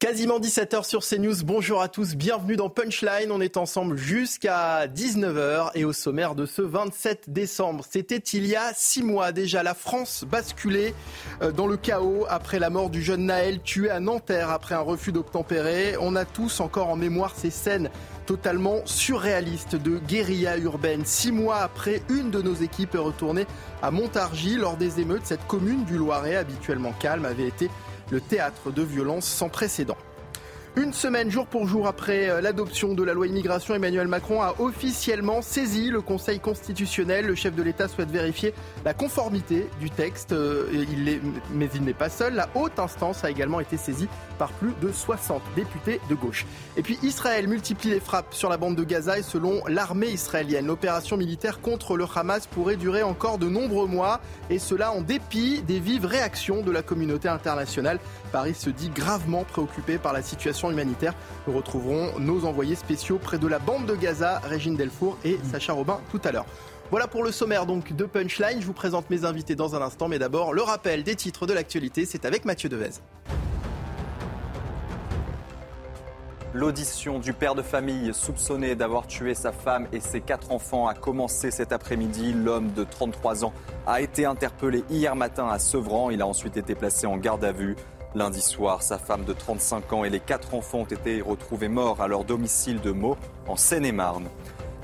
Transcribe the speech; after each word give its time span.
Quasiment 0.00 0.40
17h 0.40 0.88
sur 0.88 1.04
CNews. 1.04 1.44
Bonjour 1.44 1.82
à 1.82 1.88
tous. 1.88 2.14
Bienvenue 2.14 2.56
dans 2.56 2.70
Punchline. 2.70 3.30
On 3.30 3.42
est 3.42 3.58
ensemble 3.58 3.98
jusqu'à 3.98 4.86
19h 4.86 5.72
et 5.74 5.84
au 5.84 5.92
sommaire 5.92 6.34
de 6.34 6.46
ce 6.46 6.62
27 6.62 7.28
décembre. 7.28 7.84
C'était 7.86 8.16
il 8.16 8.46
y 8.46 8.56
a 8.56 8.72
six 8.74 9.02
mois 9.02 9.30
déjà. 9.30 9.62
La 9.62 9.74
France 9.74 10.24
basculait 10.26 10.94
euh, 11.42 11.52
dans 11.52 11.66
le 11.66 11.76
chaos 11.76 12.24
après 12.30 12.58
la 12.58 12.70
mort 12.70 12.88
du 12.88 13.02
jeune 13.02 13.26
Naël 13.26 13.60
tué 13.60 13.90
à 13.90 14.00
Nanterre 14.00 14.48
après 14.48 14.74
un 14.74 14.80
refus 14.80 15.12
d'obtempérer. 15.12 15.96
On 16.00 16.16
a 16.16 16.24
tous 16.24 16.60
encore 16.60 16.88
en 16.88 16.96
mémoire 16.96 17.34
ces 17.36 17.50
scènes 17.50 17.90
totalement 18.24 18.80
surréalistes 18.86 19.76
de 19.76 19.98
guérilla 19.98 20.56
urbaine. 20.56 21.04
Six 21.04 21.30
mois 21.30 21.58
après, 21.58 22.00
une 22.08 22.30
de 22.30 22.40
nos 22.40 22.54
équipes 22.54 22.94
est 22.94 22.98
retournée 22.98 23.46
à 23.82 23.90
Montargis 23.90 24.56
lors 24.56 24.78
des 24.78 24.98
émeutes. 25.00 25.26
Cette 25.26 25.46
commune 25.46 25.84
du 25.84 25.98
Loiret, 25.98 26.36
habituellement 26.36 26.94
calme, 26.98 27.26
avait 27.26 27.48
été 27.48 27.68
le 28.10 28.20
théâtre 28.20 28.70
de 28.70 28.82
violences 28.82 29.26
sans 29.26 29.48
précédent. 29.48 29.96
Une 30.76 30.92
semaine 30.92 31.30
jour 31.32 31.46
pour 31.46 31.66
jour 31.66 31.88
après 31.88 32.28
euh, 32.28 32.40
l'adoption 32.40 32.94
de 32.94 33.02
la 33.02 33.12
loi 33.12 33.26
immigration, 33.26 33.74
Emmanuel 33.74 34.06
Macron 34.06 34.40
a 34.40 34.54
officiellement 34.60 35.42
saisi 35.42 35.90
le 35.90 36.00
Conseil 36.00 36.38
constitutionnel. 36.38 37.26
Le 37.26 37.34
chef 37.34 37.56
de 37.56 37.62
l'État 37.62 37.88
souhaite 37.88 38.10
vérifier 38.10 38.54
la 38.84 38.94
conformité 38.94 39.68
du 39.80 39.90
texte, 39.90 40.30
euh, 40.30 40.66
mais 41.52 41.68
il 41.74 41.82
n'est 41.82 41.92
pas 41.92 42.08
seul. 42.08 42.34
La 42.34 42.48
haute 42.54 42.78
instance 42.78 43.24
a 43.24 43.30
également 43.30 43.58
été 43.58 43.76
saisie 43.76 44.08
par 44.40 44.52
plus 44.52 44.72
de 44.80 44.90
60 44.90 45.42
députés 45.54 46.00
de 46.08 46.14
gauche. 46.14 46.46
Et 46.78 46.82
puis 46.82 46.98
Israël 47.02 47.46
multiplie 47.46 47.90
les 47.90 48.00
frappes 48.00 48.32
sur 48.32 48.48
la 48.48 48.56
bande 48.56 48.74
de 48.74 48.84
Gaza 48.84 49.18
et 49.18 49.22
selon 49.22 49.60
l'armée 49.68 50.08
israélienne, 50.08 50.66
l'opération 50.66 51.18
militaire 51.18 51.60
contre 51.60 51.98
le 51.98 52.06
Hamas 52.12 52.46
pourrait 52.46 52.76
durer 52.76 53.02
encore 53.02 53.36
de 53.36 53.50
nombreux 53.50 53.86
mois 53.86 54.22
et 54.48 54.58
cela 54.58 54.92
en 54.92 55.02
dépit 55.02 55.60
des 55.60 55.78
vives 55.78 56.06
réactions 56.06 56.62
de 56.62 56.70
la 56.70 56.80
communauté 56.80 57.28
internationale. 57.28 58.00
Paris 58.32 58.54
se 58.54 58.70
dit 58.70 58.88
gravement 58.88 59.44
préoccupé 59.44 59.98
par 59.98 60.14
la 60.14 60.22
situation 60.22 60.70
humanitaire. 60.70 61.12
Nous 61.46 61.54
retrouverons 61.54 62.18
nos 62.18 62.46
envoyés 62.46 62.76
spéciaux 62.76 63.18
près 63.18 63.36
de 63.36 63.46
la 63.46 63.58
bande 63.58 63.84
de 63.84 63.94
Gaza, 63.94 64.38
Régine 64.38 64.74
Delfour 64.74 65.18
et 65.22 65.38
Sacha 65.52 65.74
Robin 65.74 66.00
tout 66.10 66.20
à 66.24 66.32
l'heure. 66.32 66.46
Voilà 66.90 67.08
pour 67.08 67.24
le 67.24 67.30
sommaire 67.30 67.66
donc 67.66 67.92
de 67.92 68.04
Punchline. 68.06 68.62
Je 68.62 68.66
vous 68.66 68.72
présente 68.72 69.10
mes 69.10 69.26
invités 69.26 69.54
dans 69.54 69.74
un 69.74 69.82
instant, 69.82 70.08
mais 70.08 70.18
d'abord 70.18 70.54
le 70.54 70.62
rappel 70.62 71.02
des 71.02 71.14
titres 71.14 71.46
de 71.46 71.52
l'actualité, 71.52 72.06
c'est 72.06 72.24
avec 72.24 72.46
Mathieu 72.46 72.70
Devez. 72.70 73.02
L'audition 76.52 77.20
du 77.20 77.32
père 77.32 77.54
de 77.54 77.62
famille 77.62 78.12
soupçonné 78.12 78.74
d'avoir 78.74 79.06
tué 79.06 79.34
sa 79.34 79.52
femme 79.52 79.86
et 79.92 80.00
ses 80.00 80.20
quatre 80.20 80.50
enfants 80.50 80.88
a 80.88 80.94
commencé 80.94 81.52
cet 81.52 81.70
après-midi. 81.70 82.32
L'homme 82.32 82.72
de 82.72 82.82
33 82.82 83.44
ans 83.44 83.52
a 83.86 84.00
été 84.00 84.24
interpellé 84.24 84.82
hier 84.90 85.14
matin 85.14 85.46
à 85.46 85.60
Sevran. 85.60 86.10
Il 86.10 86.20
a 86.22 86.26
ensuite 86.26 86.56
été 86.56 86.74
placé 86.74 87.06
en 87.06 87.18
garde 87.18 87.44
à 87.44 87.52
vue. 87.52 87.76
Lundi 88.16 88.40
soir, 88.40 88.82
sa 88.82 88.98
femme 88.98 89.24
de 89.24 89.32
35 89.32 89.92
ans 89.92 90.04
et 90.04 90.10
les 90.10 90.18
quatre 90.18 90.54
enfants 90.54 90.80
ont 90.80 90.84
été 90.84 91.20
retrouvés 91.20 91.68
morts 91.68 92.02
à 92.02 92.08
leur 92.08 92.24
domicile 92.24 92.80
de 92.80 92.90
Meaux, 92.90 93.16
en 93.46 93.54
Seine-et-Marne. 93.54 94.26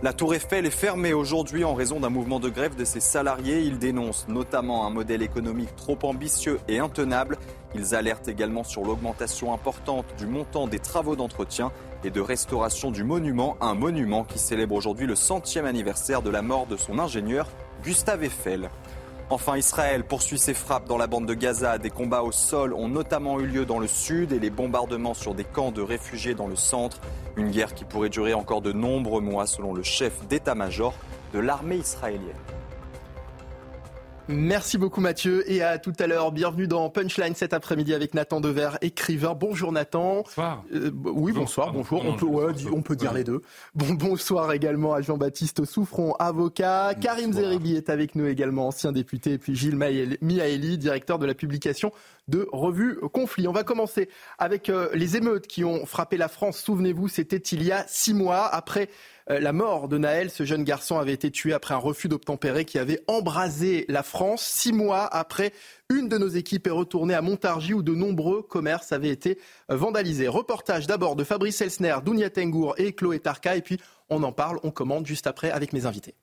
La 0.04 0.12
Tour 0.12 0.34
Eiffel 0.34 0.66
est 0.66 0.70
fermée 0.70 1.14
aujourd'hui 1.14 1.64
en 1.64 1.74
raison 1.74 1.98
d'un 1.98 2.10
mouvement 2.10 2.38
de 2.38 2.48
grève 2.48 2.76
de 2.76 2.84
ses 2.84 3.00
salariés. 3.00 3.62
Ils 3.62 3.78
dénoncent 3.78 4.28
notamment 4.28 4.86
un 4.86 4.90
modèle 4.90 5.22
économique 5.22 5.74
trop 5.74 5.98
ambitieux 6.04 6.60
et 6.68 6.78
intenable. 6.78 7.38
Ils 7.78 7.94
alertent 7.94 8.28
également 8.28 8.64
sur 8.64 8.84
l'augmentation 8.84 9.52
importante 9.52 10.06
du 10.16 10.26
montant 10.26 10.66
des 10.66 10.78
travaux 10.78 11.14
d'entretien 11.14 11.72
et 12.04 12.10
de 12.10 12.22
restauration 12.22 12.90
du 12.90 13.04
monument, 13.04 13.58
un 13.60 13.74
monument 13.74 14.24
qui 14.24 14.38
célèbre 14.38 14.74
aujourd'hui 14.74 15.06
le 15.06 15.14
centième 15.14 15.66
anniversaire 15.66 16.22
de 16.22 16.30
la 16.30 16.40
mort 16.40 16.66
de 16.66 16.78
son 16.78 16.98
ingénieur, 16.98 17.46
Gustave 17.84 18.24
Eiffel. 18.24 18.70
Enfin, 19.28 19.58
Israël 19.58 20.04
poursuit 20.04 20.38
ses 20.38 20.54
frappes 20.54 20.88
dans 20.88 20.96
la 20.96 21.06
bande 21.06 21.26
de 21.26 21.34
Gaza. 21.34 21.76
Des 21.76 21.90
combats 21.90 22.22
au 22.22 22.32
sol 22.32 22.72
ont 22.72 22.88
notamment 22.88 23.40
eu 23.40 23.46
lieu 23.46 23.66
dans 23.66 23.78
le 23.78 23.88
sud 23.88 24.32
et 24.32 24.38
les 24.38 24.50
bombardements 24.50 25.14
sur 25.14 25.34
des 25.34 25.44
camps 25.44 25.72
de 25.72 25.82
réfugiés 25.82 26.34
dans 26.34 26.46
le 26.46 26.56
centre. 26.56 26.98
Une 27.36 27.50
guerre 27.50 27.74
qui 27.74 27.84
pourrait 27.84 28.08
durer 28.08 28.32
encore 28.32 28.62
de 28.62 28.72
nombreux 28.72 29.20
mois 29.20 29.46
selon 29.46 29.74
le 29.74 29.82
chef 29.82 30.26
d'état-major 30.28 30.94
de 31.34 31.40
l'armée 31.40 31.76
israélienne. 31.76 32.36
Merci 34.28 34.76
beaucoup 34.76 35.00
Mathieu 35.00 35.48
et 35.48 35.62
à 35.62 35.78
tout 35.78 35.92
à 36.00 36.08
l'heure. 36.08 36.32
Bienvenue 36.32 36.66
dans 36.66 36.90
Punchline 36.90 37.36
cet 37.36 37.52
après-midi 37.52 37.94
avec 37.94 38.12
Nathan 38.12 38.40
Dever, 38.40 38.70
écrivain. 38.80 39.34
Bonjour 39.38 39.70
Nathan. 39.70 40.22
Bonsoir. 40.22 40.64
Euh, 40.74 40.90
oui, 41.04 41.30
bonsoir, 41.30 41.72
bonjour. 41.72 42.04
On 42.04 42.16
peut, 42.16 42.26
ouais, 42.26 42.52
on 42.72 42.82
peut 42.82 42.96
dire 42.96 43.12
les 43.12 43.22
deux. 43.22 43.42
Bon, 43.76 43.94
bonsoir 43.94 44.52
également 44.52 44.94
à 44.94 45.00
Jean-Baptiste 45.00 45.64
Souffron, 45.64 46.14
avocat. 46.18 46.94
Karim 47.00 47.32
Zeribi 47.32 47.76
est 47.76 47.88
avec 47.88 48.16
nous 48.16 48.26
également, 48.26 48.66
ancien 48.66 48.90
député. 48.90 49.34
Et 49.34 49.38
puis 49.38 49.54
Gilles 49.54 49.76
Miaeli, 49.76 50.76
directeur 50.76 51.20
de 51.20 51.26
la 51.26 51.34
publication 51.34 51.92
de 52.26 52.48
Revue 52.50 52.98
Conflit. 53.12 53.46
On 53.46 53.52
va 53.52 53.62
commencer 53.62 54.08
avec 54.38 54.70
euh, 54.70 54.88
les 54.92 55.16
émeutes 55.16 55.46
qui 55.46 55.64
ont 55.64 55.86
frappé 55.86 56.16
la 56.16 56.26
France. 56.26 56.58
Souvenez-vous, 56.58 57.06
c'était 57.06 57.36
il 57.36 57.62
y 57.62 57.70
a 57.70 57.84
six 57.86 58.12
mois 58.12 58.46
après 58.46 58.88
la 59.28 59.52
mort 59.52 59.88
de 59.88 59.98
Naël. 59.98 60.30
Ce 60.30 60.44
jeune 60.44 60.64
garçon 60.64 60.98
avait 60.98 61.12
été 61.12 61.30
tué 61.30 61.52
après 61.52 61.74
un 61.74 61.78
refus 61.78 62.08
d'obtempérer 62.08 62.64
qui 62.64 62.78
avait 62.78 63.02
embrasé 63.08 63.84
la 63.88 64.02
France. 64.02 64.42
Six 64.42 64.72
mois 64.72 65.04
après, 65.06 65.52
une 65.90 66.08
de 66.08 66.18
nos 66.18 66.28
équipes 66.28 66.66
est 66.66 66.70
retournée 66.70 67.14
à 67.14 67.22
Montargis 67.22 67.74
où 67.74 67.82
de 67.82 67.94
nombreux 67.94 68.42
commerces 68.42 68.92
avaient 68.92 69.10
été 69.10 69.38
euh, 69.70 69.76
vandalisés. 69.76 70.28
Reportage 70.28 70.86
d'abord 70.86 71.16
de 71.16 71.24
Fabrice 71.24 71.60
Elsner, 71.60 71.96
Dounia 72.04 72.30
Tengour 72.30 72.74
et 72.78 72.92
Chloé 72.92 73.20
Tarka. 73.20 73.56
Et 73.56 73.62
puis 73.62 73.80
on 74.08 74.22
en 74.22 74.32
parle, 74.32 74.58
on 74.62 74.70
commande 74.70 75.06
juste 75.06 75.26
après 75.26 75.50
avec 75.50 75.72
mes 75.72 75.86
invités. 75.86 76.14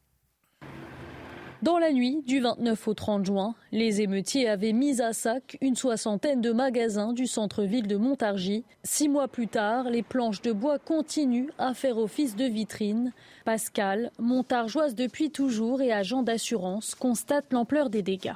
Dans 1.64 1.78
la 1.80 1.94
nuit 1.94 2.22
du 2.28 2.42
29 2.42 2.90
au 2.90 2.94
30 2.94 3.26
juin, 3.26 3.56
les 3.72 4.02
émeutiers 4.02 4.50
avaient 4.50 4.74
mis 4.74 5.02
à 5.02 5.14
sac 5.14 5.58
une 5.62 5.78
soixantaine 5.78 6.42
de 6.42 6.52
magasins 6.52 7.14
du 7.14 7.26
centre-ville 7.26 7.88
de 7.88 7.96
Montargis. 7.96 8.66
Six 8.84 9.08
mois 9.08 9.30
plus 9.30 9.48
tard, 9.48 9.90
les 9.90 10.04
planches 10.04 10.42
de 10.42 10.52
bois 10.52 10.78
continuent 10.78 11.52
à 11.58 11.74
faire 11.74 12.00
office 12.00 12.36
de 12.36 12.44
vitrine. 12.44 13.14
Pascal, 13.46 14.12
montargeoise 14.20 14.94
depuis 14.94 15.32
toujours 15.32 15.82
et 15.82 15.94
agent 15.94 16.22
d'assurance, 16.22 16.96
constate 16.96 17.46
l'ampleur 17.54 17.90
des 17.90 18.02
dégâts. 18.02 18.36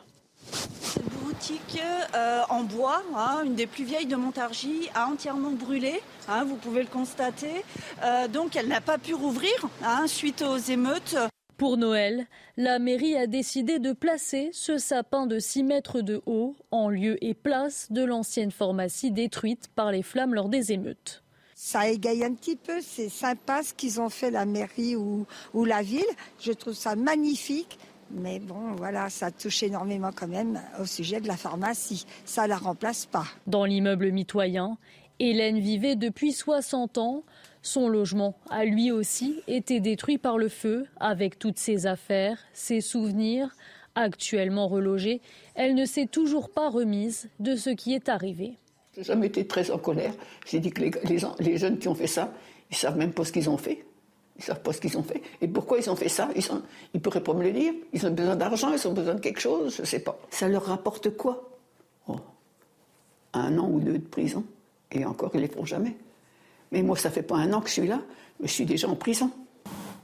Cette 0.82 1.04
boutique 1.22 1.82
euh, 2.16 2.44
en 2.50 2.64
bois, 2.64 3.04
hein, 3.14 3.42
une 3.44 3.56
des 3.56 3.68
plus 3.68 3.84
vieilles 3.84 4.06
de 4.06 4.16
Montargis, 4.16 4.88
a 4.96 5.06
entièrement 5.10 5.52
brûlé. 5.52 6.02
Hein, 6.30 6.46
vous 6.46 6.56
pouvez 6.56 6.82
le 6.82 6.88
constater. 6.88 7.66
Euh, 8.06 8.30
donc 8.30 8.56
elle 8.56 8.70
n'a 8.70 8.80
pas 8.80 8.98
pu 8.98 9.14
rouvrir 9.14 9.52
hein, 9.84 10.08
suite 10.08 10.42
aux 10.42 10.56
émeutes. 10.56 11.18
Pour 11.58 11.78
Noël, 11.78 12.28
la 12.56 12.78
mairie 12.78 13.18
a 13.18 13.26
décidé 13.26 13.80
de 13.80 13.92
placer 13.92 14.52
ce 14.54 14.78
sapin 14.78 15.26
de 15.26 15.40
6 15.40 15.64
mètres 15.64 16.02
de 16.02 16.22
haut 16.28 16.56
en 16.70 16.88
lieu 16.88 17.18
et 17.26 17.34
place 17.34 17.92
de 17.92 18.04
l'ancienne 18.04 18.52
pharmacie 18.52 19.10
détruite 19.10 19.68
par 19.74 19.92
les 19.92 20.04
flammes 20.04 20.36
lors 20.36 20.50
des 20.50 20.72
émeutes. 20.72 21.24
Ça 21.56 21.90
égaye 21.90 22.24
un 22.24 22.36
petit 22.36 22.58
peu, 22.58 22.80
c'est 22.82 23.10
sympa 23.10 23.64
ce 23.64 23.74
qu'ils 23.74 24.00
ont 24.00 24.10
fait 24.10 24.30
la 24.30 24.46
mairie 24.46 24.96
ou, 24.96 25.26
ou 25.56 25.66
la 25.66 25.82
ville. 25.82 26.06
Je 26.40 26.52
trouve 26.52 26.76
ça 26.76 26.96
magnifique. 26.96 27.80
Mais 28.12 28.38
bon, 28.38 28.74
voilà, 28.76 29.10
ça 29.10 29.32
touche 29.32 29.64
énormément 29.64 30.12
quand 30.16 30.28
même 30.28 30.62
au 30.80 30.86
sujet 30.86 31.22
de 31.22 31.28
la 31.28 31.38
pharmacie. 31.38 32.06
Ça 32.24 32.44
ne 32.44 32.50
la 32.50 32.58
remplace 32.58 33.08
pas. 33.08 33.26
Dans 33.48 33.66
l'immeuble 33.66 34.12
mitoyen, 34.12 34.78
Hélène 35.20 35.60
vivait 35.60 35.96
depuis 35.96 36.34
60 36.34 37.00
ans. 37.00 37.24
Son 37.68 37.90
logement 37.90 38.34
a 38.50 38.64
lui 38.64 38.92
aussi 38.92 39.44
été 39.46 39.82
détruit 39.82 40.18
par 40.18 40.38
le 40.38 40.48
feu, 40.48 40.86
avec 41.02 41.38
toutes 41.38 41.60
ses 41.60 41.86
affaires, 41.86 42.40
ses 42.54 42.80
souvenirs. 42.80 43.54
Actuellement 43.94 44.70
relogée, 44.70 45.20
elle 45.54 45.76
ne 45.76 45.86
s'est 45.86 46.06
toujours 46.06 46.50
pas 46.50 46.70
remise 46.70 47.28
de 47.42 47.58
ce 47.58 47.70
qui 47.70 47.94
est 47.94 48.08
arrivé. 48.08 48.54
J'ai 48.96 49.04
jamais 49.04 49.28
été 49.28 49.46
très 49.46 49.70
en 49.70 49.78
colère. 49.78 50.14
J'ai 50.46 50.62
dit 50.62 50.72
que 50.72 50.82
les, 50.82 51.58
jeunes 51.58 51.78
qui 51.78 51.90
ont 51.90 51.94
fait 51.94 52.08
ça, 52.08 52.34
ils 52.72 52.78
savent 52.78 52.96
même 52.96 53.12
pas 53.12 53.26
ce 53.26 53.34
qu'ils 53.34 53.50
ont 53.50 53.58
fait. 53.58 53.86
Ils 54.38 54.44
savent 54.46 54.62
pas 54.62 54.72
ce 54.72 54.80
qu'ils 54.80 54.98
ont 54.98 55.04
fait. 55.04 55.22
Et 55.42 55.50
pourquoi 55.50 55.78
ils 55.78 55.90
ont 55.90 55.98
fait 55.98 56.08
ça? 56.08 56.30
Ils, 56.38 56.44
ils 56.94 57.02
pourraient 57.02 57.24
pas 57.24 57.34
me 57.34 57.44
le 57.44 57.52
dire. 57.52 57.74
Ils 57.92 58.08
ont 58.08 58.12
besoin 58.12 58.38
d'argent, 58.38 58.72
ils 58.72 58.88
ont 58.88 58.94
besoin 58.94 59.16
de 59.16 59.20
quelque 59.20 59.42
chose, 59.42 59.76
je 59.78 59.84
sais 59.84 60.00
pas. 60.00 60.18
Ça 60.30 60.48
leur 60.48 60.64
rapporte 60.64 61.18
quoi? 61.18 61.50
Oh. 62.08 62.16
Un 63.34 63.58
an 63.58 63.70
ou 63.70 63.82
deux 63.82 63.98
de 63.98 64.08
prison. 64.08 64.46
Et 64.94 65.04
encore, 65.04 65.32
ils 65.34 65.42
les 65.42 65.50
font 65.50 65.66
jamais. 65.66 65.98
Mais 66.72 66.82
moi, 66.84 66.98
ça 66.98 67.10
fait 67.10 67.24
pas 67.24 67.38
un 67.38 67.54
an 67.54 67.62
que 67.62 67.68
je 67.68 67.74
suis 67.74 67.88
là, 67.88 68.02
mais 68.40 68.48
je 68.48 68.54
suis 68.54 68.66
déjà 68.66 68.88
en 68.88 68.96
prison. 68.96 69.32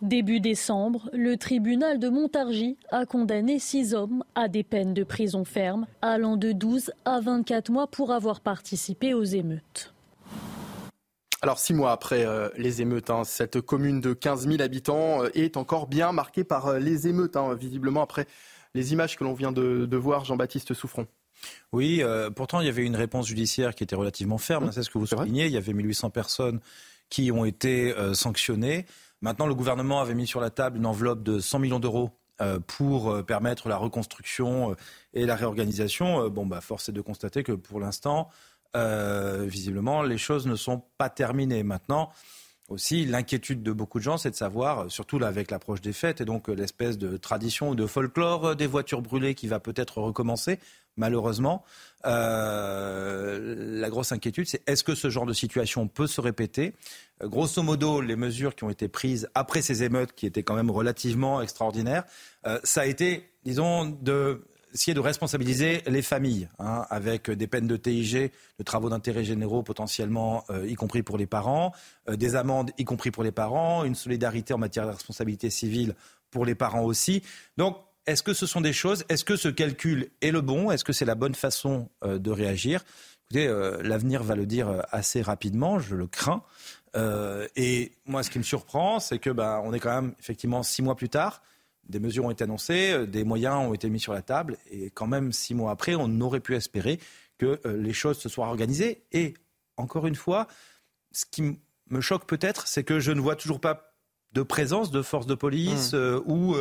Début 0.02 0.42
décembre, 0.42 1.10
le 1.14 1.38
tribunal 1.38 1.98
de 1.98 2.10
Montargis 2.10 2.78
a 2.92 3.06
condamné 3.06 3.58
six 3.58 3.94
hommes 3.94 4.24
à 4.36 4.50
des 4.50 4.64
peines 4.64 4.94
de 4.94 5.06
prison 5.06 5.46
ferme 5.46 5.86
allant 6.02 6.36
de 6.36 6.52
12 6.52 6.92
à 7.06 7.22
24 7.22 7.72
mois 7.72 7.88
pour 7.88 8.12
avoir 8.12 8.42
participé 8.42 9.14
aux 9.14 9.24
émeutes. 9.24 9.94
Alors 11.42 11.58
six 11.58 11.74
mois 11.74 11.92
après 11.92 12.26
euh, 12.26 12.50
les 12.58 12.82
émeutes, 12.82 13.10
hein, 13.10 13.24
cette 13.24 13.62
commune 13.62 14.02
de 14.02 14.14
15 14.14 14.48
000 14.48 14.62
habitants 14.62 15.24
euh, 15.24 15.30
est 15.36 15.56
encore 15.56 15.88
bien 15.88 16.12
marquée 16.12 16.44
par 16.44 16.68
euh, 16.68 16.80
les 16.80 17.08
émeutes, 17.08 17.38
hein, 17.38 17.54
visiblement 17.54 18.02
après 18.02 18.28
les 18.74 18.92
images 18.92 19.18
que 19.18 19.24
l'on 19.24 19.34
vient 19.34 19.52
de, 19.54 19.86
de 19.86 19.98
voir, 19.98 20.26
Jean-Baptiste 20.26 20.74
Souffron. 20.74 21.08
Oui, 21.72 22.04
pourtant 22.36 22.60
il 22.60 22.66
y 22.66 22.70
avait 22.70 22.86
une 22.86 22.96
réponse 22.96 23.28
judiciaire 23.28 23.76
qui 23.76 23.84
était 23.84 23.96
relativement 23.96 24.38
ferme, 24.38 24.72
c'est 24.72 24.84
ce 24.84 24.90
que 24.90 24.98
vous 24.98 25.08
soulignez, 25.08 25.46
il 25.46 25.52
y 25.52 25.58
avait 25.58 25.74
1800 25.74 26.10
personnes 26.10 26.60
qui 27.10 27.32
ont 27.32 27.46
été 27.46 27.94
sanctionnées. 28.14 28.86
Maintenant, 29.22 29.48
le 29.48 29.56
gouvernement 29.56 30.02
avait 30.02 30.16
mis 30.16 30.28
sur 30.28 30.42
la 30.42 30.50
table 30.50 30.78
une 30.78 30.86
enveloppe 30.86 31.24
de 31.24 31.40
100 31.40 31.60
millions 31.60 31.80
d'euros 31.80 32.12
euh, 32.42 32.60
pour 32.60 33.12
euh, 33.12 33.22
permettre 33.22 33.70
la 33.70 33.78
reconstruction 33.78 34.72
euh, 34.72 34.76
et 35.14 35.26
la 35.26 35.36
réorganisation. 35.36 36.28
Bon, 36.30 36.48
bah, 36.48 36.62
force 36.62 36.90
est 36.90 36.92
de 36.92 37.00
constater 37.00 37.44
que 37.44 37.52
pour 37.52 37.80
l'instant, 37.80 38.30
visiblement, 38.76 40.02
les 40.02 40.18
choses 40.18 40.48
ne 40.48 40.56
sont 40.56 40.82
pas 40.98 41.10
terminées. 41.10 41.62
Maintenant, 41.62 42.10
aussi, 42.70 43.06
l'inquiétude 43.06 43.62
de 43.62 43.72
beaucoup 43.72 44.00
de 44.00 44.04
gens, 44.04 44.18
c'est 44.18 44.32
de 44.32 44.36
savoir, 44.36 44.90
surtout 44.90 45.20
là 45.20 45.28
avec 45.28 45.52
l'approche 45.52 45.82
des 45.82 45.94
fêtes 45.94 46.22
et 46.22 46.26
donc 46.26 46.48
l'espèce 46.48 46.98
de 46.98 47.18
tradition 47.18 47.70
ou 47.70 47.76
de 47.76 47.86
folklore 47.86 48.56
des 48.56 48.68
voitures 48.68 49.02
brûlées 49.02 49.36
qui 49.36 49.48
va 49.48 49.60
peut-être 49.60 49.98
recommencer, 49.98 50.60
malheureusement. 50.96 51.64
la 52.04 53.90
grosse 53.90 54.12
inquiétude, 54.12 54.48
c'est 54.48 54.62
est-ce 54.68 54.84
que 54.84 54.96
ce 54.96 55.10
genre 55.10 55.26
de 55.26 55.34
situation 55.34 55.88
peut 55.88 56.08
se 56.08 56.22
répéter? 56.22 56.74
Grosso 57.22 57.62
modo, 57.62 58.02
les 58.02 58.16
mesures 58.16 58.56
qui 58.56 58.64
ont 58.64 58.70
été 58.70 58.88
prises 58.88 59.30
après 59.36 59.62
ces 59.62 59.84
émeutes, 59.84 60.14
qui 60.14 60.26
étaient 60.26 60.44
quand 60.44 60.56
même 60.56 60.72
relativement 60.72 61.42
extraordinaires, 61.42 62.04
euh, 62.46 62.60
ça 62.64 62.82
a 62.82 62.86
été, 62.86 63.30
disons, 63.46 63.86
de 63.86 64.44
essayer 64.74 64.94
de 64.94 65.00
responsabiliser 65.00 65.82
les 65.88 66.02
familles, 66.02 66.50
hein, 66.60 66.86
avec 66.90 67.30
des 67.30 67.48
peines 67.48 67.68
de 67.68 67.78
TIG, 67.78 68.32
de 68.60 68.64
travaux 68.64 68.90
d'intérêt 68.90 69.24
généraux 69.24 69.64
potentiellement, 69.64 70.44
euh, 70.50 70.68
y 70.68 70.76
compris 70.76 71.04
pour 71.04 71.18
les 71.18 71.28
parents, 71.28 71.74
euh, 72.10 72.16
des 72.16 72.36
amendes, 72.36 72.72
y 72.78 72.84
compris 72.84 73.12
pour 73.12 73.24
les 73.24 73.32
parents, 73.32 73.84
une 73.84 73.96
solidarité 73.96 74.54
en 74.54 74.58
matière 74.58 74.86
de 74.86 74.92
responsabilité 74.92 75.50
civile 75.50 75.96
pour 76.32 76.46
les 76.46 76.56
parents 76.56 76.84
aussi. 76.84 77.22
Donc, 77.58 77.78
est-ce 78.06 78.24
que 78.24 78.34
ce 78.34 78.46
sont 78.46 78.62
des 78.62 78.74
choses 78.74 79.06
Est-ce 79.10 79.24
que 79.24 79.36
ce 79.36 79.48
calcul 79.48 80.10
est 80.22 80.32
le 80.32 80.42
bon 80.42 80.72
Est-ce 80.72 80.84
que 80.84 80.92
c'est 80.92 81.06
la 81.06 81.16
bonne 81.16 81.36
façon 81.36 81.90
de 82.04 82.32
réagir? 82.32 82.84
Écoutez, 83.32 83.48
l'avenir 83.82 84.24
va 84.24 84.36
le 84.36 84.46
dire 84.46 84.84
assez 84.92 85.22
rapidement, 85.22 85.80
je 85.80 85.96
le 85.96 86.08
crains. 86.08 86.44
Euh, 86.96 87.48
et 87.56 87.94
moi, 88.06 88.24
ce 88.24 88.30
qui 88.30 88.38
me 88.38 88.44
surprend, 88.44 89.00
c'est 89.00 89.20
que 89.20 89.30
bah, 89.30 89.62
on 89.64 89.74
est 89.74 89.80
quand 89.80 89.94
même 89.94 90.14
effectivement 90.20 90.64
six 90.64 90.82
mois 90.82 90.96
plus 90.96 91.10
tard. 91.10 91.42
Des 91.88 92.00
mesures 92.00 92.26
ont 92.26 92.32
été 92.32 92.44
annoncées, 92.44 92.94
euh, 92.94 93.06
des 93.06 93.24
moyens 93.24 93.56
ont 93.56 93.74
été 93.74 93.90
mis 93.90 94.00
sur 94.00 94.14
la 94.14 94.22
table, 94.22 94.58
et 94.72 94.90
quand 94.90 95.08
même 95.08 95.32
six 95.32 95.54
mois 95.54 95.72
après, 95.72 95.96
on 95.96 96.22
aurait 96.22 96.40
pu 96.40 96.56
espérer 96.56 97.00
que 97.38 97.60
euh, 97.66 97.78
les 97.78 97.94
choses 97.94 98.20
se 98.20 98.30
soient 98.30 98.48
organisées. 98.48 99.04
Et 99.12 99.34
encore 99.78 100.08
une 100.08 100.16
fois, 100.16 100.48
ce 101.12 101.26
qui 101.26 101.60
me 101.90 102.02
choque 102.02 102.26
peut-être, 102.26 102.68
c'est 102.68 102.84
que 102.84 103.00
je 103.00 103.12
ne 103.12 103.20
vois 103.20 103.36
toujours 103.36 103.60
pas 103.60 103.94
de 104.32 104.42
présence 104.42 104.92
de 104.92 105.02
forces 105.02 105.28
de 105.28 105.36
police 105.36 105.94
mmh. 105.94 106.22
ou 106.26 106.56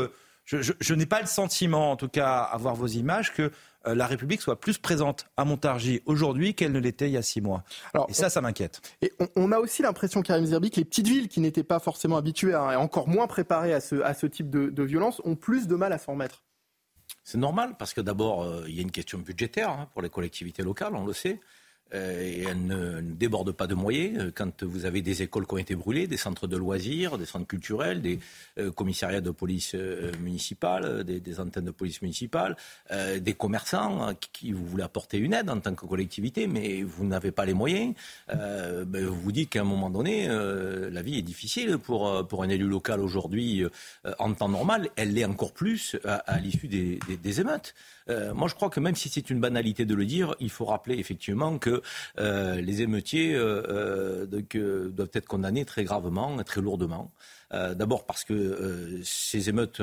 je, 0.45 0.95
n'ai 0.95 1.07
pas 1.07 1.21
le 1.21 1.27
sentiment, 1.27 1.93
en 1.93 1.97
tout 1.97 2.09
cas, 2.09 2.41
à 2.41 2.57
voir 2.57 2.75
vos 2.75 2.87
images, 2.87 3.33
que 3.33 3.43
euh, 3.43 3.51
la 3.85 4.07
République 4.07 4.41
soit 4.41 4.61
plus 4.61 4.79
présente 4.79 5.27
à 5.37 5.45
Montargis 5.45 6.03
aujourd'hui 6.07 6.55
qu'elle 6.55 6.73
ne 6.73 6.79
l'était 6.79 7.09
il 7.09 7.13
y 7.13 7.17
a 7.17 7.23
six 7.23 7.41
mois. 7.41 7.65
et 8.09 8.13
ça, 8.13 8.31
ça 8.31 8.41
m'inquiète. 8.41 8.81
Et 9.03 9.13
on, 9.37 9.53
a 9.53 9.59
aussi 9.59 9.83
l'impression, 9.83 10.23
Karim 10.23 10.47
Zerbi, 10.47 10.71
que 10.71 10.77
les 10.77 10.85
petites 10.85 11.09
villes 11.09 11.29
qui 11.29 11.41
n'étaient 11.41 11.65
pas 11.65 11.79
forcément 11.79 12.17
habituées 12.17 12.53
et 12.53 12.77
encore 12.77 13.09
moins 13.09 13.27
préparées 13.27 13.75
à 13.75 13.81
ce, 13.81 14.27
type 14.27 14.51
de, 14.51 14.83
violence 14.83 15.21
ont 15.25 15.37
plus 15.37 15.67
de 15.67 15.77
mal 15.77 15.93
à 15.93 15.99
s'en 15.99 16.13
remettre. 16.13 16.45
C'est 17.25 17.39
normal, 17.39 17.77
parce 17.79 17.95
que 17.95 18.01
d'abord, 18.01 18.43
euh, 18.43 18.65
il 18.69 18.75
y 18.75 18.79
a 18.79 18.83
une 18.83 18.91
question 18.91 19.19
budgétaire 19.19 19.71
hein, 19.71 19.89
pour 19.93 20.03
les 20.03 20.09
collectivités 20.09 20.63
locales, 20.63 20.95
on 20.95 21.05
le 21.07 21.13
sait. 21.13 21.41
Euh, 21.95 22.23
et 22.23 22.43
elle 22.43 22.67
ne, 22.67 23.01
déborde 23.01 23.53
pas 23.53 23.67
de 23.67 23.75
moyens. 23.75 24.19
Euh, 24.19 24.33
quand 24.35 24.63
vous 24.63 24.85
avez 24.85 25.03
des 25.03 25.23
écoles 25.23 25.47
qui 25.47 25.55
ont 25.55 25.59
été 25.59 25.75
brûlées, 25.75 26.07
des 26.07 26.17
centres 26.17 26.47
de 26.47 26.57
loisirs, 26.57 27.19
des 27.19 27.27
centres 27.27 27.47
culturels, 27.47 28.01
des 28.01 28.19
euh, 28.59 28.71
commissariats 28.71 29.21
de 29.21 29.31
police 29.31 29.75
municipale, 30.21 31.05
des, 31.05 31.41
antennes 31.41 31.65
de 31.65 31.71
police 31.71 32.03
municipale, 32.03 32.57
des 33.21 33.33
commerçants 33.35 34.15
qui, 34.33 34.53
vous 34.53 34.65
voulez 34.65 34.83
apporter 34.83 35.19
une 35.19 35.33
aide 35.33 35.51
en 35.51 35.61
tant 35.61 35.75
que 35.75 35.87
collectivité, 35.87 36.47
mais 36.47 36.83
vous 36.83 37.05
n'avez 37.05 37.31
pas 37.31 37.45
les 37.45 37.55
moyens, 37.55 37.95
ben, 38.29 39.07
vous 39.07 39.21
vous 39.21 39.33
dites 39.33 39.51
qu'à 39.51 39.61
un 39.61 39.65
moment 39.65 39.91
donné, 39.91 40.29
la 40.29 41.03
vie 41.03 41.19
est 41.19 41.23
difficile 41.23 41.79
pour, 41.79 42.09
un 42.09 42.49
élu 42.49 42.67
local 42.67 43.01
aujourd'hui 43.01 43.65
en 44.19 44.35
temps 44.35 44.49
normal. 44.49 44.89
Elle 44.97 45.15
l'est 45.15 45.25
encore 45.25 45.53
plus 45.53 45.97
à, 46.05 46.39
l'issue 46.39 46.69
des 46.69 47.41
émeutes. 47.41 47.75
Euh, 48.09 48.35
moi, 48.35 48.49
je 48.49 48.55
crois 48.55 48.71
que 48.71 48.81
même 48.81 48.95
si 48.95 49.09
c'est 49.09 49.31
une 49.31 49.41
banalité 49.41 49.85
de 49.85 49.95
le 49.95 50.05
dire, 50.05 50.35
il 50.41 50.51
faut 50.51 50.65
rappeler 50.65 50.99
effectivement 50.99 51.59
que 51.59 51.83
euh, 52.19 52.61
les 52.61 52.83
émeutiers 52.83 53.35
euh, 53.35 54.27
doivent 54.27 55.11
être 55.13 55.27
condamnés 55.27 55.65
très 55.65 55.85
gravement, 55.85 56.43
très 56.45 56.61
lourdement. 56.61 57.13
D'abord 57.53 58.07
parce 58.07 58.25
que 58.25 59.03
ces 59.05 59.51
émeutes 59.51 59.83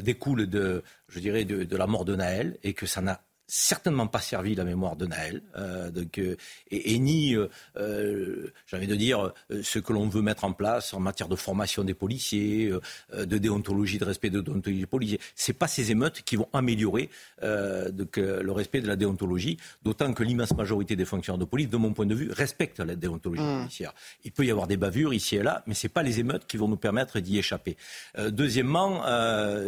découlent 0.00 0.46
de, 0.46 0.82
de, 1.14 1.76
la 1.76 1.86
mort 1.86 2.06
de 2.06 2.16
Naël 2.16 2.56
et 2.62 2.72
que 2.72 2.86
ça 2.86 3.02
n'a 3.02 3.20
certainement 3.46 4.06
pas 4.06 4.20
servi 4.20 4.54
la 4.54 4.64
mémoire 4.64 4.96
de 4.96 5.06
Naël, 5.06 5.42
euh, 5.56 5.90
donc, 5.90 6.18
euh, 6.18 6.36
et, 6.70 6.98
ni, 6.98 7.34
euh, 7.34 7.48
euh, 7.76 8.52
j'ai 8.66 8.76
envie 8.76 8.86
de 8.86 8.96
dire, 8.96 9.32
ce 9.62 9.78
que 9.78 9.92
l'on 9.92 10.08
veut 10.08 10.22
mettre 10.22 10.44
en 10.44 10.52
place 10.52 10.94
en 10.94 11.00
matière 11.00 11.28
de 11.28 11.36
formation 11.36 11.84
des 11.84 11.94
policiers, 11.94 12.72
de 13.16 13.38
déontologie, 13.38 13.98
de 13.98 14.04
respect 14.04 14.30
de 14.30 14.40
déontologie 14.40 14.80
des 14.80 14.86
policiers. 14.86 15.20
C'est 15.34 15.52
pas 15.52 15.68
ces 15.68 15.90
émeutes 15.90 16.22
qui 16.22 16.36
vont 16.36 16.48
améliorer 16.52 17.10
donc, 17.42 18.16
le 18.16 18.50
respect 18.50 18.80
de 18.80 18.88
la 18.88 18.96
déontologie, 18.96 19.58
d'autant 19.82 20.12
que 20.12 20.22
l'immense 20.22 20.54
majorité 20.54 20.96
des 20.96 21.04
fonctionnaires 21.04 21.38
de 21.38 21.44
police, 21.44 21.68
de 21.68 21.76
mon 21.76 21.92
point 21.92 22.06
de 22.06 22.14
vue, 22.14 22.30
respectent 22.32 22.80
la 22.80 22.96
déontologie 22.96 23.42
mmh. 23.42 23.58
policière. 23.60 23.94
Il 24.24 24.32
peut 24.32 24.44
y 24.44 24.50
avoir 24.50 24.66
des 24.66 24.76
bavures 24.76 25.14
ici 25.14 25.36
et 25.36 25.42
là, 25.42 25.62
mais 25.66 25.74
c'est 25.74 25.88
pas 25.88 26.02
les 26.02 26.20
émeutes 26.20 26.46
qui 26.46 26.56
vont 26.56 26.68
nous 26.68 26.76
permettre 26.76 27.20
d'y 27.20 27.38
échapper. 27.38 27.76
deuxièmement, 28.30 29.02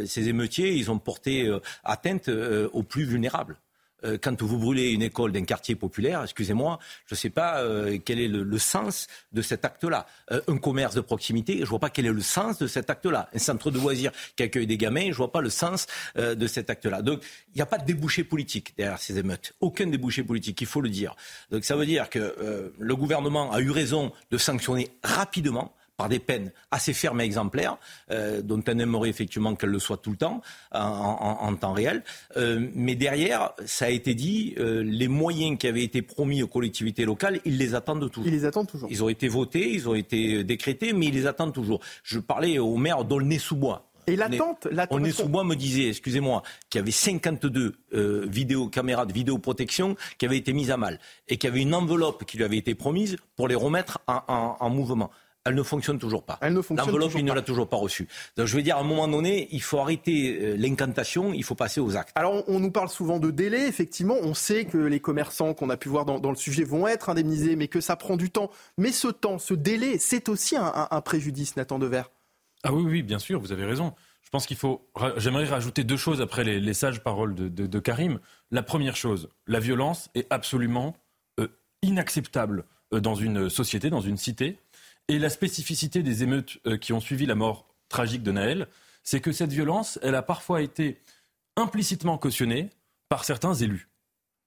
ces 0.07 0.29
émeutiers, 0.29 0.75
ils 0.75 0.91
ont 0.91 0.99
porté 0.99 1.51
atteinte 1.85 2.29
aux 2.29 2.83
plus 2.83 3.05
vulnérables. 3.05 3.57
Euh, 4.05 4.19
quand 4.21 4.41
vous 4.43 4.59
brûlez 4.59 4.91
une 4.91 5.03
école 5.03 5.33
d'un 5.33 5.45
quartier 5.45 5.75
populaire, 5.75 6.23
excusez-moi, 6.23 6.79
je 7.06 7.15
ne 7.15 7.19
sais 7.19 7.31
pas 7.31 7.61
euh, 7.61 7.99
quel 8.05 8.21
est 8.21 8.29
le, 8.29 8.59
sens 8.59 9.06
de 9.33 9.43
cet 9.43 9.65
acte-là. 9.65 10.06
Euh, 10.33 10.41
un 10.49 10.59
commerce 10.59 10.95
de 10.95 11.00
proximité, 11.00 11.56
je 11.56 11.62
ne 11.62 11.67
vois 11.67 11.79
pas 11.79 11.91
quel 11.91 12.06
est 12.06 12.12
le 12.12 12.21
sens 12.21 12.59
de 12.59 12.67
cet 12.67 12.91
acte-là. 12.91 13.29
Un 13.35 13.39
centre 13.39 13.71
de 13.71 13.79
loisirs 13.79 14.12
qui 14.37 14.43
accueille 14.43 14.67
des 14.67 14.77
gamins, 14.77 15.03
je 15.03 15.09
ne 15.09 15.15
vois 15.15 15.33
pas 15.33 15.41
le 15.41 15.50
sens 15.50 15.87
de 16.17 16.47
cet 16.47 16.71
acte-là. 16.71 17.03
Donc, 17.03 17.23
il 17.49 17.56
n'y 17.56 17.62
a 17.62 17.67
pas 17.67 17.79
de 17.79 17.85
débouché 17.85 18.25
politique 18.25 18.75
derrière 18.77 18.99
ces 18.99 19.19
émeutes. 19.19 19.55
Aucun 19.61 19.87
débouché 19.87 20.23
politique, 20.23 20.61
il 20.61 20.67
faut 20.67 20.81
le 20.81 20.89
dire. 20.89 21.15
Donc, 21.50 21.64
ça 21.64 21.76
veut 21.76 21.87
dire 21.87 22.11
que 22.11 22.73
le 22.78 22.97
gouvernement 22.97 23.52
a 23.52 23.61
eu 23.61 23.71
raison 23.71 24.12
de 24.31 24.38
sanctionner 24.38 24.90
rapidement 25.02 25.75
par 25.99 26.09
des 26.09 26.21
peines 26.21 26.52
assez 26.71 26.95
fermes 26.95 27.21
et 27.21 27.25
exemplaires, 27.25 27.76
euh, 28.11 28.40
dont 28.40 28.62
on 28.67 28.78
aimerait 28.78 29.11
effectivement 29.11 29.55
qu'elles 29.57 29.71
le 29.71 29.81
soient 29.81 29.97
tout 29.97 30.12
le 30.12 30.17
temps, 30.17 30.40
en, 30.73 31.55
temps 31.57 31.73
réel. 31.73 32.05
Euh, 32.37 32.69
mais 32.75 32.95
derrière, 32.95 33.52
ça 33.67 33.87
a 33.87 33.88
été 33.90 34.14
dit, 34.14 34.55
euh, 34.59 34.83
les 34.85 35.09
moyens 35.09 35.59
qui 35.59 35.67
avaient 35.67 35.83
été 35.83 36.00
promis 36.00 36.43
aux 36.43 36.47
collectivités 36.47 37.05
locales, 37.05 37.40
ils 37.45 37.59
les 37.59 37.75
attendent 37.75 38.09
toujours. 38.11 38.28
Ils 38.28 38.33
les 38.33 38.45
attendent 38.45 38.69
toujours. 38.69 38.88
Ils 38.90 39.02
ont 39.02 39.09
été 39.09 39.26
votés, 39.26 39.73
ils 39.73 39.88
ont 39.88 39.95
été 39.95 40.45
décrétés, 40.45 40.93
mais 40.93 41.07
ils 41.07 41.14
les 41.14 41.26
attendent 41.26 41.52
toujours. 41.52 41.81
Je 42.05 42.21
parlais 42.21 42.61
au 42.61 42.76
maire 42.76 43.05
d'Aulnay-sous-Bois. 43.05 43.85
Et 44.07 44.14
l'attente, 44.14 44.69
l'attente. 44.71 44.97
Aulnay-sous-Bois 44.97 45.45
me 45.45 45.57
disait, 45.57 45.88
excusez-moi, 45.88 46.43
qu'il 46.71 46.78
y 46.78 46.83
avait 46.83 46.93
52 46.93 47.75
vidéos, 48.26 48.69
caméras 48.69 49.05
de 49.05 49.12
vidéoprotection 49.12 49.97
qui 50.17 50.25
avaient 50.25 50.38
été 50.38 50.52
mises 50.52 50.71
à 50.71 50.76
mal 50.76 51.00
et 51.28 51.37
qu'il 51.37 51.50
y 51.50 51.52
avait 51.52 51.61
une 51.61 51.75
enveloppe 51.75 52.25
qui 52.25 52.38
lui 52.38 52.45
avait 52.45 52.57
été 52.57 52.75
promise 52.75 53.17
pour 53.37 53.49
les 53.49 53.57
remettre 53.57 53.99
en 54.07 54.71
mouvement 54.71 55.11
elle 55.49 55.55
ne 55.55 55.62
fonctionne 55.62 55.99
toujours 55.99 56.23
pas. 56.23 56.38
L'enveloppe, 56.43 57.12
il 57.17 57.25
ne 57.25 57.33
l'a 57.33 57.43
toujours 57.43 57.69
pas 57.69 57.76
reçue. 57.76 58.09
Donc 58.37 58.47
je 58.47 58.57
veux 58.57 58.62
dire, 58.62 58.76
à 58.76 58.81
un 58.81 58.85
moment 58.85 59.09
donné, 59.09 59.49
il 59.50 59.62
faut 59.62 59.78
arrêter 59.78 60.38
euh, 60.40 60.57
l'incantation, 60.57 61.33
il 61.33 61.43
faut 61.43 61.55
passer 61.55 61.81
aux 61.81 61.97
actes. 61.97 62.12
Alors 62.14 62.45
on, 62.49 62.61
nous 62.61 62.71
parle 62.71 62.88
souvent 62.88 63.19
de 63.19 63.31
délai, 63.31 63.67
effectivement, 63.67 64.17
on 64.23 64.35
sait 64.35 64.67
que 64.67 64.78
les 64.78 65.00
commerçants 65.00 65.55
qu'on 65.55 65.71
a 65.71 65.76
pu 65.76 65.88
voir 65.88 66.05
dans, 66.05 66.31
le 66.31 66.37
sujet 66.37 66.64
vont 66.64 66.87
être 66.87 67.09
indemnisés, 67.09 67.57
mais 67.57 67.69
que 67.69 67.81
ça 67.81 67.97
prend 67.97 68.17
du 68.17 68.31
temps. 68.31 68.50
Mais 68.76 68.93
ce 68.93 69.09
temps, 69.09 69.38
ce 69.38 69.55
délai, 69.55 69.99
c'est 69.99 70.28
aussi 70.28 70.57
un, 70.57 71.00
préjudice, 71.00 71.57
Nathan 71.57 71.78
Dever. 71.78 72.02
Ah 72.64 72.73
oui, 72.73 72.83
oui, 72.85 73.02
bien 73.02 73.19
sûr, 73.19 73.40
vous 73.40 73.52
avez 73.52 73.64
raison. 73.64 73.95
Je 74.23 74.31
pense 74.31 74.47
qu'il 74.47 74.57
faut. 74.57 74.87
J'aimerais 75.17 75.47
rajouter 75.47 75.85
deux 75.85 75.97
choses 75.97 76.21
après 76.21 76.45
les, 76.45 76.75
sages 76.75 77.02
paroles 77.02 77.35
de, 77.35 77.78
Karim. 77.78 78.21
La 78.50 78.62
première 78.62 78.97
chose, 78.97 79.31
la 79.47 79.61
violence 79.61 80.11
est 80.14 80.26
absolument 80.31 80.95
euh, 81.40 81.49
inacceptable 81.83 82.64
euh, 82.93 83.00
dans 83.00 83.14
une 83.14 83.50
société, 83.50 83.90
dans 83.90 84.00
une 84.00 84.17
cité. 84.17 84.59
Et 85.09 85.19
la 85.19 85.31
spécificité 85.31 86.03
des 86.03 86.23
émeutes 86.23 86.59
euh, 86.67 86.77
qui 86.77 86.93
ont 86.93 87.00
suivi 87.00 87.25
la 87.25 87.35
mort 87.35 87.67
tragique 87.88 88.23
de 88.23 88.31
Naël, 88.31 88.69
c'est 89.03 89.21
que 89.21 89.33
cette 89.33 89.53
violence, 89.53 89.99
elle 90.03 90.15
a 90.15 90.23
parfois 90.23 90.61
été 90.61 91.00
implicitement 91.57 92.19
cautionnée 92.19 92.69
par 93.09 93.25
certains 93.25 93.55
élus. 93.55 93.88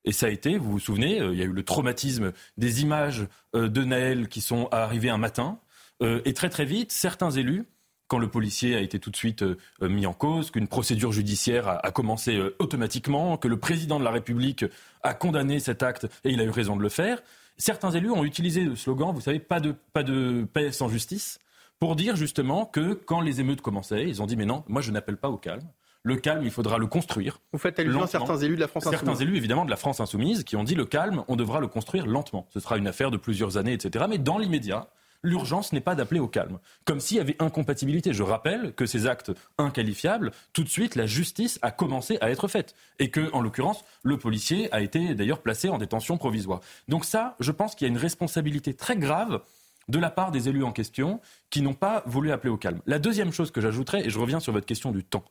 Et 0.05 0.11
ça 0.11 0.27
a 0.27 0.29
été, 0.29 0.59
vous 0.59 0.71
vous 0.71 0.79
souvenez, 0.79 1.19
euh, 1.19 1.33
il 1.33 1.39
y 1.39 1.41
a 1.41 1.45
eu 1.45 1.51
le 1.51 1.63
traumatisme 1.63 2.31
des 2.57 2.83
images 2.83 3.27
euh, 3.55 3.69
de 3.69 3.83
Naël 3.83 4.27
qui 4.27 4.39
sont 4.39 4.67
arrivées 4.71 5.09
un 5.09 5.17
matin. 5.17 5.59
et 6.01 6.33
très 6.33 6.49
très 6.49 6.65
vite, 6.65 6.91
certains 6.91 7.29
élus 7.29 7.65
quand 8.07 8.17
le 8.17 8.27
policier 8.27 8.75
a 8.75 8.79
été 8.79 8.99
tout 8.99 9.11
de 9.11 9.15
suite 9.15 9.45
mis 9.81 10.05
en 10.05 10.13
cause, 10.13 10.51
qu'une 10.51 10.67
procédure 10.67 11.13
judiciaire 11.13 11.69
a, 11.69 11.91
commencé 11.91 12.41
automatiquement, 12.59 13.37
que 13.37 13.47
le 13.47 13.57
président 13.57 13.99
de 13.99 14.03
la 14.03 14.11
République 14.11 14.65
a 15.01 15.13
condamné 15.13 15.59
cet 15.59 15.81
acte 15.81 16.07
et 16.25 16.31
il 16.31 16.41
a 16.41 16.43
eu 16.43 16.49
raison 16.49 16.75
de 16.75 16.81
le 16.81 16.89
faire. 16.89 17.21
Certains 17.61 17.91
élus 17.91 18.09
ont 18.09 18.23
utilisé 18.23 18.61
le 18.61 18.75
slogan, 18.75 19.13
vous 19.13 19.21
savez, 19.21 19.37
pas 19.37 19.59
de, 19.59 19.75
pas 19.93 20.01
de 20.01 20.47
paix 20.51 20.71
sans 20.71 20.89
justice, 20.89 21.37
pour 21.79 21.95
dire 21.95 22.15
justement 22.15 22.65
que 22.65 22.93
quand 22.93 23.21
les 23.21 23.39
émeutes 23.39 23.61
commençaient, 23.61 24.09
ils 24.09 24.19
ont 24.19 24.25
dit 24.25 24.35
mais 24.35 24.45
non, 24.45 24.63
moi 24.67 24.81
je 24.81 24.89
n'appelle 24.89 25.17
pas 25.17 25.29
au 25.29 25.37
calme. 25.37 25.67
Le 26.01 26.15
calme, 26.15 26.41
il 26.43 26.49
faudra 26.49 26.79
le 26.79 26.87
construire. 26.87 27.39
Vous 27.53 27.59
faites 27.59 27.77
allusion 27.77 28.01
à 28.01 28.07
certains 28.07 28.37
élus 28.37 28.55
de 28.55 28.61
la 28.61 28.67
France 28.67 28.85
Certains 28.85 29.11
insoumise. 29.11 29.21
élus, 29.21 29.37
évidemment, 29.37 29.65
de 29.65 29.69
la 29.69 29.75
France 29.75 29.99
insoumise, 29.99 30.43
qui 30.43 30.55
ont 30.55 30.63
dit 30.63 30.73
le 30.73 30.85
calme, 30.85 31.23
on 31.27 31.35
devra 31.35 31.59
le 31.59 31.67
construire 31.67 32.07
lentement. 32.07 32.47
Ce 32.49 32.59
sera 32.59 32.79
une 32.79 32.87
affaire 32.87 33.11
de 33.11 33.17
plusieurs 33.17 33.57
années, 33.57 33.73
etc. 33.73 34.05
Mais 34.09 34.17
dans 34.17 34.39
l'immédiat, 34.39 34.87
l'urgence 35.23 35.73
n'est 35.73 35.81
pas 35.81 35.95
d'appeler 35.95 36.19
au 36.19 36.27
calme. 36.27 36.59
Comme 36.85 36.99
s'il 36.99 37.17
y 37.17 37.19
avait 37.19 37.35
incompatibilité. 37.39 38.13
Je 38.13 38.23
rappelle 38.23 38.73
que 38.73 38.85
ces 38.85 39.07
actes 39.07 39.31
inqualifiables, 39.57 40.31
tout 40.53 40.63
de 40.63 40.69
suite, 40.69 40.95
la 40.95 41.05
justice 41.05 41.59
a 41.61 41.71
commencé 41.71 42.17
à 42.21 42.31
être 42.31 42.47
faite. 42.47 42.75
Et 42.99 43.09
que, 43.09 43.31
en 43.33 43.41
l'occurrence, 43.41 43.83
le 44.03 44.17
policier 44.17 44.71
a 44.73 44.81
été 44.81 45.15
d'ailleurs 45.15 45.41
placé 45.41 45.69
en 45.69 45.77
détention 45.77 46.17
provisoire. 46.17 46.61
Donc 46.87 47.05
ça, 47.05 47.35
je 47.39 47.51
pense 47.51 47.75
qu'il 47.75 47.87
y 47.87 47.89
a 47.89 47.93
une 47.93 47.99
responsabilité 47.99 48.73
très 48.73 48.97
grave 48.97 49.41
de 49.87 49.99
la 49.99 50.09
part 50.09 50.31
des 50.31 50.47
élus 50.47 50.63
en 50.63 50.71
question 50.71 51.19
qui 51.49 51.61
n'ont 51.61 51.73
pas 51.73 52.03
voulu 52.05 52.31
appeler 52.31 52.51
au 52.51 52.57
calme. 52.57 52.81
La 52.85 52.99
deuxième 52.99 53.31
chose 53.31 53.51
que 53.51 53.61
j'ajouterais, 53.61 54.05
et 54.05 54.09
je 54.09 54.19
reviens 54.19 54.39
sur 54.39 54.53
votre 54.53 54.65
question 54.65 54.91
du 54.91 55.03
temps, 55.03 55.25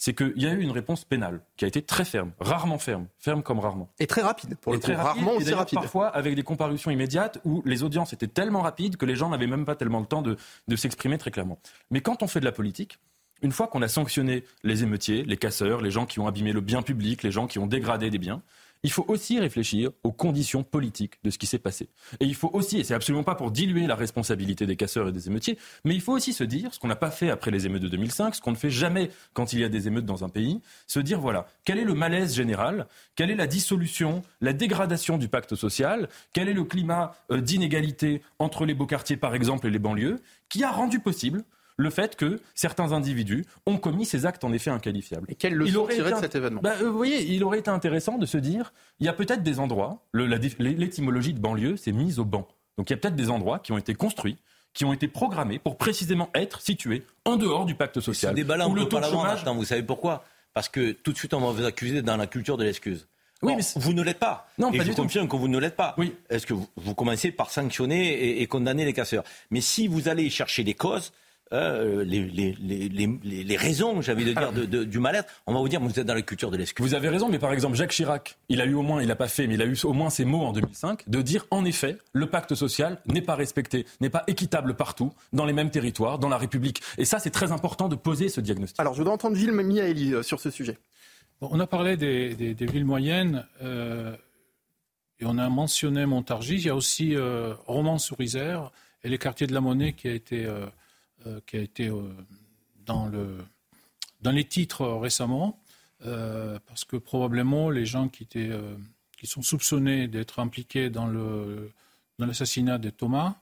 c'est 0.00 0.14
qu'il 0.14 0.32
y 0.36 0.46
a 0.46 0.52
eu 0.54 0.62
une 0.62 0.70
réponse 0.70 1.04
pénale 1.04 1.42
qui 1.58 1.66
a 1.66 1.68
été 1.68 1.82
très 1.82 2.06
ferme, 2.06 2.32
rarement 2.40 2.78
ferme, 2.78 3.06
ferme 3.18 3.42
comme 3.42 3.58
rarement. 3.58 3.90
Et 3.98 4.06
très 4.06 4.22
rapide, 4.22 4.56
pour 4.56 4.72
le 4.72 4.78
Et 4.78 4.80
coup. 4.80 4.86
très 4.86 4.94
rapide, 4.94 5.22
Rarement 5.22 5.32
et 5.38 5.42
aussi 5.42 5.52
rapide. 5.52 5.78
Parfois 5.78 6.08
avec 6.08 6.34
des 6.34 6.42
comparutions 6.42 6.90
immédiates 6.90 7.38
où 7.44 7.62
les 7.66 7.82
audiences 7.82 8.14
étaient 8.14 8.26
tellement 8.26 8.62
rapides 8.62 8.96
que 8.96 9.04
les 9.04 9.14
gens 9.14 9.28
n'avaient 9.28 9.46
même 9.46 9.66
pas 9.66 9.74
tellement 9.74 10.00
le 10.00 10.06
temps 10.06 10.22
de, 10.22 10.38
de 10.68 10.76
s'exprimer 10.76 11.18
très 11.18 11.30
clairement. 11.30 11.58
Mais 11.90 12.00
quand 12.00 12.22
on 12.22 12.28
fait 12.28 12.40
de 12.40 12.46
la 12.46 12.52
politique, 12.52 12.98
une 13.42 13.52
fois 13.52 13.66
qu'on 13.66 13.82
a 13.82 13.88
sanctionné 13.88 14.44
les 14.64 14.82
émeutiers, 14.82 15.22
les 15.22 15.36
casseurs, 15.36 15.82
les 15.82 15.90
gens 15.90 16.06
qui 16.06 16.18
ont 16.18 16.26
abîmé 16.26 16.52
le 16.54 16.62
bien 16.62 16.80
public, 16.80 17.22
les 17.22 17.30
gens 17.30 17.46
qui 17.46 17.58
ont 17.58 17.66
dégradé 17.66 18.08
des 18.08 18.18
biens, 18.18 18.40
il 18.82 18.90
faut 18.90 19.04
aussi 19.08 19.38
réfléchir 19.38 19.90
aux 20.04 20.12
conditions 20.12 20.62
politiques 20.62 21.14
de 21.22 21.30
ce 21.30 21.38
qui 21.38 21.46
s'est 21.46 21.58
passé. 21.58 21.88
Et 22.20 22.24
il 22.24 22.34
faut 22.34 22.50
aussi, 22.52 22.78
et 22.78 22.84
c'est 22.84 22.94
absolument 22.94 23.24
pas 23.24 23.34
pour 23.34 23.50
diluer 23.50 23.86
la 23.86 23.94
responsabilité 23.94 24.66
des 24.66 24.76
casseurs 24.76 25.08
et 25.08 25.12
des 25.12 25.28
émeutiers, 25.28 25.58
mais 25.84 25.94
il 25.94 26.00
faut 26.00 26.12
aussi 26.12 26.32
se 26.32 26.44
dire, 26.44 26.72
ce 26.72 26.78
qu'on 26.78 26.88
n'a 26.88 26.96
pas 26.96 27.10
fait 27.10 27.30
après 27.30 27.50
les 27.50 27.66
émeutes 27.66 27.82
de 27.82 27.88
2005, 27.88 28.34
ce 28.34 28.40
qu'on 28.40 28.52
ne 28.52 28.56
fait 28.56 28.70
jamais 28.70 29.10
quand 29.34 29.52
il 29.52 29.60
y 29.60 29.64
a 29.64 29.68
des 29.68 29.86
émeutes 29.86 30.06
dans 30.06 30.24
un 30.24 30.28
pays, 30.28 30.60
se 30.86 31.00
dire 31.00 31.20
voilà, 31.20 31.46
quel 31.64 31.78
est 31.78 31.84
le 31.84 31.94
malaise 31.94 32.34
général, 32.34 32.86
quelle 33.16 33.30
est 33.30 33.36
la 33.36 33.46
dissolution, 33.46 34.22
la 34.40 34.52
dégradation 34.52 35.18
du 35.18 35.28
pacte 35.28 35.54
social, 35.54 36.08
quel 36.32 36.48
est 36.48 36.54
le 36.54 36.64
climat 36.64 37.14
euh, 37.30 37.40
d'inégalité 37.40 38.22
entre 38.38 38.64
les 38.64 38.74
beaux 38.74 38.86
quartiers 38.86 39.16
par 39.16 39.34
exemple 39.34 39.66
et 39.66 39.70
les 39.70 39.78
banlieues, 39.78 40.20
qui 40.48 40.64
a 40.64 40.70
rendu 40.70 41.00
possible 41.00 41.44
le 41.80 41.90
fait 41.90 42.16
que 42.16 42.40
certains 42.54 42.92
individus 42.92 43.44
ont 43.66 43.78
commis 43.78 44.04
ces 44.04 44.26
actes 44.26 44.44
en 44.44 44.52
effet 44.52 44.70
inqualifiables. 44.70 45.26
Et 45.30 45.34
quelle 45.34 45.54
leçon 45.54 45.86
tirer 45.88 46.12
de 46.12 46.16
cet 46.18 46.34
événement 46.34 46.60
Bah, 46.62 46.74
euh, 46.82 46.90
Vous 46.90 46.96
voyez, 46.96 47.22
il 47.34 47.42
aurait 47.44 47.58
été 47.60 47.70
intéressant 47.70 48.18
de 48.18 48.26
se 48.26 48.38
dire, 48.38 48.72
il 49.00 49.06
y 49.06 49.08
a 49.08 49.12
peut-être 49.12 49.42
des 49.42 49.58
endroits, 49.60 50.02
l'étymologie 50.58 51.34
de 51.34 51.40
banlieue, 51.40 51.76
c'est 51.76 51.92
mise 51.92 52.18
au 52.18 52.24
banc. 52.24 52.46
Donc 52.78 52.90
il 52.90 52.92
y 52.92 52.94
a 52.94 52.96
peut-être 52.96 53.16
des 53.16 53.30
endroits 53.30 53.58
qui 53.58 53.72
ont 53.72 53.78
été 53.78 53.94
construits, 53.94 54.36
qui 54.72 54.84
ont 54.84 54.92
été 54.92 55.08
programmés 55.08 55.58
pour 55.58 55.76
précisément 55.76 56.30
être 56.34 56.60
situés 56.60 57.02
en 57.24 57.36
dehors 57.36 57.66
du 57.66 57.74
pacte 57.74 57.96
Ce 57.96 58.00
social. 58.00 58.34
débat-là, 58.34 58.68
on 58.68 58.74
ne 58.74 58.82
peut 58.84 58.88
pas 58.88 59.00
l'avoir 59.00 59.24
maintenant. 59.24 59.54
Vous 59.54 59.64
savez 59.64 59.82
pourquoi? 59.82 60.24
Parce 60.54 60.68
que 60.68 60.92
tout 60.92 61.12
de 61.12 61.18
suite, 61.18 61.34
on 61.34 61.40
va 61.40 61.52
vous 61.52 61.64
accuser 61.64 62.02
dans 62.02 62.16
la 62.16 62.26
culture 62.26 62.56
de 62.56 62.64
l'excuse. 62.64 63.06
Oui, 63.42 63.52
Or, 63.52 63.56
mais 63.56 63.62
c'est- 63.62 63.78
vous 63.80 63.92
ne 63.94 64.02
l'êtes 64.02 64.18
pas. 64.18 64.48
Non, 64.58 64.70
et 64.70 64.76
pas 64.78 64.84
je 64.84 64.90
du 64.90 64.94
tout. 64.94 65.02
confirme 65.02 65.26
que 65.28 65.36
vous 65.36 65.48
ne 65.48 65.58
l'êtes 65.58 65.76
pas. 65.76 65.94
Oui. 65.96 66.14
Est-ce 66.28 66.46
que 66.46 66.52
vous, 66.52 66.68
vous 66.76 66.94
commencez 66.94 67.30
par 67.32 67.50
sanctionner 67.50 68.12
et, 68.12 68.42
et 68.42 68.46
condamner 68.46 68.84
les 68.84 68.92
casseurs? 68.92 69.24
Mais 69.50 69.60
si 69.62 69.88
vous 69.88 70.08
allez 70.08 70.28
chercher 70.28 70.62
les 70.62 70.74
causes, 70.74 71.12
euh, 71.52 72.04
les, 72.04 72.24
les, 72.28 72.56
les, 72.60 72.88
les- 72.88 73.44
les 73.44 73.56
raisons, 73.56 74.00
j'avais 74.02 74.24
de 74.24 74.32
dire, 74.32 74.52
de- 74.52 74.64
de- 74.66 74.84
du 74.84 74.98
mal-être, 75.00 75.28
on 75.46 75.52
va 75.54 75.58
vous 75.60 75.68
dire, 75.68 75.80
vous 75.80 75.98
êtes 75.98 76.06
dans 76.06 76.14
la 76.14 76.22
culture 76.22 76.50
de 76.50 76.56
l'excuse. 76.56 76.86
Vous 76.86 76.94
avez 76.94 77.08
raison, 77.08 77.28
mais 77.28 77.38
par 77.40 77.52
exemple, 77.52 77.76
Jacques 77.76 77.90
Chirac, 77.90 78.38
il 78.48 78.60
a 78.60 78.66
eu 78.66 78.74
au 78.74 78.82
moins, 78.82 79.02
il 79.02 79.08
n'a 79.08 79.16
pas 79.16 79.26
fait, 79.28 79.46
mais 79.46 79.54
il 79.54 79.62
a 79.62 79.64
eu 79.64 79.76
au 79.84 79.92
moins 79.92 80.10
ces 80.10 80.24
mots 80.24 80.42
en 80.42 80.52
2005, 80.52 81.08
de 81.08 81.22
dire 81.22 81.46
en 81.50 81.64
effet, 81.64 81.98
le 82.12 82.26
pacte 82.26 82.54
social 82.54 82.98
n'est 83.06 83.22
pas 83.22 83.34
respecté, 83.34 83.84
n'est 84.00 84.10
pas 84.10 84.22
équitable 84.28 84.74
partout, 84.74 85.12
dans 85.32 85.44
les 85.44 85.52
mêmes 85.52 85.70
territoires, 85.70 86.18
dans 86.20 86.28
la 86.28 86.38
République. 86.38 86.80
Et 86.98 87.04
ça, 87.04 87.18
c'est 87.18 87.30
très 87.30 87.50
important 87.52 87.88
de 87.88 87.96
poser 87.96 88.28
ce 88.28 88.40
diagnostic. 88.40 88.78
Alors, 88.78 88.94
je 88.94 88.98
voudrais 88.98 89.14
entendre 89.14 89.36
Gilles 89.36 89.52
Miaeli 89.52 90.14
euh, 90.14 90.22
sur 90.22 90.38
ce 90.40 90.50
sujet. 90.50 90.78
Bon, 91.40 91.48
on 91.52 91.58
a 91.58 91.66
parlé 91.66 91.96
des, 91.96 92.34
des- 92.34 92.54
des 92.54 92.66
villes 92.66 92.84
moyennes 92.84 93.44
euh, 93.62 94.14
et 95.18 95.24
on 95.26 95.36
a 95.38 95.48
mentionné 95.48 96.06
Montargis. 96.06 96.54
Il 96.56 96.66
y 96.66 96.68
a 96.68 96.74
aussi 96.76 97.16
euh, 97.16 97.54
Romans-sur-Isère 97.66 98.70
et 99.02 99.08
les 99.08 99.18
quartiers 99.18 99.46
de 99.46 99.54
la 99.54 99.60
Monnaie 99.60 99.94
qui 99.94 100.08
a 100.08 100.12
été, 100.12 100.44
euh, 100.44 100.66
qui 101.46 101.56
a 101.56 101.60
été 101.60 101.88
euh, 101.88 102.02
dans, 102.86 103.06
le, 103.06 103.38
dans 104.22 104.30
les 104.32 104.44
titres 104.44 104.86
récemment. 104.86 105.58
euh, 106.06 106.58
parce 106.66 106.84
que 106.86 106.96
probablement 106.96 107.68
les 107.68 107.84
gens 107.84 108.08
qui, 108.08 108.22
étaient, 108.22 108.48
euh, 108.50 108.74
qui 109.18 109.26
sont 109.26 109.42
soupçonnés 109.42 110.08
d'être 110.08 110.38
impliqués 110.38 110.88
dans, 110.88 111.06
le, 111.06 111.70
dans 112.18 112.24
l'assassinat 112.26 112.78
de 112.78 112.88
Thomas, 112.90 113.34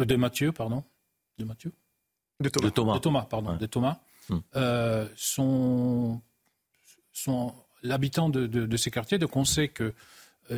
euh, 0.00 0.04
de 0.04 0.16
Mathieu, 0.16 0.50
pardon, 0.50 0.82
de 1.38 1.44
Mathieu, 1.44 1.72
De 2.40 2.48
Thomas. 2.48 2.66
De 2.68 2.70
Thomas. 2.74 2.94
de 2.94 2.98
Thomas, 2.98 3.22
pardon, 3.22 3.50
Ouais. 3.52 3.58
de 3.58 3.66
Thomas, 3.66 4.00
Hmm. 4.28 4.38
euh, 4.56 5.08
sont, 5.16 6.20
sont 7.12 7.54
l'habitant 7.82 8.28
de, 8.28 8.46
de- 8.46 8.66
de 8.66 8.76
ces 8.76 8.90
quartiers. 8.90 9.18
Donc 9.18 9.36
on 9.36 9.44
sait 9.44 9.68
qu'il 9.68 9.92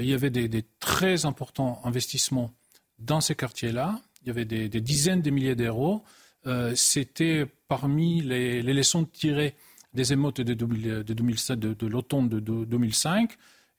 y 0.05 0.13
avait 0.15 0.31
des, 0.31 0.49
des 0.49 0.65
très 0.81 1.25
importants 1.27 1.81
investissements 1.85 2.51
dans 2.99 3.21
ces 3.21 3.35
quartiers-là. 3.35 4.01
Il 4.23 4.29
y 4.29 4.31
avait 4.31 4.45
des, 4.45 4.69
des 4.69 4.81
dizaines 4.81 5.23
de 5.23 5.31
milliers 5.31 5.55
d'euros. 5.57 6.03
Euh, 6.47 6.73
C'était 6.75 7.47
parmi 7.69 8.21
les, 8.21 8.63
les 8.63 8.73
leçons 8.75 9.05
tirées 9.05 9.55
des 9.95 10.13
émeutes 10.13 10.41
de, 10.41 10.55
2000 10.55 11.03
de 11.05 11.13
2007, 11.15 11.59
de, 11.59 11.75
de 11.75 11.87
l'automne 11.87 12.29
de, 12.29 12.41
de 12.41 12.65
2005. 12.65 13.33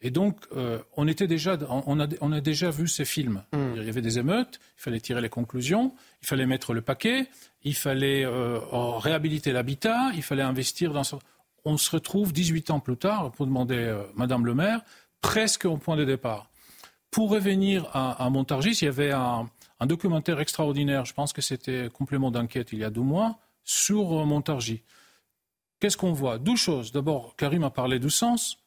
Et 0.05 0.12
donc, 0.12 0.38
euh, 0.55 0.79
on, 0.98 1.08
était 1.08 1.27
déjà, 1.27 1.58
on, 1.70 2.00
a, 2.00 2.08
on 2.20 2.32
a 2.34 2.41
déjà 2.41 2.70
vu 2.72 2.88
ces 2.89 3.05
films. 3.05 3.41
Hmm. 3.53 3.74
Il 3.77 3.84
y 3.86 3.89
avait 3.89 4.01
des 4.01 4.20
émeutes, 4.20 4.60
il 4.77 4.82
fallait 4.82 5.00
tirer 5.00 5.22
les 5.22 5.29
conclusions, 5.29 5.93
il 6.22 6.27
fallait 6.27 6.46
mettre 6.46 6.74
le 6.74 6.82
paquet, 6.82 7.27
il 7.63 7.74
fallait 7.74 8.25
euh, 8.25 8.60
réhabiliter 8.98 9.53
l'habitat, 9.53 10.12
il 10.13 10.22
fallait 10.22 10.43
investir 10.43 10.91
dans... 10.91 11.05
ce- 11.05 11.15
On 11.63 11.77
se 11.77 11.89
retrouve 11.91 12.34
18 12.34 12.70
ans 12.72 12.82
plus 12.82 12.98
tard, 12.98 13.32
pour 13.32 13.46
demander 13.46 13.77
euh, 13.77 14.03
Madame 14.15 14.46
le 14.46 14.53
maire, 14.53 14.82
presque 15.22 15.63
au 15.65 15.77
point 15.77 15.96
de 15.96 16.03
départ. 16.03 16.50
Pour 17.10 17.29
revenir 17.29 17.88
à, 17.93 18.25
à 18.25 18.29
Montargis, 18.29 18.77
il 18.82 18.86
y 18.86 18.88
avait 18.89 19.12
un, 19.13 19.50
un 19.83 19.85
documentaire 19.85 20.39
extraordinaire, 20.39 21.03
je 21.03 21.13
pense 21.13 21.33
que 21.33 21.41
c'était 21.41 21.89
complément 21.91 22.31
d'enquête 22.31 22.69
il 22.71 22.79
y 22.79 22.85
a 22.85 22.89
deux 22.89 23.01
mois, 23.01 23.37
sur 23.65 24.21
euh, 24.21 24.25
Montargis. 24.25 24.81
Qu'est-ce 25.81 25.97
qu'on 25.97 26.13
voit? 26.13 26.37
Deux 26.37 26.55
choses. 26.55 26.93
D'abord, 26.93 27.35
Karim 27.35 27.65
a 27.65 27.69
parlé 27.69 27.99
du 27.99 28.09
sens, 28.09 28.59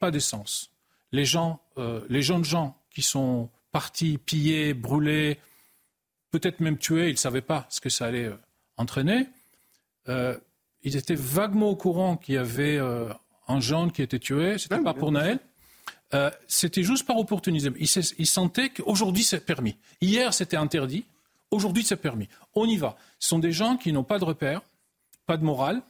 pas 0.00 0.10
d'essence. 0.10 0.72
Les 1.12 1.24
gens, 1.24 1.60
euh, 1.78 2.00
les 2.08 2.22
jeunes 2.22 2.44
gens 2.44 2.76
qui 2.90 3.02
sont 3.02 3.50
partis 3.70 4.18
piller, 4.18 4.74
brûler, 4.74 5.38
peut-être 6.32 6.58
même 6.58 6.76
tuer, 6.76 7.06
ils 7.08 7.12
ne 7.12 7.18
savaient 7.18 7.40
pas 7.40 7.66
ce 7.70 7.80
que 7.80 7.88
ça 7.88 8.06
allait 8.06 8.24
euh, 8.24 8.36
entraîner. 8.76 9.28
Euh, 10.08 10.36
ils 10.82 10.96
étaient 10.96 11.14
vaguement 11.14 11.70
au 11.70 11.76
courant 11.76 12.16
qu'il 12.16 12.34
y 12.34 12.38
avait 12.38 12.78
un 13.48 13.60
jeune 13.60 13.90
qui 13.92 14.00
était 14.00 14.20
tué, 14.20 14.58
c'était 14.58 14.80
pas 14.80 14.94
pour 14.94 15.10
Naël. 15.10 15.40
Euh, 16.14 16.30
c'était 16.46 16.82
juste 16.82 17.06
par 17.06 17.16
opportunisme. 17.18 17.74
Ils, 17.78 17.86
se- 17.88 18.14
ils 18.18 18.26
sentaient 18.26 18.70
qu'aujourd'hui 18.70 19.24
c'est 19.24 19.44
permis. 19.44 19.76
Hier 20.00 20.32
c'était 20.32 20.56
interdit, 20.56 21.04
aujourd'hui 21.50 21.84
c'est 21.84 21.96
permis. 21.96 22.28
On 22.54 22.66
y 22.66 22.76
va. 22.78 22.96
Ce 23.18 23.28
sont 23.28 23.38
des 23.38 23.52
gens 23.52 23.76
qui 23.76 23.92
n'ont 23.92 24.04
pas 24.04 24.18
de 24.18 24.24
repères, 24.24 24.62
pas 25.26 25.36
de 25.36 25.44
morale. 25.44 25.82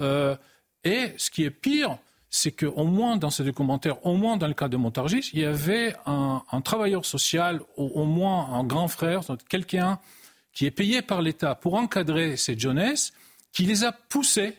Euh, 0.00 0.36
et 0.82 1.12
ce 1.16 1.30
qui 1.30 1.44
est 1.44 1.50
pire, 1.50 1.96
c'est 2.28 2.50
qu'au 2.52 2.84
moins 2.84 3.16
dans 3.16 3.30
ce 3.30 3.42
documentaire, 3.44 4.04
au 4.04 4.14
moins 4.16 4.36
dans 4.36 4.48
le 4.48 4.54
cas 4.54 4.68
de 4.68 4.76
Montargis, 4.76 5.30
il 5.32 5.38
y 5.40 5.44
avait 5.44 5.94
un, 6.06 6.42
travailleur 6.64 7.04
social, 7.06 7.60
au, 7.76 7.84
au 7.86 8.04
moins 8.04 8.52
un 8.52 8.64
grand 8.64 8.88
frère, 8.88 9.20
quelqu'un 9.48 9.98
qui 10.52 10.66
est 10.66 10.70
payé 10.72 11.02
par 11.02 11.22
l'État 11.22 11.54
pour 11.54 11.74
encadrer 11.74 12.36
cette 12.36 12.58
jeunesse, 12.58 13.12
qui 13.52 13.64
les 13.64 13.84
a 13.84 13.92
poussés 13.92 14.56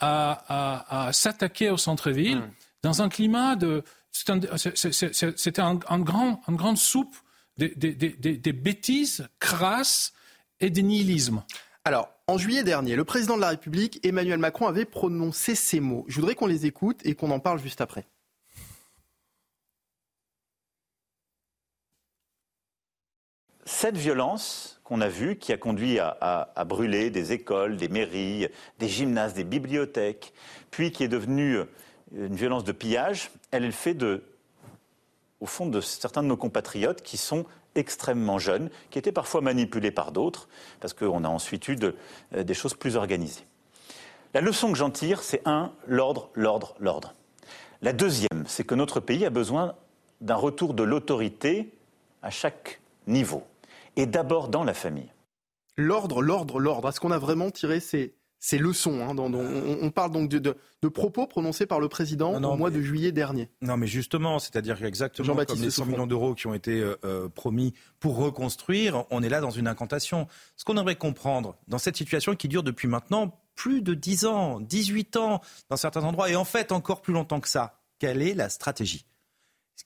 à, 0.00 1.10
s'attaquer 1.12 1.70
au 1.70 1.76
centre-ville 1.76 2.42
dans 2.82 3.02
un 3.02 3.08
climat 3.08 3.56
de. 3.56 3.82
C'était 4.12 5.60
un, 5.62 5.78
un 5.88 5.98
grand, 6.00 6.42
une 6.48 6.56
grande 6.56 6.78
soupe 6.78 7.16
des, 7.56 7.70
des- 7.70 7.94
des- 7.94 8.10
des- 8.10 8.36
des 8.36 8.52
bêtises 8.52 9.28
crasses 9.40 10.12
et 10.60 10.70
des 10.70 10.82
nihilismes. 10.82 11.42
Alors, 11.84 12.10
en 12.26 12.38
juillet 12.38 12.62
dernier, 12.62 12.94
le 12.94 13.04
président 13.04 13.36
de 13.36 13.40
la 13.40 13.48
République, 13.48 14.04
Emmanuel 14.06 14.38
Macron, 14.38 14.66
avait 14.68 14.84
prononcé 14.84 15.54
ces 15.54 15.80
mots. 15.80 16.04
Je 16.08 16.16
voudrais 16.20 16.34
qu'on 16.34 16.46
les 16.46 16.66
écoute 16.66 17.00
et 17.04 17.14
qu'on 17.14 17.30
en 17.30 17.40
parle 17.40 17.60
juste 17.60 17.80
après. 17.80 18.06
Cette 23.64 23.96
violence 23.96 24.80
qu'on 24.84 25.00
a 25.00 25.08
vue, 25.08 25.36
qui 25.36 25.52
a 25.52 25.56
conduit 25.56 25.98
à, 25.98 26.16
à- 26.20 26.52
à 26.60 26.64
brûler 26.64 27.10
des 27.10 27.32
écoles, 27.32 27.76
des 27.76 27.88
mairies, 27.88 28.48
des 28.78 28.88
gymnases, 28.88 29.34
des 29.34 29.44
bibliothèques, 29.44 30.32
puis 30.70 30.90
qui 30.90 31.04
est 31.04 31.08
devenue 31.08 31.58
une 32.14 32.34
violence 32.34 32.64
de 32.64 32.72
pillage, 32.72 33.30
elle 33.50 33.64
est 33.64 33.66
le 33.66 33.72
fait 33.72 33.94
de, 33.94 34.22
au 35.40 35.46
fond, 35.46 35.66
de 35.66 35.80
certains 35.80 36.22
de 36.22 36.28
nos 36.28 36.36
compatriotes 36.36 37.02
qui 37.02 37.16
sont 37.16 37.44
extrêmement 37.74 38.38
jeunes, 38.38 38.70
qui 38.90 38.98
étaient 38.98 39.12
parfois 39.12 39.40
manipulés 39.40 39.90
par 39.90 40.12
d'autres, 40.12 40.48
parce 40.80 40.92
qu'on 40.92 41.24
a 41.24 41.28
ensuite 41.28 41.68
eu 41.68 41.76
euh, 41.82 42.42
des 42.42 42.54
choses 42.54 42.74
plus 42.74 42.96
organisées. 42.96 43.44
La 44.34 44.40
leçon 44.40 44.70
que 44.72 44.78
j'en 44.78 44.90
tire, 44.90 45.22
c'est 45.22 45.42
un, 45.46 45.72
l'ordre, 45.86 46.30
l'ordre, 46.34 46.74
l'ordre. 46.78 47.14
La 47.80 47.92
deuxième, 47.92 48.44
c'est 48.46 48.64
que 48.64 48.74
notre 48.74 49.00
pays 49.00 49.24
a 49.24 49.30
besoin 49.30 49.74
d'un 50.20 50.36
retour 50.36 50.74
de 50.74 50.82
l'autorité 50.82 51.72
à 52.22 52.30
chaque 52.30 52.80
niveau, 53.06 53.42
et 53.96 54.06
d'abord 54.06 54.48
dans 54.48 54.64
la 54.64 54.74
famille. 54.74 55.10
L'ordre, 55.76 56.22
l'ordre, 56.22 56.60
l'ordre. 56.60 56.90
Est-ce 56.90 57.00
qu'on 57.00 57.10
a 57.10 57.18
vraiment 57.18 57.50
tiré 57.50 57.80
ces, 57.80 58.14
ces 58.44 58.58
leçons 58.58 59.06
hein, 59.08 59.14
dans, 59.14 59.30
dans- 59.30 59.38
on, 59.38 59.78
on 59.82 59.90
parle 59.92 60.10
donc 60.10 60.28
de, 60.28 60.40
de- 60.40 60.56
de 60.82 60.88
propos 60.88 61.28
prononcés 61.28 61.64
par 61.64 61.78
le 61.78 61.88
président 61.88 62.32
Non, 62.32 62.40
non, 62.40 62.52
au 62.54 62.56
mois 62.56 62.70
mais- 62.70 62.78
de 62.78 62.82
juillet 62.82 63.12
dernier. 63.12 63.48
Non, 63.60 63.76
mais 63.76 63.86
justement, 63.86 64.40
c'est-à-dire 64.40 64.74
Jean-Baptiste 64.76 65.20
comme 65.20 65.64
les 65.64 65.70
100 65.70 65.70
Souffron. 65.70 65.92
millions 65.92 66.06
d'euros 66.08 66.34
qui 66.34 66.48
ont 66.48 66.54
été 66.54 66.80
euh, 66.80 66.96
euh, 67.04 67.28
promis 67.28 67.72
pour 68.00 68.16
reconstruire, 68.16 69.04
on 69.10 69.22
est 69.22 69.28
là 69.28 69.40
dans 69.40 69.50
une 69.52 69.68
incantation. 69.68 70.26
Ce 70.56 70.64
qu'on 70.64 70.76
aimerait 70.76 70.96
comprendre 70.96 71.56
dans 71.68 71.78
cette 71.78 71.96
situation 71.96 72.34
qui 72.34 72.48
dure 72.48 72.64
depuis 72.64 72.88
maintenant 72.88 73.38
plus 73.54 73.80
de 73.80 73.94
10 73.94 74.24
ans, 74.26 74.58
18 74.58 75.16
ans 75.18 75.40
dans 75.70 75.76
certains 75.76 76.02
endroits, 76.02 76.28
et 76.28 76.34
en 76.34 76.44
fait 76.44 76.72
encore 76.72 77.00
plus 77.00 77.12
longtemps 77.14 77.38
que 77.40 77.48
ça, 77.48 77.78
quelle 78.00 78.22
est 78.22 78.34
la 78.34 78.48
stratégie? 78.48 79.06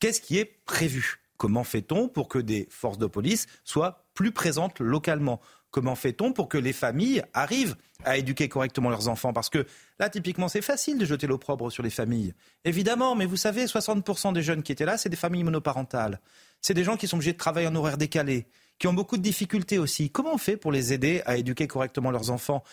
Qu'est-ce 0.00 0.22
qui 0.22 0.38
est 0.38 0.46
prévu? 0.64 1.20
Comment 1.36 1.64
fait-on 1.64 2.08
pour 2.08 2.28
que 2.28 2.38
des 2.38 2.66
forces 2.70 2.96
de 2.96 3.04
police 3.06 3.46
soient 3.64 4.06
plus 4.14 4.32
présentes 4.32 4.80
localement? 4.80 5.42
Comment 5.76 5.94
fait-on 5.94 6.32
pour 6.32 6.48
que 6.48 6.56
les 6.56 6.72
familles 6.72 7.22
arrivent 7.34 7.76
à 8.02 8.16
éduquer 8.16 8.48
correctement 8.48 8.88
leurs 8.88 9.08
enfants? 9.08 9.34
Parce 9.34 9.50
que 9.50 9.66
là, 9.98 10.08
typiquement, 10.08 10.48
c'est 10.48 10.62
facile 10.62 10.96
de 10.96 11.04
jeter 11.04 11.26
l'opprobre 11.26 11.70
sur 11.70 11.82
les 11.82 11.90
familles. 11.90 12.32
Évidemment, 12.64 13.14
mais 13.14 13.26
vous 13.26 13.36
savez, 13.36 13.66
60% 13.66 14.32
des 14.32 14.40
jeunes 14.40 14.62
qui 14.62 14.72
étaient 14.72 14.86
là, 14.86 14.96
c'est 14.96 15.10
des 15.10 15.16
familles 15.16 15.44
monoparentales. 15.44 16.18
C'est 16.62 16.72
des 16.72 16.82
gens 16.82 16.96
qui 16.96 17.06
sont 17.06 17.16
obligés 17.16 17.34
de 17.34 17.36
travailler 17.36 17.68
en 17.68 17.74
horaire 17.74 17.98
décalé, 17.98 18.46
qui 18.78 18.86
ont 18.86 18.94
beaucoup 18.94 19.18
de 19.18 19.22
difficultés 19.22 19.76
aussi. 19.76 20.08
Comment 20.08 20.32
on 20.32 20.38
fait 20.38 20.56
pour 20.56 20.72
les 20.72 20.94
aider 20.94 21.20
à 21.26 21.36
éduquer 21.36 21.66
correctement 21.66 22.10
leurs 22.10 22.30
enfants? 22.30 22.64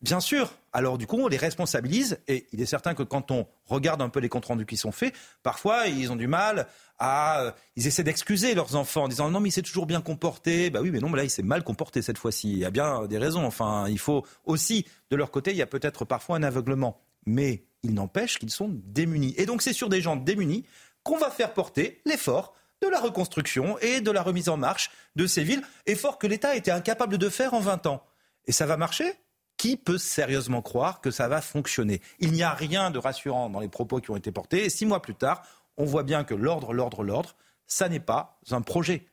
Bien 0.00 0.20
sûr. 0.20 0.52
Alors 0.72 0.96
du 0.96 1.08
coup, 1.08 1.16
on 1.16 1.26
les 1.26 1.36
responsabilise 1.36 2.20
et 2.28 2.46
il 2.52 2.60
est 2.60 2.66
certain 2.66 2.94
que 2.94 3.02
quand 3.02 3.32
on 3.32 3.48
regarde 3.66 4.00
un 4.00 4.08
peu 4.08 4.20
les 4.20 4.28
comptes 4.28 4.44
rendus 4.44 4.64
qui 4.66 4.76
sont 4.76 4.92
faits, 4.92 5.12
parfois 5.42 5.88
ils 5.88 6.12
ont 6.12 6.16
du 6.16 6.28
mal 6.28 6.68
à, 7.00 7.40
euh, 7.40 7.52
ils 7.74 7.86
essaient 7.88 8.04
d'excuser 8.04 8.54
leurs 8.54 8.76
enfants 8.76 9.04
en 9.04 9.08
disant 9.08 9.28
non 9.30 9.40
mais 9.40 9.48
il 9.48 9.52
s'est 9.52 9.62
toujours 9.62 9.86
bien 9.86 10.00
comporté. 10.00 10.70
Bah 10.70 10.80
oui, 10.82 10.92
mais 10.92 11.00
non, 11.00 11.08
mais 11.08 11.16
là 11.16 11.24
il 11.24 11.30
s'est 11.30 11.42
mal 11.42 11.64
comporté 11.64 12.00
cette 12.00 12.18
fois-ci. 12.18 12.52
Il 12.52 12.58
y 12.58 12.64
a 12.64 12.70
bien 12.70 13.06
des 13.06 13.18
raisons. 13.18 13.44
Enfin, 13.44 13.88
il 13.88 13.98
faut 13.98 14.24
aussi 14.44 14.86
de 15.10 15.16
leur 15.16 15.32
côté, 15.32 15.50
il 15.50 15.56
y 15.56 15.62
a 15.62 15.66
peut-être 15.66 16.04
parfois 16.04 16.36
un 16.36 16.44
aveuglement, 16.44 17.00
mais 17.26 17.64
il 17.82 17.94
n'empêche 17.94 18.38
qu'ils 18.38 18.50
sont 18.50 18.70
démunis. 18.70 19.34
Et 19.36 19.46
donc 19.46 19.62
c'est 19.62 19.72
sur 19.72 19.88
des 19.88 20.00
gens 20.00 20.14
démunis 20.14 20.64
qu'on 21.02 21.18
va 21.18 21.30
faire 21.30 21.54
porter 21.54 22.00
l'effort 22.04 22.54
de 22.82 22.88
la 22.88 23.00
reconstruction 23.00 23.78
et 23.80 24.00
de 24.00 24.10
la 24.12 24.22
remise 24.22 24.48
en 24.48 24.56
marche 24.56 24.90
de 25.16 25.26
ces 25.26 25.42
villes, 25.42 25.62
effort 25.86 26.18
que 26.18 26.28
l'État 26.28 26.54
était 26.54 26.70
incapable 26.70 27.18
de 27.18 27.28
faire 27.28 27.54
en 27.54 27.60
20 27.60 27.86
ans. 27.86 28.04
Et 28.46 28.52
ça 28.52 28.66
va 28.66 28.76
marcher? 28.76 29.12
Qui 29.58 29.76
peut 29.76 29.98
sérieusement 29.98 30.62
croire 30.62 31.02
que 31.02 31.10
ça 31.10 31.28
va 31.28 31.42
fonctionner? 31.42 32.00
Il 32.20 32.32
n'y 32.32 32.42
a 32.42 32.54
rien 32.54 32.90
de 32.90 32.98
rassurant 32.98 33.50
dans 33.50 33.60
les 33.60 33.68
propos 33.68 34.00
qui 34.00 34.10
ont 34.10 34.16
été 34.16 34.32
portés. 34.32 34.64
Et 34.64 34.70
six 34.70 34.86
mois 34.86 35.02
plus 35.02 35.14
tard, 35.14 35.42
on 35.76 35.84
voit 35.84 36.04
bien 36.04 36.24
que 36.24 36.34
l'ordre, 36.34 36.72
l'ordre, 36.72 37.02
l'ordre, 37.02 37.34
ça 37.66 37.90
n'est 37.90 38.00
pas 38.00 38.38
un 38.50 38.62
projet. 38.62 39.06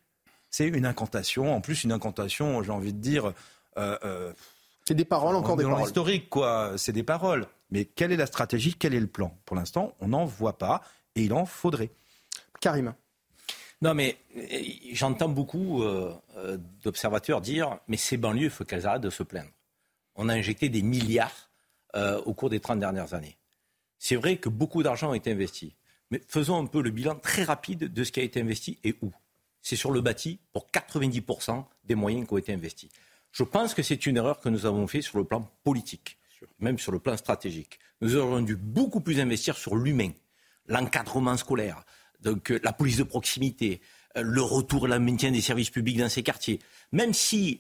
C'est 0.50 0.68
une 0.68 0.86
incantation. 0.86 1.54
En 1.54 1.60
plus, 1.60 1.84
une 1.84 1.92
incantation, 1.92 2.64
j'ai 2.64 2.72
envie 2.72 2.94
de 2.94 3.00
dire. 3.00 3.34
euh, 3.78 3.98
euh, 4.06 4.32
c'est 4.88 4.94
des 4.94 5.04
paroles, 5.04 5.36
encore 5.36 5.58
des 5.58 5.64
paroles. 5.64 5.82
l'historique, 5.82 6.30
quoi. 6.30 6.74
C'est 6.78 6.94
des 6.94 7.04
paroles. 7.04 7.48
Mais 7.72 7.86
quelle 7.86 8.12
est 8.12 8.18
la 8.18 8.28
stratégie? 8.28 8.75
Quel 8.75 8.94
est 8.94 9.00
le 9.00 9.08
plan? 9.08 9.36
Pour 9.46 9.56
l'instant, 9.56 9.94
on 10.00 10.10
n'en 10.10 10.25
voit 10.25 10.58
pas. 10.58 10.82
Et 11.16 11.24
il 11.24 11.34
en 11.34 11.46
faudrait. 11.46 11.90
Karim. 12.62 12.94
Non, 13.82 13.94
mais 13.94 14.18
euh, 14.38 14.42
j'entends 14.94 15.30
beaucoup 15.30 15.84
euh, 15.84 16.14
d'observateurs 16.84 17.42
dire 17.42 17.80
mais 17.88 17.98
ces 17.98 18.18
banlieues, 18.18 18.46
il 18.46 18.50
faut 18.50 18.64
qu'elles 18.64 18.86
arrêtent 18.86 19.02
de 19.02 19.10
se 19.10 19.24
plaindre. 19.24 19.50
On 20.15 20.29
a 20.29 20.34
injecté 20.34 20.69
des 20.69 20.81
milliards 20.81 21.50
euh, 21.95 22.22
au 22.25 22.34
cours 22.34 22.50
des 22.50 22.60
30 22.60 22.79
dernières 22.79 23.13
années. 23.13 23.38
C'est 23.98 24.15
vrai 24.15 24.38
que 24.38 24.50
beaucoup 24.50 24.84
d'argent 24.84 25.12
a 25.12 25.17
été 25.17 25.31
investi. 25.31 25.75
Mais 26.12 26.22
faisons 26.27 26.62
un 26.62 26.65
peu 26.65 26.81
le 26.81 26.91
bilan 26.91 27.15
très 27.15 27.43
rapide 27.43 27.91
de 27.91 28.03
ce 28.03 28.12
qui 28.12 28.19
a 28.19 28.24
été 28.24 28.41
investi 28.41 28.79
et 28.84 28.95
où. 29.01 29.12
C'est 29.62 29.75
sur 29.75 29.91
le 29.91 30.01
bâti 30.01 30.39
pour 30.53 30.67
90% 30.72 31.65
des 31.86 31.95
moyens 31.95 32.28
qui 32.28 32.34
ont 32.34 32.38
été 32.38 32.54
investis. 32.54 32.89
Je 33.32 33.43
pense 33.43 33.73
que 33.73 33.82
c'est 33.82 34.06
une 34.06 34.17
erreur 34.17 34.39
que 34.39 34.49
nous 34.49 34.65
avons 34.65 34.88
fait 34.88 35.01
sur 35.01 35.17
le 35.17 35.23
plan 35.23 35.49
politique, 35.63 36.17
même 36.60 36.78
sur 36.78 36.91
le 36.91 36.99
plan 36.99 37.17
stratégique. 37.17 37.80
Nous 38.01 38.15
aurions 38.15 38.41
dû 38.41 38.56
beaucoup 38.56 39.01
plus 39.01 39.19
investir 39.19 39.58
sur 39.58 39.75
l'humain, 39.75 40.12
l'encadrement 40.67 41.36
scolaire, 41.36 41.84
donc 42.21 42.51
euh, 42.51 42.60
la 42.63 42.73
police 42.73 42.97
de 42.97 43.04
proximité, 43.04 43.82
le 44.15 44.41
retour 44.41 44.88
et 44.88 44.89
le 44.89 44.99
maintien 44.99 45.32
des 45.32 45.41
services 45.41 45.69
publics 45.69 45.97
dans 45.97 46.10
ces 46.10 46.23
quartiers. 46.23 46.60
Même 46.91 47.13
si, 47.13 47.60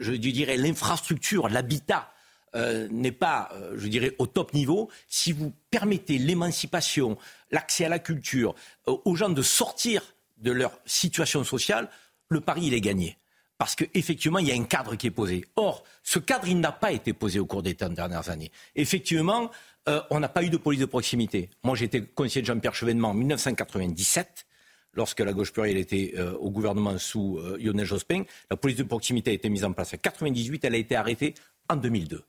je 0.00 0.12
dirais, 0.12 0.56
l'infrastructure, 0.56 1.48
l'habitat 1.48 2.12
euh, 2.54 2.86
n'est 2.90 3.12
pas, 3.12 3.48
euh, 3.54 3.74
je 3.76 3.88
dirais, 3.88 4.14
au 4.18 4.26
top 4.26 4.52
niveau, 4.52 4.90
si 5.08 5.32
vous 5.32 5.52
permettez 5.70 6.18
l'émancipation, 6.18 7.16
l'accès 7.50 7.86
à 7.86 7.88
la 7.88 7.98
culture, 7.98 8.54
euh, 8.88 8.96
aux 9.04 9.16
gens 9.16 9.30
de 9.30 9.40
sortir 9.40 10.02
de 10.36 10.50
leur 10.50 10.78
situation 10.84 11.44
sociale, 11.44 11.88
le 12.28 12.40
pari, 12.40 12.66
il 12.66 12.74
est 12.74 12.80
gagné. 12.80 13.16
Parce 13.56 13.76
qu'effectivement, 13.76 14.38
il 14.38 14.48
y 14.48 14.52
a 14.52 14.54
un 14.54 14.64
cadre 14.64 14.96
qui 14.96 15.06
est 15.06 15.12
posé. 15.12 15.44
Or, 15.56 15.84
ce 16.02 16.18
cadre, 16.18 16.48
il 16.48 16.58
n'a 16.58 16.72
pas 16.72 16.92
été 16.92 17.12
posé 17.12 17.38
au 17.38 17.46
cours 17.46 17.62
des 17.62 17.74
30 17.74 17.94
dernières 17.94 18.28
années. 18.28 18.50
Effectivement, 18.74 19.50
euh, 19.88 20.02
on 20.10 20.20
n'a 20.20 20.28
pas 20.28 20.42
eu 20.42 20.50
de 20.50 20.56
police 20.56 20.80
de 20.80 20.86
proximité. 20.86 21.48
Moi, 21.62 21.76
j'étais 21.76 22.02
conseiller 22.02 22.42
de 22.42 22.46
Jean-Pierre 22.46 22.74
Chevènement 22.74 23.10
en 23.10 23.14
1997 23.14 24.46
lorsque 24.94 25.20
la 25.20 25.32
gauche 25.32 25.52
plurielle 25.52 25.78
était 25.78 26.14
euh, 26.16 26.34
au 26.34 26.50
gouvernement 26.50 26.98
sous 26.98 27.38
euh, 27.38 27.58
Lionel 27.58 27.86
Jospin, 27.86 28.24
la 28.50 28.56
police 28.56 28.76
de 28.76 28.84
proximité 28.84 29.30
a 29.30 29.34
été 29.34 29.48
mise 29.48 29.64
en 29.64 29.72
place 29.72 29.94
en 29.94 29.98
98, 29.98 30.64
elle 30.64 30.74
a 30.74 30.78
été 30.78 30.96
arrêtée 30.96 31.34
en 31.68 31.76
2002 31.76 32.22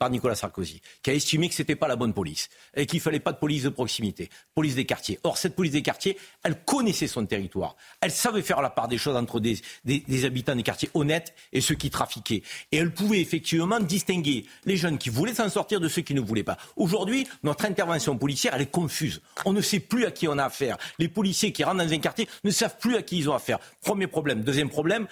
par 0.00 0.08
Nicolas 0.08 0.34
Sarkozy, 0.34 0.80
qui 1.02 1.10
a 1.10 1.12
estimé 1.14 1.50
que 1.50 1.54
ce 1.54 1.60
n'était 1.60 1.76
pas 1.76 1.86
la 1.86 1.94
bonne 1.94 2.14
police 2.14 2.48
et 2.74 2.86
qu'il 2.86 2.96
ne 2.96 3.02
fallait 3.02 3.20
pas 3.20 3.32
de 3.32 3.36
police 3.36 3.64
de 3.64 3.68
proximité, 3.68 4.30
police 4.54 4.74
des 4.74 4.86
quartiers. 4.86 5.20
Or, 5.24 5.36
cette 5.36 5.54
police 5.54 5.72
des 5.72 5.82
quartiers, 5.82 6.16
elle 6.42 6.64
connaissait 6.64 7.06
son 7.06 7.26
territoire. 7.26 7.76
Elle 8.00 8.10
savait 8.10 8.40
faire 8.40 8.62
la 8.62 8.70
part 8.70 8.88
des 8.88 8.96
choses 8.96 9.14
entre 9.14 9.40
des, 9.40 9.58
des- 9.84 10.24
habitants 10.24 10.56
des 10.56 10.62
quartiers 10.62 10.88
honnêtes 10.94 11.34
et 11.52 11.60
ceux 11.60 11.74
qui 11.74 11.90
trafiquaient. 11.90 12.42
Et 12.72 12.78
elle 12.78 12.94
pouvait 12.94 13.20
effectivement 13.20 13.78
distinguer 13.78 14.46
les 14.64 14.78
jeunes 14.78 14.96
qui 14.96 15.10
voulaient 15.10 15.34
s'en 15.34 15.50
sortir 15.50 15.80
de 15.80 15.88
ceux 15.88 16.00
qui 16.00 16.14
ne 16.14 16.20
voulaient 16.22 16.44
pas. 16.44 16.56
Aujourd'hui, 16.76 17.28
notre 17.42 17.66
intervention 17.66 18.16
policière, 18.16 18.54
elle 18.54 18.62
est 18.62 18.70
confuse. 18.70 19.20
On 19.44 19.52
ne 19.52 19.60
sait 19.60 19.80
plus 19.80 20.06
à 20.06 20.10
qui 20.10 20.26
on 20.28 20.38
a 20.38 20.44
affaire. 20.46 20.78
Les 20.98 21.08
policiers 21.08 21.52
qui 21.52 21.62
rentrent 21.62 21.84
dans 21.84 21.92
un 21.92 21.98
quartier 21.98 22.26
ne 22.42 22.50
savent 22.50 22.78
plus 22.78 22.96
à 22.96 23.02
qui 23.02 23.18
ils 23.18 23.28
ont 23.28 23.34
affaire. 23.34 23.58
Premier 23.82 24.06
problème. 24.06 24.40
Deuxième 24.44 24.70
problème, 24.70 25.06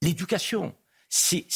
l'éducation. 0.00 0.74
Ces, 1.08 1.46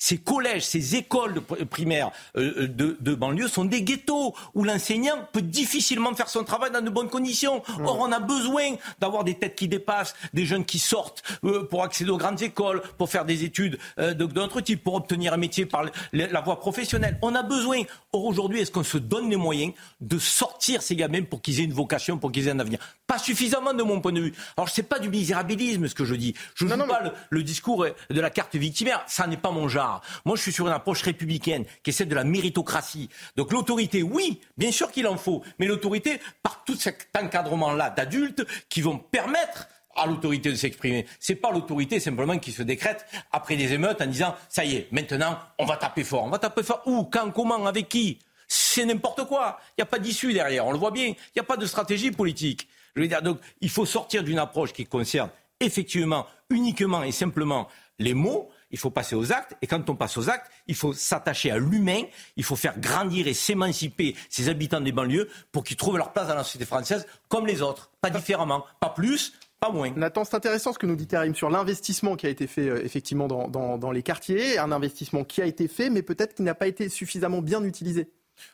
ces- 0.00 0.18
collèges, 0.18 0.64
ces 0.66 0.96
écoles 0.96 1.42
primaires 1.70 2.10
euh, 2.36 2.66
de, 2.66 2.96
de 2.98 3.14
banlieue 3.14 3.48
sont 3.48 3.64
des 3.66 3.82
ghettos 3.82 4.34
où 4.54 4.64
l'enseignant 4.64 5.28
peut 5.32 5.42
difficilement 5.42 6.14
faire 6.14 6.28
son 6.30 6.42
travail 6.42 6.70
dans 6.72 6.80
de 6.80 6.90
bonnes 6.90 7.10
conditions. 7.10 7.62
Or, 7.84 7.98
on 8.00 8.10
a 8.10 8.18
besoin 8.18 8.76
d'avoir 8.98 9.22
des 9.24 9.34
têtes 9.34 9.54
qui 9.56 9.68
dépassent, 9.68 10.14
des 10.32 10.46
jeunes 10.46 10.64
qui 10.64 10.78
sortent 10.78 11.22
euh, 11.44 11.64
pour 11.64 11.84
accéder 11.84 12.10
aux 12.10 12.16
grandes 12.16 12.40
écoles, 12.42 12.82
pour 12.98 13.10
faire 13.10 13.24
des 13.26 13.44
études 13.44 13.78
euh, 13.98 14.14
de- 14.14 14.24
d'autres 14.24 14.60
types, 14.62 14.82
pour 14.82 14.94
obtenir 14.94 15.34
un 15.34 15.36
métier 15.36 15.66
par 15.66 15.84
la, 16.12 16.40
voie 16.40 16.58
professionnelle. 16.58 17.18
On 17.22 17.34
a 17.34 17.42
besoin. 17.42 17.82
Or, 18.12 18.24
aujourd'hui, 18.24 18.60
est-ce 18.60 18.70
qu'on 18.72 18.82
se 18.84 18.98
donne 18.98 19.28
les 19.28 19.36
moyens 19.36 19.74
de 20.00 20.18
sortir 20.18 20.80
ces 20.82 20.96
gamins 20.96 21.22
pour 21.22 21.42
qu'ils 21.42 21.60
aient 21.60 21.64
une 21.64 21.72
vocation, 21.74 22.16
pour 22.18 22.32
qu'ils 22.32 22.48
aient 22.48 22.52
un 22.52 22.58
avenir? 22.58 22.78
Pas 23.06 23.18
suffisamment 23.18 23.74
de 23.74 23.82
mon 23.82 24.00
point 24.00 24.12
de 24.12 24.20
vue. 24.20 24.34
Alors, 24.56 24.68
c'est 24.70 24.82
pas 24.84 24.98
du 24.98 25.10
misérabilisme 25.10 25.86
ce 25.88 25.94
que 25.94 26.04
je 26.06 26.14
dis. 26.14 26.34
Je 26.54 26.64
ne 26.64 26.70
joue 26.74 26.86
pas 26.86 27.02
le, 27.02 27.10
le 27.28 27.42
discours 27.42 27.84
de 28.08 28.20
la 28.20 28.30
carte 28.30 28.56
victimaire. 28.56 29.02
Ça 29.06 29.26
n'est 29.26 29.36
pas 29.36 29.50
mon 29.50 29.68
genre. 29.68 29.89
Moi, 30.24 30.36
je 30.36 30.42
suis 30.42 30.52
sur 30.52 30.66
une 30.66 30.72
approche 30.72 31.02
républicaine 31.02 31.64
qui 31.82 31.90
est 31.90 31.92
celle 31.92 32.08
de 32.08 32.14
la 32.14 32.24
méritocratie. 32.24 33.08
Donc, 33.36 33.52
l'autorité, 33.52 34.02
oui, 34.02 34.40
bien 34.56 34.72
sûr 34.72 34.90
qu'il 34.90 35.06
en 35.06 35.16
faut. 35.16 35.42
Mais 35.58 35.66
l'autorité, 35.66 36.20
par 36.42 36.64
tout 36.64 36.76
cet 36.76 37.08
encadrement-là 37.20 37.90
d'adultes 37.90 38.46
qui 38.68 38.80
vont 38.82 38.98
permettre 38.98 39.68
à 39.96 40.06
l'autorité 40.06 40.50
de 40.50 40.56
s'exprimer. 40.56 41.06
C'est 41.18 41.34
pas 41.34 41.50
l'autorité 41.50 42.00
simplement 42.00 42.38
qui 42.38 42.52
se 42.52 42.62
décrète 42.62 43.06
après 43.32 43.56
des 43.56 43.72
émeutes 43.72 44.00
en 44.00 44.06
disant 44.06 44.34
ça 44.48 44.64
y 44.64 44.76
est, 44.76 44.88
maintenant 44.92 45.38
on 45.58 45.66
va 45.66 45.76
taper 45.76 46.04
fort. 46.04 46.24
On 46.24 46.30
va 46.30 46.38
taper 46.38 46.62
fort 46.62 46.82
où, 46.86 47.04
quand, 47.04 47.30
comment, 47.32 47.66
avec 47.66 47.88
qui? 47.88 48.18
C'est 48.46 48.84
n'importe 48.84 49.24
quoi. 49.26 49.60
Il 49.70 49.80
n'y 49.80 49.82
a 49.82 49.86
pas 49.86 49.98
d'issue 49.98 50.32
derrière. 50.32 50.66
On 50.66 50.72
le 50.72 50.78
voit 50.78 50.90
bien. 50.90 51.06
Il 51.06 51.32
n'y 51.36 51.40
a 51.40 51.44
pas 51.44 51.56
de 51.56 51.66
stratégie 51.66 52.10
politique. 52.10 52.68
Je 52.96 53.02
veux 53.02 53.08
dire, 53.08 53.22
donc 53.22 53.38
il 53.60 53.70
faut 53.70 53.86
sortir 53.86 54.24
d'une 54.24 54.38
approche 54.38 54.72
qui 54.72 54.86
concerne 54.86 55.30
effectivement 55.60 56.26
uniquement 56.48 57.02
et 57.02 57.12
simplement 57.12 57.68
les 57.98 58.14
mots. 58.14 58.50
Il 58.70 58.78
faut 58.78 58.90
passer 58.90 59.14
aux 59.14 59.32
actes. 59.32 59.56
Et 59.62 59.66
quand 59.66 59.88
on 59.90 59.96
passe 59.96 60.16
aux 60.16 60.28
actes, 60.28 60.50
il 60.66 60.74
faut 60.74 60.92
s'attacher 60.92 61.50
à 61.50 61.58
l'humain. 61.58 62.02
Il 62.36 62.44
faut 62.44 62.56
faire 62.56 62.78
grandir 62.78 63.26
et 63.26 63.34
s'émanciper 63.34 64.16
ces 64.28 64.48
habitants 64.48 64.80
des 64.80 64.92
banlieues 64.92 65.28
pour 65.52 65.64
qu'ils 65.64 65.76
trouvent 65.76 65.98
leur 65.98 66.12
place 66.12 66.28
dans 66.28 66.34
la 66.34 66.44
société 66.44 66.64
française 66.64 67.06
comme 67.28 67.46
les 67.46 67.62
autres. 67.62 67.90
Pas 68.00 68.10
différemment. 68.10 68.64
Pas 68.80 68.90
plus, 68.90 69.32
pas 69.60 69.70
moins. 69.70 69.90
Nathan, 69.94 70.24
c'est 70.24 70.34
intéressant 70.34 70.72
ce 70.72 70.78
que 70.78 70.86
nous 70.86 70.96
dit 70.96 71.06
Karim 71.06 71.34
sur 71.34 71.50
l'investissement 71.50 72.16
qui 72.16 72.26
a 72.26 72.30
été 72.30 72.46
fait 72.46 72.68
euh, 72.68 72.84
effectivement 72.84 73.28
dans, 73.28 73.90
les 73.90 74.02
quartiers, 74.02 74.58
un 74.58 74.72
investissement 74.72 75.22
qui 75.22 75.42
a 75.42 75.44
été 75.44 75.68
fait, 75.68 75.90
mais 75.90 76.02
peut-être 76.02 76.34
qui 76.34 76.42
n'a 76.42 76.54
pas 76.54 76.66
été 76.66 76.88
suffisamment 76.88 77.42
bien 77.42 77.62
utilisé. 77.62 78.08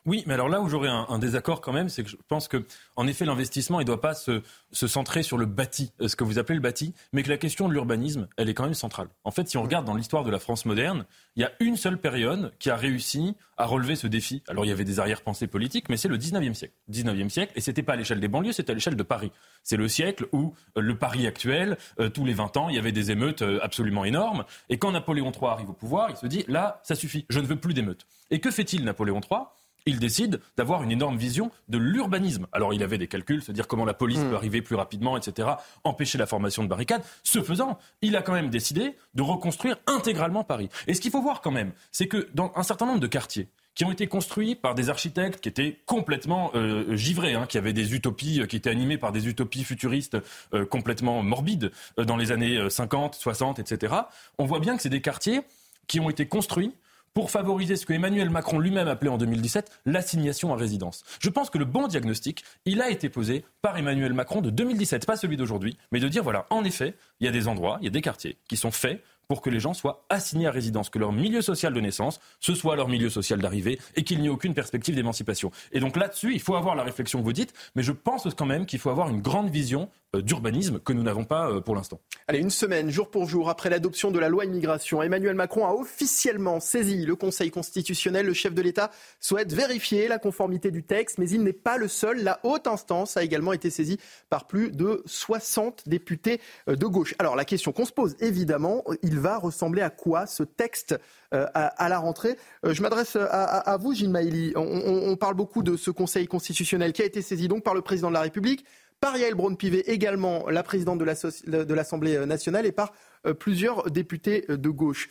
Oui, 0.04 0.24
mais 0.26 0.34
alors 0.34 0.48
là 0.48 0.60
où 0.60 0.68
j'aurais 0.68 0.88
un, 0.88 1.18
désaccord 1.18 1.60
quand 1.60 1.72
même, 1.72 1.88
c'est 1.88 2.02
que 2.02 2.10
je 2.10 2.16
pense 2.28 2.48
que, 2.48 2.64
en 2.96 3.06
effet, 3.06 3.24
l'investissement, 3.24 3.80
il 3.80 3.84
ne 3.84 3.86
doit 3.86 4.00
pas 4.00 4.14
se, 4.14 4.42
se, 4.72 4.86
centrer 4.86 5.22
sur 5.22 5.38
le 5.38 5.46
bâti, 5.46 5.92
euh, 6.00 6.08
ce 6.08 6.16
que 6.16 6.24
vous 6.24 6.38
appelez 6.38 6.56
le 6.56 6.62
bâti, 6.62 6.94
mais 7.12 7.22
que 7.22 7.28
la 7.28 7.38
question 7.38 7.68
de 7.68 7.72
l'urbanisme, 7.72 8.28
elle 8.36 8.48
est 8.48 8.54
quand 8.54 8.64
même 8.64 8.74
centrale. 8.74 9.08
En 9.24 9.30
fait, 9.30 9.48
si 9.48 9.56
on 9.56 9.62
regarde 9.62 9.84
dans 9.84 9.94
l'histoire 9.94 10.24
de 10.24 10.30
la 10.30 10.38
France 10.38 10.64
moderne, 10.64 11.06
il 11.36 11.42
y 11.42 11.44
a 11.44 11.52
une 11.60 11.76
seule 11.76 11.98
période 11.98 12.52
qui 12.58 12.70
a 12.70 12.76
réussi 12.76 13.36
à 13.56 13.64
relever 13.64 13.96
ce 13.96 14.06
défi. 14.06 14.42
Alors 14.48 14.64
il 14.64 14.68
y 14.68 14.72
avait 14.72 14.84
des 14.84 15.00
arrière-pensées 15.00 15.46
politiques, 15.46 15.88
mais 15.88 15.96
c'est 15.96 16.08
le 16.08 16.18
19e 16.18 16.54
siècle. 16.54 16.74
19e 16.90 17.28
siècle, 17.28 17.52
et 17.56 17.60
c'était 17.60 17.82
pas 17.82 17.94
à 17.94 17.96
l'échelle 17.96 18.20
des 18.20 18.28
banlieues, 18.28 18.52
c'était 18.52 18.72
à 18.72 18.74
l'échelle 18.74 18.96
de 18.96 19.02
Paris. 19.02 19.32
C'est 19.62 19.76
le 19.76 19.88
siècle 19.88 20.26
où 20.32 20.54
euh, 20.76 20.80
le 20.80 20.96
Paris 20.96 21.26
actuel, 21.26 21.78
euh, 22.00 22.08
tous 22.10 22.24
les 22.24 22.34
20 22.34 22.56
ans, 22.56 22.68
il 22.68 22.76
y 22.76 22.78
avait 22.78 22.92
des 22.92 23.10
émeutes 23.10 23.42
absolument 23.62 24.04
énormes. 24.04 24.44
Et 24.68 24.78
quand 24.78 24.92
Napoléon 24.92 25.32
III 25.32 25.50
arrive 25.50 25.70
au 25.70 25.74
pouvoir, 25.74 26.10
il 26.10 26.16
se 26.16 26.26
dit 26.26 26.44
là, 26.48 26.80
ça 26.82 26.94
suffit, 26.94 27.24
je 27.28 27.40
ne 27.40 27.46
veux 27.46 27.56
plus 27.56 27.74
d'émeutes. 27.74 28.06
Et 28.30 28.40
que 28.40 28.50
fait-il 28.50 28.84
Napoléon 28.84 29.20
III 29.20 29.42
il 29.88 30.00
décide 30.00 30.40
d'avoir 30.56 30.82
une 30.82 30.90
énorme 30.90 31.16
vision 31.16 31.52
de 31.68 31.78
l'urbanisme. 31.78 32.48
Alors 32.50 32.74
il 32.74 32.82
avait 32.82 32.98
des 32.98 33.06
calculs, 33.06 33.40
se 33.40 33.52
dire 33.52 33.68
comment 33.68 33.84
la 33.84 33.94
police 33.94 34.18
hmm. 34.18 34.30
peut 34.30 34.34
arriver 34.34 34.60
plus 34.60 34.74
rapidement, 34.74 35.16
etc., 35.16 35.48
empêcher 35.84 36.18
la 36.18 36.26
formation 36.26 36.64
de 36.64 36.68
barricades. 36.68 37.02
Ce 37.22 37.40
faisant, 37.40 37.78
il 38.02 38.16
a 38.16 38.22
quand 38.22 38.32
même 38.32 38.50
décidé 38.50 38.96
de 39.14 39.22
reconstruire 39.22 39.76
intégralement 39.86 40.42
Paris. 40.42 40.68
Et 40.88 40.94
ce 40.94 41.00
qu'il 41.00 41.12
faut 41.12 41.22
voir 41.22 41.40
quand 41.40 41.52
même, 41.52 41.72
c'est 41.92 42.08
que 42.08 42.28
dans 42.34 42.52
un 42.56 42.64
certain 42.64 42.86
nombre 42.86 43.00
de 43.00 43.06
quartiers, 43.06 43.48
qui 43.76 43.84
ont 43.84 43.92
été 43.92 44.06
construits 44.06 44.54
par 44.54 44.74
des 44.74 44.88
architectes 44.88 45.40
qui 45.40 45.50
étaient 45.50 45.78
complètement 45.84 46.50
euh, 46.54 46.96
givrés, 46.96 47.34
hein, 47.34 47.44
qui 47.46 47.58
avaient 47.58 47.74
des 47.74 47.94
utopies, 47.94 48.40
euh, 48.40 48.46
qui 48.46 48.56
étaient 48.56 48.70
animés 48.70 48.96
par 48.96 49.12
des 49.12 49.28
utopies 49.28 49.64
futuristes 49.64 50.16
euh, 50.54 50.64
complètement 50.64 51.22
morbides 51.22 51.70
dans 51.98 52.16
les 52.16 52.32
années 52.32 52.70
50, 52.70 53.14
60, 53.14 53.58
etc. 53.58 53.94
On 54.38 54.46
voit 54.46 54.60
bien 54.60 54.76
que 54.76 54.82
c'est 54.82 54.88
des 54.88 55.02
quartiers 55.02 55.42
qui 55.88 56.00
ont 56.00 56.08
été 56.08 56.26
construits 56.26 56.72
pour 57.16 57.30
favoriser 57.30 57.76
ce 57.76 57.86
que 57.86 57.94
Emmanuel 57.94 58.28
Macron 58.28 58.58
lui-même 58.58 58.88
appelait 58.88 59.08
en 59.08 59.16
2017 59.16 59.80
l'assignation 59.86 60.52
à 60.52 60.56
résidence. 60.56 61.02
Je 61.18 61.30
pense 61.30 61.48
que 61.48 61.56
le 61.56 61.64
bon 61.64 61.86
diagnostic, 61.86 62.44
il 62.66 62.82
a 62.82 62.90
été 62.90 63.08
posé 63.08 63.42
par 63.62 63.78
Emmanuel 63.78 64.12
Macron 64.12 64.42
de 64.42 64.50
2017, 64.50 65.06
pas 65.06 65.16
celui 65.16 65.38
d'aujourd'hui, 65.38 65.78
mais 65.92 65.98
de 65.98 66.08
dire 66.08 66.22
voilà, 66.22 66.44
en 66.50 66.62
effet, 66.62 66.94
il 67.20 67.24
y 67.24 67.28
a 67.28 67.32
des 67.32 67.48
endroits, 67.48 67.78
il 67.80 67.84
y 67.84 67.88
a 67.88 67.90
des 67.90 68.02
quartiers 68.02 68.36
qui 68.48 68.58
sont 68.58 68.70
faits 68.70 69.02
pour 69.28 69.40
que 69.40 69.50
les 69.50 69.60
gens 69.60 69.74
soient 69.74 70.04
assignés 70.08 70.46
à 70.46 70.50
résidence, 70.50 70.90
que 70.90 70.98
leur 70.98 71.12
milieu 71.12 71.40
social 71.40 71.72
de 71.72 71.80
naissance, 71.80 72.20
ce 72.38 72.54
soit 72.54 72.76
leur 72.76 72.88
milieu 72.88 73.10
social 73.10 73.40
d'arrivée, 73.40 73.80
et 73.96 74.04
qu'il 74.04 74.20
n'y 74.20 74.26
ait 74.26 74.30
aucune 74.30 74.54
perspective 74.54 74.94
d'émancipation. 74.94 75.50
Et 75.72 75.80
donc 75.80 75.96
là-dessus, 75.96 76.34
il 76.34 76.40
faut 76.40 76.54
avoir 76.54 76.74
la 76.74 76.82
réflexion 76.82 77.20
que 77.20 77.24
vous 77.24 77.32
dites, 77.32 77.54
mais 77.74 77.82
je 77.82 77.92
pense 77.92 78.28
quand 78.36 78.46
même 78.46 78.66
qu'il 78.66 78.78
faut 78.78 78.90
avoir 78.90 79.08
une 79.08 79.20
grande 79.20 79.50
vision 79.50 79.88
d'urbanisme 80.20 80.78
que 80.78 80.92
nous 80.92 81.02
n'avons 81.02 81.24
pas 81.24 81.50
euh, 81.50 81.60
pour 81.60 81.74
l'instant. 81.74 82.00
Allez, 82.28 82.38
une 82.38 82.50
semaine, 82.50 82.90
jour 82.90 83.10
pour 83.10 83.28
jour, 83.28 83.48
après 83.48 83.70
l'adoption 83.70 84.10
de 84.10 84.18
la 84.18 84.28
loi 84.28 84.44
immigration, 84.44 85.02
Emmanuel 85.02 85.34
Macron 85.34 85.66
a 85.66 85.72
officiellement 85.72 86.60
saisi 86.60 87.04
le 87.04 87.16
Conseil 87.16 87.50
constitutionnel. 87.50 88.26
Le 88.26 88.32
chef 88.32 88.54
de 88.54 88.62
l'État 88.62 88.90
souhaite 89.20 89.52
vérifier 89.52 90.08
la 90.08 90.18
conformité 90.18 90.70
du 90.70 90.82
texte, 90.82 91.18
mais 91.18 91.28
il 91.28 91.42
n'est 91.42 91.52
pas 91.52 91.76
le 91.76 91.88
seul. 91.88 92.22
La 92.22 92.40
haute 92.42 92.66
instance 92.66 93.16
a 93.16 93.22
également 93.22 93.52
été 93.52 93.70
saisie 93.70 93.98
par 94.30 94.46
plus 94.46 94.70
de 94.70 95.02
60 95.06 95.88
députés 95.88 96.40
euh, 96.68 96.76
de 96.76 96.86
gauche. 96.86 97.14
Alors 97.18 97.36
la 97.36 97.44
question 97.44 97.72
qu'on 97.72 97.84
se 97.84 97.92
pose, 97.92 98.16
évidemment, 98.20 98.84
il 99.02 99.18
va 99.18 99.38
ressembler 99.38 99.82
à 99.82 99.90
quoi 99.90 100.26
ce 100.26 100.42
texte 100.42 100.98
à, 101.32 101.88
la 101.88 101.98
rentrée? 101.98 102.38
Je 102.62 102.80
m'adresse 102.82 103.16
à, 103.16 103.76
vous, 103.78 103.92
Gilles 103.92 104.10
Maïli. 104.10 104.52
On 104.56 105.16
parle 105.16 105.34
beaucoup 105.34 105.62
de 105.62 105.76
ce 105.76 105.90
Conseil 105.90 106.26
constitutionnel 106.26 106.92
qui 106.92 107.02
a 107.02 107.04
été 107.04 107.20
saisi 107.20 107.48
donc 107.48 107.62
par 107.62 107.74
le 107.74 107.82
président 107.82 108.08
de 108.08 108.14
la 108.14 108.20
République 108.20 108.64
par 109.00 109.16
Yael 109.16 109.34
Braun-Pivet, 109.34 109.84
également 109.86 110.48
la 110.48 110.62
présidente 110.62 110.98
de 110.98 111.74
l'Assemblée 111.74 112.24
nationale, 112.26 112.66
et 112.66 112.72
par 112.72 112.92
euh, 113.26 113.34
plusieurs 113.34 113.90
députés 113.90 114.44
euh, 114.50 114.56
de 114.56 114.68
gauche. 114.68 115.08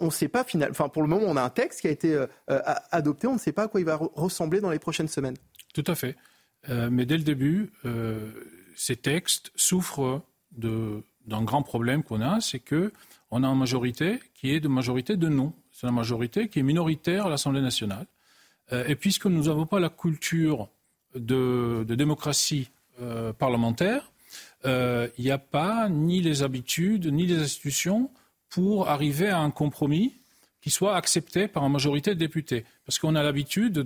On 0.00 0.06
ne 0.06 0.10
sait 0.10 0.28
pas 0.28 0.42
finalement. 0.42 0.70
Enfin, 0.70 0.88
pour 0.88 1.02
le 1.02 1.08
moment, 1.08 1.26
on 1.26 1.36
a 1.36 1.42
un 1.42 1.50
texte 1.50 1.82
qui 1.82 1.86
a 1.86 1.90
été 1.90 2.14
euh, 2.14 2.26
adopté. 2.90 3.26
On 3.26 3.34
ne 3.34 3.38
sait 3.38 3.52
pas 3.52 3.64
à 3.64 3.68
quoi 3.68 3.80
il 3.80 3.84
va 3.84 3.96
ressembler 3.96 4.60
dans 4.60 4.70
les 4.70 4.78
prochaines 4.78 5.08
semaines. 5.08 5.36
Tout 5.74 5.84
à 5.86 5.94
fait. 5.94 6.16
mais 6.66 7.04
dès 7.04 7.18
le 7.18 7.22
début, 7.22 7.72
ces 8.74 8.96
textes 8.96 9.52
souffrent 9.54 10.22
d'un 10.52 11.44
grand 11.44 11.62
problème 11.62 12.02
qu'on 12.02 12.22
a, 12.22 12.40
c'est 12.40 12.58
que 12.58 12.90
on 13.30 13.44
a 13.44 13.48
une 13.48 13.58
majorité 13.58 14.18
qui 14.32 14.54
est 14.54 14.60
de 14.60 14.68
majorité 14.68 15.18
de 15.18 15.28
non. 15.28 15.52
C'est 15.72 15.86
une 15.86 15.94
majorité 15.94 16.48
qui 16.48 16.60
est 16.60 16.62
minoritaire 16.62 17.26
à 17.26 17.28
l'Assemblée 17.28 17.60
nationale. 17.60 18.06
et 18.72 18.96
puisque 18.96 19.26
nous 19.26 19.44
n'avons 19.44 19.66
pas 19.66 19.78
la 19.78 19.90
culture 19.90 20.70
de, 21.14 21.84
démocratie 21.88 22.70
euh, 23.00 23.32
parlementaire, 23.32 24.10
euh, 24.64 25.08
il 25.18 25.24
n'y 25.24 25.30
a 25.30 25.38
pas 25.38 25.88
ni 25.88 26.20
les 26.20 26.42
habitudes 26.42 27.06
ni 27.06 27.26
les 27.26 27.38
institutions 27.38 28.10
pour 28.48 28.88
arriver 28.88 29.28
à 29.28 29.38
un 29.38 29.50
compromis 29.50 30.14
qui 30.60 30.70
soit 30.70 30.96
accepté 30.96 31.46
par 31.46 31.64
une 31.64 31.72
majorité 31.72 32.14
de 32.14 32.18
députés. 32.18 32.64
Parce 32.84 32.98
qu'on 32.98 33.14
a 33.14 33.22
l'habitude 33.22 33.78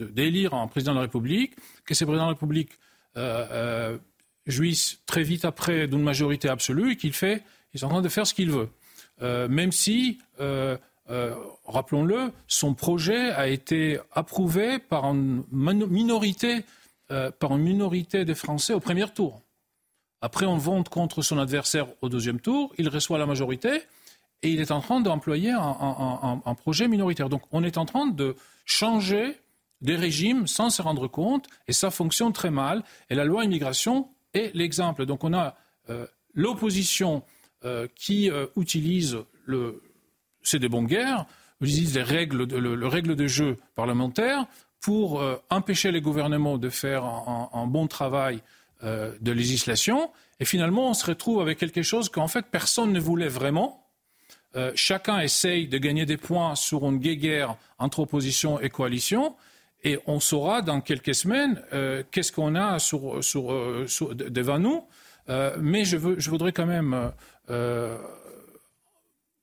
d'élire 0.00 0.54
un 0.54 0.66
président 0.66 0.92
de 0.92 0.96
la 0.96 1.02
République, 1.02 1.54
que 1.84 1.94
ces 1.94 2.06
présidents 2.06 2.24
de 2.24 2.30
la 2.30 2.34
République 2.34 2.70
euh, 3.18 3.98
jouissent 4.46 5.00
très 5.04 5.22
vite 5.22 5.44
après 5.44 5.88
d'une 5.88 6.02
majorité 6.02 6.48
absolue 6.48 6.92
et 6.92 6.96
qu'il 6.96 7.12
fait, 7.12 7.42
en 7.82 7.88
train 7.88 8.00
de 8.00 8.08
faire 8.08 8.26
ce 8.26 8.32
qu'il 8.32 8.50
veut. 8.50 8.70
même 9.20 9.72
si 9.72 10.18
euh, 11.10 11.34
rappelons-le, 11.64 12.32
son 12.46 12.74
projet 12.74 13.30
a 13.30 13.48
été 13.48 13.98
approuvé 14.12 14.78
par 14.78 15.04
une 15.04 15.44
minorité, 15.50 16.64
euh, 17.10 17.30
par 17.32 17.56
une 17.56 17.62
minorité 17.62 18.24
des 18.24 18.34
Français 18.34 18.72
au 18.72 18.80
premier 18.80 19.08
tour. 19.08 19.42
Après, 20.20 20.46
on 20.46 20.56
vote 20.56 20.88
contre 20.88 21.22
son 21.22 21.38
adversaire 21.38 21.88
au 22.00 22.08
deuxième 22.08 22.40
tour, 22.40 22.72
il 22.78 22.88
reçoit 22.88 23.18
la 23.18 23.26
majorité 23.26 23.82
et 24.42 24.50
il 24.50 24.60
est 24.60 24.70
en 24.70 24.80
train 24.80 25.00
d'employer 25.00 25.50
un, 25.50 26.54
projet 26.54 26.86
minoritaire. 26.86 27.28
Donc, 27.28 27.42
on 27.50 27.64
est 27.64 27.78
en 27.78 27.84
train 27.84 28.06
de 28.06 28.36
changer 28.64 29.36
des 29.80 29.96
régimes 29.96 30.46
sans 30.46 30.70
se 30.70 30.82
rendre 30.82 31.08
compte 31.08 31.48
et 31.66 31.72
ça 31.72 31.90
fonctionne 31.90 32.32
très 32.32 32.50
mal. 32.50 32.84
Et 33.10 33.16
la 33.16 33.24
loi 33.24 33.44
immigration 33.44 34.08
est 34.34 34.54
l'exemple. 34.54 35.06
Donc, 35.06 35.24
on 35.24 35.32
a 35.32 35.56
euh, 35.90 36.06
l'opposition 36.34 37.22
qui 37.94 38.28
utilise 38.56 39.18
le, 39.44 39.80
c'est 40.42 40.58
des 40.58 40.68
bonnes 40.68 40.86
guerres, 40.86 41.26
utilisent 41.62 41.94
les 41.94 42.02
règles 42.02 42.46
de, 42.46 42.56
le, 42.56 42.86
règle 42.86 43.16
de 43.16 43.26
jeu 43.26 43.56
parlementaire 43.74 44.46
pour 44.80 45.20
euh, 45.20 45.36
empêcher 45.50 45.92
les 45.92 46.00
gouvernements 46.00 46.58
de 46.58 46.68
faire 46.68 47.04
un, 47.04 47.66
bon 47.66 47.86
travail 47.86 48.40
euh, 48.82 49.12
de 49.20 49.32
législation. 49.32 50.10
Et 50.40 50.44
finalement, 50.44 50.90
on 50.90 50.94
se 50.94 51.06
retrouve 51.06 51.40
avec 51.40 51.58
quelque 51.58 51.82
chose 51.82 52.08
qu'en 52.08 52.28
fait 52.28 52.46
personne 52.50 52.92
ne 52.92 53.00
voulait 53.00 53.28
vraiment. 53.28 53.86
Euh, 54.56 54.72
chacun 54.74 55.20
essaye 55.20 55.68
de 55.68 55.78
gagner 55.78 56.04
des 56.04 56.16
points 56.16 56.56
sur 56.56 56.84
une 56.84 56.98
guerre 56.98 57.56
entre 57.78 58.00
opposition 58.00 58.60
et 58.60 58.68
coalition. 58.68 59.36
Et 59.84 59.98
on 60.06 60.20
saura 60.20 60.62
dans 60.62 60.80
quelques 60.80 61.14
semaines 61.14 61.60
qu'est-ce 62.12 62.30
qu'on 62.30 62.54
a 62.54 62.78
sur, 62.78 63.20
devant 64.14 64.60
nous. 64.60 64.84
mais 65.58 65.84
je, 65.84 65.96
voudrais 65.96 66.52
quand 66.52 66.66
même 66.66 67.10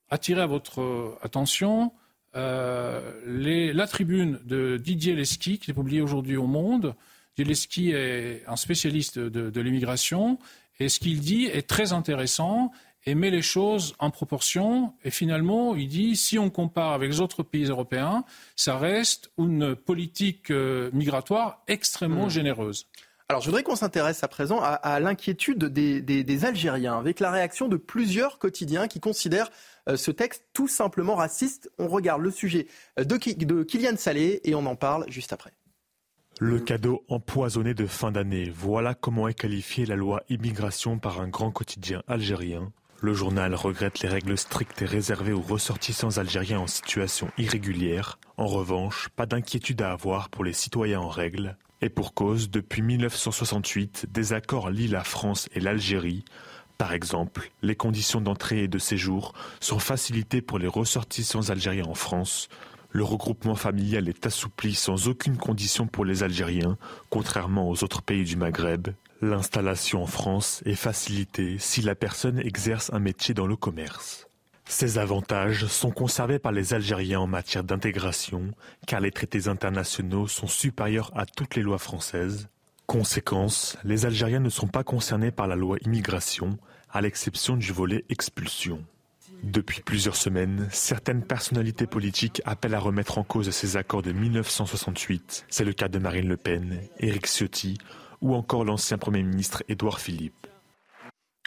attirer 0.09 0.41
à 0.41 0.45
votre 0.45 1.17
attention 1.21 1.91
euh, 2.35 3.01
la 3.25 3.87
tribune 3.87 4.39
de 4.45 4.77
Didier 4.77 5.15
Lesky, 5.15 5.57
qui 5.57 5.71
est 5.71 5.73
publiée 5.73 6.01
aujourd'hui 6.01 6.37
au 6.37 6.47
Monde. 6.47 6.95
Didier 7.35 7.49
Lesky 7.49 7.91
est 7.91 8.43
un 8.47 8.55
spécialiste 8.55 9.19
de, 9.19 9.61
l'immigration 9.61 10.37
et 10.79 10.89
ce 10.89 10.99
qu'il 10.99 11.19
dit 11.19 11.45
est 11.45 11.67
très 11.67 11.91
intéressant 11.93 12.71
et 13.05 13.15
met 13.15 13.31
les 13.31 13.41
choses 13.41 13.95
en 13.99 14.11
proportion. 14.11 14.93
Et 15.03 15.09
finalement, 15.09 15.75
il 15.75 15.87
dit, 15.87 16.15
si 16.15 16.37
on 16.37 16.49
compare 16.49 16.91
avec 16.93 17.09
les 17.09 17.21
autres 17.21 17.43
pays 17.43 17.65
européens, 17.65 18.23
ça 18.55 18.77
reste 18.77 19.31
une 19.37 19.75
politique 19.75 20.51
euh, 20.51 20.89
migratoire 20.93 21.63
extrêmement 21.67 22.27
hmm. 22.27 22.31
généreuse. 22.31 22.87
Alors, 23.31 23.41
je 23.41 23.45
voudrais 23.45 23.61
qu'on 23.61 23.75
s'intéresse 23.75 24.23
à 24.23 24.27
présent 24.27 24.59
à, 24.59 24.99
l'inquiétude 24.99 25.65
des, 25.65 26.45
Algériens, 26.45 26.97
avec 26.97 27.19
la 27.19 27.29
réaction 27.29 27.67
de 27.67 27.77
plusieurs 27.77 28.39
quotidiens 28.39 28.87
qui 28.87 28.99
considèrent 28.99 29.51
ce 29.95 30.11
texte 30.11 30.45
tout 30.53 30.67
simplement 30.67 31.15
raciste. 31.15 31.71
On 31.77 31.87
regarde 31.87 32.21
le 32.21 32.31
sujet 32.31 32.67
de, 32.97 33.03
de 33.03 33.63
Kylian 33.63 33.97
Salé 33.97 34.41
et 34.43 34.55
on 34.55 34.65
en 34.65 34.75
parle 34.75 35.05
juste 35.09 35.33
après. 35.33 35.53
Le 36.39 36.59
cadeau 36.59 37.03
empoisonné 37.09 37.73
de 37.73 37.85
fin 37.85 38.11
d'année, 38.11 38.49
voilà 38.49 38.93
comment 38.93 39.27
est 39.27 39.33
qualifiée 39.33 39.85
la 39.85 39.97
loi 39.97 40.23
immigration 40.29 40.97
par 40.97 41.19
un 41.19 41.27
grand 41.27 41.51
quotidien 41.51 42.01
algérien. 42.07 42.71
Le 43.01 43.13
journal 43.13 43.55
regrette 43.55 43.99
les 43.99 44.09
règles 44.09 44.37
strictes 44.37 44.81
et 44.81 44.85
réservées 44.85 45.33
aux 45.33 45.41
ressortissants 45.41 46.17
algériens 46.17 46.59
en 46.59 46.67
situation 46.67 47.29
irrégulière. 47.37 48.19
En 48.37 48.45
revanche, 48.45 49.09
pas 49.15 49.25
d'inquiétude 49.25 49.81
à 49.81 49.91
avoir 49.91 50.29
pour 50.29 50.43
les 50.43 50.53
citoyens 50.53 51.01
en 51.01 51.09
règle. 51.09 51.57
Et 51.81 51.89
pour 51.89 52.13
cause, 52.13 52.49
depuis 52.49 52.81
1968, 52.81 54.07
des 54.09 54.33
accords 54.33 54.69
lient 54.69 54.89
la 54.89 55.03
France 55.03 55.47
et 55.53 55.61
l'Algérie. 55.61 56.25
Par 56.79 56.93
exemple, 56.93 57.51
les 57.61 57.75
conditions 57.75 58.21
d'entrée 58.21 58.63
et 58.63 58.67
de 58.69 58.79
séjour 58.79 59.33
sont 59.59 59.79
facilitées 59.79 60.41
pour 60.41 60.59
les 60.59 60.67
ressortissants 60.67 61.49
algériens 61.49 61.85
en 61.85 61.93
France. 61.93 62.47
Le 62.89 63.03
regroupement 63.03 63.55
familial 63.55 64.07
est 64.07 64.25
assoupli 64.25 64.75
sans 64.75 65.09
aucune 65.09 65.35
condition 65.35 65.87
pour 65.87 66.05
les 66.05 66.23
Algériens, 66.23 66.77
contrairement 67.09 67.69
aux 67.69 67.83
autres 67.83 68.01
pays 68.01 68.23
du 68.23 68.37
Maghreb. 68.37 68.87
L'installation 69.21 70.01
en 70.01 70.07
France 70.07 70.63
est 70.65 70.73
facilitée 70.73 71.57
si 71.59 71.81
la 71.81 71.95
personne 71.95 72.39
exerce 72.39 72.91
un 72.93 72.99
métier 72.99 73.33
dans 73.33 73.45
le 73.45 73.57
commerce. 73.57 74.29
Ces 74.63 74.99
avantages 74.99 75.67
sont 75.67 75.91
conservés 75.91 76.39
par 76.39 76.53
les 76.53 76.73
Algériens 76.73 77.19
en 77.19 77.27
matière 77.27 77.65
d'intégration, 77.65 78.51
car 78.87 79.01
les 79.01 79.11
traités 79.11 79.49
internationaux 79.49 80.27
sont 80.27 80.47
supérieurs 80.47 81.11
à 81.13 81.25
toutes 81.25 81.55
les 81.55 81.61
lois 81.61 81.77
françaises. 81.77 82.47
Conséquence, 82.89 83.77
les 83.83 84.07
Algériens 84.07 84.39
ne 84.39 84.49
sont 84.49 84.65
pas 84.65 84.83
concernés 84.83 85.29
par 85.29 85.45
la 85.45 85.55
loi 85.55 85.77
immigration, 85.85 86.57
à 86.89 87.01
l'exception 87.01 87.55
du 87.55 87.71
volet 87.71 88.03
expulsion. 88.09 88.83
Depuis 89.43 89.81
plusieurs 89.81 90.15
semaines, 90.15 90.67
certaines 90.71 91.21
personnalités 91.21 91.85
politiques 91.85 92.41
appellent 92.45 92.73
à 92.73 92.79
remettre 92.79 93.19
en 93.19 93.23
cause 93.23 93.51
ces 93.51 93.77
accords 93.77 94.01
de 94.01 94.11
1968. 94.11 95.45
C'est 95.49 95.65
le 95.65 95.73
cas 95.73 95.87
de 95.87 95.99
Marine 95.99 96.27
Le 96.27 96.35
Pen, 96.35 96.79
Éric 96.97 97.27
Ciotti 97.27 97.77
ou 98.21 98.33
encore 98.33 98.65
l'ancien 98.65 98.97
Premier 98.97 99.21
ministre 99.21 99.61
Édouard 99.69 99.99
Philippe. 99.99 100.47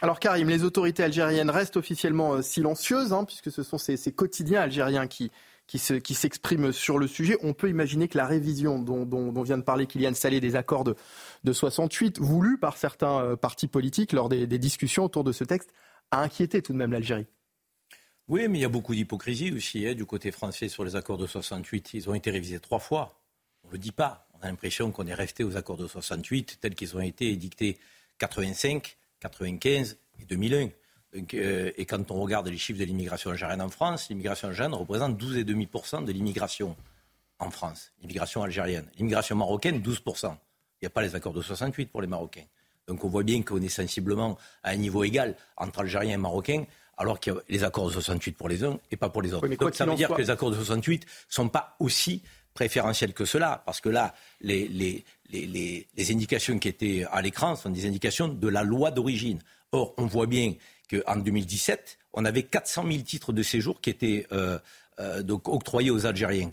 Alors 0.01 0.21
Karim, 0.21 0.49
les 0.49 0.63
autorités 0.63 1.03
algériennes 1.03 1.51
restent 1.51 1.77
officiellement 1.77 2.35
euh, 2.35 2.43
silencieuses, 2.43 3.13
hein, 3.13 3.25
puisque 3.25 3.51
ce 3.51 3.65
sont 3.65 3.79
ces, 3.79 3.97
quotidiens 4.13 4.61
algériens 4.61 5.09
qui, 5.09 5.33
qui, 5.67 6.15
s'expriment 6.15 6.73
sur 6.73 6.99
le 6.99 7.07
sujet. 7.07 7.39
On 7.43 7.55
peut 7.55 7.69
imaginer 7.69 8.09
que 8.09 8.19
la 8.19 8.27
révision 8.27 8.79
dont, 8.79 9.43
vient 9.43 9.59
de 9.59 9.63
parler 9.63 9.87
Kylian 9.87 10.15
Salé 10.15 10.41
des 10.41 10.57
accords 10.57 10.85
de, 10.85 10.97
68, 11.51 12.21
voulus 12.21 12.59
par 12.59 12.77
certains 12.77 13.21
euh, 13.21 13.37
partis 13.37 13.67
politiques 13.67 14.13
lors 14.13 14.29
des, 14.29 14.47
discussions 14.47 15.05
autour 15.05 15.25
de 15.25 15.33
ce 15.33 15.43
texte, 15.43 15.73
a 16.11 16.23
inquiété 16.23 16.63
tout 16.63 16.73
de 16.73 16.79
même 16.79 16.93
l'Algérie. 16.93 17.27
Oui, 18.29 18.47
mais 18.49 18.59
il 18.59 18.63
y 18.63 18.65
a 18.65 18.69
beaucoup 18.69 18.95
d'hypocrisie 18.95 19.53
aussi 19.53 19.87
hein, 19.87 19.95
du 19.95 20.07
côté 20.07 20.31
français 20.31 20.69
sur 20.69 20.85
les 20.85 20.95
accords 20.95 21.19
de 21.19 21.27
68. 21.27 21.95
Ils 21.95 22.09
ont 22.09 22.15
été 22.15 22.31
révisés 22.31 22.61
trois 22.61 22.79
fois. 22.79 23.21
On 23.65 23.69
ne 23.69 23.73
le 23.73 23.79
dit 23.79 23.91
pas. 23.91 24.29
On 24.35 24.45
a 24.45 24.47
l'impression 24.47 24.93
qu'on 24.93 25.07
est 25.07 25.15
resté 25.15 25.43
aux 25.43 25.57
accords 25.57 25.77
de 25.77 25.89
68 25.89 26.59
tels 26.61 26.75
qu'ils 26.75 26.97
ont 26.97 27.01
été 27.01 27.31
édictés 27.31 27.79
85, 28.19 28.97
95 29.21 29.99
et 30.21 30.25
2001. 30.27 30.69
Euh, 31.35 31.73
et 31.77 31.85
quand 31.85 32.11
on 32.11 32.21
regarde 32.23 32.49
les 32.49 32.57
chiffres 32.57 32.79
de 32.79 32.85
l'immigration 32.85 33.31
algérienne 33.31 33.61
en 33.61 33.69
France, 33.69 34.09
l'immigration 34.09 34.49
algérienne 34.49 34.75
représente 34.75 35.21
12,5% 35.21 36.05
de 36.05 36.13
l'immigration 36.13 36.77
en 37.39 37.51
France, 37.51 37.93
l'immigration 38.01 38.43
algérienne. 38.43 38.87
L'immigration 38.97 39.37
marocaine, 39.37 39.81
12%. 39.81 40.37
Il 40.83 40.87
n'y 40.87 40.89
a 40.89 40.91
pas 40.91 41.03
les 41.03 41.15
accords 41.15 41.33
de 41.33 41.41
68 41.41 41.91
pour 41.91 42.03
les 42.03 42.09
Marocains. 42.09 42.45
Donc 42.89 43.05
on 43.05 43.09
voit 43.09 43.23
bien 43.23 43.41
qu'on 43.43 43.63
est 43.63 43.69
sensiblement 43.69 44.37
à 44.65 44.71
un 44.71 44.77
niveau 44.77 45.05
égal 45.05 45.37
entre 45.57 45.81
Algériens 45.81 46.15
et 46.15 46.19
Marocains, 46.19 46.65
alors 46.99 47.21
qu'il 47.21 47.33
y 47.33 47.37
a 47.37 47.41
les 47.49 47.63
accords 47.63 47.87
de 47.87 47.93
68 47.93 48.37
pour 48.37 48.49
les 48.49 48.65
uns 48.65 48.79
et 48.91 48.97
pas 48.97 49.09
pour 49.09 49.23
les 49.23 49.33
autres. 49.33 49.47
Donc 49.47 49.75
ça 49.77 49.87
veut 49.87 49.95
dire 49.95 50.09
que 50.09 50.21
les 50.21 50.31
accords 50.31 50.51
de 50.51 50.57
68 50.57 51.05
ne 51.05 51.09
sont 51.29 51.49
pas 51.49 51.77
aussi 51.79 52.23
préférentiels 52.53 53.15
que 53.15 53.25
cela, 53.25 53.63
parce 53.65 53.81
que 53.81 53.89
là, 53.89 54.13
les, 54.41 54.67
les, 54.69 55.05
les, 55.31 56.13
indications 56.13 56.59
qui 56.59 56.69
étaient 56.69 57.07
à 57.11 57.23
l'écran 57.23 57.57
sont 57.57 57.71
des 57.71 57.87
indications 57.87 58.29
de 58.29 58.49
la 58.49 58.63
loi 58.63 58.91
d'origine. 58.91 59.39
Or, 59.71 59.95
on 59.97 60.07
voit 60.07 60.27
bien 60.27 60.55
qu'en 60.91 61.17
2017, 61.17 61.99
on 62.13 62.25
avait 62.25 62.43
400 62.43 62.85
000 62.91 63.03
titres 63.05 63.33
de 63.33 63.43
séjour 63.43 63.81
qui 63.81 63.89
étaient 63.89 64.27
euh, 64.33 64.59
euh, 64.99 65.23
donc 65.23 65.49
octroyés 65.49 65.91
aux 65.91 66.05
Algériens. 66.05 66.51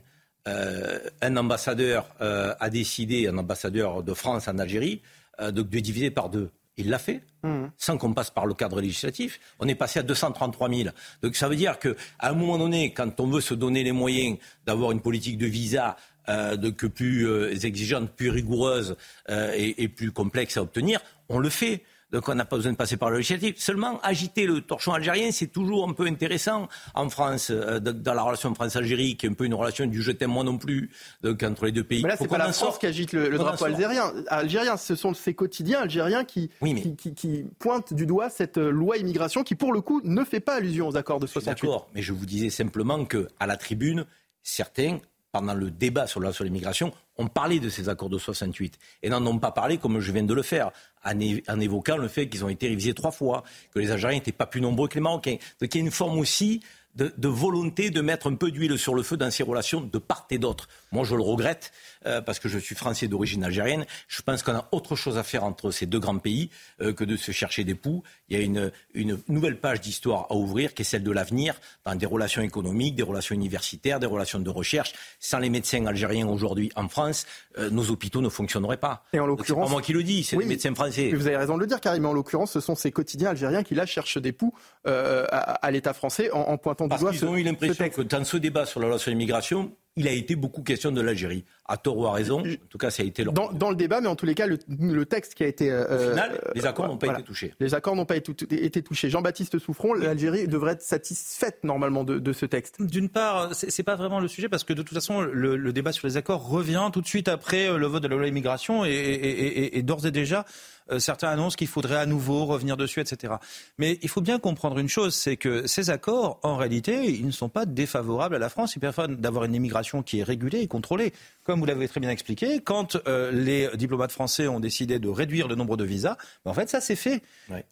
Euh, 0.49 0.99
un 1.21 1.37
ambassadeur 1.37 2.07
a 2.19 2.69
décidé, 2.69 3.27
un 3.27 3.37
ambassadeur 3.37 4.03
de 4.03 4.13
France 4.13 4.47
en 4.47 4.57
Algérie, 4.57 5.01
de, 5.41 5.61
diviser 5.61 6.11
par 6.11 6.29
deux. 6.29 6.49
Il 6.77 6.89
l'a 6.89 6.99
fait, 6.99 7.21
mmh. 7.43 7.65
sans 7.77 7.97
qu'on 7.97 8.13
passe 8.13 8.29
par 8.29 8.45
le 8.45 8.53
cadre 8.53 8.79
législatif. 8.79 9.39
On 9.59 9.67
est 9.67 9.75
passé 9.75 9.99
à 9.99 10.03
233 10.03 10.69
000. 10.69 10.89
Donc 11.21 11.35
ça 11.35 11.49
veut 11.49 11.57
dire 11.57 11.77
qu'à 11.77 11.91
un 12.21 12.33
moment 12.33 12.57
donné, 12.57 12.93
quand 12.93 13.19
on 13.19 13.27
veut 13.27 13.41
se 13.41 13.53
donner 13.53 13.83
les 13.83 13.91
moyens 13.91 14.37
d'avoir 14.65 14.91
une 14.91 15.01
politique 15.01 15.37
de 15.37 15.45
visa 15.45 15.97
euh, 16.29 16.57
de, 16.57 16.69
que 16.69 16.85
plus 16.85 17.27
euh, 17.27 17.55
exigeante, 17.65 18.11
plus 18.11 18.29
rigoureuse 18.29 18.95
euh, 19.31 19.51
et, 19.55 19.87
plus 19.87 20.11
complexe 20.11 20.57
à 20.57 20.61
obtenir, 20.61 20.99
on 21.27 21.39
le 21.39 21.49
fait. 21.49 21.83
Donc 22.11 22.27
on 22.27 22.35
n'a 22.35 22.45
pas 22.45 22.55
besoin 22.55 22.71
de 22.71 22.77
passer 22.77 22.97
par 22.97 23.09
le 23.09 23.17
législatif. 23.17 23.57
Seulement, 23.57 23.99
agiter 24.01 24.45
le 24.45 24.61
torchon 24.61 24.93
algérien, 24.93 25.31
c'est 25.31 25.47
toujours 25.47 25.87
un 25.87 25.93
peu 25.93 26.07
intéressant 26.07 26.67
en 26.95 27.09
France, 27.09 27.51
dans 27.51 28.13
la 28.13 28.21
relation 28.23 28.53
France-Algérie, 28.55 29.15
qui 29.15 29.25
est 29.25 29.29
un 29.29 29.33
peu 29.33 29.45
une 29.45 29.53
relation 29.53 29.85
du 29.85 30.01
je 30.01 30.11
t'aime 30.11 30.31
moi 30.31 30.43
non 30.43 30.57
plus, 30.57 30.89
donc 31.21 31.43
entre 31.43 31.65
les 31.65 31.71
deux 31.71 31.83
pays. 31.83 32.01
Mais 32.01 32.09
là, 32.09 32.15
c'est 32.17 32.27
pas 32.27 32.37
la 32.37 32.51
France 32.51 32.79
qui 32.79 32.87
agite 32.87 33.13
le, 33.13 33.37
drapeau 33.37 33.65
algérien. 33.65 34.11
algérien. 34.27 34.77
Ce 34.77 34.95
sont 34.95 35.13
ces 35.13 35.33
quotidiens 35.33 35.81
algériens 35.81 36.23
qui, 36.23 36.49
qui, 36.61 37.13
qui, 37.13 37.45
pointent 37.59 37.93
du 37.93 38.05
doigt 38.05 38.29
cette 38.29 38.57
loi 38.57 38.97
immigration 38.97 39.43
qui, 39.43 39.55
pour 39.55 39.73
le 39.73 39.81
coup, 39.81 40.01
ne 40.03 40.23
fait 40.23 40.39
pas 40.39 40.55
allusion 40.55 40.87
aux 40.87 40.97
accords 40.97 41.19
de 41.19 41.27
68. 41.27 41.61
D'accord, 41.61 41.87
mais 41.93 42.01
je 42.01 42.13
vous 42.13 42.25
disais 42.25 42.49
simplement 42.49 43.05
que 43.05 43.27
à 43.39 43.47
la 43.47 43.57
tribune, 43.57 44.05
certains 44.41 44.99
pendant 45.31 45.53
le 45.53 45.69
débat 45.69 46.07
sur 46.07 46.19
la 46.19 46.33
sur 46.33 46.43
l'immigration, 46.43 46.91
on 47.19 47.27
parlait 47.27 47.59
de 47.59 47.69
ces 47.69 47.89
accords 47.89 48.09
de 48.09 48.17
68 48.17 48.79
et 49.03 49.09
n'en 49.09 49.23
ont 49.27 49.37
pas 49.37 49.51
parlé 49.51 49.77
comme 49.77 49.99
je 49.99 50.11
viens 50.11 50.23
de 50.23 50.33
le 50.33 50.41
faire, 50.41 50.71
en, 51.03 51.59
évoquant 51.59 51.97
le 51.97 52.07
fait 52.07 52.29
qu'ils 52.29 52.43
ont 52.45 52.49
été 52.49 52.67
révisés 52.69 52.93
trois 52.93 53.11
fois, 53.11 53.43
que 53.73 53.79
les 53.79 53.91
Algériens 53.91 54.17
n'étaient 54.17 54.31
pas 54.31 54.47
plus 54.47 54.61
nombreux 54.61 54.87
que 54.87 54.95
les 54.95 55.01
Marocains. 55.01 55.37
Donc 55.61 55.75
il 55.75 55.77
y 55.77 55.81
a 55.81 55.85
une 55.85 55.91
forme 55.91 56.17
aussi 56.17 56.61
de, 56.95 57.27
volonté 57.27 57.91
de 57.91 58.01
mettre 58.01 58.27
un 58.27 58.35
peu 58.35 58.51
d'huile 58.51 58.77
sur 58.77 58.95
le 58.95 59.03
feu 59.03 59.17
dans 59.17 59.31
ces 59.31 59.43
relations 59.43 59.81
de 59.81 59.97
part 59.99 60.25
et 60.29 60.37
d'autre. 60.37 60.67
Moi, 60.91 61.03
je 61.03 61.15
le 61.15 61.21
regrette 61.21 61.71
euh, 62.05 62.21
parce 62.21 62.39
que 62.39 62.49
je 62.49 62.57
suis 62.57 62.75
français 62.75 63.07
d'origine 63.07 63.43
algérienne. 63.43 63.85
Je 64.07 64.21
pense 64.21 64.43
qu'on 64.43 64.53
a 64.53 64.67
autre 64.71 64.95
chose 64.95 65.17
à 65.17 65.23
faire 65.23 65.43
entre 65.43 65.71
ces 65.71 65.85
deux 65.85 65.99
grands 65.99 66.17
pays 66.17 66.49
euh, 66.81 66.93
que 66.93 67.03
de 67.03 67.15
se 67.15 67.31
chercher 67.31 67.63
des 67.63 67.75
poux. 67.75 68.03
Il 68.29 68.37
y 68.37 68.41
a 68.41 68.43
une, 68.43 68.71
une 68.93 69.19
nouvelle 69.27 69.59
page 69.59 69.81
d'histoire 69.81 70.27
à 70.29 70.35
ouvrir 70.35 70.73
qui 70.73 70.81
est 70.81 70.85
celle 70.85 71.03
de 71.03 71.11
l'avenir 71.11 71.55
dans 71.85 71.95
des 71.95 72.05
relations 72.05 72.41
économiques, 72.41 72.95
des 72.95 73.03
relations 73.03 73.35
universitaires, 73.35 73.99
des 73.99 74.07
relations 74.07 74.39
de 74.39 74.49
recherche. 74.49 74.93
Sans 75.19 75.39
les 75.39 75.49
médecins 75.49 75.85
algériens 75.85 76.27
aujourd'hui 76.27 76.71
en 76.75 76.87
France, 76.87 77.25
euh, 77.57 77.69
nos 77.69 77.89
hôpitaux 77.89 78.21
ne 78.21 78.29
fonctionneraient 78.29 78.77
pas. 78.77 79.03
Et 79.13 79.19
en 79.19 79.27
l'occurrence, 79.27 79.67
pas 79.67 79.71
moi 79.71 79.81
qui 79.81 79.93
le 79.93 80.03
dis, 80.03 80.23
c'est 80.23 80.37
les 80.37 80.45
médecins 80.45 80.73
français. 80.73 81.11
Vous 81.13 81.27
avez 81.27 81.37
raison 81.37 81.55
de 81.55 81.61
le 81.61 81.67
dire, 81.67 81.81
Karim. 81.81 82.03
Mais 82.03 82.09
en 82.09 82.13
l'occurrence, 82.13 82.51
ce 82.51 82.59
sont 82.59 82.75
ces 82.75 82.91
quotidiens 82.91 83.31
algériens 83.31 83.63
qui 83.63 83.75
là 83.75 83.85
cherchent 83.85 84.17
des 84.17 84.31
poux 84.31 84.53
à, 84.85 85.71
l'État 85.71 85.93
français 85.93 86.31
en, 86.31 86.39
en 86.39 86.57
pointant 86.57 86.87
parce 86.87 87.03
qu'ils 87.11 87.25
ont 87.25 87.35
eu 87.35 87.43
l'impression 87.43 87.89
que 87.89 88.01
dans 88.01 88.23
ce 88.23 88.37
débat 88.37 88.65
sur 88.65 88.79
la 88.79 88.87
loi 88.87 88.99
sur 88.99 89.11
l'immigration, 89.11 89.71
il 89.99 90.07
a 90.07 90.11
été 90.11 90.35
beaucoup 90.37 90.63
question 90.63 90.91
de 90.91 91.01
l'Algérie. 91.01 91.43
À 91.65 91.77
tort 91.77 91.97
ou 91.97 92.07
à 92.07 92.13
raison, 92.13 92.39
en 92.39 92.67
tout 92.69 92.77
cas, 92.77 92.89
ça 92.89 93.03
a 93.03 93.05
été 93.05 93.23
leur... 93.23 93.33
dans, 93.33 93.69
le 93.69 93.75
débat, 93.75 94.01
mais 94.01 94.07
en 94.07 94.15
tous 94.15 94.25
les 94.25 94.33
cas, 94.33 94.47
le, 94.47 95.05
texte 95.05 95.35
qui 95.35 95.43
a 95.43 95.47
été. 95.47 95.69
Euh, 95.69 95.83
Au 95.93 96.09
final, 96.11 96.41
les 96.55 96.65
accords 96.65 96.87
n'ont 96.87 96.97
pas 96.97 97.07
été 97.13 97.21
touchés. 97.21 97.53
Les 97.59 97.75
accords 97.75 97.95
n'ont 97.95 98.05
pas 98.05 98.15
été 98.15 98.81
touchés. 98.81 99.09
Jean-Baptiste 99.09 99.59
Souffron, 99.59 99.93
l'Algérie 99.93 100.47
devrait 100.47 100.71
être 100.71 100.81
satisfaite 100.81 101.63
normalement 101.63 102.05
de, 102.05 102.33
ce 102.33 102.45
texte. 102.45 102.81
D'une 102.81 103.09
part, 103.09 103.53
c'est 103.53 103.83
pas 103.83 103.95
vraiment 103.95 104.19
le 104.19 104.27
sujet 104.27 104.47
parce 104.49 104.63
que 104.63 104.73
de 104.73 104.81
toute 104.81 104.95
façon, 104.95 105.21
le, 105.21 105.73
débat 105.73 105.91
sur 105.91 106.07
les 106.07 106.17
accords 106.17 106.47
revient 106.47 106.89
tout 106.91 107.01
de 107.01 107.07
suite 107.07 107.27
après 107.27 107.69
euh, 107.69 107.77
le 107.77 107.85
vote 107.85 108.01
de 108.01 108.07
la 108.07 108.15
loi 108.15 108.27
immigration 108.27 108.85
et 108.85 109.81
d'ores 109.83 110.05
et 110.05 110.11
déjà. 110.11 110.45
Euh, 110.91 110.99
certains 110.99 111.29
annoncent 111.29 111.55
qu'il 111.55 111.67
faudrait 111.67 111.97
à 111.97 112.05
nouveau 112.05 112.45
revenir 112.45 112.77
dessus, 112.77 112.99
etc. 112.99 113.33
Mais 113.77 113.99
il 114.01 114.09
faut 114.09 114.21
bien 114.21 114.39
comprendre 114.39 114.77
une 114.79 114.89
chose, 114.89 115.15
c'est 115.15 115.37
que 115.37 115.67
ces 115.67 115.89
accords, 115.89 116.39
en 116.43 116.55
réalité, 116.55 117.05
ils 117.05 117.25
ne 117.25 117.31
sont 117.31 117.49
pas 117.49 117.65
défavorables 117.65 118.35
à 118.35 118.39
la 118.39 118.49
France. 118.49 118.75
Ils 118.75 118.79
permettent 118.79 119.19
d'avoir 119.19 119.45
une 119.45 119.55
immigration 119.55 120.03
qui 120.03 120.19
est 120.19 120.23
régulée 120.23 120.61
et 120.61 120.67
contrôlée. 120.67 121.13
Comme 121.43 121.59
vous 121.59 121.65
l'avez 121.65 121.87
très 121.87 121.99
bien 121.99 122.09
expliqué, 122.09 122.59
quand 122.59 122.97
euh, 123.07 123.31
les 123.31 123.69
diplomates 123.75 124.11
français 124.11 124.47
ont 124.47 124.59
décidé 124.59 124.99
de 124.99 125.09
réduire 125.09 125.47
le 125.47 125.55
nombre 125.55 125.77
de 125.77 125.83
visas, 125.83 126.17
ben, 126.45 126.51
en 126.51 126.53
fait, 126.53 126.69
ça 126.69 126.81
s'est 126.81 126.95
fait. 126.95 127.21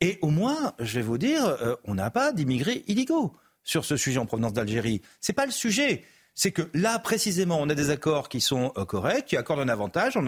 Et 0.02 0.20
au 0.22 0.30
moins, 0.30 0.74
je 0.80 0.96
vais 0.96 1.02
vous 1.02 1.18
dire, 1.18 1.46
euh, 1.46 1.76
on 1.86 1.96
n'a 1.96 2.10
pas 2.10 2.32
d'immigrés 2.32 2.84
illégaux 2.88 3.34
sur 3.64 3.86
ce 3.86 3.98
sujet 3.98 4.20
en 4.20 4.26
provenance 4.26 4.54
d'Algérie. 4.54 5.02
C'est 5.20 5.34
pas 5.34 5.46
le 5.46 5.52
sujet 5.52 6.04
c'est 6.38 6.52
que 6.52 6.70
là, 6.76 7.00
précisément, 7.00 7.58
on 7.60 7.68
a 7.68 7.74
des 7.74 7.90
accords 7.90 8.30
qui 8.30 8.42
sont 8.42 8.72
euh, 8.78 8.86
corrects, 8.86 9.26
qui 9.26 9.38
accordent 9.38 9.60
un 9.60 9.70
avantage. 9.70 10.16
En, 10.16 10.24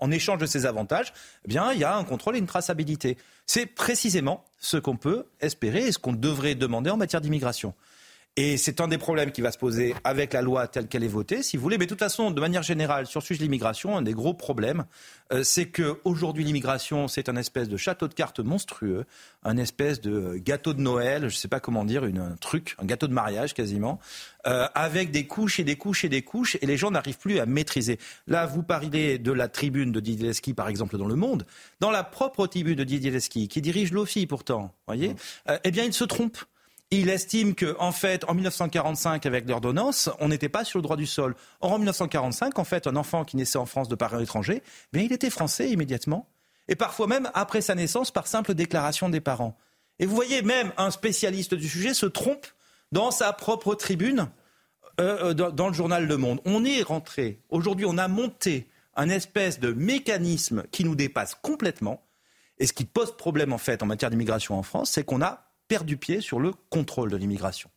en, 0.00 0.10
échange 0.10 0.38
de 0.38 0.46
ces 0.46 0.64
avantages, 0.64 1.12
eh 1.44 1.48
bien, 1.48 1.70
il 1.72 1.78
y 1.78 1.84
a 1.84 1.94
un 1.94 2.04
contrôle 2.04 2.36
et 2.36 2.38
une 2.38 2.46
traçabilité. 2.46 3.18
C'est 3.44 3.66
précisément 3.66 4.42
ce 4.58 4.78
qu'on 4.78 4.96
peut 4.96 5.26
espérer 5.40 5.86
et 5.86 5.92
ce 5.92 5.98
qu'on 5.98 6.14
devrait 6.14 6.54
demander 6.54 6.88
en 6.88 6.96
matière 6.96 7.20
d'immigration. 7.20 7.74
Et 8.42 8.56
c'est 8.56 8.80
un 8.80 8.88
des 8.88 8.96
problèmes 8.96 9.32
qui 9.32 9.42
va 9.42 9.52
se 9.52 9.58
poser 9.58 9.94
avec 10.02 10.32
la 10.32 10.40
loi 10.40 10.66
telle 10.66 10.88
qu'elle 10.88 11.04
est 11.04 11.08
votée, 11.08 11.42
si 11.42 11.58
vous 11.58 11.62
voulez. 11.62 11.76
Mais 11.76 11.84
de 11.84 11.90
toute 11.90 11.98
façon, 11.98 12.30
de 12.30 12.40
manière 12.40 12.62
générale, 12.62 13.06
sur 13.06 13.20
le 13.20 13.24
sujet 13.26 13.36
de 13.36 13.44
l'immigration, 13.44 13.98
un 13.98 14.00
des 14.00 14.14
gros 14.14 14.32
problèmes, 14.32 14.86
euh, 15.30 15.42
c'est 15.44 15.66
qu'aujourd'hui, 15.66 16.42
l'immigration, 16.42 17.06
c'est 17.06 17.28
un 17.28 17.36
espèce 17.36 17.68
de 17.68 17.76
château 17.76 18.08
de 18.08 18.14
cartes 18.14 18.40
monstrueux, 18.40 19.04
un 19.44 19.58
espèce 19.58 20.00
de 20.00 20.38
gâteau 20.38 20.72
de 20.72 20.80
Noël, 20.80 21.20
je 21.20 21.26
ne 21.26 21.38
sais 21.38 21.48
pas 21.48 21.60
comment 21.60 21.84
dire, 21.84 22.06
une, 22.06 22.16
un 22.16 22.36
truc, 22.40 22.76
un 22.78 22.86
gâteau 22.86 23.08
de 23.08 23.12
mariage 23.12 23.52
quasiment, 23.52 23.98
euh, 24.46 24.66
avec 24.74 25.10
des 25.10 25.26
couches 25.26 25.60
et 25.60 25.64
des 25.64 25.76
couches 25.76 26.06
et 26.06 26.08
des 26.08 26.22
couches, 26.22 26.56
et 26.62 26.66
les 26.66 26.78
gens 26.78 26.90
n'arrivent 26.90 27.18
plus 27.18 27.40
à 27.40 27.44
maîtriser. 27.44 27.98
Là, 28.26 28.46
vous 28.46 28.62
parlez 28.62 29.18
de 29.18 29.32
la 29.32 29.48
tribune 29.48 29.92
de 29.92 30.00
Didier 30.00 30.28
Lesky, 30.28 30.54
par 30.54 30.68
exemple, 30.70 30.96
dans 30.96 31.08
Le 31.08 31.14
Monde. 31.14 31.44
Dans 31.80 31.90
la 31.90 32.04
propre 32.04 32.46
tribune 32.46 32.76
de 32.76 32.84
Didier 32.84 33.10
Lesky, 33.10 33.48
qui 33.48 33.60
dirige 33.60 33.92
l'OFI 33.92 34.26
pourtant, 34.26 34.72
voyez, 34.86 35.10
mmh. 35.10 35.16
euh, 35.50 35.58
eh 35.64 35.70
bien, 35.70 35.84
il 35.84 35.92
se 35.92 36.04
trompe. 36.04 36.38
Il 36.92 37.08
estime 37.08 37.54
que, 37.54 37.76
en 37.78 37.92
fait, 37.92 38.24
en 38.28 38.34
1945, 38.34 39.24
avec 39.24 39.48
l'ordonnance, 39.48 40.10
on 40.18 40.28
n'était 40.28 40.48
pas 40.48 40.64
sur 40.64 40.78
le 40.78 40.82
droit 40.82 40.96
du 40.96 41.06
sol. 41.06 41.36
Or, 41.60 41.72
en 41.72 41.78
1945, 41.78 42.58
en 42.58 42.64
fait, 42.64 42.88
un 42.88 42.96
enfant 42.96 43.24
qui 43.24 43.36
naissait 43.36 43.58
en 43.58 43.66
France 43.66 43.88
de 43.88 43.94
parents 43.94 44.18
étrangers, 44.18 44.62
bien, 44.92 45.02
il 45.02 45.12
était 45.12 45.30
français 45.30 45.70
immédiatement. 45.70 46.28
Et 46.66 46.76
parfois 46.76 47.06
même 47.06 47.30
après 47.34 47.60
sa 47.60 47.74
naissance 47.74 48.10
par 48.10 48.26
simple 48.26 48.54
déclaration 48.54 49.08
des 49.08 49.20
parents. 49.20 49.56
Et 49.98 50.06
vous 50.06 50.14
voyez, 50.14 50.42
même 50.42 50.72
un 50.78 50.90
spécialiste 50.90 51.54
du 51.54 51.68
sujet 51.68 51.94
se 51.94 52.06
trompe 52.06 52.46
dans 52.90 53.10
sa 53.10 53.32
propre 53.32 53.74
tribune 53.74 54.28
euh, 55.00 55.30
euh, 55.30 55.34
dans, 55.34 55.68
le 55.68 55.74
journal 55.74 56.06
Le 56.06 56.16
Monde. 56.16 56.40
On 56.44 56.64
est 56.64 56.82
rentré, 56.82 57.40
aujourd'hui, 57.50 57.86
on 57.86 57.98
a 57.98 58.08
monté 58.08 58.68
un 58.96 59.08
espèce 59.08 59.60
de 59.60 59.72
mécanisme 59.72 60.64
qui 60.72 60.84
nous 60.84 60.94
dépasse 60.94 61.34
complètement. 61.34 62.02
Et 62.58 62.66
ce 62.66 62.72
qui 62.72 62.84
pose 62.84 63.16
problème, 63.16 63.52
en 63.52 63.58
fait, 63.58 63.82
en 63.82 63.86
matière 63.86 64.10
d'immigration 64.10 64.58
en 64.58 64.62
France, 64.62 64.90
c'est 64.90 65.04
qu'on 65.04 65.22
a 65.22 65.49
perdu 65.70 65.96
pied 65.96 66.20
sur 66.20 66.40
le 66.40 66.52
contrôle 66.68 67.12
de 67.12 67.16
l'immigration. 67.16 67.70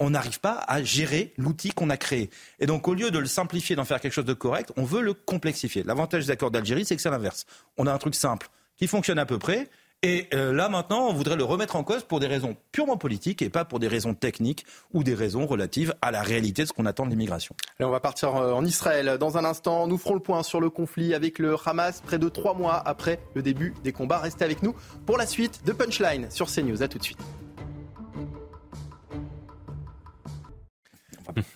on 0.00 0.10
n'arrive 0.10 0.40
pas 0.40 0.64
à 0.66 0.82
gérer 0.82 1.32
l'outil 1.36 1.70
qu'on 1.70 1.88
a 1.88 1.96
créé. 1.96 2.30
Et 2.58 2.66
donc, 2.66 2.86
au 2.88 2.94
lieu 2.94 3.12
de 3.12 3.18
le 3.18 3.26
simplifier, 3.26 3.76
d'en 3.76 3.84
faire 3.84 4.00
quelque 4.00 4.12
chose 4.12 4.24
de 4.24 4.32
correct, 4.32 4.72
on 4.76 4.84
veut 4.84 5.02
le 5.02 5.14
complexifier. 5.14 5.82
L'avantage 5.84 6.26
des 6.26 6.30
accords 6.32 6.50
d'Algérie, 6.50 6.84
c'est 6.84 6.96
que 6.96 7.02
c'est 7.02 7.10
l'inverse. 7.10 7.46
On 7.76 7.86
a 7.86 7.92
un 7.92 7.98
truc 7.98 8.16
simple 8.16 8.48
qui 8.76 8.88
fonctionne 8.88 9.18
à 9.20 9.26
peu 9.26 9.38
près. 9.38 9.68
Et 10.04 10.28
euh, 10.32 10.52
là, 10.52 10.68
maintenant, 10.68 11.08
on 11.08 11.12
voudrait 11.12 11.34
le 11.34 11.42
remettre 11.42 11.74
en 11.74 11.82
cause 11.82 12.04
pour 12.04 12.20
des 12.20 12.28
raisons 12.28 12.56
purement 12.70 12.96
politiques 12.96 13.42
et 13.42 13.50
pas 13.50 13.64
pour 13.64 13.80
des 13.80 13.88
raisons 13.88 14.14
techniques 14.14 14.64
ou 14.92 15.02
des 15.02 15.14
raisons 15.14 15.44
relatives 15.44 15.92
à 16.02 16.12
la 16.12 16.22
réalité 16.22 16.62
de 16.62 16.68
ce 16.68 16.72
qu'on 16.72 16.86
attend 16.86 17.04
de 17.04 17.10
l'immigration. 17.10 17.56
on 17.80 17.88
va 17.88 17.98
partir 17.98 18.36
euh, 18.36 18.52
en 18.52 18.64
Israël. 18.64 19.16
Dans 19.18 19.38
un 19.38 19.44
instant, 19.44 19.88
nous 19.88 19.98
ferons 19.98 20.14
le 20.14 20.20
point 20.20 20.44
sur 20.44 20.60
le 20.60 20.70
conflit 20.70 21.14
avec 21.14 21.40
le 21.40 21.56
Hamas 21.66 22.00
près 22.00 22.18
de 22.20 22.28
trois 22.28 22.54
mois 22.54 22.76
après 22.76 23.18
le 23.34 23.42
début 23.42 23.74
des 23.82 23.90
combats. 23.90 24.18
Restez 24.18 24.44
avec 24.44 24.62
nous 24.62 24.76
pour 25.04 25.18
la 25.18 25.26
suite 25.26 25.64
de 25.66 25.72
Punchline 25.72 26.30
sur 26.30 26.46
CNews. 26.46 26.80
À 26.80 26.86
tout 26.86 26.98
de 26.98 27.04
suite. 27.04 27.18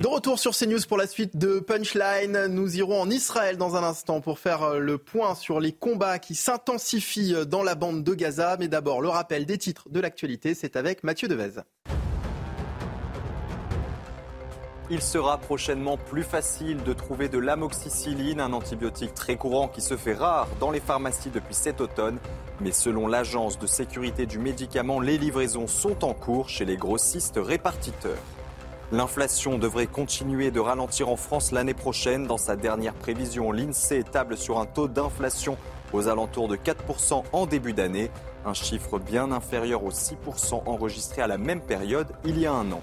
De 0.01 0.07
retour 0.07 0.39
sur 0.39 0.55
CNews 0.55 0.81
pour 0.87 0.99
la 0.99 1.07
suite 1.07 1.37
de 1.37 1.59
Punchline. 1.59 2.47
Nous 2.47 2.77
irons 2.77 3.01
en 3.01 3.09
Israël 3.09 3.57
dans 3.57 3.75
un 3.75 3.83
instant 3.83 4.21
pour 4.21 4.39
faire 4.39 4.63
euh, 4.63 4.79
le 4.79 4.99
point 4.99 5.35
sur 5.35 5.61
les 5.61 5.73
combats 5.73 6.19
qui 6.19 6.35
s'intensifient 6.35 7.35
euh, 7.35 7.45
dans 7.45 7.63
la 7.63 7.75
bande 7.75 8.05
de 8.05 8.15
Gaza. 8.15 8.57
Mais 8.61 8.69
d'abord, 8.69 9.01
le 9.01 9.09
rappel 9.09 9.47
des 9.47 9.57
titres 9.57 9.89
de 9.89 9.99
l'actualité, 10.01 10.55
c'est 10.55 10.77
avec 10.77 11.03
Mathieu 11.05 11.27
Devez. 11.27 11.63
Il 14.91 15.01
sera 15.01 15.39
prochainement 15.39 15.97
plus 15.97 16.23
facile 16.23 16.83
de 16.83 16.93
trouver 16.93 17.31
de 17.31 17.39
l'amoxicilline, 17.39 18.41
un 18.41 18.53
antibiotique 18.53 19.15
très 19.15 19.37
courant 19.37 19.69
qui 19.69 19.81
se 19.81 19.97
fait 19.97 20.13
rare 20.13 20.49
dans 20.61 20.71
les 20.71 20.81
pharmacies 20.81 21.31
depuis 21.31 21.55
cet 21.55 21.81
automne. 21.81 22.19
Mais 22.61 22.73
selon 22.73 23.07
l'Agence 23.07 23.59
de 23.59 23.67
sécurité 23.67 24.27
du 24.27 24.39
médicament, 24.39 25.01
les 25.01 25.17
livraisons 25.17 25.67
sont 25.67 26.05
en 26.05 26.13
cours 26.13 26.51
chez 26.51 26.67
les 26.67 26.77
grossistes 26.77 27.41
répartiteurs. 27.43 28.21
L'inflation 28.93 29.57
devrait 29.59 29.87
continuer 29.87 30.51
de 30.51 30.61
ralentir 30.61 31.09
en 31.09 31.17
France 31.17 31.51
l'année 31.51 31.73
prochaine. 31.73 32.27
Dans 32.27 32.37
sa 32.37 32.57
dernière 32.57 32.93
prévision, 32.93 33.51
l'INSEE 33.51 34.05
table 34.05 34.37
sur 34.37 34.61
un 34.61 34.67
taux 34.67 34.87
d'inflation 34.87 35.57
aux 35.95 36.09
alentours 36.09 36.47
de 36.47 36.57
4% 36.57 37.23
en 37.33 37.47
début 37.47 37.73
d'année, 37.73 38.11
un 38.45 38.53
chiffre 38.53 38.99
bien 38.99 39.33
inférieur 39.33 39.83
aux 39.83 39.93
6% 39.93 40.65
enregistrés 40.67 41.23
à 41.23 41.27
la 41.27 41.39
même 41.39 41.63
période 41.63 42.09
il 42.27 42.39
y 42.39 42.45
a 42.45 42.53
un 42.53 42.71
an. 42.71 42.83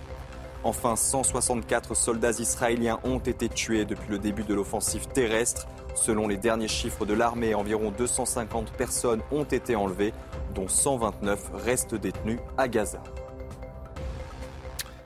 Enfin, 0.63 0.95
164 0.95 1.95
soldats 1.95 2.31
israéliens 2.31 2.99
ont 3.03 3.19
été 3.19 3.47
tués 3.47 3.85
depuis 3.85 4.09
le 4.09 4.17
début 4.17 4.43
de 4.43 4.55
l'offensive 4.55 5.07
terrestre. 5.09 5.67
Selon 5.93 6.27
les 6.27 6.37
derniers 6.37 6.67
chiffres 6.67 7.05
de 7.05 7.13
l'armée, 7.13 7.53
environ 7.53 7.91
250 7.95 8.71
personnes 8.71 9.21
ont 9.31 9.43
été 9.43 9.75
enlevées, 9.75 10.13
dont 10.55 10.67
129 10.67 11.51
restent 11.53 11.95
détenues 11.95 12.39
à 12.57 12.67
Gaza. 12.67 12.99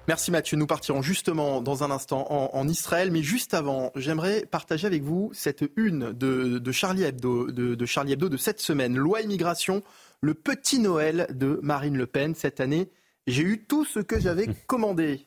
Merci 0.10 0.32
Mathieu. 0.32 0.58
Nous 0.58 0.68
partirons 0.68 1.02
justement 1.02 1.62
dans 1.62 1.84
un 1.84 1.92
instant 1.92 2.28
en, 2.30 2.68
Israël, 2.68 3.10
mais 3.10 3.24
juste 3.24 3.54
avant, 3.54 3.92
j'aimerais 3.96 4.46
partager 4.46 4.86
avec 4.86 5.02
vous 5.02 5.32
cette 5.34 5.64
une 5.78 6.12
de, 6.12 6.72
Charlie 6.74 7.04
Hebdo, 7.04 7.52
de, 7.52 7.86
Charlie 7.86 8.12
Hebdo 8.12 8.28
de 8.28 8.36
cette 8.36 8.60
semaine. 8.60 8.98
Loi 8.98 9.22
immigration, 9.22 9.82
le 10.20 10.34
petit 10.34 10.80
Noël 10.80 11.28
de 11.34 11.58
Marine 11.64 11.98
Le 11.98 12.06
Pen 12.06 12.36
cette 12.36 12.60
année. 12.60 12.90
J'ai 13.28 13.44
eu 13.44 13.64
tout 13.64 13.86
ce 13.86 14.00
que 14.00 14.20
j'avais 14.20 14.48
commandé. 14.68 15.26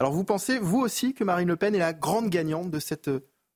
Alors 0.00 0.12
vous 0.12 0.24
pensez, 0.24 0.58
vous 0.58 0.78
aussi, 0.78 1.12
que 1.12 1.22
Marine 1.22 1.48
Le 1.48 1.56
Pen 1.56 1.74
est 1.74 1.78
la 1.78 1.92
grande 1.92 2.30
gagnante 2.30 2.70
de 2.70 2.78
cette 2.78 3.10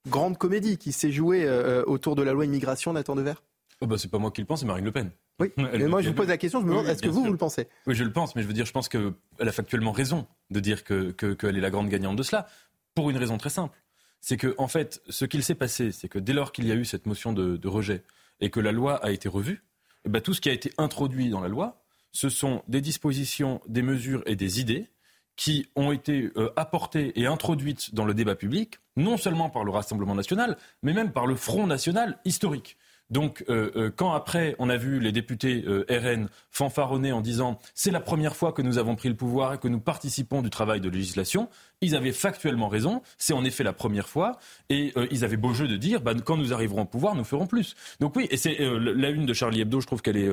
grande 0.06 0.36
comédie 0.36 0.76
qui 0.76 0.92
s'est 0.92 1.12
jouée 1.12 1.44
euh, 1.46 1.82
autour 1.86 2.14
de 2.14 2.22
la 2.22 2.32
loi 2.32 2.44
immigration, 2.44 2.92
Nathan 2.92 3.14
Devers? 3.14 3.42
Oh 3.82 3.86
bah, 3.86 3.98
C'est 3.98 4.10
pas 4.10 4.18
moi 4.18 4.30
qui 4.30 4.40
le 4.40 4.46
pense, 4.46 4.60
c'est 4.60 4.66
Marine 4.66 4.84
Le 4.84 4.92
Pen. 4.92 5.10
Oui, 5.40 5.50
mais 5.56 5.86
moi 5.88 6.00
je 6.00 6.08
vous 6.08 6.14
pose 6.14 6.28
la 6.28 6.38
question, 6.38 6.60
je 6.60 6.66
me 6.66 6.70
demande, 6.70 6.86
est-ce 6.86 7.02
que 7.02 7.08
vous, 7.08 7.24
vous 7.24 7.32
le 7.32 7.36
pensez? 7.36 7.68
Oui, 7.86 7.94
je 7.94 8.04
le 8.04 8.12
pense, 8.12 8.34
mais 8.34 8.42
je 8.42 8.46
veux 8.46 8.52
dire, 8.52 8.66
je 8.66 8.72
pense 8.72 8.88
qu'elle 8.88 9.12
a 9.38 9.52
factuellement 9.52 9.92
raison 9.92 10.26
de 10.50 10.60
dire 10.60 10.84
qu'elle 10.84 11.14
que, 11.14 11.46
est 11.46 11.60
la 11.60 11.70
grande 11.70 11.88
gagnante 11.88 12.16
de 12.16 12.22
cela, 12.22 12.46
pour 12.94 13.10
une 13.10 13.16
raison 13.16 13.38
très 13.38 13.50
simple. 13.50 13.76
C'est 14.20 14.36
que, 14.36 14.54
en 14.58 14.68
fait, 14.68 15.02
ce 15.08 15.24
qu'il 15.24 15.42
s'est 15.42 15.56
passé, 15.56 15.90
c'est 15.90 16.08
que 16.08 16.18
dès 16.18 16.32
lors 16.32 16.52
qu'il 16.52 16.66
y 16.66 16.72
a 16.72 16.76
eu 16.76 16.84
cette 16.84 17.06
motion 17.06 17.32
de, 17.32 17.68
rejet 17.68 18.04
et 18.40 18.50
que 18.50 18.60
la 18.60 18.72
loi 18.72 19.04
a 19.04 19.10
été 19.10 19.28
revue, 19.28 19.64
eh 20.04 20.08
ben, 20.08 20.20
tout 20.20 20.32
ce 20.34 20.40
qui 20.40 20.48
a 20.48 20.52
été 20.52 20.72
introduit 20.78 21.28
dans 21.28 21.40
la 21.40 21.48
loi, 21.48 21.82
ce 22.12 22.28
sont 22.28 22.62
des 22.68 22.80
dispositions, 22.80 23.60
des 23.66 23.82
mesures 23.82 24.22
et 24.26 24.36
des 24.36 24.60
idées 24.60 24.90
qui 25.34 25.66
ont 25.76 25.92
été 25.92 26.30
euh, 26.36 26.50
apportées 26.56 27.18
et 27.18 27.26
introduites 27.26 27.94
dans 27.94 28.04
le 28.04 28.14
débat 28.14 28.36
public, 28.36 28.78
non 28.96 29.16
seulement 29.16 29.48
par 29.48 29.64
le 29.64 29.70
Rassemblement 29.70 30.14
national, 30.14 30.58
mais 30.82 30.92
même 30.92 31.10
par 31.10 31.26
le 31.26 31.36
Front 31.36 31.66
national 31.66 32.18
historique. 32.24 32.76
Donc, 33.12 33.44
euh, 33.50 33.70
euh, 33.76 33.90
quand 33.94 34.14
après, 34.14 34.56
on 34.58 34.70
a 34.70 34.78
vu 34.78 34.98
les 34.98 35.12
députés 35.12 35.64
euh, 35.66 35.84
RN 35.90 36.28
fanfaronner 36.50 37.12
en 37.12 37.20
disant 37.20 37.58
c'est 37.74 37.90
la 37.90 38.00
première 38.00 38.34
fois 38.34 38.52
que 38.52 38.62
nous 38.62 38.78
avons 38.78 38.96
pris 38.96 39.10
le 39.10 39.14
pouvoir 39.14 39.52
et 39.52 39.58
que 39.58 39.68
nous 39.68 39.80
participons 39.80 40.40
du 40.40 40.48
travail 40.48 40.80
de 40.80 40.88
législation, 40.88 41.50
ils 41.82 41.94
avaient 41.94 42.12
factuellement 42.12 42.68
raison. 42.68 43.02
C'est 43.18 43.34
en 43.34 43.44
effet 43.44 43.64
la 43.64 43.74
première 43.74 44.08
fois. 44.08 44.38
Et 44.70 44.94
ils 45.10 45.24
avaient 45.24 45.36
beau 45.36 45.52
jeu 45.52 45.68
de 45.68 45.76
dire 45.76 46.00
bah, 46.00 46.14
quand 46.24 46.38
nous 46.38 46.54
arriverons 46.54 46.82
au 46.82 46.86
pouvoir, 46.86 47.14
nous 47.14 47.24
ferons 47.24 47.46
plus. 47.46 47.76
Donc, 48.00 48.16
oui, 48.16 48.26
et 48.30 48.38
c'est 48.38 48.56
la 48.58 49.10
une 49.10 49.26
de 49.26 49.34
Charlie 49.34 49.60
Hebdo, 49.60 49.80
je 49.80 49.86
trouve 49.86 50.00
qu'elle 50.00 50.16
est 50.16 50.30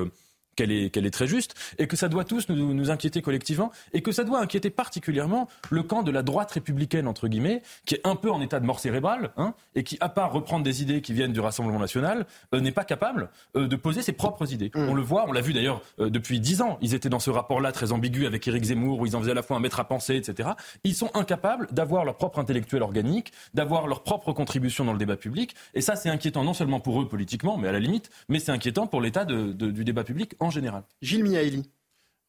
qu'elle 0.60 0.72
est, 0.74 0.90
qu'elle 0.90 1.06
est 1.06 1.12
très 1.12 1.28
juste, 1.28 1.56
et 1.78 1.88
que 1.88 1.96
ça 1.96 2.10
doit 2.10 2.26
tous 2.26 2.50
nous, 2.50 2.74
nous, 2.74 2.92
inquiéter 2.92 3.22
collectivement, 3.22 3.72
et 3.94 4.02
que 4.02 4.12
ça 4.12 4.26
doit 4.26 4.42
inquiéter 4.42 4.70
particulièrement 4.70 5.48
le 5.70 5.84
camp 5.84 6.04
de 6.04 6.12
la 6.12 6.22
droite 6.22 6.52
républicaine, 6.52 7.08
entre 7.08 7.30
guillemets, 7.30 7.62
qui 7.86 7.96
est 7.96 8.02
un 8.04 8.18
peu 8.18 8.30
en 8.30 8.42
état 8.42 8.60
de 8.60 8.66
mort 8.66 8.82
cérébrale, 8.82 9.32
hein, 9.38 9.54
et 9.76 9.84
qui, 9.84 9.98
à 10.02 10.10
part 10.10 10.34
reprendre 10.34 10.66
des 10.66 10.82
idées 10.82 11.02
qui 11.02 11.14
viennent 11.14 11.32
du 11.32 11.40
Rassemblement 11.40 11.80
national, 11.80 12.26
euh, 12.54 12.60
n'est 12.60 12.74
pas 12.74 12.84
capable 12.84 13.30
euh, 13.56 13.68
de 13.70 13.76
poser 13.78 14.02
ses 14.02 14.12
propres 14.12 14.52
idées. 14.52 14.70
Mm. 14.76 14.90
On 14.90 14.94
le 14.94 15.02
voit, 15.02 15.26
on 15.30 15.32
l'a 15.32 15.40
vu 15.40 15.54
d'ailleurs 15.54 15.82
euh, 16.02 16.10
depuis 16.10 16.42
dix 16.42 16.62
ans, 16.62 16.78
ils 16.82 16.94
étaient 16.94 17.08
dans 17.08 17.20
ce 17.20 17.30
rapport-là 17.30 17.72
très 17.72 17.94
ambigu 17.94 18.26
avec 18.26 18.46
Éric 18.46 18.66
Zemmour, 18.66 19.00
où 19.00 19.06
ils 19.06 19.16
en 19.16 19.22
faisaient 19.22 19.32
à 19.32 19.36
la 19.36 19.44
fois 19.44 19.56
un 19.56 19.62
maître 19.62 19.80
à 19.80 19.88
penser, 19.88 20.18
etc. 20.18 20.50
Ils 20.84 20.96
sont 20.96 21.10
incapables 21.14 21.70
d'avoir 21.72 22.04
leur 22.04 22.18
propre 22.18 22.40
intellectuel 22.40 22.84
organique, 22.84 23.32
d'avoir 23.54 23.88
leur 23.88 24.04
propre 24.04 24.34
contribution 24.34 24.84
dans 24.84 24.92
le 24.92 25.00
débat 25.00 25.16
public, 25.16 25.56
et 25.74 25.80
ça 25.80 25.96
c'est 25.96 26.10
inquiétant 26.10 26.44
non 26.44 26.54
seulement 26.54 26.82
pour 26.82 27.02
eux 27.02 27.08
politiquement, 27.08 27.58
mais 27.58 27.70
à 27.70 27.72
la 27.72 27.80
limite, 27.80 28.10
mais 28.28 28.40
c'est 28.40 28.52
inquiétant 28.52 28.88
pour 28.88 29.00
l'état 29.00 29.24
de, 29.24 29.54
du 29.54 29.86
débat 29.86 30.04
public 30.04 30.34
en 30.42 30.49
général. 30.50 30.84
Gilles 31.02 31.24
Miaili. 31.24 31.70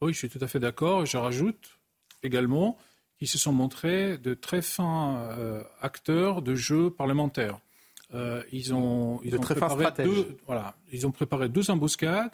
Oui, 0.01 0.13
je 0.13 0.19
suis 0.19 0.29
tout 0.29 0.39
à 0.41 0.49
fait 0.49 0.61
d'accord. 0.61 1.05
Je 1.07 1.17
rajoute 1.17 1.79
également 2.23 2.79
qu'ils 3.19 3.29
se 3.29 3.39
sont 3.39 3.53
montrés 3.53 4.17
de 4.19 4.35
très 4.35 4.63
fins 4.63 5.19
euh, 5.39 5.63
acteurs 5.81 6.43
de 6.43 6.55
jeux 6.55 6.91
parlementaires. 6.91 7.59
Euh, 8.15 8.43
ils 8.51 8.75
ont, 8.75 9.21
ils 9.23 9.37
ont 9.37 9.41
préparé 9.41 9.87
deux, 10.05 10.39
voilà, 10.47 10.75
ils 10.91 11.07
ont 11.07 11.13
préparé 11.13 11.49
deux 11.49 11.71
embuscades. 11.71 12.33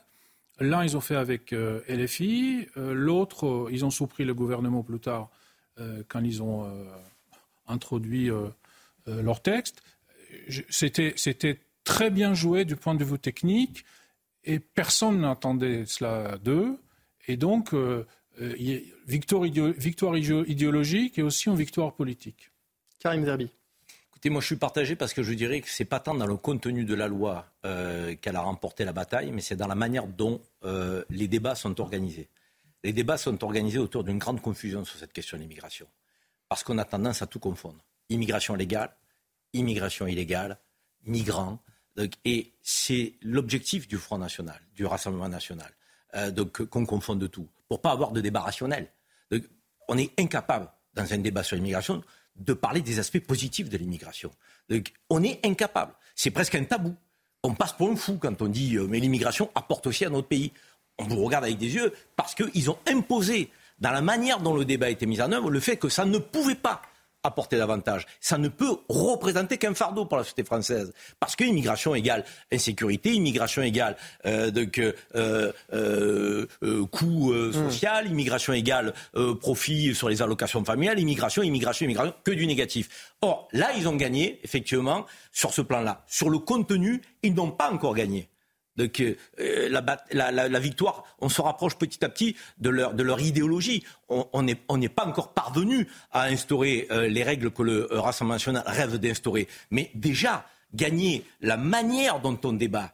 L'un, 0.59 0.85
ils 0.85 0.97
ont 0.97 1.01
fait 1.01 1.17
avec 1.17 1.53
euh, 1.53 1.81
LFI. 1.89 2.69
L'autre, 2.77 3.69
ils 3.71 3.85
ont 3.85 3.91
surpris 3.91 4.25
le 4.25 4.33
gouvernement 4.33 4.83
plus 4.83 5.01
tard 5.01 5.29
quand 6.09 6.21
ils 6.21 6.43
ont 6.43 6.73
introduit 7.69 8.31
leur 9.07 9.43
texte. 9.43 9.83
C'était 10.71 11.61
très 11.85 12.11
bien 12.11 12.33
joué 12.33 12.65
du 12.65 12.77
point 12.77 12.95
de 12.95 13.05
vue 13.05 13.19
technique 13.19 13.85
et 14.47 14.61
personne 14.61 15.21
n'attendait 15.21 15.85
cela 15.87 16.39
d'eux. 16.39 16.79
Et 17.29 17.37
donc, 17.37 17.75
euh, 17.75 18.07
euh, 18.41 18.55
victoire, 19.07 19.43
victoire, 19.43 20.17
idéologique 20.17 21.19
et 21.19 21.23
aussi 21.23 21.49
une 21.49 21.57
victoire 21.57 21.95
politique. 21.95 22.51
Karim 22.99 23.25
Zerbi. 23.25 23.51
Écoutez, 24.09 24.31
moi 24.31 24.41
je 24.41 24.47
suis 24.47 24.57
partagé 24.57 24.97
parce 24.97 25.13
que 25.13 25.23
je 25.23 25.35
dirais 25.35 25.61
que 25.61 25.69
ce 25.69 25.83
n'est 25.83 25.87
pas 25.87 26.01
tant 26.01 26.15
dans 26.15 26.27
le 26.27 26.37
contenu 26.37 26.85
de 26.85 26.95
la 26.95 27.07
loi 27.07 27.47
euh, 27.67 28.15
qu'elle 28.15 28.37
a 28.37 28.41
remporté 28.41 28.85
la 28.85 28.93
bataille, 28.93 29.31
mais 29.31 29.43
c'est 29.43 29.57
dans 29.57 29.67
la 29.67 29.75
manière 29.75 30.07
dont 30.07 30.41
les 31.11 31.29
débats 31.29 31.55
sont 31.55 31.81
organisés. 31.81 32.29
Les 32.83 32.93
débats 32.93 33.19
sont 33.19 33.45
organisés 33.45 33.79
autour 33.79 34.03
d'une 34.03 34.19
grande 34.19 34.41
confusion 34.41 34.85
sur 34.85 34.99
cette 34.99 35.13
question 35.13 35.37
de 35.37 35.43
l'immigration. 35.43 35.87
Parce 36.49 36.65
qu'on 36.65 36.79
a 36.79 36.85
tendance 36.85 37.23
à 37.23 37.27
tout 37.27 37.39
confondre. 37.39 37.79
Immigration 38.09 38.55
légale, 38.55 38.91
immigration 39.53 40.09
illégale, 40.09 40.59
migrants, 41.05 41.61
et 42.25 42.53
c'est 42.63 43.15
l'objectif 43.23 43.89
du 43.89 43.97
Front 43.97 44.19
National, 44.19 44.61
du 44.75 44.85
Rassemblement 44.87 45.29
National, 45.29 45.71
euh, 46.15 46.31
donc 46.31 46.65
qu'on 46.67 46.87
confonde 46.87 47.31
tout, 47.31 47.49
pour 47.69 47.81
pas 47.81 47.93
avoir 47.93 48.13
de 48.13 48.21
débat 48.21 48.41
rationnel. 48.41 48.89
on 49.89 49.99
est 49.99 50.13
incapable, 50.19 50.69
dans 50.95 51.13
un 51.13 51.19
débat 51.19 51.43
sur 51.43 51.57
l'immigration, 51.57 52.03
de 52.37 52.53
parler 52.53 52.83
des 52.83 52.99
aspects 52.99 53.21
positifs 53.21 53.69
de 53.69 53.79
l'immigration. 53.79 54.31
On 55.09 55.23
est 55.23 55.45
incapable. 55.45 55.95
C'est 56.15 56.31
presque 56.31 56.55
un 56.55 56.65
tabou. 56.65 56.95
On 57.43 57.55
passe 57.55 57.73
pour 57.73 57.91
un 57.91 57.97
fou 57.97 58.19
quand 58.21 58.43
on 58.43 58.49
dit 58.49 58.77
euh, 58.77 58.87
mais 58.89 58.99
l'immigration 58.99 59.51
apporte 59.55 59.87
aussi 59.87 60.05
à 60.05 60.11
notre 60.11 60.29
pays. 60.29 60.53
On 60.99 61.05
vous 61.05 61.23
regarde 61.25 61.45
avec 61.45 61.59
des 61.59 61.75
yeux 61.75 61.93
parce 62.17 62.35
qu'ils 62.35 62.71
ont 62.71 62.79
imposé, 62.89 63.51
dans 63.79 63.91
la 63.91 64.03
manière 64.03 64.41
dont 64.41 64.55
le 64.55 64.65
débat 64.65 64.87
a 64.87 64.91
été 64.91 65.07
mis 65.07 65.21
en 65.21 65.31
œuvre, 65.33 65.51
le 65.51 65.61
fait 65.61 65.77
que 65.77 65.89
ça 65.89 66.05
ne 66.05 66.19
pouvait 66.19 66.55
pas 66.55 66.83
apporter 67.27 67.59
davantage. 67.59 68.07
Ça 68.21 68.39
ne 68.39 68.49
peut 68.49 68.77
représenter 68.89 69.59
qu'un 69.59 69.75
fardeau 69.75 70.07
pour 70.07 70.19
la 70.19 70.25
société 70.25 70.45
française. 70.45 70.93
Parce 71.21 71.37
que 71.37 71.45
immigration 71.45 71.95
égale 71.95 72.25
insécurité, 72.53 73.13
immigration 73.13 73.63
égale 73.63 73.97
euh, 74.25 74.51
euh, 75.15 75.53
euh, 75.73 76.47
euh 76.63 76.87
coût 76.87 77.33
mm. 77.33 77.53
social, 77.53 78.07
immigration 78.07 78.53
égale 78.53 78.95
profit 79.41 79.95
sur 79.95 80.09
les 80.09 80.23
allocations 80.23 80.65
familiales, 80.65 80.99
immigration, 80.99 81.43
immigration, 81.43 81.85
immigration, 81.85 82.15
que 82.25 82.31
du 82.31 82.47
négatif. 82.47 83.13
Or, 83.23 83.49
là, 83.53 83.71
ils 83.77 83.89
ont 83.89 83.97
gagné, 83.97 84.41
effectivement, 84.45 85.07
sur 85.33 85.53
ce 85.53 85.63
plan-là. 85.63 86.05
Sur 86.07 86.31
le 86.31 86.39
contenu, 86.39 87.03
ils 87.23 87.35
n'ont 87.35 87.51
pas 87.51 87.71
encore 87.71 87.95
gagné. 87.95 88.29
Donc 88.77 89.01
euh, 89.01 89.69
la, 89.69 89.83
la, 90.13 90.49
la, 90.49 90.59
victoire, 90.61 91.05
on 91.21 91.29
se 91.29 91.41
rapproche 91.41 91.77
petit 91.77 92.05
à 92.05 92.09
petit 92.09 92.37
de 92.59 92.71
leur, 92.71 92.95
de 92.95 93.03
leur 93.03 93.21
idéologie. 93.21 93.85
On 94.09 94.43
n'est 94.43 94.61
on 94.69 94.81
pas 94.83 95.07
encore 95.07 95.33
parvenu 95.33 95.89
à 96.13 96.25
instaurer 96.25 96.87
euh, 96.91 97.09
les 97.09 97.23
règles 97.23 97.51
que 97.51 97.63
le 97.63 97.93
euh, 97.93 98.01
Rassemblement 98.01 98.35
national 98.35 98.63
rêve 98.67 98.99
d'instaurer. 98.99 99.49
Mais 99.71 99.91
déjà, 99.95 100.47
gagner 100.75 101.25
la 101.41 101.57
manière 101.57 102.21
dont 102.21 102.39
on 102.45 102.53
débat, 102.53 102.93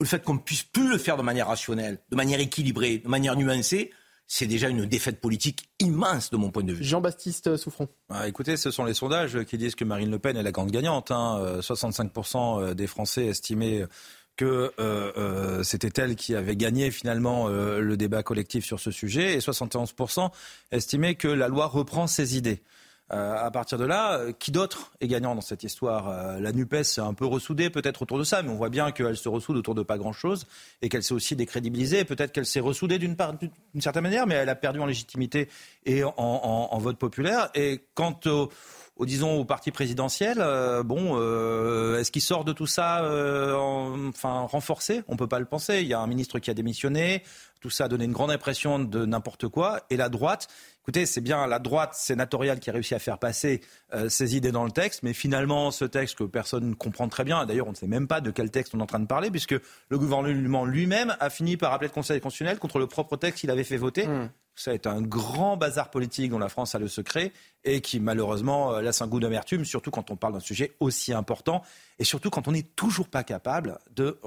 le 0.00 0.06
fait 0.06 0.22
qu'on 0.22 0.34
ne 0.34 0.38
puisse 0.38 0.62
plus 0.62 0.88
le 0.88 0.98
faire 0.98 1.16
de 1.16 1.22
manière 1.22 1.46
rationnelle, 1.46 1.98
de 2.10 2.16
manière 2.16 2.40
équilibrée, 2.40 2.98
de 2.98 3.08
manière 3.08 3.36
nuancée, 3.36 3.90
c'est 4.26 4.46
déjà 4.46 4.68
une 4.68 4.86
défaite 4.86 5.20
politique 5.20 5.68
immense 5.80 6.30
de 6.30 6.36
mon 6.36 6.50
point 6.50 6.62
de 6.62 6.72
vue. 6.72 6.84
Jean-Baptiste 6.84 7.56
Souffron. 7.56 7.88
Ah, 8.08 8.28
écoutez, 8.28 8.56
ce 8.56 8.70
sont 8.70 8.84
les 8.84 8.94
sondages 8.94 9.42
qui 9.44 9.58
disent 9.58 9.74
que 9.74 9.84
Marine 9.84 10.10
Le 10.10 10.20
Pen 10.20 10.36
est 10.36 10.42
la 10.42 10.52
grande 10.52 10.70
gagnante. 10.70 11.10
Hein. 11.10 11.58
65% 11.60 12.74
des 12.74 12.86
Français 12.86 13.26
estimaient 13.26 13.84
que 14.40 14.72
euh, 14.80 15.12
euh, 15.18 15.62
c'était 15.62 16.00
elle 16.00 16.16
qui 16.16 16.34
avait 16.34 16.56
gagné 16.56 16.90
finalement 16.90 17.48
euh, 17.48 17.80
le 17.80 17.98
débat 17.98 18.22
collectif 18.22 18.64
sur 18.64 18.80
ce 18.80 18.90
sujet, 18.90 19.34
et 19.34 19.38
71% 19.40 20.30
estimaient 20.72 21.14
que 21.14 21.28
la 21.28 21.46
loi 21.46 21.66
reprend 21.66 22.06
ses 22.06 22.38
idées. 22.38 22.62
à 23.10 23.50
partir 23.50 23.76
de 23.76 23.84
là, 23.84 24.18
qui 24.38 24.50
d'autre 24.50 24.92
est 25.00 25.08
gagnant 25.08 25.34
dans 25.34 25.40
cette 25.42 25.64
histoire 25.64 26.40
La 26.40 26.52
NUPES 26.52 26.84
s'est 26.84 27.00
un 27.00 27.12
peu 27.12 27.26
ressoudée 27.26 27.68
peut-être 27.68 28.02
autour 28.02 28.18
de 28.18 28.24
ça, 28.24 28.40
mais 28.42 28.50
on 28.50 28.54
voit 28.54 28.70
bien 28.70 28.92
qu'elle 28.92 29.16
se 29.16 29.28
ressoude 29.28 29.56
autour 29.56 29.74
de 29.74 29.82
pas 29.82 29.98
grand-chose 29.98 30.46
et 30.80 30.88
qu'elle 30.88 31.02
s'est 31.02 31.12
aussi 31.12 31.34
décrédibilisée. 31.34 32.04
Peut-être 32.04 32.30
qu'elle 32.30 32.46
s'est 32.46 32.60
ressoudée 32.60 32.98
d'une 32.98 33.16
certaine 33.80 34.04
manière, 34.04 34.28
mais 34.28 34.36
elle 34.36 34.48
a 34.48 34.54
perdu 34.54 34.78
en 34.78 34.86
légitimité 34.86 35.48
et 35.84 36.04
en, 36.04 36.14
en 36.16 36.78
vote 36.78 36.98
populaire. 36.98 37.50
Et 37.54 37.84
quant 37.94 38.18
au 38.26 38.48
disons, 39.06 39.40
au 39.40 39.44
parti 39.44 39.70
présidentiel. 39.70 40.38
Euh, 40.40 40.82
bon, 40.82 41.12
euh, 41.14 41.98
est-ce 41.98 42.10
qu'il 42.10 42.22
sort 42.22 42.44
de 42.44 42.52
tout 42.52 42.66
ça 42.66 43.02
euh, 43.04 44.08
enfin, 44.08 44.40
renforcé? 44.42 45.02
On 45.08 45.16
peut 45.16 45.26
pas 45.26 45.38
le 45.38 45.44
penser. 45.44 45.80
Il 45.80 45.88
y 45.88 45.94
a 45.94 46.00
un 46.00 46.06
ministre 46.06 46.38
qui 46.38 46.50
a 46.50 46.54
démissionné. 46.54 47.22
Tout 47.60 47.70
ça 47.70 47.84
a 47.84 47.88
donné 47.88 48.04
une 48.04 48.12
grande 48.12 48.30
impression 48.30 48.78
de 48.78 49.04
n'importe 49.04 49.48
quoi. 49.48 49.80
Et 49.90 49.96
la 49.96 50.08
droite, 50.08 50.48
écoutez, 50.82 51.06
c'est 51.06 51.20
bien 51.20 51.46
la 51.46 51.58
droite 51.58 51.94
sénatoriale 51.94 52.58
qui 52.58 52.70
a 52.70 52.72
réussi 52.72 52.94
à 52.94 52.98
faire 52.98 53.18
passer 53.18 53.60
ses 54.08 54.36
idées 54.36 54.52
dans 54.52 54.64
le 54.64 54.70
texte, 54.70 55.02
mais 55.02 55.12
finalement, 55.12 55.70
ce 55.70 55.84
texte 55.84 56.16
que 56.16 56.24
personne 56.24 56.70
ne 56.70 56.74
comprend 56.74 57.08
très 57.08 57.24
bien, 57.24 57.44
d'ailleurs, 57.44 57.66
on 57.66 57.72
ne 57.72 57.76
sait 57.76 57.86
même 57.86 58.08
pas 58.08 58.20
de 58.20 58.30
quel 58.30 58.50
texte 58.50 58.74
on 58.74 58.78
est 58.78 58.82
en 58.82 58.86
train 58.86 59.00
de 59.00 59.06
parler, 59.06 59.30
puisque 59.30 59.54
le 59.88 59.98
gouvernement 59.98 60.64
lui-même 60.64 61.16
a 61.20 61.28
fini 61.30 61.56
par 61.56 61.72
appeler 61.72 61.88
le 61.88 61.94
Conseil 61.94 62.20
constitutionnel 62.20 62.58
contre 62.58 62.78
le 62.78 62.86
propre 62.86 63.16
texte 63.16 63.40
qu'il 63.40 63.50
avait 63.50 63.64
fait 63.64 63.76
voter. 63.76 64.06
Mmh. 64.06 64.30
Ça 64.54 64.74
est 64.74 64.86
un 64.86 65.00
grand 65.00 65.56
bazar 65.56 65.90
politique 65.90 66.30
dont 66.30 66.38
la 66.38 66.50
France 66.50 66.74
a 66.74 66.78
le 66.78 66.88
secret 66.88 67.32
et 67.64 67.80
qui 67.80 67.98
malheureusement 67.98 68.74
euh, 68.74 68.82
laisse 68.82 69.00
un 69.00 69.06
goût 69.06 69.20
d'amertume, 69.20 69.64
surtout 69.64 69.90
quand 69.90 70.10
on 70.10 70.16
parle 70.16 70.34
d'un 70.34 70.40
sujet 70.40 70.76
aussi 70.80 71.12
important 71.12 71.62
et 71.98 72.04
surtout 72.04 72.28
quand 72.30 72.46
on 72.46 72.52
n'est 72.52 72.62
toujours 72.62 73.08
pas 73.08 73.24
capable 73.24 73.78
de 73.94 74.18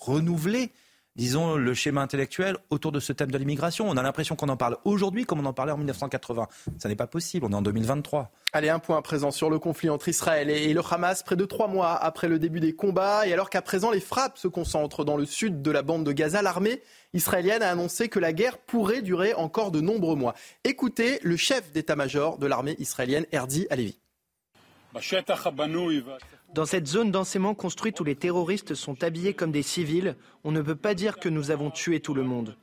renouveler 0.00 0.70
disons, 1.18 1.56
le 1.56 1.74
schéma 1.74 2.00
intellectuel 2.00 2.56
autour 2.70 2.92
de 2.92 3.00
ce 3.00 3.12
thème 3.12 3.30
de 3.30 3.36
l'immigration. 3.36 3.88
On 3.88 3.96
a 3.96 4.02
l'impression 4.02 4.36
qu'on 4.36 4.48
en 4.48 4.56
parle 4.56 4.78
aujourd'hui 4.84 5.26
comme 5.26 5.40
on 5.40 5.44
en 5.44 5.52
parlait 5.52 5.72
en 5.72 5.76
1980. 5.76 6.46
Ça 6.78 6.88
n'est 6.88 6.96
pas 6.96 7.08
possible, 7.08 7.44
on 7.44 7.52
est 7.52 7.56
en 7.56 7.62
2023. 7.62 8.30
Allez, 8.52 8.70
un 8.70 8.78
point 8.78 8.96
à 8.96 9.02
présent 9.02 9.30
sur 9.30 9.50
le 9.50 9.58
conflit 9.58 9.90
entre 9.90 10.08
Israël 10.08 10.48
et 10.48 10.72
le 10.72 10.80
Hamas, 10.88 11.22
près 11.22 11.36
de 11.36 11.44
trois 11.44 11.68
mois 11.68 11.92
après 11.92 12.28
le 12.28 12.38
début 12.38 12.60
des 12.60 12.74
combats, 12.74 13.26
et 13.26 13.32
alors 13.32 13.50
qu'à 13.50 13.60
présent 13.60 13.90
les 13.90 14.00
frappes 14.00 14.38
se 14.38 14.48
concentrent 14.48 15.04
dans 15.04 15.16
le 15.16 15.26
sud 15.26 15.60
de 15.60 15.70
la 15.70 15.82
bande 15.82 16.04
de 16.04 16.12
Gaza, 16.12 16.40
l'armée 16.40 16.80
israélienne 17.12 17.62
a 17.62 17.70
annoncé 17.70 18.08
que 18.08 18.20
la 18.20 18.32
guerre 18.32 18.56
pourrait 18.56 19.02
durer 19.02 19.34
encore 19.34 19.72
de 19.72 19.80
nombreux 19.80 20.16
mois. 20.16 20.34
Écoutez 20.64 21.18
le 21.22 21.36
chef 21.36 21.72
d'état-major 21.72 22.38
de 22.38 22.46
l'armée 22.46 22.76
israélienne, 22.78 23.26
Erdi 23.32 23.66
Alevi. 23.70 23.98
Dans 26.54 26.64
cette 26.64 26.86
zone 26.86 27.10
densément 27.10 27.54
construite 27.54 28.00
où 28.00 28.04
les 28.04 28.16
terroristes 28.16 28.74
sont 28.74 29.02
habillés 29.02 29.34
comme 29.34 29.52
des 29.52 29.62
civils, 29.62 30.16
on 30.44 30.50
ne 30.50 30.62
peut 30.62 30.76
pas 30.76 30.94
dire 30.94 31.18
que 31.18 31.28
nous 31.28 31.50
avons 31.50 31.70
tué 31.70 32.00
tout 32.00 32.14
le 32.14 32.22
monde. 32.22 32.56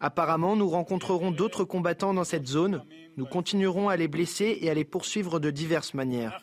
Apparemment, 0.00 0.56
nous 0.56 0.68
rencontrerons 0.68 1.30
d'autres 1.30 1.64
combattants 1.64 2.14
dans 2.14 2.24
cette 2.24 2.46
zone. 2.46 2.82
Nous 3.16 3.26
continuerons 3.26 3.88
à 3.88 3.96
les 3.96 4.08
blesser 4.08 4.58
et 4.60 4.70
à 4.70 4.74
les 4.74 4.84
poursuivre 4.84 5.40
de 5.40 5.50
diverses 5.50 5.94
manières. 5.94 6.40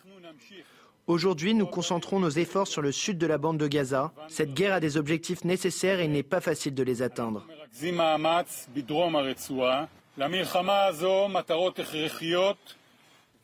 Aujourd'hui, 1.08 1.54
nous 1.54 1.68
concentrons 1.68 2.20
nos 2.20 2.30
efforts 2.30 2.68
sur 2.68 2.82
le 2.82 2.92
sud 2.92 3.18
de 3.18 3.28
la 3.28 3.38
bande 3.38 3.58
de 3.58 3.68
Gaza. 3.68 4.12
Cette 4.28 4.54
guerre 4.54 4.74
a 4.74 4.80
des 4.80 4.98
objectifs 4.98 5.44
nécessaires 5.44 6.00
et 6.00 6.06
il 6.06 6.12
n'est 6.12 6.24
pas 6.24 6.42
facile 6.42 6.74
de 6.74 6.84
les 6.84 7.02
atteindre. 7.02 7.46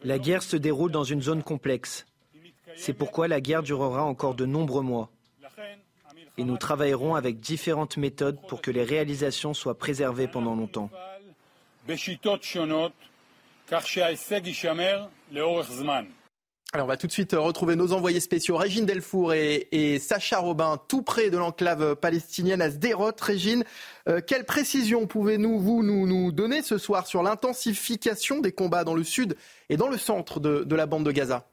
La 0.03 0.17
guerre 0.17 0.43
se 0.43 0.57
déroule 0.57 0.91
dans 0.91 1.03
une 1.03 1.21
zone 1.21 1.43
complexe. 1.43 2.05
C'est 2.75 2.93
pourquoi 2.93 3.27
la 3.27 3.41
guerre 3.41 3.63
durera 3.63 4.03
encore 4.03 4.35
de 4.35 4.45
nombreux 4.45 4.83
mois. 4.83 5.09
Et 6.37 6.43
nous 6.43 6.57
travaillerons 6.57 7.15
avec 7.15 7.39
différentes 7.39 7.97
méthodes 7.97 8.39
pour 8.47 8.61
que 8.61 8.71
les 8.71 8.83
réalisations 8.83 9.53
soient 9.53 9.77
préservées 9.77 10.27
pendant 10.27 10.55
longtemps. 10.55 10.89
Alors 16.73 16.85
on 16.85 16.87
va 16.87 16.95
tout 16.95 17.07
de 17.07 17.11
suite 17.11 17.33
retrouver 17.33 17.75
nos 17.75 17.91
envoyés 17.91 18.21
spéciaux 18.21 18.55
Régine 18.55 18.85
Delfour 18.85 19.33
et, 19.33 19.99
Sacha 19.99 20.39
Robin, 20.39 20.79
tout 20.87 21.01
près 21.01 21.29
de 21.29 21.37
l'enclave 21.37 21.97
palestinienne 21.97 22.61
à 22.61 22.69
Sderot. 22.69 23.11
Régine, 23.19 23.65
euh, 24.07 24.21
quelle 24.25 24.45
précision 24.45 25.05
pouvez-nous 25.05 25.59
vous 25.59 25.83
nous, 25.83 26.31
donner 26.31 26.61
ce 26.61 26.77
soir 26.77 27.07
sur 27.07 27.23
l'intensification 27.23 28.39
des 28.39 28.53
combats 28.53 28.85
dans 28.85 28.95
le 28.95 29.03
sud 29.03 29.35
et 29.69 29.75
dans 29.75 29.89
le 29.89 29.97
centre 29.97 30.39
de 30.39 30.75
la 30.75 30.85
bande 30.85 31.05
de 31.05 31.11
Gaza? 31.11 31.50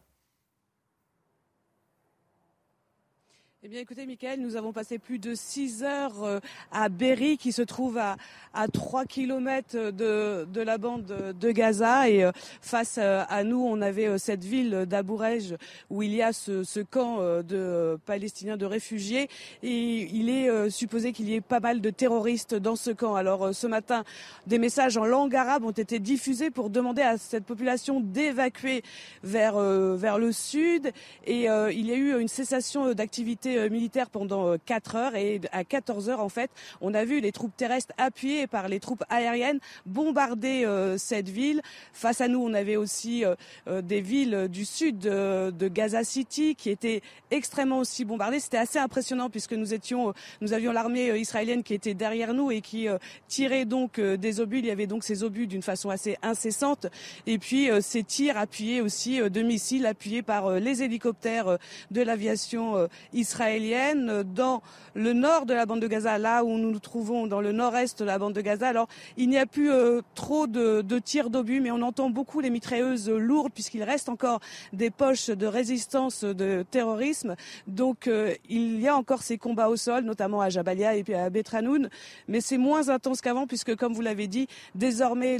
Eh 3.64 3.66
bien, 3.66 3.80
écoutez, 3.80 4.06
Michael, 4.06 4.38
nous 4.40 4.54
avons 4.54 4.72
passé 4.72 5.00
plus 5.00 5.18
de 5.18 5.34
6 5.34 5.82
heures 5.82 6.22
euh, 6.22 6.38
à 6.70 6.88
Berry, 6.88 7.36
qui 7.36 7.50
se 7.50 7.62
trouve 7.62 7.98
à, 7.98 8.16
à 8.54 8.68
3 8.68 9.04
kilomètres 9.04 9.90
de, 9.90 10.44
de 10.44 10.60
la 10.60 10.78
bande 10.78 11.34
de 11.36 11.50
Gaza. 11.50 12.08
Et 12.08 12.22
euh, 12.22 12.30
face 12.62 12.98
euh, 12.98 13.24
à 13.28 13.42
nous, 13.42 13.60
on 13.60 13.82
avait 13.82 14.16
cette 14.16 14.44
ville 14.44 14.86
d'Abourej 14.86 15.56
où 15.90 16.04
il 16.04 16.14
y 16.14 16.22
a 16.22 16.32
ce, 16.32 16.62
ce, 16.62 16.78
camp 16.78 17.18
de 17.42 17.98
Palestiniens, 18.06 18.56
de 18.56 18.64
réfugiés. 18.64 19.28
Et 19.64 20.02
il 20.14 20.30
est 20.30 20.70
supposé 20.70 21.12
qu'il 21.12 21.28
y 21.28 21.34
ait 21.34 21.40
pas 21.40 21.58
mal 21.58 21.80
de 21.80 21.90
terroristes 21.90 22.54
dans 22.54 22.76
ce 22.76 22.92
camp. 22.92 23.16
Alors, 23.16 23.52
ce 23.52 23.66
matin, 23.66 24.04
des 24.46 24.58
messages 24.58 24.96
en 24.96 25.04
langue 25.04 25.34
arabe 25.34 25.64
ont 25.64 25.72
été 25.72 25.98
diffusés 25.98 26.52
pour 26.52 26.70
demander 26.70 27.02
à 27.02 27.18
cette 27.18 27.44
population 27.44 27.98
d'évacuer 27.98 28.84
vers, 29.24 29.58
vers 29.58 30.20
le 30.20 30.30
sud. 30.30 30.92
Et 31.26 31.46
il 31.46 31.86
y 31.86 31.92
a 31.92 31.96
eu 31.96 32.20
une 32.20 32.28
cessation 32.28 32.94
d'activité 32.94 33.47
euh, 33.56 33.68
militaire 33.70 34.10
pendant 34.10 34.56
4 34.58 34.94
euh, 34.94 34.98
heures 34.98 35.16
et 35.16 35.40
à 35.52 35.64
14 35.64 36.08
heures 36.08 36.20
en 36.20 36.28
fait, 36.28 36.50
on 36.80 36.94
a 36.94 37.04
vu 37.04 37.20
les 37.20 37.32
troupes 37.32 37.56
terrestres 37.56 37.92
appuyées 37.96 38.46
par 38.46 38.68
les 38.68 38.80
troupes 38.80 39.04
aériennes 39.08 39.60
bombarder 39.86 40.64
euh, 40.64 40.98
cette 40.98 41.28
ville. 41.28 41.62
Face 41.92 42.20
à 42.20 42.28
nous, 42.28 42.40
on 42.40 42.54
avait 42.54 42.76
aussi 42.76 43.24
des 43.66 44.00
villes 44.00 44.48
du 44.50 44.64
sud 44.64 44.98
de, 44.98 45.68
Gaza 45.68 46.04
City 46.04 46.54
qui 46.54 46.70
étaient 46.70 47.02
extrêmement 47.30 47.78
aussi 47.78 48.04
bombardées. 48.04 48.40
C'était 48.40 48.58
assez 48.58 48.78
impressionnant 48.78 49.30
puisque 49.30 49.52
nous 49.52 49.74
étions, 49.74 50.14
nous 50.40 50.52
avions 50.52 50.72
l'armée 50.72 51.18
israélienne 51.18 51.62
qui 51.62 51.74
était 51.74 51.94
derrière 51.94 52.34
nous 52.34 52.50
et 52.50 52.60
qui 52.60 52.86
tirait 53.26 53.64
donc 53.64 54.00
des 54.00 54.40
obus. 54.40 54.58
Il 54.58 54.66
y 54.66 54.70
avait 54.70 54.86
donc 54.86 55.04
ces 55.04 55.22
obus 55.24 55.46
d'une 55.46 55.62
façon 55.62 55.90
assez 55.90 56.16
incessante 56.22 56.86
et 57.26 57.38
puis 57.38 57.68
ces 57.80 58.02
tirs 58.02 58.36
appuyés 58.36 58.80
aussi 58.80 59.18
de 59.18 59.42
missiles 59.42 59.86
appuyés 59.86 60.22
par 60.22 60.52
les 60.52 60.82
hélicoptères 60.82 61.58
de 61.90 62.02
l'aviation 62.02 62.88
israélienne 63.12 63.37
israélienne 63.38 64.24
dans 64.24 64.62
le 64.94 65.12
nord 65.12 65.46
de 65.46 65.54
la 65.54 65.64
bande 65.64 65.78
de 65.78 65.86
Gaza, 65.86 66.18
là 66.18 66.42
où 66.42 66.58
nous 66.58 66.72
nous 66.72 66.80
trouvons 66.80 67.28
dans 67.28 67.40
le 67.40 67.52
nord-est 67.52 68.00
de 68.00 68.04
la 68.04 68.18
bande 68.18 68.32
de 68.32 68.40
Gaza. 68.40 68.66
Alors, 68.66 68.88
il 69.16 69.28
n'y 69.28 69.38
a 69.38 69.46
plus 69.46 69.70
euh, 69.70 70.00
trop 70.16 70.48
de, 70.48 70.82
tirs 70.98 71.30
d'obus, 71.30 71.60
mais 71.60 71.70
on 71.70 71.82
entend 71.82 72.10
beaucoup 72.10 72.40
les 72.40 72.50
mitrailleuses 72.50 73.08
lourdes 73.08 73.52
puisqu'il 73.52 73.84
reste 73.84 74.08
encore 74.08 74.40
des 74.72 74.90
poches 74.90 75.28
de 75.30 75.46
résistance 75.46 76.24
de 76.24 76.64
terrorisme. 76.68 77.36
Donc, 77.68 78.08
euh, 78.08 78.34
il 78.48 78.80
y 78.80 78.88
a 78.88 78.96
encore 78.96 79.22
ces 79.22 79.38
combats 79.38 79.68
au 79.68 79.76
sol, 79.76 80.02
notamment 80.02 80.40
à 80.40 80.48
Jabalia 80.48 80.96
et 80.96 81.04
à 81.14 81.30
Betranoun, 81.30 81.90
mais 82.26 82.40
c'est 82.40 82.58
moins 82.58 82.88
intense 82.88 83.20
qu'avant 83.20 83.46
puisque, 83.46 83.76
comme 83.76 83.92
vous 83.92 84.02
l'avez 84.02 84.26
dit, 84.26 84.48
désormais 84.74 85.38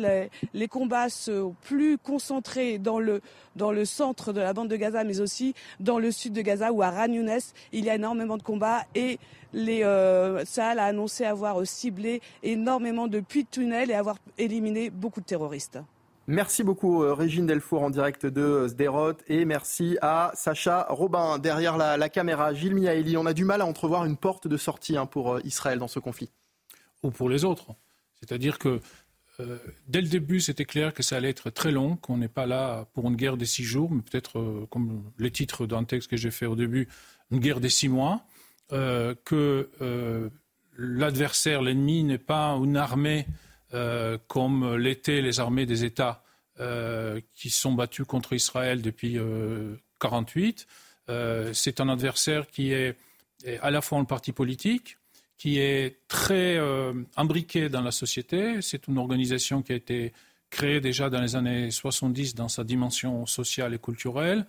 les, 0.55 0.69
combats 0.69 1.09
sont 1.09 1.57
plus 1.63 1.99
concentrés 1.99 2.79
dans 2.79 3.01
le 3.01 3.21
dans 3.57 3.73
le 3.73 3.85
centre 3.85 4.33
de 4.33 4.41
la 4.41 4.53
bande 4.53 4.69
de 4.69 4.77
Gaza, 4.77 5.03
mais 5.03 5.21
aussi 5.21 5.55
dans 5.81 5.99
le 5.99 6.13
sud 6.13 6.33
de 6.33 6.43
Gaza 6.43 6.73
ou 6.73 6.81
à 6.81 6.91
Ran 6.91 7.09
Il 7.73 7.85
y 7.85 7.88
a 7.88 7.88
énormément 7.95 8.37
de 8.37 8.43
combats 8.43 8.85
et 8.95 9.19
les, 9.53 9.81
euh, 9.83 10.45
a 10.57 10.63
annoncé 10.63 11.25
avoir 11.25 11.67
ciblé 11.67 12.21
énormément 12.43 13.09
de 13.09 13.21
puits 13.21 13.45
de 13.45 13.49
tunnels 13.49 13.91
et 13.91 13.95
avoir 13.95 14.17
éliminé 14.37 14.91
beaucoup 14.91 15.21
de 15.21 15.27
terroristes. 15.27 15.79
Merci 16.27 16.63
beaucoup 16.63 17.03
euh, 17.03 17.15
Régine 17.15 17.47
Delfour 17.47 17.83
en 17.83 17.89
direct 17.89 18.27
de 18.27 18.67
Sderot 18.69 19.15
et 19.29 19.47
merci 19.47 19.97
à 20.03 20.31
Sacha 20.35 20.87
Robin 20.91 21.39
derrière 21.39 21.79
la, 21.79 22.09
caméra. 22.11 22.53
Gilles 22.53 22.75
Miaeli, 22.75 23.17
on 23.17 23.25
a 23.25 23.33
du 23.33 23.47
mal 23.47 23.63
à 23.63 23.67
entrevoir 23.67 24.05
une 24.05 24.19
porte 24.19 24.47
de 24.47 24.59
sortie 24.59 24.99
hein, 24.99 25.07
pour 25.07 25.37
euh, 25.37 25.41
Israël 25.45 25.79
dans 25.79 25.89
ce 25.89 25.99
conflit. 25.99 26.29
Ou 27.03 27.11
pour 27.11 27.31
les 27.31 27.47
autres. 27.47 27.69
C'est-à-dire 28.21 28.59
que 28.59 28.81
euh, 29.41 29.59
dès 29.87 30.01
le 30.01 30.09
début, 30.09 30.41
c'était 30.41 30.65
clair 30.65 30.93
que 30.93 31.03
ça 31.03 31.17
allait 31.17 31.31
être 31.31 31.51
très 31.51 31.71
long, 31.71 31.97
qu'on 31.97 32.17
n'est 32.17 32.29
pas 32.29 32.47
là 32.47 32.87
pour 32.93 33.09
une 33.09 33.15
guerre 33.15 33.37
des 33.37 33.47
six 33.47 33.63
jours, 33.63 33.91
mais 33.91 34.03
peut-être, 34.03 34.39
euh, 34.39 34.67
comme 34.71 35.05
les 35.19 35.31
titres 35.31 35.67
d'un 35.67 35.85
texte 35.85 36.11
que 36.11 36.17
j'ai 36.17 36.33
fait 36.33 36.47
au 36.47 36.57
début, 36.57 36.89
une 37.31 37.41
guerre 37.41 37.61
des 37.61 37.71
six 37.71 37.89
mois. 37.89 38.23
euh, 38.73 39.15
que 39.25 39.71
euh, 39.81 40.29
l'adversaire, 40.77 41.63
l'ennemi, 41.63 42.05
n'est 42.05 42.19
pas 42.19 42.51
une 42.63 42.77
armée 42.77 43.27
euh, 43.73 44.19
comme 44.29 44.77
l'étaient 44.77 45.23
les 45.23 45.41
armées 45.41 45.67
des 45.67 45.85
États 45.85 46.23
qui 47.35 47.51
sont 47.51 47.73
battus 47.73 48.05
contre 48.05 48.33
Israël 48.33 48.83
depuis 48.83 49.11
1948. 49.11 50.67
C'est 51.53 51.81
un 51.81 51.89
adversaire 51.89 52.49
qui 52.49 52.73
est, 52.73 52.97
est, 53.45 53.61
à 53.61 53.71
la 53.71 53.81
fois 53.81 54.01
un 54.01 54.05
parti 54.05 54.33
politique, 54.33 54.99
qui 55.37 55.61
est 55.61 56.01
très 56.09 56.61
imbriqué 57.17 57.69
dans 57.69 57.81
la 57.81 57.93
société. 57.93 58.61
C'est 58.61 58.89
une 58.89 58.99
organisation 58.99 59.63
qui 59.63 59.71
a 59.71 59.77
été 59.77 60.13
créée 60.51 60.81
déjà 60.81 61.11
dans 61.11 61.21
les 61.21 61.37
années 61.37 61.71
70 61.71 62.35
dans 62.35 62.49
sa 62.49 62.65
dimension 62.65 63.25
sociale 63.25 63.73
et 63.75 63.79
culturelle. 63.79 64.45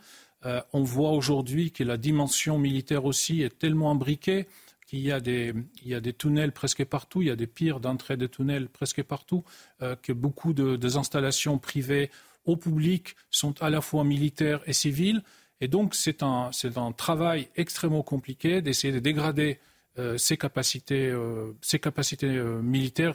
Euh, 0.46 0.62
on 0.74 0.84
voit 0.84 1.12
aujourd'hui 1.12 1.72
que 1.72 1.84
la 1.84 1.98
dimension 1.98 2.58
militaire 2.58 3.06
aussi 3.06 3.42
est 3.42 3.58
tellement 3.58 3.92
imbriquée 3.92 4.48
qu'il 4.90 5.02
y, 5.02 5.12
a 5.12 5.20
des, 5.20 6.14
tunnels 6.14 6.52
presque 6.52 6.84
partout, 6.84 7.22
il 7.22 7.28
y 7.28 7.32
a 7.32 7.36
des 7.36 7.46
pires 7.46 7.80
d'entrée 7.80 8.18
de 8.18 8.26
tunnels 8.26 8.68
presque 8.68 9.04
partout, 9.04 9.44
euh, 9.84 9.96
que 9.96 10.12
beaucoup 10.12 10.52
de, 10.52 10.78
des 10.78 10.98
installations 10.98 11.60
privées 11.60 12.10
au 12.46 12.58
public 12.58 13.16
sont 13.30 13.54
à 13.62 13.70
la 13.70 13.82
fois 13.82 14.04
militaires 14.04 14.62
et 14.66 14.74
civiles. 14.74 15.22
Et 15.62 15.68
donc, 15.68 15.94
c'est 15.94 16.24
un, 16.24 16.50
travail 16.98 17.50
extrêmement 17.56 18.02
compliqué 18.02 18.64
d'essayer 18.64 18.92
de 18.92 18.98
dégrader 18.98 19.60
euh, 20.00 20.18
ces 20.18 20.38
capacités, 20.38 21.12
euh, 21.12 22.62
militaires, 22.64 23.14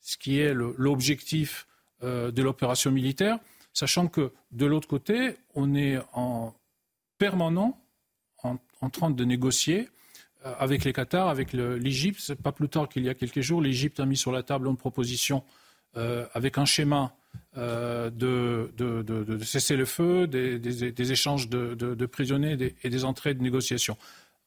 ce 0.00 0.16
qui 0.16 0.38
est 0.38 0.54
l'objectif 0.54 1.66
de 2.02 2.42
l'opération 2.42 2.92
militaire, 2.92 3.38
sachant 3.72 4.06
que 4.06 4.30
de 4.52 4.66
l'autre 4.66 4.86
côté, 4.86 5.34
on 5.54 5.74
est 5.74 5.98
en 6.12 6.54
permanent 7.18 7.80
en, 8.42 8.90
train 8.90 9.10
de 9.10 9.24
négocier 9.24 9.88
euh, 10.44 10.54
avec 10.58 10.84
les 10.84 10.92
Qatars, 10.92 11.28
avec 11.28 11.52
l'Égypte. 11.52 12.34
Pas 12.34 12.52
plus 12.52 12.68
tard 12.68 12.88
qu'il 12.88 13.04
y 13.04 13.08
a 13.08 13.14
quelques 13.14 13.40
jours, 13.40 13.60
l'Égypte 13.60 14.00
a 14.00 14.06
mis 14.06 14.16
sur 14.16 14.32
la 14.32 14.42
table 14.42 14.68
une 14.68 14.76
proposition 14.76 15.42
euh, 15.96 16.26
avec 16.34 16.58
un 16.58 16.64
schéma 16.64 17.16
euh, 17.56 18.10
de, 18.10 19.38
cesser 19.42 19.76
le 19.76 19.86
feu, 19.86 20.26
des, 20.26 21.12
échanges 21.12 21.48
de, 21.48 22.06
prisonniers 22.06 22.76
et 22.82 22.90
des 22.90 23.04
entrées 23.04 23.34
de 23.34 23.42
négociations. 23.42 23.96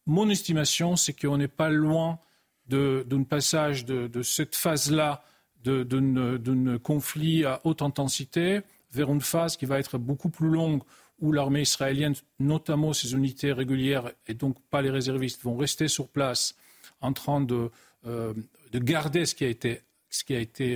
Mon 0.06 0.30
estimation, 0.30 0.96
c'est 0.96 1.14
qu'on 1.14 1.38
n'est 1.38 1.48
pas 1.48 1.70
loin 1.70 2.20
d'un 2.68 3.24
passage 3.24 3.86
de, 3.86 4.22
cette 4.22 4.56
phase-là 4.56 5.24
d'un 5.64 6.78
conflit 6.78 7.46
à 7.46 7.62
haute 7.64 7.82
intensité 7.82 8.62
vers 8.92 9.12
une 9.12 9.22
phase 9.22 9.58
qui 9.58 9.66
va 9.66 9.80
être 9.80 9.98
beaucoup 9.98 10.30
plus 10.30 10.50
longue, 10.50 10.82
où 11.22 11.32
l'armée 11.32 11.62
israélienne, 11.62 12.16
notamment 12.40 12.94
ses 12.94 13.14
unités 13.14 13.52
régulières 13.52 14.12
et 14.28 14.34
donc 14.34 14.58
pas 14.70 14.82
les 14.82 14.90
réservistes, 14.90 15.42
vont 15.44 15.58
rester 15.58 15.88
sur 15.88 16.08
place 16.08 16.56
en 17.02 17.14
train 17.14 17.42
de, 17.42 17.72
euh, 18.06 18.34
de 18.72 18.80
garder 18.80 19.26
ce 19.26 19.36
qui 19.36 19.46
a 19.46 19.50
été, 19.50 19.82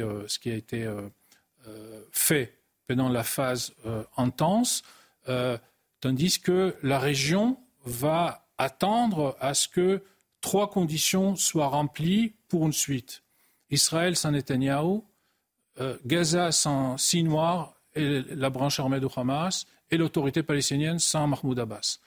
euh, 0.02 0.28
euh, 1.68 2.02
fait 2.12 2.58
pendant 2.88 3.10
la 3.10 3.24
phase 3.24 3.74
intense, 4.18 4.84
tandis 6.02 6.40
que 6.42 6.76
la 6.84 7.00
région 7.00 7.58
va 7.86 8.46
attendre 8.58 9.38
à 9.40 9.54
ce 9.54 9.70
que 9.70 10.04
trois 10.42 10.70
conditions 10.70 11.38
soient 11.38 11.68
remplies 11.68 12.34
pour 12.50 12.66
une 12.66 12.74
suite. 12.74 13.24
Israël 13.70 14.18
sans 14.18 14.32
Netanyahou, 14.32 15.06
Gaza 16.06 16.52
sans 16.52 16.98
Sinoir 16.98 17.74
et 17.96 18.22
la 18.36 18.50
branche 18.50 18.82
armée 18.82 19.00
de 19.00 19.08
Hamas, 19.16 19.66
et 19.94 19.98
l'autorité 19.98 20.42
palestinienne 20.42 20.98
sans 20.98 21.28
Mahmoud 21.28 21.60
Abbas. 21.60 22.00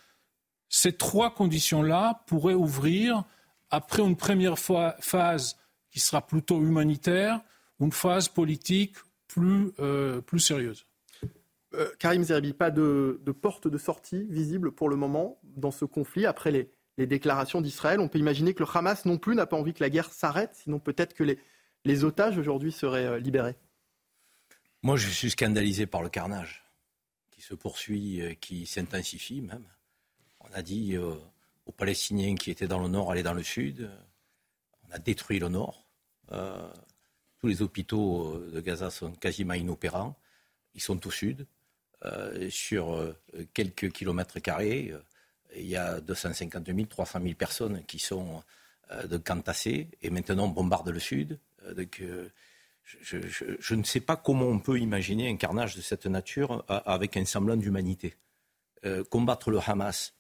Ces 0.69 0.93
trois 0.93 1.33
conditions-là 1.33 2.25
pourraient 2.27 2.55
ouvrir, 2.55 3.23
après 3.71 4.03
une 4.03 4.17
première 4.17 4.59
phase 4.59 5.57
qui 5.91 6.01
sera 6.01 6.27
plutôt 6.27 6.61
humanitaire, 6.61 7.41
une 7.79 7.93
phase 7.93 8.29
politique 8.29 8.97
plus, 9.29 9.71
euh, 9.79 10.21
plus 10.21 10.41
sérieuse. 10.41 10.85
Euh, 11.75 11.89
Karim 12.01 12.25
Zerbi, 12.25 12.55
pas 12.55 12.73
de, 12.73 13.21
porte 13.41 13.69
de 13.69 13.79
sortie 13.79 14.25
visible 14.25 14.73
pour 14.73 14.89
le 14.89 14.97
moment 14.97 15.39
dans 15.45 15.71
ce 15.71 15.85
conflit 15.85 16.27
après 16.27 16.51
les, 16.51 16.69
les 16.99 17.07
déclarations 17.07 17.61
d'Israël. 17.61 18.01
On 18.01 18.09
peut 18.09 18.19
imaginer 18.19 18.53
que 18.53 18.65
le 18.65 18.69
Hamas 18.75 19.05
non 19.05 19.19
plus 19.19 19.37
n'a 19.37 19.47
pas 19.47 19.57
envie 19.57 19.75
que 19.75 19.85
la 19.85 19.91
guerre 19.91 20.11
s'arrête, 20.11 20.57
sinon 20.57 20.81
peut-être 20.81 21.15
que 21.15 21.23
les, 21.23 21.39
les 21.85 22.03
otages 22.03 22.37
aujourd'hui 22.37 22.73
seraient 22.73 23.07
euh, 23.07 23.19
libérés. 23.21 23.55
Moi, 24.83 24.97
je 24.97 25.09
suis 25.09 25.31
scandalisé 25.31 25.87
par 25.87 26.03
le 26.03 26.09
carnage 26.09 26.66
se 27.47 27.55
poursuit, 27.55 28.21
euh, 28.23 28.35
qui 28.35 28.67
s'intensifie 28.67 29.41
même. 29.41 29.65
On 30.41 30.53
a 30.53 30.63
dit 30.63 30.97
euh, 30.97 31.15
aux 31.67 31.73
Palestiniens 31.73 32.35
qui 32.35 32.51
étaient 32.51 32.67
dans 32.67 32.81
le 32.81 32.89
nord, 32.89 33.13
allez 33.13 33.23
dans 33.23 33.35
le 33.35 33.43
sud. 33.45 33.89
On 34.89 34.93
a 34.93 34.99
détruit 34.99 35.39
le 35.39 35.49
nord. 35.49 35.85
Euh, 36.33 36.69
tous 37.39 37.47
les 37.47 37.63
hôpitaux 37.63 38.39
de 38.53 38.61
Gaza 38.61 38.91
sont 38.91 39.13
quasiment 39.13 39.55
inopérants. 39.55 40.17
Ils 40.75 40.83
sont 40.83 41.07
au 41.07 41.11
sud. 41.11 41.47
sur 42.51 43.15
quelques 43.55 43.91
kilomètres 43.91 44.41
carrés, 44.41 44.93
il 45.57 45.67
y 45.67 45.77
a 45.77 46.01
250 46.01 46.67
000, 46.67 46.87
300 46.87 47.21
000 47.23 47.35
personnes 47.35 47.85
qui 47.85 47.99
sont 47.99 48.43
de 49.05 49.17
Cantassé 49.17 49.89
et 50.03 50.11
maintenant 50.11 50.45
on 50.45 50.49
bombarde 50.49 50.89
le 50.91 51.01
sud. 51.01 51.39
Je, 53.01 53.75
ne 53.75 53.83
sais 53.83 54.01
pas 54.01 54.17
comment 54.17 54.47
on 54.47 54.59
peut 54.59 54.79
imaginer 54.79 55.29
un 55.29 55.37
carnage 55.37 55.77
de 55.77 55.81
cette 55.81 56.07
nature 56.07 56.65
avec 56.69 57.17
un 57.17 57.25
semblant 57.25 57.57
d'humanité. 57.57 58.15
Euh, 58.85 59.03
combattre 59.05 59.51
le 59.51 59.59
Hamas, 59.59 60.15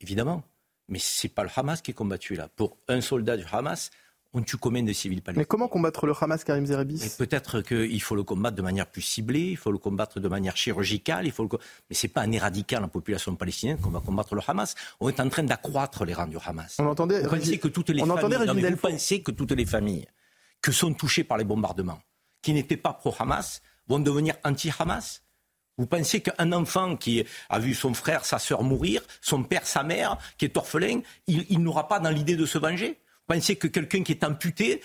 évidemment, 0.00 0.42
mais 0.88 0.98
ce 0.98 1.26
n'est 1.26 1.32
pas 1.32 1.44
le 1.44 1.50
Hamas 1.54 1.80
qui 1.80 1.92
est 1.92 1.94
combattu 1.94 2.34
là. 2.34 2.48
Pour 2.54 2.76
un 2.88 3.00
soldat 3.00 3.36
du 3.36 3.44
Hamas, 3.50 3.90
on 4.34 4.42
tue 4.42 4.58
combien 4.58 4.82
de 4.82 4.92
civils 4.92 5.22
palestiniens? 5.22 5.42
Mais 5.42 5.46
comment 5.46 5.68
combattre 5.68 6.06
le 6.06 6.12
Hamas, 6.20 6.44
Karim 6.44 6.66
Zerabis 6.66 7.16
Peut-être 7.16 7.62
qu'il 7.62 8.02
faut 8.02 8.14
le 8.14 8.24
combattre 8.24 8.56
de 8.56 8.62
manière 8.62 8.86
plus 8.86 9.00
ciblée, 9.00 9.50
il 9.50 9.56
faut 9.56 9.72
le 9.72 9.78
combattre 9.78 10.20
de 10.20 10.28
manière 10.28 10.56
chirurgicale, 10.56 11.24
il 11.24 11.32
faut 11.32 11.44
le... 11.44 11.58
mais 11.88 11.96
ce 11.96 12.06
n'est 12.06 12.12
pas 12.12 12.26
en 12.26 12.32
éradiquant 12.32 12.80
la 12.80 12.88
population 12.88 13.34
palestinienne 13.36 13.78
qu'on 13.78 13.90
va 13.90 14.00
combattre 14.00 14.34
le 14.34 14.42
Hamas. 14.46 14.74
On 15.00 15.08
est 15.08 15.20
en 15.20 15.28
train 15.30 15.44
d'accroître 15.44 16.04
les 16.04 16.12
rangs 16.12 16.26
du 16.26 16.36
Hamas. 16.44 16.76
On 16.78 16.86
entendait, 16.86 17.22
vous 17.22 17.30
pensez 17.30 17.58
que 17.58 17.68
toutes 17.68 17.90
les 17.90 18.02
on 18.02 18.16
familles, 18.16 18.76
pensez 18.76 19.22
que 19.22 19.30
toutes 19.30 19.52
les 19.52 19.64
familles 19.64 20.06
que 20.62 20.72
sont 20.72 20.94
touchés 20.94 21.24
par 21.24 21.38
les 21.38 21.44
bombardements, 21.44 22.00
qui 22.42 22.52
n'étaient 22.52 22.76
pas 22.76 22.92
pro-Hamas, 22.92 23.62
vont 23.86 23.98
devenir 23.98 24.34
anti-Hamas. 24.44 25.22
Vous 25.78 25.86
pensez 25.86 26.20
qu'un 26.20 26.52
enfant 26.52 26.96
qui 26.96 27.24
a 27.48 27.58
vu 27.58 27.74
son 27.74 27.94
frère, 27.94 28.24
sa 28.24 28.38
sœur 28.38 28.64
mourir, 28.64 29.02
son 29.20 29.44
père, 29.44 29.66
sa 29.66 29.84
mère, 29.84 30.18
qui 30.36 30.44
est 30.44 30.56
orphelin, 30.56 31.00
il, 31.28 31.60
n'aura 31.60 31.86
pas 31.86 32.00
dans 32.00 32.10
l'idée 32.10 32.34
de 32.34 32.46
se 32.46 32.58
venger? 32.58 32.98
Vous 33.28 33.34
pensez 33.34 33.56
que 33.56 33.68
quelqu'un 33.68 34.02
qui 34.02 34.12
est 34.12 34.24
amputé 34.24 34.82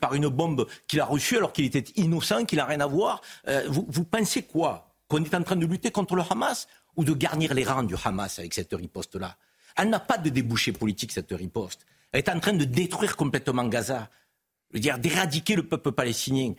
par 0.00 0.14
une 0.14 0.28
bombe 0.28 0.68
qu'il 0.86 1.00
a 1.00 1.04
reçue 1.04 1.36
alors 1.36 1.52
qu'il 1.52 1.64
était 1.64 1.84
innocent, 1.96 2.44
qu'il 2.44 2.58
n'a 2.58 2.66
rien 2.66 2.80
à 2.80 2.86
voir, 2.86 3.20
euh, 3.48 3.64
vous, 3.68 3.86
vous 3.88 4.04
pensez 4.04 4.42
quoi? 4.42 4.94
Qu'on 5.08 5.24
est 5.24 5.34
en 5.34 5.42
train 5.42 5.56
de 5.56 5.66
lutter 5.66 5.90
contre 5.90 6.14
le 6.14 6.22
Hamas 6.28 6.68
ou 6.96 7.02
de 7.02 7.14
garnir 7.14 7.54
les 7.54 7.64
rangs 7.64 7.82
du 7.82 7.96
Hamas 8.04 8.38
avec 8.38 8.54
cette 8.54 8.72
riposte-là? 8.72 9.36
Elle 9.76 9.90
n'a 9.90 10.00
pas 10.00 10.18
de 10.18 10.28
débouché 10.28 10.72
politique, 10.72 11.12
cette 11.12 11.32
riposte. 11.32 11.86
Elle 12.12 12.20
est 12.20 12.28
en 12.28 12.38
train 12.38 12.52
de 12.52 12.64
détruire 12.64 13.16
complètement 13.16 13.64
Gaza 13.64 14.08
dire, 14.74 14.98
d'éradiquer 14.98 15.54
le 15.56 15.66
peuple 15.66 15.92
palestinien. 15.92 16.54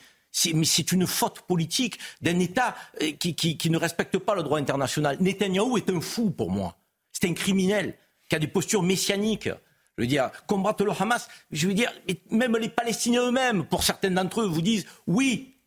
Mais 0.54 0.66
c'est 0.66 0.92
une 0.92 1.08
faute 1.08 1.42
politique 1.42 2.00
d'un 2.22 2.40
État 2.40 2.76
euh, 3.02 3.12
qui, 3.14 3.36
qui, 3.36 3.70
ne 3.70 3.78
respecte 3.78 4.18
pas 4.18 4.36
le 4.36 4.44
droit 4.44 4.60
international. 4.60 5.18
Netanyahou 5.20 5.78
est 5.78 5.90
un 5.90 6.02
fou 6.02 6.30
pour 6.30 6.52
moi. 6.52 6.78
C'est 7.12 7.28
un 7.28 7.34
criminel 7.34 7.98
qui 8.30 8.36
a 8.36 8.40
des 8.40 8.48
postures 8.48 8.84
messianiques. 8.84 9.50
Je 9.98 10.04
veux 10.04 10.08
dire, 10.08 10.30
combattre 10.48 10.86
le 10.86 10.92
Hamas, 10.98 11.28
je 11.52 11.68
veux 11.68 11.74
dire, 11.74 11.92
même 12.30 12.56
les 12.56 12.70
Palestiniens 12.70 13.28
eux-mêmes, 13.28 13.66
pour 13.66 13.84
certains 13.84 14.12
d'entre 14.12 14.42
eux, 14.42 14.48
vous 14.48 14.62
disent 14.62 14.86
oui, 15.08 15.59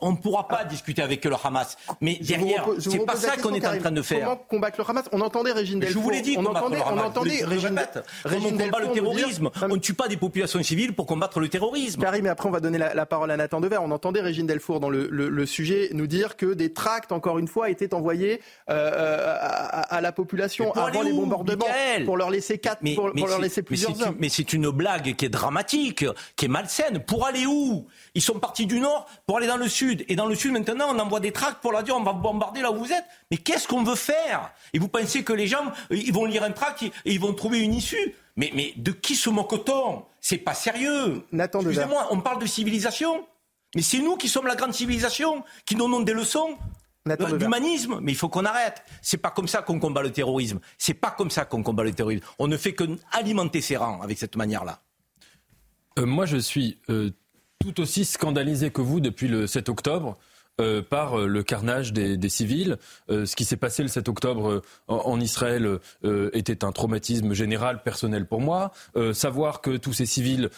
on 0.00 0.12
ne 0.12 0.16
pourra 0.16 0.48
pas 0.48 0.64
discuter 0.64 1.02
avec 1.02 1.24
le 1.26 1.34
Hamas. 1.42 1.76
Mais 2.00 2.14
derrière, 2.16 2.66
c'est 2.78 3.04
pas 3.04 3.16
ça 3.16 3.36
qu'on 3.36 3.52
est 3.52 3.66
en 3.66 3.78
train 3.78 3.90
de 3.90 4.00
faire. 4.00 4.20
Comment 4.20 4.36
combattre 4.36 4.80
le 4.80 4.88
Hamas? 4.88 5.04
On 5.12 5.20
entendait 5.20 5.52
Régine 5.52 5.78
Delfour. 5.78 6.00
Je 6.00 6.04
vous 6.04 6.10
l'ai 6.10 6.22
dit, 6.22 6.36
on 6.38 6.46
entendait, 6.46 6.78
on 6.86 6.98
entendait 6.98 7.44
Régine, 7.44 7.78
Régine 8.24 8.54
on 8.54 8.64
combat 8.64 8.80
le 8.80 8.92
terrorisme? 8.92 9.50
On 9.60 9.68
ne 9.68 9.76
tue 9.76 9.92
pas 9.92 10.08
des 10.08 10.16
populations 10.16 10.62
civiles 10.62 10.94
pour 10.94 11.06
combattre 11.06 11.38
le 11.38 11.48
terrorisme. 11.48 12.00
Karim, 12.00 12.24
mais 12.24 12.30
après 12.30 12.48
on 12.48 12.52
va 12.52 12.60
donner 12.60 12.78
la, 12.78 13.06
parole 13.06 13.30
à 13.30 13.36
Nathan 13.36 13.60
Dever. 13.60 13.78
On 13.82 13.90
entendait 13.90 14.22
Régine 14.22 14.46
Delfour 14.46 14.80
dans 14.80 14.88
le, 14.88 15.46
sujet 15.46 15.90
nous 15.92 16.06
dire 16.06 16.36
que 16.36 16.54
des 16.54 16.72
tracts, 16.72 17.12
encore 17.12 17.38
une 17.38 17.48
fois, 17.48 17.68
étaient 17.68 17.92
envoyés 17.92 18.40
euh, 18.70 18.90
euh, 18.94 19.36
à, 19.38 20.00
la 20.00 20.12
population 20.12 20.72
avant 20.72 21.02
les 21.02 21.12
bombardements 21.12 21.66
pour 22.06 22.16
leur 22.16 22.30
laisser 22.30 22.56
quatre, 22.56 22.80
pour, 22.94 23.10
leur 23.10 23.38
laisser 23.38 23.62
plusieurs 23.62 24.00
heures. 24.00 24.14
Mais 24.18 24.30
c'est 24.30 24.54
une 24.54 24.70
blague 24.70 25.14
qui 25.14 25.26
est 25.26 25.28
dramatique, 25.28 26.06
qui 26.36 26.46
est 26.46 26.48
malsaine. 26.48 27.00
Pour 27.00 27.26
aller 27.26 27.44
où? 27.44 27.86
Ils 28.14 28.22
sont 28.22 28.38
partis 28.38 28.66
du 28.66 28.80
nord 28.80 29.06
pour 29.26 29.36
aller 29.36 29.46
dans 29.46 29.58
le 29.58 29.68
sud. 29.74 30.04
Et 30.08 30.16
dans 30.16 30.26
le 30.26 30.34
sud, 30.34 30.52
maintenant, 30.52 30.86
on 30.94 30.98
envoie 30.98 31.20
des 31.20 31.32
tracts 31.32 31.60
pour 31.60 31.72
leur 31.72 31.82
dire 31.82 31.96
on 31.96 32.02
va 32.02 32.12
bombarder 32.12 32.60
là 32.62 32.70
où 32.70 32.76
vous 32.76 32.92
êtes. 32.92 33.04
Mais 33.30 33.36
qu'est-ce 33.36 33.68
qu'on 33.68 33.82
veut 33.82 33.96
faire? 33.96 34.52
Et 34.72 34.78
vous 34.78 34.88
pensez 34.88 35.24
que 35.24 35.32
les 35.32 35.46
gens, 35.46 35.66
euh, 35.90 35.96
ils 35.96 36.12
vont 36.12 36.24
lire 36.24 36.42
un 36.42 36.52
tract 36.52 36.82
et 36.82 36.92
ils 37.04 37.20
vont 37.20 37.34
trouver 37.34 37.60
une 37.60 37.74
issue? 37.74 38.14
Mais, 38.36 38.50
mais 38.54 38.72
de 38.76 38.92
qui 38.92 39.16
se 39.16 39.30
moque-t-on? 39.30 40.04
C'est 40.20 40.38
pas 40.38 40.54
sérieux. 40.54 41.26
Excusez-moi, 41.32 42.08
on 42.10 42.20
parle 42.20 42.40
de 42.40 42.46
civilisation. 42.46 43.26
Mais 43.74 43.82
c'est 43.82 43.98
nous 43.98 44.16
qui 44.16 44.28
sommes 44.28 44.46
la 44.46 44.56
grande 44.56 44.72
civilisation, 44.72 45.44
qui 45.66 45.74
donnons 45.74 46.00
des 46.00 46.14
leçons. 46.14 46.56
Euh, 47.06 47.36
d'humanisme, 47.36 47.98
mais 48.00 48.12
il 48.12 48.14
faut 48.14 48.30
qu'on 48.30 48.46
arrête. 48.46 48.82
C'est 49.02 49.18
pas 49.18 49.30
comme 49.30 49.46
ça 49.46 49.60
qu'on 49.60 49.78
combat 49.78 50.02
le 50.02 50.10
terrorisme. 50.10 50.58
C'est 50.78 50.94
pas 50.94 51.10
comme 51.10 51.30
ça 51.30 51.44
qu'on 51.44 51.62
combat 51.62 51.84
le 51.84 51.92
terrorisme. 51.92 52.24
On 52.38 52.48
ne 52.48 52.56
fait 52.56 52.72
que 52.72 52.84
alimenter 53.12 53.60
ses 53.60 53.76
rangs 53.76 54.00
avec 54.00 54.16
cette 54.16 54.36
manière-là. 54.36 54.80
Euh, 55.98 56.06
moi, 56.06 56.24
je 56.24 56.38
suis 56.38 56.78
euh, 56.88 57.10
tout 57.58 57.80
aussi 57.80 58.04
scandalisé 58.04 58.70
que 58.70 58.80
vous 58.80 59.00
depuis 59.00 59.28
le 59.28 59.46
7 59.46 59.68
octobre. 59.68 60.16
euh, 60.60 60.82
par 60.82 61.18
euh, 61.18 61.26
le 61.26 61.42
carnage 61.42 61.92
des, 61.92 62.28
civils. 62.28 62.76
Euh, 63.10 63.26
ce 63.26 63.34
qui 63.34 63.44
s'est 63.44 63.56
passé 63.56 63.82
le 63.82 63.88
7 63.88 64.08
octobre 64.08 64.48
euh, 64.48 64.62
en, 64.86 65.18
Israël 65.18 65.80
euh, 66.04 66.30
était 66.32 66.64
un 66.64 66.70
traumatisme 66.70 67.32
général, 67.34 67.82
personnel 67.82 68.24
pour 68.24 68.40
moi. 68.40 68.70
Savoir 69.14 69.60
que 69.62 69.76
tous 69.76 69.92
ces 69.92 70.06
civils 70.06 70.50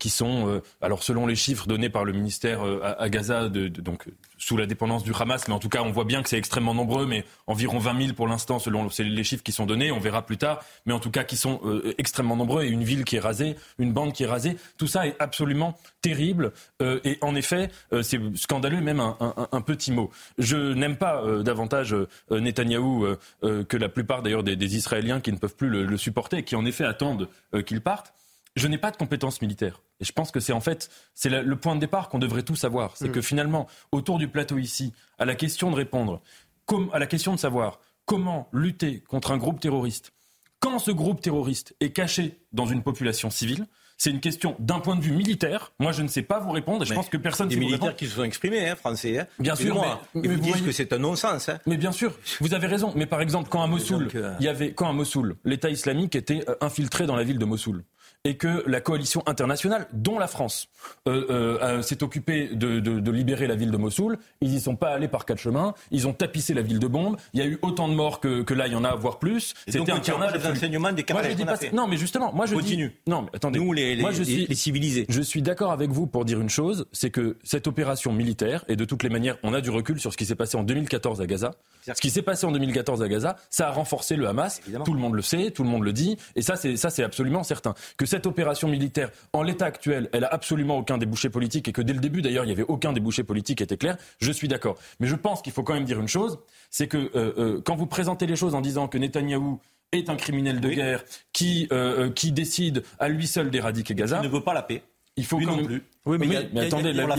qui 0.00 0.10
sont, 0.10 0.60
alors 0.82 1.04
selon 1.04 1.28
les 1.28 1.36
chiffres 1.36 1.68
donnés 1.68 1.90
par 1.90 2.04
le 2.04 2.12
ministère 2.12 2.60
à, 2.82 3.00
à 3.00 3.08
Gaza, 3.08 3.48
de, 3.48 3.68
de- 3.68 3.80
donc 3.80 4.06
sous 4.38 4.56
la 4.56 4.66
dépendance 4.66 5.04
du 5.04 5.12
Hamas, 5.18 5.48
mais 5.48 5.54
en 5.54 5.58
tout 5.58 5.68
cas 5.68 5.82
on 5.82 5.90
voit 5.90 6.04
bien 6.04 6.22
que 6.22 6.28
c'est 6.28 6.38
extrêmement 6.38 6.74
nombreux, 6.74 7.06
mais 7.06 7.24
environ 7.46 7.78
20 7.78 8.02
000 8.02 8.14
pour 8.14 8.28
l'instant 8.28 8.58
selon 8.58 8.88
les 8.98 9.24
chiffres 9.24 9.42
qui 9.42 9.52
sont 9.52 9.66
donnés, 9.66 9.90
on 9.92 10.00
verra 10.00 10.24
plus 10.24 10.38
tard, 10.38 10.62
mais 10.84 10.92
en 10.92 11.00
tout 11.00 11.10
cas 11.10 11.24
qui 11.24 11.36
sont 11.36 11.60
euh, 11.64 11.94
extrêmement 11.98 12.36
nombreux 12.36 12.64
et 12.64 12.68
une 12.68 12.84
ville 12.84 13.04
qui 13.04 13.16
est 13.16 13.20
rasée, 13.20 13.56
une 13.78 13.92
bande 13.92 14.12
qui 14.12 14.24
est 14.24 14.26
rasée, 14.26 14.56
tout 14.78 14.86
ça 14.86 15.06
est 15.06 15.16
absolument 15.18 15.76
terrible 16.02 16.52
euh, 16.82 17.00
et 17.04 17.18
en 17.22 17.34
effet 17.34 17.70
euh, 17.92 18.02
c'est 18.02 18.20
scandaleux 18.36 18.80
même 18.80 19.00
un, 19.00 19.60
petit 19.60 19.92
mot. 19.92 20.10
Je 20.38 20.56
n'aime 20.74 20.96
pas 20.96 21.22
euh, 21.22 21.42
davantage 21.42 21.94
euh, 21.94 22.06
Netanyahou 22.30 23.06
que 23.42 23.76
la 23.76 23.88
plupart 23.88 24.22
d'ailleurs 24.22 24.42
des, 24.42 24.76
Israéliens 24.76 25.20
qui 25.20 25.32
ne 25.32 25.38
peuvent 25.38 25.54
plus 25.54 25.68
le, 25.68 25.84
le 25.84 25.96
supporter 25.96 26.38
et 26.38 26.42
qui 26.42 26.56
en 26.56 26.64
effet 26.64 26.84
attendent 26.84 27.28
qu'il 27.64 27.80
parte. 27.80 28.12
Je 28.56 28.66
n'ai 28.68 28.78
pas 28.78 28.90
de 28.90 28.96
compétences 28.96 29.42
militaires. 29.42 29.82
Et 30.00 30.04
je 30.04 30.12
pense 30.12 30.30
que 30.30 30.40
c'est 30.40 30.52
en 30.52 30.60
fait 30.60 30.88
c'est 31.14 31.28
le 31.28 31.56
point 31.56 31.74
de 31.74 31.80
départ 31.80 32.08
qu'on 32.08 32.18
devrait 32.18 32.42
tous 32.42 32.56
savoir. 32.56 32.96
C'est 32.96 33.08
Mm. 33.08 33.12
que 33.12 33.20
finalement, 33.20 33.66
autour 33.92 34.18
du 34.18 34.28
plateau 34.28 34.58
ici, 34.58 34.92
à 35.18 35.24
la 35.26 35.34
question 35.34 35.70
de 35.70 35.76
répondre, 35.76 36.22
comme, 36.64 36.90
à 36.92 36.98
la 36.98 37.06
question 37.06 37.32
de 37.34 37.38
savoir 37.38 37.80
comment 38.06 38.48
lutter 38.52 39.00
contre 39.08 39.30
un 39.32 39.36
groupe 39.36 39.60
terroriste, 39.60 40.12
quand 40.58 40.78
ce 40.78 40.90
groupe 40.90 41.20
terroriste 41.20 41.76
est 41.80 41.90
caché 41.90 42.38
dans 42.52 42.66
une 42.66 42.82
population 42.82 43.30
civile, 43.30 43.66
c'est 43.98 44.10
une 44.10 44.20
question 44.20 44.56
d'un 44.58 44.78
point 44.80 44.94
de 44.96 45.00
vue 45.00 45.12
militaire. 45.12 45.72
Moi, 45.78 45.90
je 45.92 46.02
ne 46.02 46.08
sais 46.08 46.20
pas 46.22 46.38
vous 46.38 46.50
répondre. 46.50 46.82
Et 46.82 46.84
je 46.86 46.90
Mais 46.90 46.96
pense 46.96 47.08
que 47.08 47.16
personne 47.16 47.48
vous 47.48 47.54
militaires 47.58 47.80
répondre. 47.80 47.96
qui 47.96 48.06
se 48.06 48.16
sont 48.16 48.24
exprimés, 48.24 48.68
hein, 48.68 48.76
français. 48.76 49.20
hein. 49.20 49.26
Bien 49.38 49.54
sûr, 49.54 49.68
Excusez-moi, 49.68 50.00
mais- 50.14 50.20
ils 50.22 50.28
mais 50.28 50.34
vous 50.36 50.40
disent 50.42 50.50
voyez- 50.52 50.66
que 50.66 50.72
c'est 50.72 50.92
un 50.92 50.98
non-sens. 50.98 51.48
hein. 51.48 51.58
Mais 51.66 51.78
bien 51.78 51.92
sûr, 51.92 52.12
vous 52.40 52.52
avez 52.52 52.66
raison. 52.66 52.92
Mais 52.94 53.06
par 53.06 53.22
exemple, 53.22 53.48
quand 53.48 53.62
à 53.62 53.66
Mossoul, 53.66 54.04
donc, 54.04 54.14
euh, 54.14 54.34
il 54.40 54.44
y 54.44 54.48
avait 54.48 54.72
quand 54.72 54.88
à 54.88 54.92
Mossoul, 54.92 55.36
l'État 55.44 55.70
islamique 55.70 56.14
était 56.14 56.44
euh, 56.48 56.54
infiltré 56.60 57.06
dans 57.06 57.16
la 57.16 57.24
ville 57.24 57.38
de 57.38 57.44
Mossoul 57.46 57.84
et 58.26 58.36
que 58.36 58.64
la 58.66 58.80
coalition 58.80 59.22
internationale, 59.26 59.86
dont 59.92 60.18
la 60.18 60.26
France, 60.26 60.68
euh, 61.06 61.24
euh, 61.30 61.58
euh, 61.62 61.82
s'est 61.82 62.02
occupée 62.02 62.48
de, 62.52 62.80
de- 62.80 62.98
de 62.98 63.10
libérer 63.12 63.46
la 63.46 63.54
ville 63.54 63.70
de 63.70 63.76
Mossoul, 63.76 64.18
ils 64.40 64.52
y 64.52 64.60
sont 64.60 64.74
pas 64.74 64.88
allés 64.90 65.06
par 65.06 65.24
quatre 65.24 65.38
chemins, 65.38 65.74
ils 65.92 66.08
ont 66.08 66.12
tapissé 66.12 66.52
la 66.52 66.62
ville 66.62 66.80
de 66.80 66.88
bombes. 66.88 67.16
Il 67.34 67.40
y 67.40 67.42
a 67.42 67.46
eu 67.46 67.58
autant 67.62 67.88
de 67.88 67.94
morts 67.94 68.18
que, 68.18 68.42
que 68.42 68.52
là, 68.52 68.66
il 68.66 68.72
y 68.72 68.76
en 68.76 68.82
a, 68.84 68.94
voire 68.96 69.18
plus. 69.20 69.54
Tire 69.70 69.84
pas 69.84 69.94
les 70.30 70.36
absolu. 70.36 70.52
enseignements 70.56 70.92
des 70.92 71.04
Moi, 71.10 71.22
je 71.22 71.32
dis 71.34 71.44
pas. 71.44 71.56
Non, 71.72 71.86
mais 71.86 71.96
justement, 71.96 72.32
moi 72.32 72.46
je 72.46 72.54
Continue. 72.56 72.88
dis. 72.88 73.10
Non, 73.10 73.22
mais 73.22 73.28
attendez. 73.34 73.58
Nous, 73.60 73.72
les- 73.72 73.94
les- 73.94 74.02
moi, 74.02 74.10
je 74.10 74.22
suis 74.24 74.46
les 74.46 74.54
civilisés. 74.56 75.06
Je 75.08 75.22
suis 75.22 75.40
d'accord 75.42 75.70
avec 75.70 75.90
vous 75.90 76.06
pour 76.08 76.24
dire 76.24 76.40
une 76.40 76.50
chose, 76.50 76.86
c'est 76.92 77.10
que 77.10 77.36
cette 77.44 77.68
opération 77.68 78.12
militaire, 78.12 78.64
et 78.68 78.74
de 78.74 78.84
toutes 78.84 79.04
les 79.04 79.08
manières, 79.08 79.36
on 79.44 79.54
a 79.54 79.60
du 79.60 79.70
recul 79.70 80.00
sur 80.00 80.12
ce 80.12 80.16
qui 80.16 80.26
s'est 80.26 80.34
passé 80.34 80.56
en 80.56 80.64
2014 80.64 81.20
à 81.20 81.26
Gaza. 81.26 81.52
Ce 81.86 81.92
qui 82.00 82.10
s'est 82.10 82.22
passé 82.22 82.46
en 82.46 82.50
2014 82.52 83.02
à 83.02 83.08
Gaza, 83.08 83.36
ça 83.50 83.68
a 83.68 83.70
renforcé 83.70 84.16
le 84.16 84.26
Hamas. 84.26 84.60
Tout 84.84 84.92
le 84.94 84.98
monde 85.00 85.14
le 85.14 85.22
sait, 85.22 85.52
tout 85.52 85.62
le 85.62 85.68
monde 85.68 85.84
le 85.84 85.92
dit, 85.92 86.16
et 86.34 86.42
ça, 86.42 86.56
c'est 86.56 86.76
ça, 86.76 86.90
c'est 86.90 87.04
absolument 87.04 87.44
certain. 87.44 87.74
Que 87.96 88.06
cette 88.16 88.26
opération 88.26 88.66
militaire, 88.66 89.10
en 89.34 89.42
l'état 89.42 89.66
actuel, 89.66 90.08
elle 90.14 90.24
a 90.24 90.28
absolument 90.28 90.78
aucun 90.78 90.96
débouché 90.96 91.28
politique, 91.28 91.68
et 91.68 91.72
que 91.72 91.82
dès 91.82 91.92
le 91.92 92.00
début, 92.00 92.22
d'ailleurs, 92.22 92.44
il 92.44 92.48
y 92.48 92.52
avait 92.52 92.62
aucun 92.62 92.94
débouché 92.94 93.24
politique, 93.24 93.60
était 93.60 93.76
clair. 93.76 93.98
Je 94.20 94.32
suis 94.32 94.48
d'accord. 94.48 94.76
Mais 95.00 95.06
je 95.06 95.16
pense 95.16 95.42
qu'il 95.42 95.52
faut 95.52 95.62
quand 95.62 95.74
même 95.74 95.84
dire 95.84 96.00
une 96.00 96.08
chose, 96.08 96.38
c'est 96.70 96.88
que 96.88 96.96
euh, 96.96 97.10
euh, 97.36 97.62
quand 97.62 97.76
vous 97.76 97.86
présentez 97.86 98.26
les 98.26 98.36
choses 98.36 98.54
en 98.54 98.62
disant 98.62 98.88
que 98.88 98.96
Netanyahou 98.96 99.60
est 99.92 100.08
un 100.08 100.16
criminel 100.16 100.60
de 100.60 100.70
guerre 100.70 101.04
qui, 101.34 101.68
euh, 101.72 102.10
qui 102.10 102.32
décide 102.32 102.82
à 102.98 103.08
lui 103.08 103.26
seul 103.26 103.50
d'éradiquer 103.50 103.94
Gaza. 103.94 104.20
Il 104.22 104.28
ne 104.28 104.32
veut 104.32 104.42
pas 104.42 104.54
la 104.54 104.62
paix. 104.62 104.82
Il 105.18 105.24
faut 105.24 105.38
Lui 105.38 105.46
quand 105.46 105.52
non 105.52 105.56
même- 105.58 105.66
plus. 105.66 105.82
Oui, 106.04 106.18
mais, 106.18 106.26
Oui, 106.26 106.28
mais 106.28 106.48
il 106.52 106.56
y 106.56 106.60
a- 106.60 106.66
attendez, 106.66 106.90
il 106.90 106.96
y 106.96 107.00
a- 107.00 107.06
la, 107.06 107.14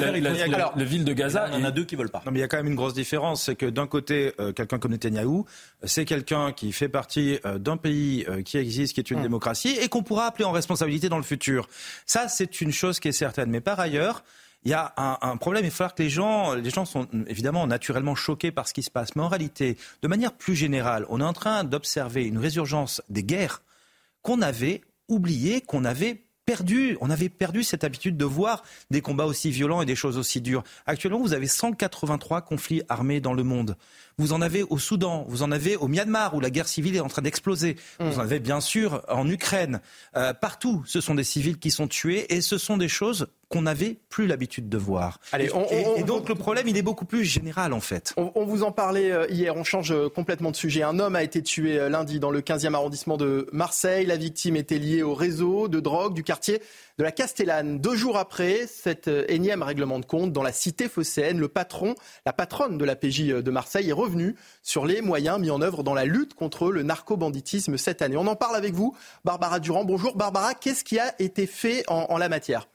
Alors, 0.55 0.77
la 0.77 0.83
ville 0.85 1.03
de 1.03 1.13
Gaza. 1.13 1.47
il 1.51 1.55
y 1.55 1.61
en 1.61 1.63
a 1.65 1.71
deux 1.71 1.83
qui 1.83 1.95
veulent 1.95 2.11
pas. 2.11 2.21
Non, 2.25 2.31
mais 2.31 2.37
il 2.39 2.41
y 2.41 2.45
a 2.45 2.47
quand 2.47 2.57
même 2.57 2.67
une 2.67 2.75
grosse 2.75 2.93
différence, 2.93 3.43
c'est 3.43 3.55
que 3.55 3.65
d'un 3.65 3.87
côté, 3.87 4.33
euh, 4.39 4.53
quelqu'un 4.53 4.77
comme 4.79 4.91
Netanyahou, 4.91 5.45
euh, 5.83 5.87
c'est 5.87 6.05
quelqu'un 6.05 6.53
qui 6.53 6.71
fait 6.71 6.87
partie 6.89 7.39
euh, 7.45 7.57
d'un 7.57 7.75
pays 7.75 8.23
euh, 8.29 8.43
qui 8.43 8.57
existe, 8.57 8.93
qui 8.93 8.99
est 9.01 9.11
une 9.11 9.21
démocratie, 9.23 9.77
et 9.81 9.89
qu'on 9.89 10.03
pourra 10.03 10.27
appeler 10.27 10.45
en 10.45 10.51
responsabilité 10.51 11.09
dans 11.09 11.17
le 11.17 11.23
futur. 11.23 11.67
Ça, 12.05 12.27
c'est 12.29 12.61
une 12.61 12.71
chose 12.71 12.99
qui 12.99 13.07
est 13.07 13.11
certaine. 13.13 13.49
Mais 13.49 13.61
par 13.61 13.79
ailleurs, 13.79 14.23
il 14.63 14.71
y 14.71 14.73
a 14.73 14.93
un, 14.95 15.17
un 15.21 15.35
problème. 15.37 15.65
Il 15.65 15.69
va 15.69 15.75
falloir 15.75 15.95
que 15.95 16.03
les 16.03 16.09
gens, 16.09 16.53
les 16.53 16.69
gens 16.69 16.85
sont 16.85 17.07
mm, 17.11 17.23
évidemment 17.27 17.65
naturellement 17.67 18.15
choqués 18.15 18.51
par 18.51 18.67
ce 18.67 18.73
qui 18.73 18.83
se 18.83 18.91
passe. 18.91 19.15
Mais 19.15 19.21
en 19.23 19.27
réalité, 19.27 19.75
de 20.03 20.07
manière 20.07 20.33
plus 20.33 20.55
générale, 20.55 21.05
on 21.09 21.19
est 21.19 21.23
en 21.25 21.33
train 21.33 21.63
d'observer 21.63 22.23
une 22.25 22.37
résurgence 22.37 23.01
des 23.09 23.23
guerres 23.23 23.63
qu'on 24.21 24.41
avait 24.41 24.81
oublié, 25.09 25.61
qu'on 25.61 25.83
avait 25.83 26.21
perdu. 26.47 26.97
On 27.01 27.11
avait 27.11 27.29
perdu 27.29 27.61
cette 27.61 27.83
habitude 27.83 28.17
de 28.17 28.25
voir 28.25 28.63
des 28.89 29.01
combats 29.01 29.25
aussi 29.25 29.51
violents 29.51 29.81
et 29.81 29.85
des 29.85 29.95
choses 29.95 30.17
aussi 30.17 30.41
dures. 30.41 30.63
Actuellement, 30.87 31.19
vous 31.19 31.33
avez 31.33 31.45
183 31.45 32.41
conflits 32.41 32.81
armés 32.89 33.19
dans 33.19 33.33
le 33.33 33.43
monde. 33.43 33.77
Vous 34.17 34.33
en 34.33 34.41
avez 34.41 34.63
au 34.63 34.79
Soudan, 34.79 35.25
vous 35.27 35.43
en 35.43 35.51
avez 35.51 35.75
au 35.75 35.87
Myanmar 35.87 36.33
où 36.33 36.39
la 36.39 36.49
guerre 36.49 36.67
civile 36.67 36.95
est 36.95 37.01
en 37.01 37.09
train 37.09 37.21
d'exploser. 37.21 37.75
Vous 37.99 38.17
en 38.17 38.21
avez 38.21 38.39
bien 38.39 38.61
sûr 38.61 39.03
en 39.09 39.29
Ukraine. 39.29 39.81
Euh, 40.15 40.33
partout, 40.33 40.81
ce 40.87 41.01
sont 41.01 41.13
des 41.13 41.25
civils 41.25 41.59
qui 41.59 41.69
sont 41.69 41.87
tués 41.87 42.33
et 42.33 42.41
ce 42.41 42.57
sont 42.57 42.77
des 42.77 42.87
choses 42.87 43.27
qu'on 43.49 43.61
n'avait 43.61 43.97
plus 44.09 44.27
l'habitude 44.27 44.67
de 44.67 44.77
voir. 44.77 45.19
Allez, 45.31 45.45
et, 45.45 45.53
on- 45.53 45.65
et- 45.69 45.85
on- 45.85 45.95
et 45.95 46.03
donc 46.03 46.27
le 46.27 46.35
problème, 46.35 46.67
il 46.67 46.75
est 46.75 46.81
beaucoup 46.81 47.05
plus 47.05 47.23
général 47.23 47.71
en 47.73 47.79
fait. 47.79 48.13
On, 48.17 48.45
vous 48.45 48.63
en 48.63 48.71
parlait 48.71 49.11
euh, 49.11 49.25
hier, 49.29 49.55
on 49.55 49.63
change 49.63 49.91
euh, 49.91 50.09
complètement 50.09 50.51
de 50.51 50.55
sujet. 50.57 50.83
Un 50.83 50.99
homme 50.99 51.15
a 51.15 51.23
été 51.23 51.41
tué 51.41 51.79
euh, 51.79 51.87
lundi 51.89 52.19
dans 52.19 52.29
le 52.31 52.41
15e 52.41 52.73
arrondissement 52.73 53.15
de 53.17 53.47
Marseille. 53.53 54.05
La 54.05 54.17
victime 54.17 54.55
était 54.57 54.79
liée 54.79 55.01
au 55.03 55.13
réseau 55.13 55.67
de 55.69 55.79
drogue 55.79 56.13
du 56.13 56.23
quartier 56.23 56.61
de 56.97 57.03
la 57.03 57.11
Castellane. 57.11 57.79
Deux 57.79 57.95
jours 57.95 58.17
après 58.17 58.67
cet 58.67 59.07
énième 59.07 59.61
règlement 59.63 59.99
de 59.99 60.05
compte 60.05 60.33
dans 60.33 60.43
la 60.43 60.51
cité 60.51 60.89
phocéenne, 60.89 61.39
le 61.39 61.47
patron, 61.47 61.95
la 62.25 62.33
patronne 62.33 62.77
de 62.77 62.83
la 62.85 62.95
PJ 62.95 63.27
de 63.27 63.51
Marseille 63.51 63.89
est 63.89 63.93
revenue 63.93 64.35
sur 64.63 64.85
les 64.85 65.01
moyens 65.01 65.39
mis 65.39 65.51
en 65.51 65.61
œuvre 65.61 65.83
dans 65.83 65.93
la 65.93 66.05
lutte 66.05 66.33
contre 66.33 66.71
le 66.71 66.83
narco-banditisme 66.83 67.77
cette 67.77 68.01
année. 68.01 68.17
On 68.17 68.27
en 68.27 68.35
parle 68.35 68.55
avec 68.55 68.73
vous, 68.73 68.95
Barbara 69.23 69.59
Durand. 69.59 69.85
Bonjour 69.85 70.15
Barbara, 70.17 70.53
qu'est-ce 70.53 70.83
qui 70.83 70.99
a 70.99 71.13
été 71.19 71.45
fait 71.47 71.83
en, 71.87 72.07
en 72.09 72.17
la 72.17 72.29
matière? 72.29 72.67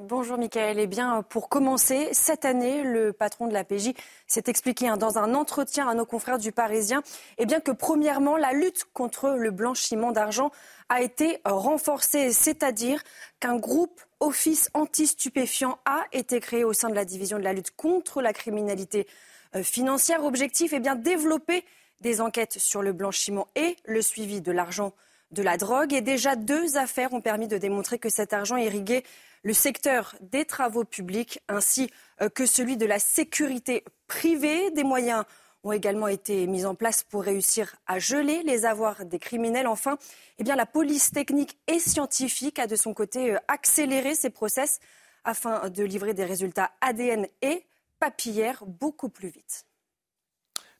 Bonjour 0.00 0.38
Michael. 0.38 0.80
Eh 0.80 0.88
bien, 0.88 1.22
pour 1.22 1.48
commencer, 1.48 2.08
cette 2.10 2.44
année, 2.44 2.82
le 2.82 3.12
patron 3.12 3.46
de 3.46 3.52
la 3.52 3.62
PJ 3.62 3.92
s'est 4.26 4.42
expliqué 4.48 4.88
hein, 4.88 4.96
dans 4.96 5.18
un 5.18 5.34
entretien 5.34 5.88
à 5.88 5.94
nos 5.94 6.04
confrères 6.04 6.38
du 6.38 6.50
Parisien 6.50 7.04
eh 7.38 7.46
bien, 7.46 7.60
que 7.60 7.70
premièrement, 7.70 8.36
la 8.36 8.52
lutte 8.52 8.86
contre 8.92 9.30
le 9.30 9.52
blanchiment 9.52 10.10
d'argent 10.10 10.50
a 10.88 11.00
été 11.00 11.38
renforcée, 11.44 12.32
c'est-à-dire 12.32 13.04
qu'un 13.38 13.56
groupe 13.56 14.00
Office 14.18 14.68
anti-stupéfiant 14.74 15.78
a 15.84 16.04
été 16.10 16.40
créé 16.40 16.64
au 16.64 16.72
sein 16.72 16.88
de 16.88 16.94
la 16.94 17.04
division 17.04 17.38
de 17.38 17.44
la 17.44 17.52
lutte 17.52 17.70
contre 17.76 18.20
la 18.20 18.32
criminalité 18.32 19.06
euh, 19.54 19.62
financière. 19.62 20.24
Objectif, 20.24 20.72
eh 20.72 20.80
bien, 20.80 20.96
développer 20.96 21.64
des 22.00 22.20
enquêtes 22.20 22.58
sur 22.58 22.82
le 22.82 22.92
blanchiment 22.92 23.46
et 23.54 23.76
le 23.84 24.02
suivi 24.02 24.40
de 24.40 24.50
l'argent 24.50 24.92
de 25.30 25.42
la 25.42 25.56
drogue. 25.56 25.92
Et 25.92 26.00
déjà 26.00 26.34
deux 26.34 26.78
affaires 26.78 27.12
ont 27.12 27.20
permis 27.20 27.46
de 27.46 27.58
démontrer 27.58 28.00
que 28.00 28.08
cet 28.08 28.32
argent 28.32 28.56
irriguait 28.56 29.04
le 29.44 29.52
secteur 29.52 30.16
des 30.20 30.44
travaux 30.44 30.84
publics 30.84 31.38
ainsi 31.48 31.90
euh, 32.20 32.28
que 32.28 32.46
celui 32.46 32.76
de 32.76 32.86
la 32.86 32.98
sécurité 32.98 33.84
privée. 34.08 34.70
Des 34.72 34.82
moyens 34.82 35.24
ont 35.62 35.72
également 35.72 36.08
été 36.08 36.46
mis 36.46 36.64
en 36.64 36.74
place 36.74 37.04
pour 37.04 37.22
réussir 37.22 37.76
à 37.86 37.98
geler 37.98 38.42
les 38.42 38.64
avoirs 38.64 39.04
des 39.04 39.18
criminels. 39.18 39.66
Enfin, 39.66 39.98
eh 40.38 40.44
la 40.44 40.66
police 40.66 41.12
technique 41.12 41.58
et 41.68 41.78
scientifique 41.78 42.58
a 42.58 42.66
de 42.66 42.76
son 42.76 42.94
côté 42.94 43.34
euh, 43.34 43.38
accéléré 43.46 44.14
ses 44.14 44.30
process 44.30 44.80
afin 45.24 45.68
de 45.68 45.84
livrer 45.84 46.14
des 46.14 46.24
résultats 46.24 46.72
ADN 46.80 47.26
et 47.40 47.64
papillaires 47.98 48.64
beaucoup 48.66 49.08
plus 49.08 49.28
vite. 49.28 49.66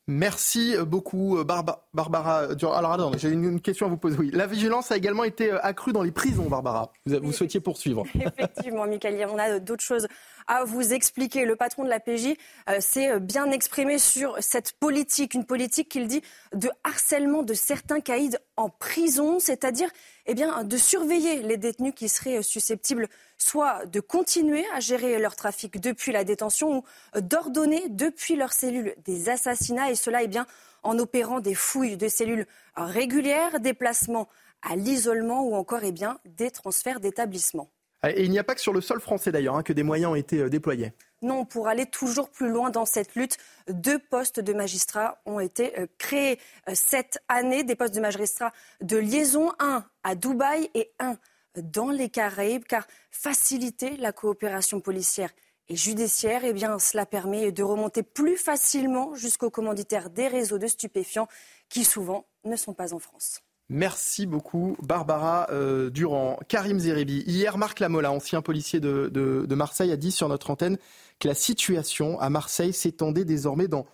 Merci 0.07 0.75
beaucoup, 0.87 1.39
euh, 1.39 1.45
Barba- 1.45 1.87
Barbara. 1.95 2.55
Durand. 2.55 2.75
Alors, 2.75 2.93
attendez, 2.93 3.19
j'ai 3.19 3.31
une, 3.31 3.45
une 3.45 3.61
question 3.61 3.87
à 3.87 3.89
vous 3.89 3.97
poser. 3.97 4.19
Oui, 4.19 4.31
la 4.35 4.47
vigilance 4.47 4.91
a 4.93 4.97
également 4.99 5.25
été 5.25 5.51
euh, 5.51 5.59
accrue 5.63 5.93
dans 5.95 6.03
les 6.03 6.11
prisons, 6.13 6.45
Barbara. 6.49 6.93
Vous, 7.07 7.17
vous 7.23 7.33
souhaitiez 7.33 7.61
poursuivre. 7.61 8.05
Effectivement, 8.15 8.87
Michael, 8.87 9.27
on 9.33 9.39
a 9.39 9.59
d'autres 9.61 9.83
choses 9.83 10.07
à 10.47 10.65
vous 10.65 10.93
expliquer. 10.93 11.47
Le 11.47 11.57
patron 11.57 11.85
de 11.85 11.89
la 11.89 12.01
PJ 12.01 12.35
euh, 12.69 12.81
s'est 12.81 13.19
bien 13.19 13.51
exprimé 13.51 13.99
sur 13.99 14.37
cette 14.41 14.73
politique, 14.73 15.33
une 15.33 15.47
politique 15.47 15.89
qu'il 15.89 16.07
dit 16.07 16.21
de 16.55 16.69
harcèlement 16.85 17.43
de 17.43 17.55
certains 17.55 18.01
caïds 18.01 18.37
en 18.57 18.69
prison, 18.69 19.39
c'est-à-dire 19.41 19.89
eh 20.27 20.35
bien, 20.35 20.65
de 20.65 20.77
surveiller 20.77 21.43
les 21.43 21.57
détenus 21.57 21.95
qui 21.95 22.09
seraient 22.09 22.43
susceptibles 22.43 23.09
soit 23.39 23.87
de 23.87 24.01
continuer 24.01 24.65
à 24.75 24.81
gérer 24.81 25.19
leur 25.19 25.37
trafic 25.37 25.81
depuis 25.81 26.13
la 26.13 26.25
détention 26.25 26.79
ou 26.79 26.85
euh, 27.17 27.21
d'ordonner 27.21 27.89
depuis 27.89 28.37
leur 28.37 28.53
cellule 28.53 28.95
des 29.05 29.29
assassinats, 29.29 29.91
et 29.91 29.95
cela 29.95 30.23
eh 30.23 30.29
bien, 30.29 30.47
en 30.83 30.99
opérant 30.99 31.41
des 31.41 31.55
fouilles 31.55 31.97
de 31.97 32.09
cellules 32.09 32.47
régulières, 32.77 33.61
des 33.61 33.75
placements 33.75 34.29
à 34.63 34.77
l'isolement 34.77 35.43
ou 35.43 35.55
encore 35.55 35.81
eh 35.83 35.93
bien, 35.93 36.19
des 36.25 36.51
transferts 36.51 37.01
d'établissements. 37.01 37.71
Et 38.11 38.25
il 38.25 38.31
n'y 38.31 38.39
a 38.39 38.45
pas 38.45 38.55
que 38.55 38.61
sur 38.61 38.73
le 38.73 38.81
sol 38.81 39.01
français 39.01 39.33
d'ailleurs 39.33 39.57
hein, 39.57 39.63
que 39.63 39.73
des 39.73 39.83
moyens 39.83 40.13
ont 40.13 40.15
été 40.15 40.49
déployés. 40.51 40.93
Non, 41.23 41.45
pour 41.45 41.69
aller 41.69 41.87
toujours 41.87 42.29
plus 42.29 42.51
loin 42.51 42.71
dans 42.71 42.85
cette 42.85 43.15
lutte, 43.15 43.39
deux 43.69 43.99
postes 43.99 44.41
de 44.41 44.53
magistrats 44.53 45.23
ont 45.25 45.41
été 45.41 45.73
créés 45.97 46.39
cette 46.75 47.19
année, 47.29 47.65
des 47.65 47.77
postes 47.77 47.95
de 47.95 48.01
magistrats 48.01 48.53
de 48.83 48.99
liaison, 48.99 49.53
un 49.59 49.85
à 50.03 50.15
Dubaï 50.15 50.69
et 50.75 50.93
un 50.99 51.17
dans 51.57 51.91
les 51.91 52.11
Caraïbes, 52.11 52.65
car 52.65 52.87
faciliter 53.11 53.97
la 53.97 54.13
coopération 54.13 54.81
policière 54.81 55.31
et 55.69 55.77
judiciaire, 55.77 56.43
eh 56.45 56.53
bien, 56.53 56.79
cela 56.79 57.07
permet 57.07 57.53
de 57.53 57.63
remonter 57.63 58.03
plus 58.03 58.37
facilement 58.37 59.15
jusqu'aux 59.15 59.51
commanditaires 59.51 60.11
des 60.11 60.29
réseaux 60.29 60.59
de 60.59 60.67
stupéfiants 60.67 61.29
qui 61.69 61.85
souvent 61.85 62.27
ne 62.45 62.57
sont 62.57 62.75
pas 62.75 62.93
en 62.93 62.99
France. 62.99 63.41
Merci 63.75 64.25
beaucoup, 64.27 64.77
Barbara 64.85 65.49
euh, 65.51 65.91
Durand. 65.91 66.39
Karim 66.47 66.79
Zeribi. 66.79 67.25
Hier, 67.27 67.59
Marc 67.59 67.81
Lamola, 67.81 68.13
ancien 68.13 68.41
policier 68.41 68.79
de, 68.79 69.47
Marseille, 69.51 69.91
a 69.91 69.97
dit 69.97 70.13
sur 70.13 70.29
notre 70.29 70.51
antenne 70.51 70.79
que 71.19 71.27
la 71.27 71.35
situation 71.35 72.21
à 72.21 72.31
Marseille 72.31 72.73
s'étendait 72.73 73.25
désormais 73.25 73.67
dans, 73.67 73.85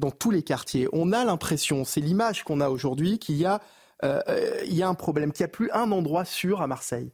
dans 0.00 0.10
tous 0.10 0.32
les 0.32 0.42
quartiers. 0.42 0.88
On 0.92 1.12
a 1.12 1.24
l'impression, 1.24 1.84
c'est 1.84 2.00
l'image 2.00 2.42
qu'on 2.42 2.60
a 2.60 2.68
aujourd'hui, 2.68 3.20
qu'il 3.20 3.36
y 3.36 3.46
a 3.46 3.60
euh, 4.02 4.20
il 4.66 4.74
y 4.74 4.82
a 4.82 4.88
un 4.88 4.94
problème, 4.94 5.30
qu'il 5.30 5.44
n'y 5.44 5.50
a 5.50 5.52
plus 5.52 5.70
un 5.70 5.92
endroit 5.92 6.24
sûr 6.24 6.60
à 6.60 6.66
Marseille. 6.66 7.12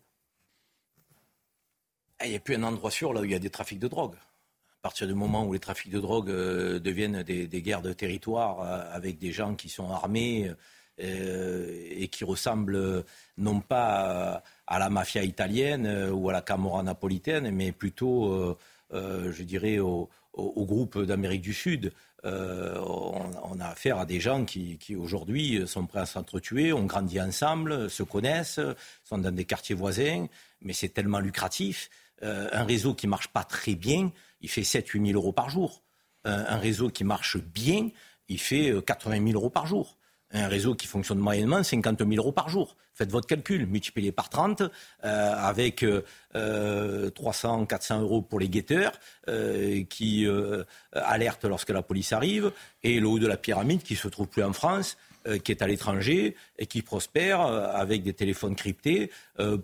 Ah, 2.21 2.25
il 2.25 2.31
n'y 2.31 2.37
a 2.37 2.41
plus 2.41 2.55
un 2.55 2.63
endroit 2.63 2.91
sûr 2.91 3.13
là 3.13 3.21
où 3.21 3.25
il 3.25 3.33
y 3.33 3.35
a 3.35 3.39
des 3.39 3.51
trafics 3.51 3.81
de 3.81 3.89
drogue. 3.89 4.15
À 4.15 4.81
partir 4.81 5.07
du 5.07 5.15
moment 5.15 5.45
où 5.45 5.53
les 5.53 5.61
trafics 5.61 5.93
de 5.93 6.01
drogue 6.01 6.31
euh, 6.31 6.79
deviennent 6.79 7.23
des, 7.23 7.49
guerres 7.49 7.83
de 7.83 7.93
territoire 7.93 8.63
euh, 8.63 8.97
avec 8.97 9.19
des 9.19 9.31
gens 9.31 9.55
qui 9.57 9.69
sont 9.69 9.91
armés 9.91 10.51
et 10.99 12.09
qui 12.09 12.25
ressemblent 12.25 13.05
non 13.37 13.61
pas 13.61 14.43
à 14.67 14.79
la 14.79 14.91
mafia 14.91 15.23
italienne 15.23 16.11
ou 16.13 16.31
à 16.31 16.33
la 16.33 16.43
Camorra 16.43 16.83
napolitaine, 16.83 17.51
mais 17.51 17.73
plutôt, 17.73 18.57
je 18.93 19.43
dirais, 19.43 19.79
au, 19.79 20.09
groupe 20.37 21.03
d'Amérique 21.03 21.43
du 21.43 21.55
Sud. 21.55 21.93
Euh, 22.25 22.81
on, 22.81 23.61
a 23.61 23.67
affaire 23.67 23.99
à 23.99 24.07
des 24.07 24.19
gens 24.19 24.45
qui, 24.45 24.79
aujourd'hui 24.97 25.67
sont 25.67 25.87
prêts 25.87 26.01
à 26.01 26.07
s'entretuer, 26.07 26.73
ont 26.73 26.85
grandi 26.85 27.21
ensemble, 27.21 27.91
se 27.91 28.03
connaissent, 28.03 28.61
sont 29.05 29.19
dans 29.19 29.35
des 29.35 29.45
quartiers 29.45 29.75
voisins, 29.75 30.27
mais 30.63 30.73
c'est 30.73 30.89
tellement 30.89 31.21
lucratif. 31.21 31.91
Euh, 32.23 32.49
un 32.53 32.65
réseau 32.65 32.95
qui 32.95 33.07
marche 33.07 33.29
pas 33.29 33.45
très 33.45 33.75
bien, 33.75 34.11
il 34.41 34.49
fait 34.49 34.63
7-8 34.63 35.09
000 35.09 35.19
euros 35.21 35.33
par 35.33 35.51
jour. 35.51 35.83
un 36.25 36.57
réseau 36.57 36.89
qui 36.89 37.05
marche 37.05 37.37
bien, 37.37 37.91
il 38.29 38.41
fait 38.41 38.73
80 38.87 39.17
euh, 39.17 39.27
000 39.27 39.39
euros 39.39 39.51
par 39.51 39.67
jour 39.67 39.99
un 40.35 40.49
réseau 40.49 40.75
qui 40.75 40.87
fonctionne 40.87 41.19
moyennement 41.19 41.63
50 41.63 42.01
000 42.01 42.11
euros 42.17 42.33
par 42.33 42.49
jour. 42.49 42.77
Faites 42.95 43.11
votre 43.11 43.27
calcul, 43.27 43.67
multipliez 43.67 44.13
par 44.13 44.29
30, 44.29 44.63
euh, 44.63 45.35
avec 45.37 45.85
euh, 45.85 47.11
300, 47.11 47.67
400 47.67 48.03
euros 48.03 48.23
pour 48.23 48.41
les 48.41 48.49
guetteurs 48.49 48.93
euh, 49.29 49.83
qui 49.89 50.27
euh, 50.27 50.65
alertent 50.93 51.45
lorsque 51.45 51.71
la 51.71 51.83
police 51.83 52.13
arrive, 52.13 52.53
et 52.83 53.01
le 53.01 53.07
haut 53.07 53.19
de 53.19 53.27
la 53.27 53.37
pyramide 53.37 53.83
qui 53.83 53.97
se 53.97 54.09
trouve 54.09 54.29
plus 54.29 54.43
en 54.43 54.53
France, 54.53 54.97
qui 55.43 55.53
est 55.53 55.63
à 55.63 55.67
l'étranger 55.67 56.37
et 56.59 56.67
qui 56.67 56.83
prospère 56.83 57.41
avec 57.41 58.03
des 58.03 58.13
téléphones 58.13 58.55
cryptés 58.55 59.11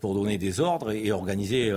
pour 0.00 0.14
donner 0.14 0.38
des 0.38 0.58
ordres 0.58 0.90
et, 0.90 1.12
organiser 1.12 1.70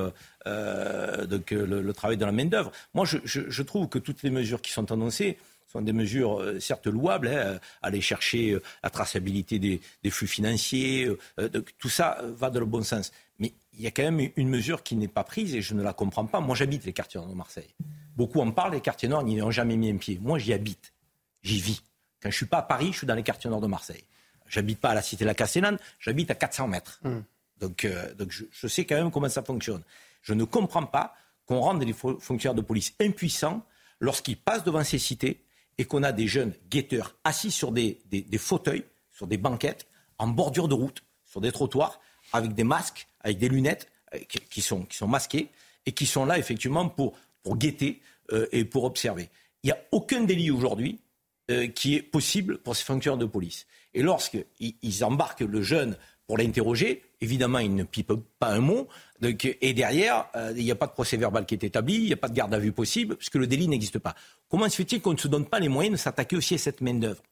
donc, 0.45 1.51
le, 1.51 1.91
travail 1.91 2.15
de 2.15 2.23
la 2.23 2.31
main-d'œuvre. 2.31 2.71
Moi, 2.93 3.03
je 3.05 3.61
trouve 3.61 3.89
que 3.89 3.99
toutes 3.99 4.23
les 4.23 4.29
mesures 4.29 4.61
qui 4.61 4.71
sont 4.71 4.89
annoncées, 4.93 5.37
sont 5.73 5.81
des 5.81 5.93
mesures 5.93 6.39
euh, 6.39 6.59
certes 6.59 6.87
louables, 6.87 7.27
hein, 7.27 7.59
aller 7.81 8.01
chercher 8.01 8.51
euh, 8.51 8.61
la 8.83 8.89
traçabilité 8.89 9.59
des, 9.59 9.81
flux 10.09 10.27
financiers, 10.27 11.09
euh, 11.39 11.49
tout 11.79 11.89
ça 11.89 12.19
va 12.21 12.49
dans 12.49 12.59
le 12.59 12.65
bon 12.65 12.83
sens. 12.83 13.11
Mais 13.39 13.53
il 13.73 13.81
y 13.81 13.87
a 13.87 13.91
quand 13.91 14.03
même 14.03 14.29
une 14.35 14.49
mesure 14.49 14.83
qui 14.83 14.95
n'est 14.95 15.07
pas 15.07 15.23
prise 15.23 15.55
et 15.55 15.61
je 15.61 15.73
ne 15.73 15.81
la 15.81 15.93
comprends 15.93 16.25
pas. 16.25 16.39
Moi, 16.39 16.55
j'habite 16.55 16.85
les 16.85 16.93
quartiers 16.93 17.19
nord 17.19 17.29
de 17.29 17.33
Marseille. 17.33 17.73
Beaucoup 18.15 18.39
en 18.39 18.51
parlent, 18.51 18.73
les 18.73 18.81
quartiers 18.81 19.09
nord 19.09 19.23
n'y 19.23 19.41
ont 19.41 19.51
jamais 19.51 19.75
mis 19.75 19.89
un 19.89 19.97
pied. 19.97 20.19
Moi, 20.21 20.37
j'y 20.37 20.53
habite, 20.53 20.93
j'y 21.41 21.59
vis. 21.59 21.81
Quand 22.21 22.29
je 22.29 22.37
suis 22.37 22.45
pas 22.45 22.59
à 22.59 22.63
Paris, 22.63 22.89
je 22.91 22.99
suis 22.99 23.07
dans 23.07 23.15
les 23.15 23.23
quartiers 23.23 23.49
nord 23.49 23.61
de 23.61 23.67
Marseille. 23.67 24.03
J'habite 24.47 24.79
pas 24.79 24.91
à 24.91 24.93
la 24.93 25.01
cité 25.01 25.23
de 25.23 25.27
la 25.27 25.33
Castellane, 25.33 25.79
j'habite 25.99 26.29
à 26.29 26.35
400 26.35 26.67
mètres. 26.67 26.99
Mmh. 27.03 27.19
Donc, 27.59 27.87
donc 28.17 28.31
je, 28.31 28.43
je, 28.51 28.67
sais 28.67 28.85
quand 28.85 28.95
même 28.95 29.09
comment 29.09 29.29
ça 29.29 29.41
fonctionne. 29.41 29.81
Je 30.21 30.33
ne 30.33 30.43
comprends 30.43 30.85
pas 30.85 31.15
qu'on 31.45 31.59
rende 31.59 31.83
les 31.83 31.93
fonctionnaires 31.93 32.53
de 32.53 32.61
police 32.61 32.93
impuissants 33.01 33.65
lorsqu'ils 33.99 34.37
passent 34.37 34.63
devant 34.63 34.83
ces 34.83 34.99
cités 34.99 35.43
et 35.77 35.85
qu'on 35.85 36.03
a 36.03 36.11
des 36.11 36.27
jeunes 36.27 36.53
guetteurs 36.69 37.15
assis 37.23 37.51
sur 37.51 37.71
des, 37.71 37.99
fauteuils, 38.37 38.83
sur 39.11 39.27
des 39.27 39.37
banquettes, 39.37 39.87
en 40.17 40.27
bordure 40.27 40.67
de 40.67 40.73
route, 40.73 41.03
sur 41.25 41.41
des 41.41 41.51
trottoirs, 41.51 41.99
avec 42.31 42.53
des 42.53 42.63
masques, 42.63 43.07
avec 43.21 43.37
des 43.37 43.49
lunettes 43.49 43.87
euh, 44.13 44.19
qui, 44.49 44.61
sont, 44.61 44.83
qui 44.83 45.03
masquées 45.05 45.49
et 45.85 45.91
qui 45.91 46.05
sont 46.05 46.25
là 46.25 46.37
effectivement 46.37 46.87
pour, 46.87 47.15
guetter 47.57 48.01
euh, 48.31 48.47
et 48.51 48.65
pour 48.65 48.83
observer. 48.85 49.29
Il 49.63 49.67
n'y 49.67 49.71
a 49.71 49.79
aucun 49.91 50.21
délit 50.21 50.51
aujourd'hui 50.51 50.99
euh, 51.51 51.67
qui 51.67 51.95
est 51.95 52.01
possible 52.01 52.57
pour 52.59 52.75
ces 52.75 52.85
fonctionnaires 52.85 53.17
de 53.17 53.25
police. 53.25 53.67
Et 53.93 54.01
lorsqu'ils 54.01 54.75
ils 54.81 55.03
embarquent 55.03 55.41
le 55.41 55.61
jeune 55.61 55.97
pour 56.25 56.37
l'interroger, 56.37 57.03
évidemment, 57.23 57.59
il 57.59 57.73
ne 57.73 57.83
pipe 57.83 58.13
pas 58.37 58.49
un 58.49 58.59
mot. 58.59 58.87
et 59.21 59.73
derrière, 59.73 60.27
il 60.55 60.63
n'y 60.63 60.71
a 60.71 60.75
pas 60.75 60.87
de 60.87 60.91
procès 60.91 61.17
verbal 61.17 61.45
qui 61.45 61.55
est 61.55 61.63
établi, 61.63 61.95
il 61.95 62.05
n'y 62.05 62.13
a 62.13 62.17
pas 62.17 62.27
de 62.27 62.33
garde 62.33 62.53
à 62.53 62.59
vue 62.59 62.73
possible, 62.73 63.15
puisque 63.15 63.35
le 63.35 63.47
délit 63.47 63.67
n'existe 63.67 63.99
pas. 63.99 64.15
Comment 64.49 64.69
se 64.69 64.75
fait-il 64.75 65.01
qu'on 65.01 65.13
ne 65.13 65.17
se 65.17 65.27
donne 65.27 65.45
pas 65.45 65.59
les 65.59 65.69
moyens 65.69 65.93
de 65.93 65.99
s'attaquer 65.99 66.35
aussi 66.35 66.55
à 66.55 66.57
cette 66.57 66.81
main-d'œuvre? 66.81 67.23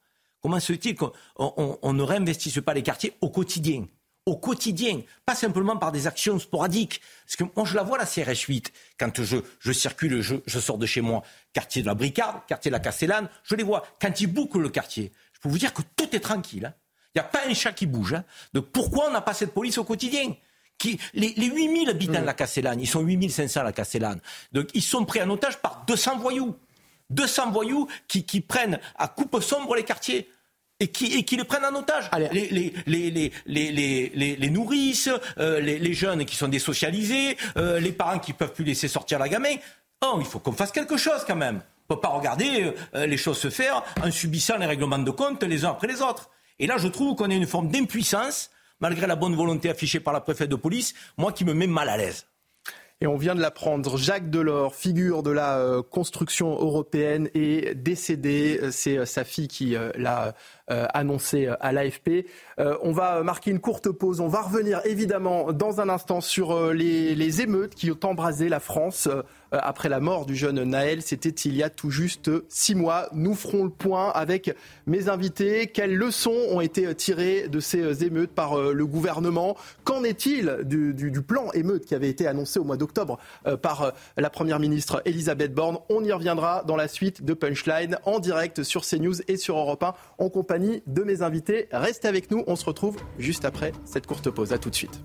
Comment 0.41 0.59
se 0.59 0.73
fait-il 0.73 0.95
qu'on 0.95 1.93
ne 1.93 2.01
réinvestisse 2.01 2.59
pas 2.65 2.73
les 2.73 2.81
quartiers 2.81 3.13
au 3.21 3.29
quotidien? 3.29 3.85
Au 4.25 4.37
quotidien, 4.37 5.01
pas 5.25 5.35
simplement 5.35 5.77
par 5.77 5.91
des 5.91 6.05
actions 6.05 6.37
sporadiques. 6.39 7.01
Parce 7.25 7.35
que 7.35 7.43
moi, 7.55 7.65
je 7.65 7.75
la 7.75 7.83
vois, 7.83 7.97
la 7.97 8.05
CRS 8.05 8.45
8, 8.47 8.71
quand 8.99 9.21
je, 9.21 9.71
circule, 9.71 10.21
je, 10.21 10.35
je, 10.45 10.59
sors 10.59 10.77
de 10.77 10.85
chez 10.85 11.01
moi, 11.01 11.23
quartier 11.53 11.81
de 11.81 11.87
la 11.87 11.95
Bricarde, 11.95 12.41
quartier 12.47 12.69
de 12.69 12.73
la 12.73 12.79
Castellane, 12.79 13.29
je 13.43 13.55
les 13.55 13.63
vois. 13.63 13.83
Quand 13.99 14.21
ils 14.21 14.27
bouclent 14.27 14.61
le 14.61 14.69
quartier, 14.69 15.11
je 15.33 15.39
peux 15.41 15.49
vous 15.49 15.57
dire 15.57 15.73
que 15.73 15.81
tout 15.95 16.15
est 16.15 16.19
tranquille. 16.19 16.65
Hein. 16.65 16.73
Il 17.13 17.19
n'y 17.19 17.21
a 17.21 17.29
pas 17.29 17.41
un 17.47 17.53
chat 17.53 17.73
qui 17.73 17.85
bouge. 17.85 18.13
Hein. 18.13 18.23
Donc 18.53 18.67
pourquoi 18.67 19.07
on 19.07 19.11
n'a 19.11 19.21
pas 19.21 19.33
cette 19.33 19.53
police 19.53 19.77
au 19.77 19.83
quotidien 19.83 20.33
qui, 20.77 20.99
les, 21.13 21.33
les 21.37 21.47
8000 21.47 21.89
habitants 21.89 22.21
de 22.21 22.25
la 22.25 22.33
Castellane, 22.33 22.79
ils 22.79 22.87
sont 22.87 23.01
8500 23.01 23.61
à 23.61 23.63
la 23.63 23.71
Castellane. 23.71 24.19
Donc 24.51 24.69
ils 24.73 24.81
sont 24.81 25.05
pris 25.05 25.21
en 25.21 25.29
otage 25.29 25.57
par 25.57 25.83
200 25.87 26.17
voyous. 26.17 26.55
200 27.11 27.51
voyous 27.51 27.87
qui, 28.07 28.41
prennent 28.41 28.79
à 28.97 29.07
coupe 29.07 29.41
sombre 29.41 29.75
les 29.75 29.83
quartiers. 29.83 30.29
Et 30.79 30.87
qui, 30.87 31.13
et 31.13 31.23
qui 31.23 31.37
les 31.37 31.43
prennent 31.43 31.65
en 31.65 31.77
otage. 31.77 32.09
Les, 32.31 32.49
les, 32.49 32.73
les, 32.87 33.31
les, 33.45 34.35
les, 34.35 34.49
nourrices, 34.49 35.09
euh, 35.37 35.59
les, 35.59 35.93
jeunes 35.93 36.25
qui 36.25 36.35
sont 36.35 36.47
désocialisés, 36.47 37.37
euh, 37.57 37.79
les 37.79 37.91
parents 37.91 38.17
qui 38.17 38.33
peuvent 38.33 38.53
plus 38.53 38.65
laisser 38.65 38.87
sortir 38.87 39.19
la 39.19 39.29
gamin. 39.29 39.57
Oh, 40.03 40.17
il 40.19 40.25
faut 40.25 40.39
qu'on 40.39 40.53
fasse 40.53 40.71
quelque 40.71 40.97
chose 40.97 41.23
quand 41.27 41.35
même. 41.35 41.61
On 41.87 41.93
ne 41.93 41.97
peut 41.97 42.01
pas 42.01 42.07
regarder 42.07 42.73
euh, 42.95 43.05
les 43.05 43.17
choses 43.17 43.37
se 43.37 43.51
faire 43.51 43.83
en 44.03 44.09
subissant 44.09 44.57
les 44.57 44.65
règlements 44.65 44.97
de 44.97 45.11
compte 45.11 45.43
les 45.43 45.65
uns 45.65 45.69
après 45.69 45.85
les 45.85 46.01
autres. 46.01 46.31
Et 46.61 46.67
là, 46.67 46.77
je 46.77 46.87
trouve 46.87 47.15
qu'on 47.15 47.31
a 47.31 47.33
une 47.33 47.47
forme 47.47 47.69
d'impuissance, 47.69 48.51
malgré 48.81 49.07
la 49.07 49.15
bonne 49.15 49.35
volonté 49.35 49.67
affichée 49.67 49.99
par 49.99 50.13
la 50.13 50.21
préfète 50.21 50.49
de 50.49 50.55
police, 50.55 50.93
moi 51.17 51.31
qui 51.31 51.43
me 51.43 51.55
met 51.55 51.65
mal 51.65 51.89
à 51.89 51.97
l'aise. 51.97 52.27
Et 53.01 53.07
on 53.07 53.17
vient 53.17 53.33
de 53.33 53.41
l'apprendre, 53.41 53.97
Jacques 53.97 54.29
Delors, 54.29 54.75
figure 54.75 55.23
de 55.23 55.31
la 55.31 55.57
euh, 55.57 55.81
construction 55.81 56.51
européenne, 56.51 57.29
est 57.33 57.73
décédé. 57.73 58.59
C'est 58.69 58.99
euh, 58.99 59.05
sa 59.05 59.23
fille 59.23 59.47
qui 59.47 59.75
euh, 59.75 59.91
l'a 59.95 60.35
annoncé 60.67 61.49
à 61.59 61.71
l'AFP. 61.71 62.25
On 62.57 62.91
va 62.91 63.23
marquer 63.23 63.51
une 63.51 63.59
courte 63.59 63.89
pause. 63.89 64.19
On 64.19 64.27
va 64.27 64.41
revenir 64.41 64.81
évidemment 64.85 65.51
dans 65.51 65.81
un 65.81 65.89
instant 65.89 66.21
sur 66.21 66.73
les, 66.73 67.41
émeutes 67.41 67.75
qui 67.75 67.91
ont 67.91 67.99
embrasé 68.03 68.49
la 68.49 68.59
France 68.59 69.09
euh, 69.53 69.59
après 69.61 69.89
la 69.89 69.99
mort 69.99 70.25
du 70.25 70.35
jeune 70.35 70.63
Naël. 70.63 71.01
C'était 71.01 71.29
il 71.29 71.55
y 71.55 71.63
a 71.63 71.69
tout 71.69 71.89
juste 71.89 72.31
six 72.47 72.75
mois. 72.75 73.09
Nous 73.11 73.35
ferons 73.35 73.65
le 73.65 73.69
point 73.69 74.09
avec 74.09 74.55
mes 74.85 75.09
invités. 75.09 75.67
Quelles 75.67 75.95
leçons 75.95 76.35
ont 76.49 76.61
été 76.61 76.93
tirées 76.95 77.47
de 77.49 77.59
ces 77.59 78.03
émeutes 78.05 78.31
par 78.31 78.57
euh, 78.57 78.73
le 78.73 78.85
gouvernement? 78.85 79.57
Qu'en 79.83 80.03
est-il 80.03 80.59
du, 80.63 81.21
plan 81.21 81.51
émeute 81.53 81.85
qui 81.85 81.95
avait 81.95 82.09
été 82.09 82.27
annoncé 82.27 82.59
au 82.59 82.63
mois 82.63 82.77
d'octobre 82.77 83.19
euh, 83.45 83.57
par 83.57 83.93
la 84.17 84.29
Première 84.29 84.59
ministre 84.59 85.01
Elisabeth 85.05 85.53
Borne? 85.53 85.79
On 85.89 86.03
y 86.03 86.11
reviendra 86.11 86.63
dans 86.65 86.77
la 86.77 86.87
suite 86.87 87.23
de 87.23 87.33
Punchline 87.33 87.97
en 88.05 88.19
direct 88.19 88.63
sur 88.63 88.85
CNews 88.85 89.21
et 89.27 89.37
sur 89.37 89.57
Europe 89.57 89.83
1 89.83 89.93
en 90.17 90.29
compagnie 90.29 90.60
de 90.61 91.03
mes 91.03 91.21
invités. 91.21 91.67
Restez 91.71 92.07
avec 92.07 92.31
nous, 92.31 92.43
on 92.47 92.55
se 92.55 92.65
retrouve 92.65 92.97
juste 93.17 93.45
après 93.45 93.71
cette 93.85 94.07
courte 94.07 94.29
pause. 94.29 94.53
A 94.53 94.57
tout 94.57 94.69
de 94.69 94.75
suite. 94.75 95.01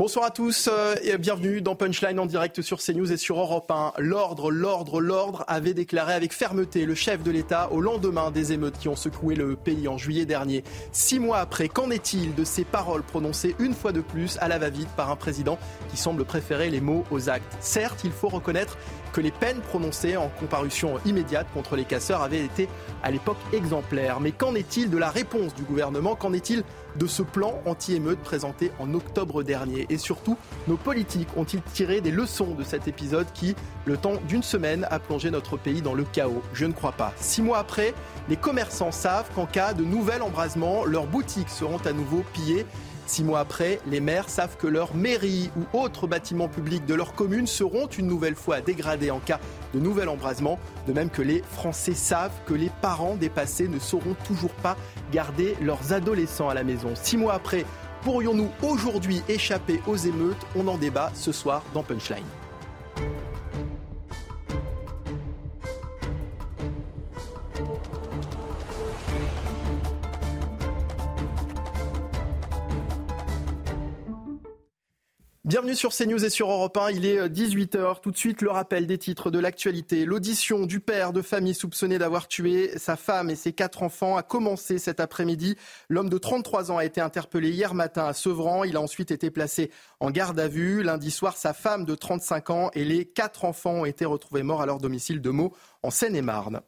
Bonsoir 0.00 0.24
à 0.24 0.30
tous 0.30 0.70
euh, 0.72 0.94
et 1.02 1.18
bienvenue 1.18 1.60
dans 1.60 1.74
Punchline 1.74 2.18
en 2.18 2.24
direct 2.24 2.62
sur 2.62 2.78
CNews 2.78 3.12
et 3.12 3.18
sur 3.18 3.38
Europe 3.38 3.70
1. 3.70 3.92
L'ordre, 3.98 4.50
l'ordre, 4.50 4.98
l'ordre 4.98 5.44
avait 5.46 5.74
déclaré 5.74 6.14
avec 6.14 6.32
fermeté 6.32 6.86
le 6.86 6.94
chef 6.94 7.22
de 7.22 7.30
l'État 7.30 7.70
au 7.70 7.82
lendemain 7.82 8.30
des 8.30 8.54
émeutes 8.54 8.78
qui 8.78 8.88
ont 8.88 8.96
secoué 8.96 9.34
le 9.34 9.56
pays 9.56 9.88
en 9.88 9.98
juillet 9.98 10.24
dernier. 10.24 10.64
Six 10.92 11.18
mois 11.18 11.36
après, 11.36 11.68
qu'en 11.68 11.90
est-il 11.90 12.34
de 12.34 12.44
ces 12.44 12.64
paroles 12.64 13.02
prononcées 13.02 13.54
une 13.58 13.74
fois 13.74 13.92
de 13.92 14.00
plus 14.00 14.38
à 14.40 14.48
la 14.48 14.58
va-vite 14.58 14.88
par 14.96 15.10
un 15.10 15.16
président 15.16 15.58
qui 15.90 15.98
semble 15.98 16.24
préférer 16.24 16.70
les 16.70 16.80
mots 16.80 17.04
aux 17.10 17.28
actes? 17.28 17.58
Certes, 17.60 18.00
il 18.02 18.12
faut 18.12 18.28
reconnaître 18.28 18.78
que 19.12 19.20
les 19.20 19.30
peines 19.30 19.60
prononcées 19.60 20.16
en 20.16 20.28
comparution 20.28 20.98
immédiate 21.04 21.46
contre 21.52 21.76
les 21.76 21.84
casseurs 21.84 22.22
avaient 22.22 22.44
été 22.44 22.68
à 23.02 23.10
l'époque 23.10 23.38
exemplaires. 23.52 24.20
Mais 24.20 24.32
qu'en 24.32 24.54
est-il 24.54 24.90
de 24.90 24.98
la 24.98 25.10
réponse 25.10 25.54
du 25.54 25.62
gouvernement? 25.62 26.14
Qu'en 26.16 26.32
est-il 26.32 26.64
de 26.96 27.06
ce 27.06 27.22
plan 27.22 27.60
anti-émeute 27.66 28.18
présenté 28.18 28.72
en 28.78 28.92
octobre 28.94 29.42
dernier? 29.42 29.86
Et 29.90 29.98
surtout, 29.98 30.36
nos 30.68 30.76
politiques 30.76 31.28
ont-ils 31.36 31.62
tiré 31.62 32.00
des 32.00 32.10
leçons 32.10 32.54
de 32.54 32.64
cet 32.64 32.88
épisode 32.88 33.26
qui, 33.32 33.54
le 33.84 33.96
temps 33.96 34.14
d'une 34.28 34.42
semaine, 34.42 34.86
a 34.90 34.98
plongé 34.98 35.30
notre 35.30 35.56
pays 35.56 35.82
dans 35.82 35.94
le 35.94 36.04
chaos? 36.04 36.42
Je 36.52 36.66
ne 36.66 36.72
crois 36.72 36.92
pas. 36.92 37.12
Six 37.16 37.42
mois 37.42 37.58
après, 37.58 37.94
les 38.28 38.36
commerçants 38.36 38.92
savent 38.92 39.30
qu'en 39.34 39.46
cas 39.46 39.72
de 39.72 39.84
nouvel 39.84 40.22
embrasement, 40.22 40.84
leurs 40.84 41.06
boutiques 41.06 41.50
seront 41.50 41.78
à 41.84 41.92
nouveau 41.92 42.24
pillées 42.32 42.66
Six 43.10 43.24
mois 43.24 43.40
après, 43.40 43.80
les 43.88 43.98
maires 43.98 44.28
savent 44.28 44.56
que 44.56 44.68
leurs 44.68 44.94
mairies 44.94 45.50
ou 45.56 45.76
autres 45.76 46.06
bâtiments 46.06 46.46
publics 46.46 46.86
de 46.86 46.94
leur 46.94 47.12
commune 47.12 47.48
seront 47.48 47.88
une 47.88 48.06
nouvelle 48.06 48.36
fois 48.36 48.60
dégradés 48.60 49.10
en 49.10 49.18
cas 49.18 49.40
de 49.74 49.80
nouvel 49.80 50.08
embrasement, 50.08 50.60
de 50.86 50.92
même 50.92 51.10
que 51.10 51.20
les 51.20 51.42
Français 51.42 51.94
savent 51.94 52.30
que 52.46 52.54
les 52.54 52.70
parents 52.80 53.16
dépassés 53.16 53.66
ne 53.66 53.80
sauront 53.80 54.14
toujours 54.28 54.52
pas 54.52 54.76
garder 55.10 55.56
leurs 55.60 55.92
adolescents 55.92 56.50
à 56.50 56.54
la 56.54 56.62
maison. 56.62 56.90
Six 56.94 57.16
mois 57.16 57.34
après, 57.34 57.66
pourrions-nous 58.02 58.50
aujourd'hui 58.62 59.22
échapper 59.28 59.80
aux 59.88 59.96
émeutes? 59.96 60.46
On 60.54 60.68
en 60.68 60.78
débat 60.78 61.10
ce 61.12 61.32
soir 61.32 61.64
dans 61.74 61.82
Punchline. 61.82 62.22
Bienvenue 75.50 75.74
sur 75.74 75.92
CNews 75.92 76.24
et 76.24 76.30
sur 76.30 76.48
Europe 76.48 76.76
1. 76.76 76.92
Il 76.92 77.04
est 77.04 77.28
18h. 77.28 77.76
Euh, 77.76 77.94
Tout 78.00 78.12
de 78.12 78.16
suite, 78.16 78.40
le 78.40 78.52
rappel 78.52 78.86
des 78.86 78.98
titres 78.98 79.32
de 79.32 79.40
l'actualité. 79.40 80.04
L'audition 80.04 80.64
du 80.64 80.78
père 80.78 81.12
de 81.12 81.22
famille 81.22 81.54
soupçonné 81.54 81.98
d'avoir 81.98 82.28
tué 82.28 82.78
sa 82.78 82.94
femme 82.94 83.30
et 83.30 83.34
ses 83.34 83.52
quatre 83.52 83.82
enfants 83.82 84.16
a 84.16 84.22
commencé 84.22 84.78
cet 84.78 85.00
après-midi. 85.00 85.56
L'homme 85.88 86.08
de 86.08 86.18
33 86.18 86.70
ans 86.70 86.78
a 86.78 86.84
été 86.84 87.00
interpellé 87.00 87.50
hier 87.50 87.74
matin 87.74 88.06
à 88.06 88.12
Sevran. 88.12 88.62
Il 88.62 88.76
a 88.76 88.80
ensuite 88.80 89.10
été 89.10 89.32
placé 89.32 89.72
en 89.98 90.12
garde 90.12 90.38
à 90.38 90.46
vue. 90.46 90.84
Lundi 90.84 91.10
soir, 91.10 91.36
sa 91.36 91.52
femme 91.52 91.84
de 91.84 91.96
35 91.96 92.50
ans 92.50 92.70
et 92.74 92.84
les 92.84 93.04
quatre 93.04 93.44
enfants 93.44 93.72
ont 93.72 93.84
été 93.84 94.04
retrouvés 94.04 94.44
morts 94.44 94.62
à 94.62 94.66
leur 94.66 94.78
domicile 94.78 95.20
de 95.20 95.30
Meaux 95.30 95.52
en 95.82 95.90
Seine-et-Marne. 95.90 96.60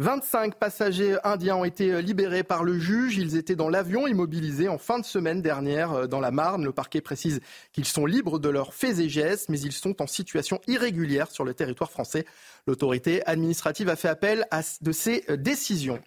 25 0.00 0.54
passagers 0.54 1.18
indiens 1.24 1.56
ont 1.56 1.64
été 1.66 2.00
libérés 2.00 2.42
par 2.42 2.64
le 2.64 2.78
juge. 2.78 3.18
Ils 3.18 3.36
étaient 3.36 3.54
dans 3.54 3.68
l'avion 3.68 4.06
immobilisé 4.06 4.66
en 4.66 4.78
fin 4.78 4.98
de 4.98 5.04
semaine 5.04 5.42
dernière 5.42 5.92
euh, 5.92 6.06
dans 6.06 6.20
la 6.20 6.30
Marne. 6.30 6.64
Le 6.64 6.72
parquet 6.72 7.02
précise 7.02 7.40
qu'ils 7.74 7.84
sont 7.84 8.06
libres 8.06 8.38
de 8.38 8.48
leurs 8.48 8.72
faits 8.72 8.98
et 8.98 9.10
gestes, 9.10 9.50
mais 9.50 9.60
ils 9.60 9.72
sont 9.72 10.00
en 10.00 10.06
situation 10.06 10.58
irrégulière 10.66 11.30
sur 11.30 11.44
le 11.44 11.52
territoire 11.52 11.90
français. 11.90 12.24
L'autorité 12.66 13.22
administrative 13.26 13.90
a 13.90 13.96
fait 13.96 14.08
appel 14.08 14.46
à 14.50 14.62
de 14.80 14.90
ces 14.90 15.22
euh, 15.28 15.36
décisions. 15.36 16.00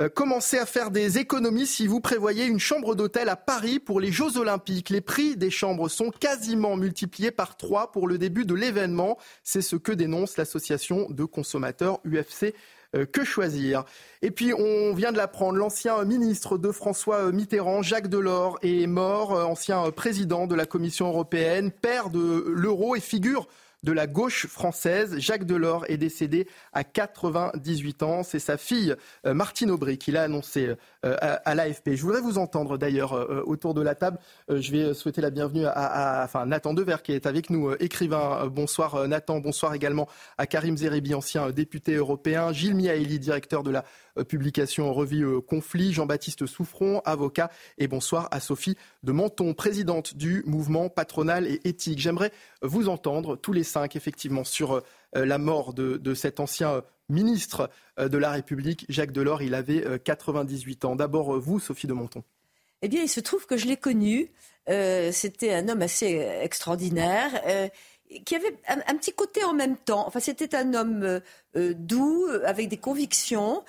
Euh, 0.00 0.08
commencez 0.08 0.58
à 0.58 0.66
faire 0.66 0.92
des 0.92 1.18
économies 1.18 1.66
si 1.66 1.88
vous 1.88 2.00
prévoyez 2.00 2.46
une 2.46 2.60
chambre 2.60 2.94
d'hôtel 2.94 3.28
à 3.28 3.34
Paris 3.34 3.80
pour 3.80 3.98
les 3.98 4.12
Jeux 4.12 4.38
Olympiques. 4.38 4.90
Les 4.90 5.00
prix 5.00 5.36
des 5.36 5.50
chambres 5.50 5.88
sont 5.88 6.10
quasiment 6.10 6.76
multipliés 6.76 7.32
par 7.32 7.56
trois 7.56 7.90
pour 7.90 8.06
le 8.06 8.16
début 8.16 8.44
de 8.44 8.54
l'événement. 8.54 9.18
C'est 9.42 9.60
ce 9.60 9.74
que 9.74 9.90
dénonce 9.90 10.36
l'association 10.36 11.08
de 11.10 11.24
consommateurs 11.24 11.98
UFC 12.06 12.54
euh, 12.94 13.06
que 13.06 13.24
choisir 13.24 13.84
Et 14.22 14.30
puis, 14.30 14.54
on 14.54 14.94
vient 14.94 15.10
de 15.10 15.16
l'apprendre, 15.16 15.58
l'ancien 15.58 16.04
ministre 16.04 16.58
de 16.58 16.70
François 16.70 17.32
Mitterrand, 17.32 17.82
Jacques 17.82 18.08
Delors, 18.08 18.56
est 18.62 18.86
mort, 18.86 19.34
euh, 19.34 19.42
ancien 19.42 19.90
président 19.90 20.46
de 20.46 20.54
la 20.54 20.64
Commission 20.64 21.08
européenne, 21.08 21.72
père 21.72 22.08
de 22.08 22.44
l'euro 22.46 22.94
et 22.94 23.00
figure 23.00 23.48
de 23.82 23.92
la 23.92 24.06
gauche 24.06 24.46
française. 24.46 25.18
Jacques 25.18 25.44
Delors 25.44 25.84
est 25.88 25.96
décédé 25.96 26.48
à 26.72 26.84
98 26.84 28.02
ans. 28.02 28.22
C'est 28.22 28.38
sa 28.38 28.56
fille 28.56 28.94
euh, 29.26 29.34
Martine 29.34 29.70
Aubry 29.70 29.98
qui 29.98 30.10
l'a 30.10 30.22
annoncé 30.22 30.74
euh, 31.04 31.16
à, 31.20 31.54
l'AFP. 31.54 31.90
Je 31.94 32.02
voudrais 32.02 32.20
vous 32.20 32.38
entendre 32.38 32.76
d'ailleurs 32.76 33.12
euh, 33.12 33.42
autour 33.46 33.74
de 33.74 33.82
la 33.82 33.94
table. 33.94 34.18
je 34.48 34.72
vais 34.72 34.94
souhaiter 34.94 35.20
la 35.20 35.30
bienvenue 35.30 35.66
à, 35.66 36.22
enfin, 36.24 36.46
Nathan 36.46 36.74
Dever 36.74 36.96
qui 37.02 37.12
est 37.12 37.26
avec 37.26 37.50
nous, 37.50 37.72
écrivain. 37.74 38.46
bonsoir 38.48 39.06
Nathan. 39.06 39.40
Bonsoir 39.40 39.74
également 39.74 40.08
à 40.38 40.46
Karim 40.46 40.76
Zeribi, 40.76 41.14
ancien 41.14 41.50
député 41.50 41.94
européen. 41.94 42.52
Gilles 42.52 42.74
Miaeli, 42.74 43.18
directeur 43.18 43.62
de 43.62 43.70
la 43.70 43.84
publication 44.24 44.92
Revue 44.92 45.40
Conflit. 45.42 45.92
Jean-Baptiste 45.92 46.46
Souffron, 46.46 47.00
avocat. 47.04 47.50
Et 47.78 47.88
bonsoir 47.88 48.28
à 48.30 48.40
Sophie 48.40 48.76
de 49.02 49.12
Menton, 49.12 49.54
présidente 49.54 50.16
du 50.16 50.42
mouvement 50.46 50.88
patronal 50.88 51.46
et 51.46 51.60
éthique. 51.64 51.98
J'aimerais 51.98 52.32
vous 52.62 52.88
entendre 52.88 53.36
tous 53.36 53.52
les 53.52 53.64
cinq 53.64 53.96
effectivement 53.96 54.44
sur 54.44 54.82
la 55.14 55.38
mort 55.38 55.74
de 55.74 56.14
cet 56.14 56.40
ancien 56.40 56.82
ministre 57.08 57.70
euh, 57.98 58.08
de 58.08 58.18
la 58.18 58.30
République, 58.30 58.84
Jacques 58.88 59.12
Delors. 59.12 59.42
Il 59.42 59.54
avait 59.54 59.84
98 60.04 60.84
euh, 60.84 60.88
ans. 60.88 60.96
D'abord, 60.96 61.34
euh, 61.34 61.38
vous, 61.38 61.60
Sophie 61.60 61.86
de 61.86 61.92
Monton. 61.92 62.22
Eh 62.82 62.88
bien, 62.88 63.02
il 63.02 63.08
se 63.08 63.20
trouve 63.20 63.46
que 63.46 63.56
je 63.56 63.66
l'ai 63.66 63.76
connu. 63.76 64.30
C'était 64.68 65.54
un 65.54 65.66
homme 65.70 65.80
assez 65.80 66.18
extraordinaire 66.42 67.42
qui 68.24 68.36
avait 68.36 68.56
un, 68.68 68.94
petit 68.96 69.12
côté 69.12 69.44
en 69.44 69.52
même 69.52 69.76
temps. 69.76 70.06
Enfin, 70.06 70.20
c'était 70.20 70.54
un 70.54 70.72
homme 70.74 71.02
euh, 71.02 71.20
euh, 71.56 71.74
doux, 71.74 72.26
euh, 72.26 72.42
avec 72.46 72.68
des 72.68 72.76
convictions, 72.76 73.64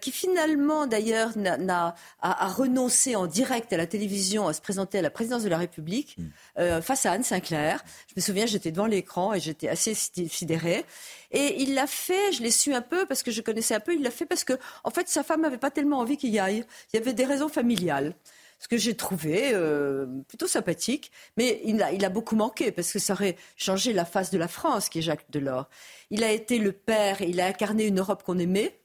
qui 0.00 0.10
finalement, 0.10 0.88
d'ailleurs, 0.88 1.38
n'a, 1.38 1.94
a, 2.20 2.48
renoncé 2.48 3.14
en 3.14 3.26
direct 3.28 3.72
à 3.72 3.76
la 3.76 3.86
télévision 3.86 4.48
à 4.48 4.52
se 4.52 4.60
présenter 4.60 4.98
à 4.98 5.02
la 5.02 5.10
présidence 5.10 5.44
de 5.44 5.48
la 5.48 5.56
République 5.56 6.16
mm. 6.18 6.80
face 6.80 7.06
à 7.06 7.12
Anne 7.12 7.22
Sinclair. 7.22 7.84
Je 8.08 8.14
me 8.16 8.20
souviens, 8.20 8.44
j'étais 8.46 8.72
devant 8.72 8.86
l'écran 8.86 9.34
et 9.34 9.40
j'étais 9.40 9.68
assez 9.68 9.94
sidérée. 9.94 10.84
Et 11.30 11.62
il 11.62 11.74
l'a 11.74 11.86
fait, 11.86 12.32
je 12.32 12.42
l'ai 12.42 12.50
su 12.50 12.74
un 12.74 12.82
peu 12.82 13.06
parce 13.06 13.22
que 13.22 13.30
je 13.30 13.40
connaissais 13.40 13.76
un 13.76 13.80
peu, 13.80 13.94
il 13.94 14.02
l'a 14.02 14.10
fait 14.10 14.26
parce 14.26 14.42
que, 14.42 14.54
en 14.82 14.90
fait, 14.90 15.08
sa 15.08 15.22
femme 15.22 15.42
n'avait 15.42 15.58
pas 15.58 15.70
tellement 15.70 16.00
envie 16.00 16.16
qu'il 16.16 16.30
y 16.30 16.40
aille. 16.40 16.64
Il 16.92 16.96
y 16.96 17.00
avait 17.00 17.12
des 17.12 17.24
raisons 17.24 17.48
familiales 17.48 18.14
ce 18.58 18.68
que 18.68 18.76
j'ai 18.76 18.94
trouvé 18.94 19.50
euh, 19.52 20.06
plutôt 20.26 20.46
sympathique. 20.46 21.12
Mais 21.36 21.60
il 21.64 21.82
a, 21.82 22.08
beaucoup 22.08 22.36
manqué 22.36 22.72
parce 22.72 22.92
que 22.92 22.98
ça 22.98 23.12
aurait 23.12 23.36
changé 23.56 23.92
la 23.92 24.04
face 24.04 24.30
de 24.30 24.38
la 24.38 24.48
France, 24.48 24.88
qui 24.88 24.98
est 24.98 25.02
Jacques 25.02 25.30
Delors. 25.30 25.68
Il 26.10 26.24
a 26.24 26.32
été 26.32 26.58
le 26.58 26.72
père, 26.72 27.20
il 27.22 27.40
a 27.40 27.46
incarné 27.46 27.86
une 27.86 28.00
Europe 28.00 28.22
qu'on 28.22 28.38
aimait 28.38 28.80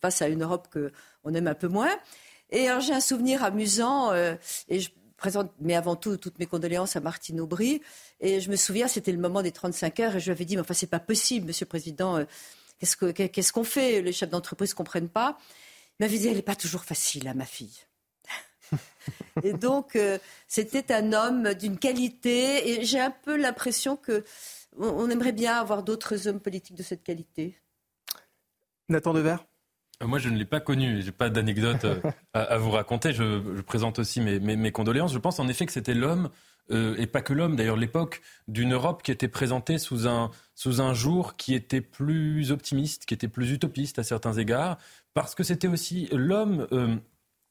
face 0.00 0.22
à 0.22 0.28
une 0.28 0.42
Europe 0.42 0.68
qu'on 0.72 1.34
aime 1.34 1.46
un 1.46 1.54
peu 1.54 1.68
moins. 1.68 1.90
Et 2.50 2.68
alors 2.68 2.80
j'ai 2.80 2.94
un 2.94 3.00
souvenir 3.00 3.42
amusant 3.42 4.12
euh, 4.12 4.34
et 4.68 4.80
je 4.80 4.90
présente, 5.16 5.52
mais 5.60 5.74
avant 5.74 5.96
tout, 5.96 6.16
toutes 6.16 6.38
mes 6.38 6.46
condoléances 6.46 6.96
à 6.96 7.00
Martine 7.00 7.40
Aubry. 7.40 7.80
Et 8.20 8.40
je 8.40 8.50
me 8.50 8.56
souviens, 8.56 8.88
c'était 8.88 9.12
le 9.12 9.18
moment 9.18 9.42
des 9.42 9.52
35 9.52 10.00
heures 10.00 10.16
et 10.16 10.20
je 10.20 10.26
lui 10.26 10.32
avais 10.32 10.44
dit, 10.44 10.56
mais 10.56 10.62
enfin, 10.62 10.74
c'est 10.74 10.86
pas 10.86 11.00
possible, 11.00 11.46
Monsieur 11.46 11.64
le 11.64 11.70
Président, 11.70 12.18
euh, 12.18 12.24
qu'est-ce 12.78 13.52
qu'on 13.52 13.64
fait? 13.64 14.02
Les 14.02 14.12
chefs 14.12 14.30
d'entreprise 14.30 14.70
ne 14.70 14.76
comprennent 14.76 15.08
pas. 15.08 15.38
Il 15.98 16.04
m'avait 16.04 16.18
dit, 16.18 16.28
elle 16.28 16.36
n'est 16.36 16.42
pas 16.42 16.56
toujours 16.56 16.84
facile, 16.84 17.28
à 17.28 17.30
hein, 17.30 17.34
ma 17.34 17.46
fille. 17.46 17.86
Et 19.42 19.52
donc, 19.52 19.96
euh, 19.96 20.18
c'était 20.48 20.92
un 20.92 21.12
homme 21.12 21.54
d'une 21.54 21.78
qualité. 21.78 22.70
Et 22.70 22.84
j'ai 22.84 23.00
un 23.00 23.10
peu 23.10 23.36
l'impression 23.36 23.96
que 23.96 24.24
on, 24.78 25.08
aimerait 25.08 25.32
bien 25.32 25.56
avoir 25.56 25.82
d'autres 25.82 26.26
hommes 26.26 26.40
politiques 26.40 26.76
de 26.76 26.82
cette 26.82 27.02
qualité. 27.02 27.56
Nathan 28.88 29.14
Devers? 29.14 29.44
Euh, 30.02 30.06
moi, 30.06 30.18
je 30.18 30.28
ne 30.28 30.36
l'ai 30.36 30.44
pas 30.44 30.60
connu. 30.60 31.00
Je 31.00 31.06
n'ai 31.06 31.12
pas 31.12 31.30
d'anecdote 31.30 31.84
euh, 31.84 32.00
à, 32.32 32.58
vous 32.58 32.70
raconter. 32.70 33.12
Je, 33.12 33.60
présente 33.62 33.98
aussi 33.98 34.20
mes, 34.20 34.72
condoléances. 34.72 35.12
Je 35.12 35.18
pense 35.18 35.38
en 35.38 35.48
effet 35.48 35.66
que 35.66 35.72
c'était 35.72 35.94
l'homme, 35.94 36.30
et 36.70 37.06
pas 37.06 37.20
que 37.20 37.34
l'homme, 37.34 37.56
d'ailleurs, 37.56 37.76
l'époque 37.76 38.22
d'une 38.48 38.72
Europe 38.72 39.02
qui 39.02 39.10
était 39.10 39.28
présentée 39.28 39.76
sous 39.76 40.08
un, 40.08 40.30
sous 40.54 40.80
un 40.80 40.94
jour 40.94 41.36
qui 41.36 41.54
était 41.54 41.82
plus 41.82 42.52
optimiste, 42.52 43.04
qui 43.04 43.12
était 43.12 43.28
plus 43.28 43.52
utopiste 43.52 43.98
à 43.98 44.02
certains 44.02 44.32
égards, 44.32 44.78
parce 45.12 45.34
que 45.34 45.42
c'était 45.42 45.68
aussi 45.68 46.08
l'homme 46.10 46.66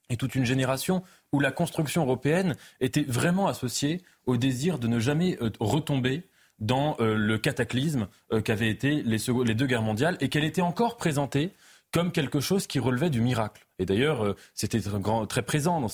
et 0.10 0.18
toute 0.18 0.36
une 0.36 0.45
génération 0.45 1.04
où 1.32 1.39
la 1.39 1.51
construction 1.51 2.04
européenne 2.04 2.56
était 2.80 3.04
vraiment 3.04 3.47
associée 3.47 4.01
au 4.26 4.38
désir 4.38 4.80
de 4.80 4.88
ne 4.88 4.99
jamais 4.99 5.38
euh, 5.41 5.49
retomber 5.60 6.24
dans 6.60 6.95
euh, 6.99 7.16
le 7.16 7.38
cataclysme 7.38 8.08
euh, 8.32 8.41
qu'avaient 8.41 8.70
été 8.70 9.01
les, 9.04 9.18
deux 9.56 9.66
guerres 9.66 9.82
mondiales 9.82 10.18
et 10.22 10.30
qu'elle 10.30 10.43
était 10.43 10.62
encore 10.62 10.97
présentée 10.97 11.51
comme 11.91 12.12
quelque 12.12 12.39
chose 12.39 12.66
qui 12.66 12.80
relevait 12.80 13.12
du 13.12 13.22
miracle. 13.22 13.68
Et 13.78 13.86
d'ailleurs, 13.86 14.36
c'était 14.56 14.82
très 15.30 15.41
présent 15.43 15.86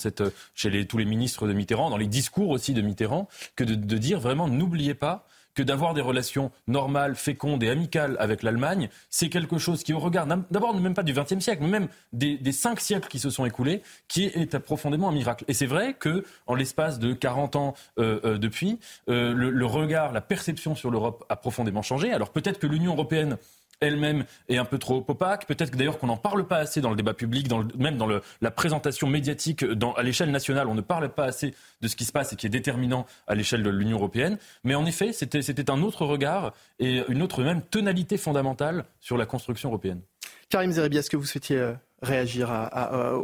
chez 0.54 0.86
tous 0.86 0.96
les 0.96 1.04
ministres 1.04 1.46
de 1.46 1.52
Mitterrand, 1.52 1.90
dans 1.90 1.98
les 1.98 2.06
discours 2.06 2.48
aussi 2.48 2.72
de 2.72 2.80
Mitterrand, 2.80 3.28
que 3.54 3.64
de 3.64 3.98
dire 3.98 4.18
vraiment 4.18 4.48
n'oubliez 4.48 4.94
pas 4.94 5.26
que 5.54 5.62
d'avoir 5.62 5.94
des 5.94 6.00
relations 6.00 6.50
normales, 6.66 7.16
fécondes 7.16 7.62
et 7.62 7.70
amicales 7.70 8.16
avec 8.18 8.42
l'Allemagne, 8.42 8.88
c'est 9.08 9.28
quelque 9.28 9.58
chose 9.58 9.82
qui, 9.82 9.92
au 9.92 9.98
regard 9.98 10.26
d'abord 10.26 10.74
même 10.74 10.94
pas 10.94 11.02
du 11.02 11.12
XXe 11.12 11.40
siècle, 11.40 11.62
mais 11.62 11.68
même 11.68 11.88
des, 12.12 12.52
cinq 12.52 12.80
siècles 12.80 13.08
qui 13.08 13.18
se 13.18 13.30
sont 13.30 13.44
écoulés, 13.44 13.82
qui 14.08 14.24
est 14.24 14.58
profondément 14.58 15.08
un 15.08 15.12
miracle. 15.12 15.44
Et 15.48 15.54
c'est 15.54 15.66
vrai 15.66 15.94
que, 15.94 16.24
en 16.46 16.54
l'espace 16.54 16.98
de 16.98 17.12
40 17.12 17.56
ans 17.56 17.74
euh, 17.98 18.20
euh, 18.24 18.38
depuis, 18.38 18.78
euh, 19.08 19.32
le, 19.32 19.66
regard, 19.66 20.12
la 20.12 20.20
perception 20.20 20.74
sur 20.74 20.90
l'Europe 20.90 21.24
a 21.28 21.36
profondément 21.36 21.82
changé. 21.82 22.12
Alors 22.12 22.30
peut-être 22.30 22.58
que 22.58 22.66
l'Union 22.66 22.92
européenne 22.92 23.36
elle-même 23.80 24.24
est 24.48 24.58
un 24.58 24.64
peu 24.64 24.78
trop 24.78 25.04
opaque. 25.06 25.46
Peut-être 25.46 25.76
d'ailleurs 25.76 25.98
qu'on 25.98 26.06
n'en 26.06 26.16
parle 26.16 26.46
pas 26.46 26.58
assez 26.58 26.80
dans 26.80 26.90
le 26.90 26.96
débat 26.96 27.14
public, 27.14 27.48
même 27.76 27.96
dans 27.96 28.06
la 28.06 28.50
présentation 28.50 29.06
médiatique 29.06 29.64
à 29.96 30.02
l'échelle 30.02 30.30
nationale. 30.30 30.68
On 30.68 30.74
ne 30.74 30.80
parle 30.80 31.08
pas 31.08 31.24
assez 31.24 31.54
de 31.80 31.88
ce 31.88 31.96
qui 31.96 32.04
se 32.04 32.12
passe 32.12 32.32
et 32.32 32.36
qui 32.36 32.46
est 32.46 32.50
déterminant 32.50 33.06
à 33.26 33.34
l'échelle 33.34 33.62
de 33.62 33.70
l'Union 33.70 33.96
européenne. 33.96 34.38
Mais 34.64 34.74
en 34.74 34.86
effet, 34.86 35.12
c'était 35.12 35.70
un 35.70 35.82
autre 35.82 36.04
regard 36.04 36.52
et 36.78 37.02
une 37.08 37.22
autre 37.22 37.42
même 37.42 37.62
tonalité 37.62 38.16
fondamentale 38.16 38.84
sur 39.00 39.16
la 39.16 39.26
construction 39.26 39.70
européenne. 39.70 40.00
Karim 40.48 40.72
Zeribi, 40.72 40.98
est-ce 40.98 41.10
que 41.10 41.16
vous 41.16 41.26
souhaitiez 41.26 41.58
euh, 41.58 41.72
réagir 42.02 42.50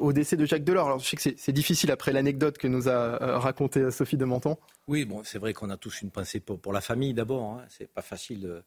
au 0.01 0.13
décès 0.13 0.37
de 0.37 0.47
Jacques 0.47 0.63
Delors? 0.63 0.87
Alors, 0.87 0.99
je 1.01 1.09
sais 1.09 1.17
que 1.17 1.23
c'est 1.37 1.53
difficile 1.53 1.91
après 1.91 2.13
l'anecdote 2.13 2.57
que 2.57 2.69
nous 2.69 2.89
a 2.89 2.93
euh, 2.93 3.39
racontée 3.39 3.91
Sophie 3.91 4.17
de 4.17 4.25
Menton. 4.25 4.57
Oui, 4.87 5.05
bon, 5.05 5.23
c'est 5.25 5.39
vrai 5.39 5.53
qu'on 5.53 5.71
a 5.71 5.77
tous 5.77 6.03
une 6.03 6.11
pensée 6.11 6.39
pour, 6.39 6.73
la 6.73 6.81
famille 6.81 7.15
d'abord. 7.15 7.55
Hein. 7.55 7.65
C'est 7.69 7.93
pas 7.93 8.03
facile 8.03 8.41
de 8.41 8.63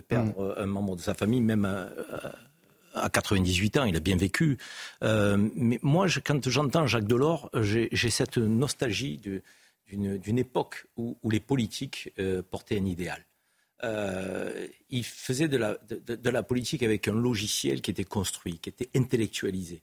perdre 0.00 0.54
mm. 0.56 0.62
un 0.62 0.66
membre 0.66 0.96
de 0.96 1.00
sa 1.00 1.14
famille, 1.14 1.40
même 1.40 1.64
à, 1.64 3.10
98 3.10 3.76
ans, 3.78 3.84
il 3.84 3.96
a 3.96 4.00
bien 4.00 4.16
vécu. 4.16 4.58
Euh, 5.02 5.48
mais 5.54 5.78
moi, 5.82 6.06
quand 6.24 6.48
j'entends 6.48 6.86
Jacques 6.86 7.06
Delors, 7.06 7.50
j'ai 7.54 8.10
cette 8.10 8.38
nostalgie 8.38 9.20
d'une 9.90 10.38
époque 10.38 10.86
où, 10.96 11.16
les 11.30 11.40
politiques 11.40 12.12
euh, 12.18 12.42
portaient 12.42 12.78
un 12.78 12.84
idéal. 12.84 13.24
Euh, 13.84 14.68
il 14.90 15.04
faisait 15.04 15.48
de 15.48 15.56
la, 15.56 15.76
de 15.88 16.30
la, 16.30 16.42
politique 16.44 16.84
avec 16.84 17.08
un 17.08 17.14
logiciel 17.14 17.80
qui 17.80 17.90
était 17.90 18.04
construit, 18.04 18.58
qui 18.58 18.68
était 18.68 18.90
intellectualisé. 18.94 19.82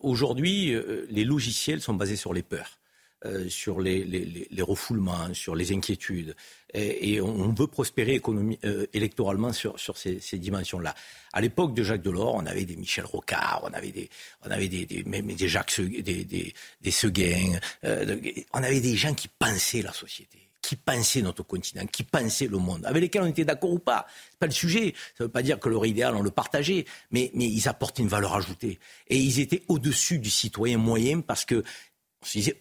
Aujourd'hui, 0.00 0.76
les 1.08 1.24
logiciels 1.24 1.80
sont 1.80 1.94
basés 1.94 2.14
sur 2.14 2.32
les 2.32 2.44
peurs. 2.44 2.78
Euh, 3.24 3.48
sur 3.48 3.80
les, 3.80 4.04
les, 4.04 4.62
refoulements, 4.62 5.32
sur 5.32 5.56
les 5.56 5.72
inquiétudes. 5.72 6.36
Et, 6.74 7.18
on 7.22 7.48
veut 7.48 7.66
prospérer 7.66 8.20
euh, 8.64 8.86
électoralement 8.92 9.54
sur, 9.54 9.80
sur 9.80 9.96
ces, 9.96 10.20
dimensions-là. 10.34 10.94
À 11.32 11.40
l'époque 11.40 11.72
de 11.72 11.82
Jacques 11.82 12.02
Delors, 12.02 12.34
on 12.34 12.44
avait 12.44 12.66
des 12.66 12.76
Michel 12.76 13.06
Rocard, 13.06 13.62
on 13.64 13.72
avait 13.72 13.90
des, 13.90 14.10
on 14.44 14.50
avait 14.50 14.68
des, 14.68 15.02
même 15.06 15.32
des 15.32 15.48
Jacques, 15.48 15.80
des, 15.80 16.24
des, 16.24 16.52
des 16.82 16.90
Seguin, 16.90 17.58
euh, 17.84 18.20
on 18.52 18.62
avait 18.62 18.82
des 18.82 18.96
gens 18.96 19.14
qui 19.14 19.28
pensaient 19.28 19.82
la 19.82 19.94
société 19.94 20.38
qui 20.60 20.74
pensaient 20.74 21.22
notre 21.22 21.44
continent, 21.44 21.86
qui 21.86 22.02
pensaient 22.02 22.48
le 22.48 22.58
monde, 22.58 22.84
avec 22.86 23.00
lesquels 23.00 23.22
on 23.22 23.26
était 23.26 23.44
d'accord 23.44 23.70
ou 23.70 23.78
pas. 23.78 24.04
C'est 24.32 24.38
pas 24.40 24.46
le 24.46 24.52
sujet. 24.52 24.94
Ça 25.16 25.22
ne 25.22 25.26
veut 25.26 25.30
pas 25.30 25.42
dire 25.42 25.60
que 25.60 25.68
leur 25.68 25.86
idéal, 25.86 26.16
on 26.16 26.22
le 26.22 26.32
partageait, 26.32 26.86
mais, 27.12 27.30
mais 27.34 27.44
ils 27.44 27.68
apportaient 27.68 28.02
une 28.02 28.08
valeur 28.08 28.34
ajoutée. 28.34 28.80
Et 29.06 29.16
ils 29.16 29.38
étaient 29.38 29.62
au-dessus 29.68 30.18
du 30.18 30.28
citoyen 30.28 30.76
moyen 30.76 31.20
parce 31.20 31.44
que 31.44 31.62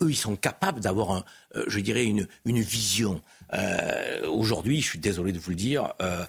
eux, 0.01 0.09
ils 0.09 0.15
sont 0.15 0.35
capables 0.35 0.79
d'avoir, 0.79 1.23
euh, 1.55 1.63
je 1.67 1.79
dirais, 1.79 2.05
une, 2.05 2.27
vision. 2.45 3.21
Euh, 3.53 4.27
aujourd'hui, 4.27 4.81
je 4.81 4.87
suis 4.87 4.99
désolé 4.99 5.31
de 5.31 5.39
vous 5.39 5.51
le 5.51 5.55
dire, 5.55 5.93
euh, 6.01 6.25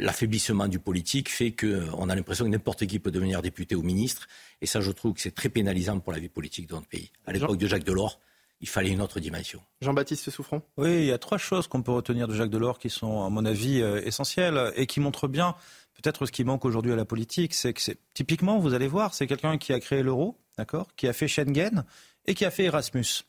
l'affaiblissement 0.00 0.68
du 0.68 0.78
politique 0.78 1.28
fait 1.28 1.52
qu'on 1.52 2.08
a 2.08 2.14
l'impression 2.14 2.44
que 2.44 2.50
n'importe 2.50 2.86
qui 2.86 2.98
peut 2.98 3.10
devenir 3.10 3.42
député 3.42 3.74
ou 3.74 3.82
ministre. 3.82 4.26
Et 4.60 4.66
ça, 4.66 4.80
je 4.80 4.90
trouve 4.90 5.14
que 5.14 5.20
c'est 5.20 5.34
très 5.34 5.48
pénalisant 5.48 5.98
pour 6.00 6.12
la 6.12 6.18
vie 6.18 6.28
politique 6.28 6.68
de 6.68 6.74
notre 6.74 6.88
pays. 6.88 7.10
À 7.26 7.32
l'époque 7.32 7.58
de 7.58 7.66
Jacques 7.66 7.84
Delors, 7.84 8.20
il 8.60 8.68
fallait 8.68 8.90
une 8.90 9.02
autre 9.02 9.20
dimension. 9.20 9.60
Jean-Baptiste 9.82 10.30
Souffrant 10.30 10.62
Oui, 10.78 10.94
il 11.00 11.04
y 11.06 11.12
a 11.12 11.18
trois 11.18 11.38
choses 11.38 11.66
qu'on 11.66 11.82
peut 11.82 11.92
retenir 11.92 12.28
de 12.28 12.34
Jacques 12.34 12.50
Delors 12.50 12.78
qui 12.78 12.88
sont, 12.88 13.24
à 13.24 13.28
mon 13.28 13.44
avis, 13.44 13.80
essentielles 13.80 14.72
et 14.76 14.86
qui 14.86 15.00
montrent 15.00 15.28
bien 15.28 15.54
peut-être 15.94 16.26
ce 16.26 16.32
qui 16.32 16.44
manque 16.44 16.64
aujourd'hui 16.64 16.92
à 16.92 16.96
la 16.96 17.04
politique. 17.04 17.54
C'est 17.54 17.72
que 17.72 17.80
c'est 17.80 17.98
typiquement, 18.14 18.58
vous 18.58 18.74
allez 18.74 18.88
voir, 18.88 19.14
c'est 19.14 19.26
quelqu'un 19.26 19.58
qui 19.58 19.72
a 19.72 19.80
créé 19.80 20.02
l'euro, 20.02 20.36
d'accord, 20.58 20.88
qui 20.96 21.08
a 21.08 21.12
fait 21.12 21.28
Schengen 21.28 21.84
et 22.26 22.34
qui 22.34 22.44
a 22.44 22.50
fait 22.50 22.64
Erasmus. 22.64 23.24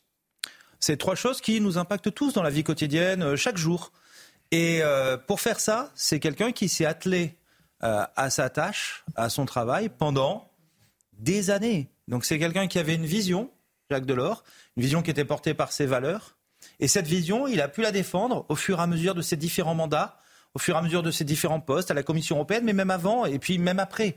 C'est 0.80 0.96
trois 0.96 1.14
choses 1.14 1.40
qui 1.40 1.60
nous 1.60 1.78
impactent 1.78 2.14
tous 2.14 2.32
dans 2.32 2.42
la 2.42 2.50
vie 2.50 2.64
quotidienne, 2.64 3.22
euh, 3.22 3.36
chaque 3.36 3.56
jour. 3.56 3.92
Et 4.50 4.80
euh, 4.82 5.16
pour 5.16 5.40
faire 5.40 5.58
ça, 5.58 5.90
c'est 5.94 6.20
quelqu'un 6.20 6.52
qui 6.52 6.68
s'est 6.68 6.84
attelé 6.84 7.36
euh, 7.82 8.04
à 8.14 8.30
sa 8.30 8.50
tâche, 8.50 9.04
à 9.16 9.28
son 9.28 9.46
travail, 9.46 9.88
pendant 9.88 10.50
des 11.12 11.50
années. 11.50 11.90
Donc 12.08 12.24
c'est 12.24 12.38
quelqu'un 12.38 12.68
qui 12.68 12.78
avait 12.78 12.94
une 12.94 13.06
vision, 13.06 13.50
Jacques 13.90 14.06
Delors, 14.06 14.44
une 14.76 14.82
vision 14.82 15.02
qui 15.02 15.10
était 15.10 15.24
portée 15.24 15.54
par 15.54 15.72
ses 15.72 15.86
valeurs. 15.86 16.36
Et 16.78 16.88
cette 16.88 17.06
vision, 17.06 17.46
il 17.46 17.60
a 17.60 17.68
pu 17.68 17.82
la 17.82 17.92
défendre 17.92 18.46
au 18.48 18.56
fur 18.56 18.78
et 18.78 18.82
à 18.82 18.86
mesure 18.86 19.14
de 19.14 19.22
ses 19.22 19.36
différents 19.36 19.74
mandats, 19.74 20.20
au 20.54 20.58
fur 20.58 20.74
et 20.74 20.78
à 20.78 20.82
mesure 20.82 21.02
de 21.02 21.10
ses 21.10 21.24
différents 21.24 21.60
postes 21.60 21.90
à 21.90 21.94
la 21.94 22.02
Commission 22.02 22.36
européenne, 22.36 22.64
mais 22.64 22.72
même 22.72 22.90
avant 22.90 23.24
et 23.24 23.38
puis 23.38 23.58
même 23.58 23.78
après 23.78 24.16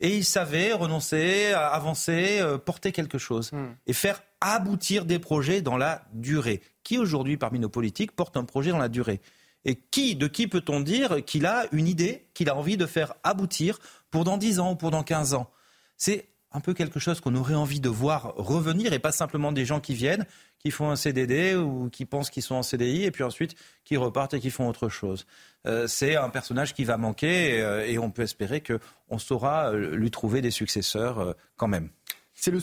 et 0.00 0.16
il 0.16 0.24
savait 0.24 0.72
renoncer, 0.72 1.52
avancer, 1.52 2.38
euh, 2.40 2.58
porter 2.58 2.92
quelque 2.92 3.18
chose 3.18 3.52
hmm. 3.52 3.66
et 3.86 3.92
faire 3.92 4.22
aboutir 4.40 5.04
des 5.04 5.18
projets 5.18 5.60
dans 5.60 5.76
la 5.76 6.02
durée. 6.12 6.62
Qui 6.84 6.98
aujourd'hui 6.98 7.36
parmi 7.36 7.58
nos 7.58 7.68
politiques 7.68 8.12
porte 8.12 8.36
un 8.36 8.44
projet 8.44 8.70
dans 8.70 8.78
la 8.78 8.88
durée? 8.88 9.20
Et 9.64 9.74
qui, 9.74 10.14
de 10.14 10.28
qui 10.28 10.46
peut-on 10.46 10.80
dire 10.80 11.24
qu'il 11.24 11.44
a 11.44 11.66
une 11.72 11.88
idée, 11.88 12.28
qu'il 12.32 12.48
a 12.48 12.56
envie 12.56 12.76
de 12.76 12.86
faire 12.86 13.14
aboutir 13.24 13.80
pour 14.10 14.24
dans 14.24 14.38
10 14.38 14.60
ans 14.60 14.72
ou 14.72 14.76
pour 14.76 14.90
dans 14.90 15.02
15 15.02 15.34
ans? 15.34 15.50
C'est 15.96 16.28
un 16.52 16.60
peu 16.60 16.72
quelque 16.72 16.98
chose 16.98 17.20
qu'on 17.20 17.34
aurait 17.34 17.54
envie 17.54 17.80
de 17.80 17.88
voir 17.88 18.34
revenir 18.36 18.92
et 18.92 18.98
pas 18.98 19.12
simplement 19.12 19.52
des 19.52 19.66
gens 19.66 19.80
qui 19.80 19.94
viennent, 19.94 20.24
qui 20.58 20.70
font 20.70 20.90
un 20.90 20.96
CDD 20.96 21.54
ou 21.54 21.90
qui 21.90 22.04
pensent 22.06 22.30
qu'ils 22.30 22.42
sont 22.42 22.54
en 22.54 22.62
CDI 22.62 23.04
et 23.04 23.10
puis 23.10 23.22
ensuite 23.22 23.54
qui 23.84 23.96
repartent 23.96 24.34
et 24.34 24.40
qui 24.40 24.50
font 24.50 24.68
autre 24.68 24.88
chose. 24.88 25.26
Euh, 25.66 25.86
c'est 25.86 26.16
un 26.16 26.30
personnage 26.30 26.74
qui 26.74 26.84
va 26.84 26.96
manquer 26.96 27.60
euh, 27.60 27.86
et, 27.86 27.98
on 27.98 28.10
peut 28.10 28.22
espérer 28.22 28.62
qu'on 28.62 29.18
saura 29.18 29.72
euh, 29.72 29.94
lui 29.94 30.10
trouver 30.10 30.40
des 30.40 30.50
successeurs 30.50 31.34
quand 31.56 31.68
même. 31.68 31.90
C'est 32.34 32.50
le, 32.50 32.60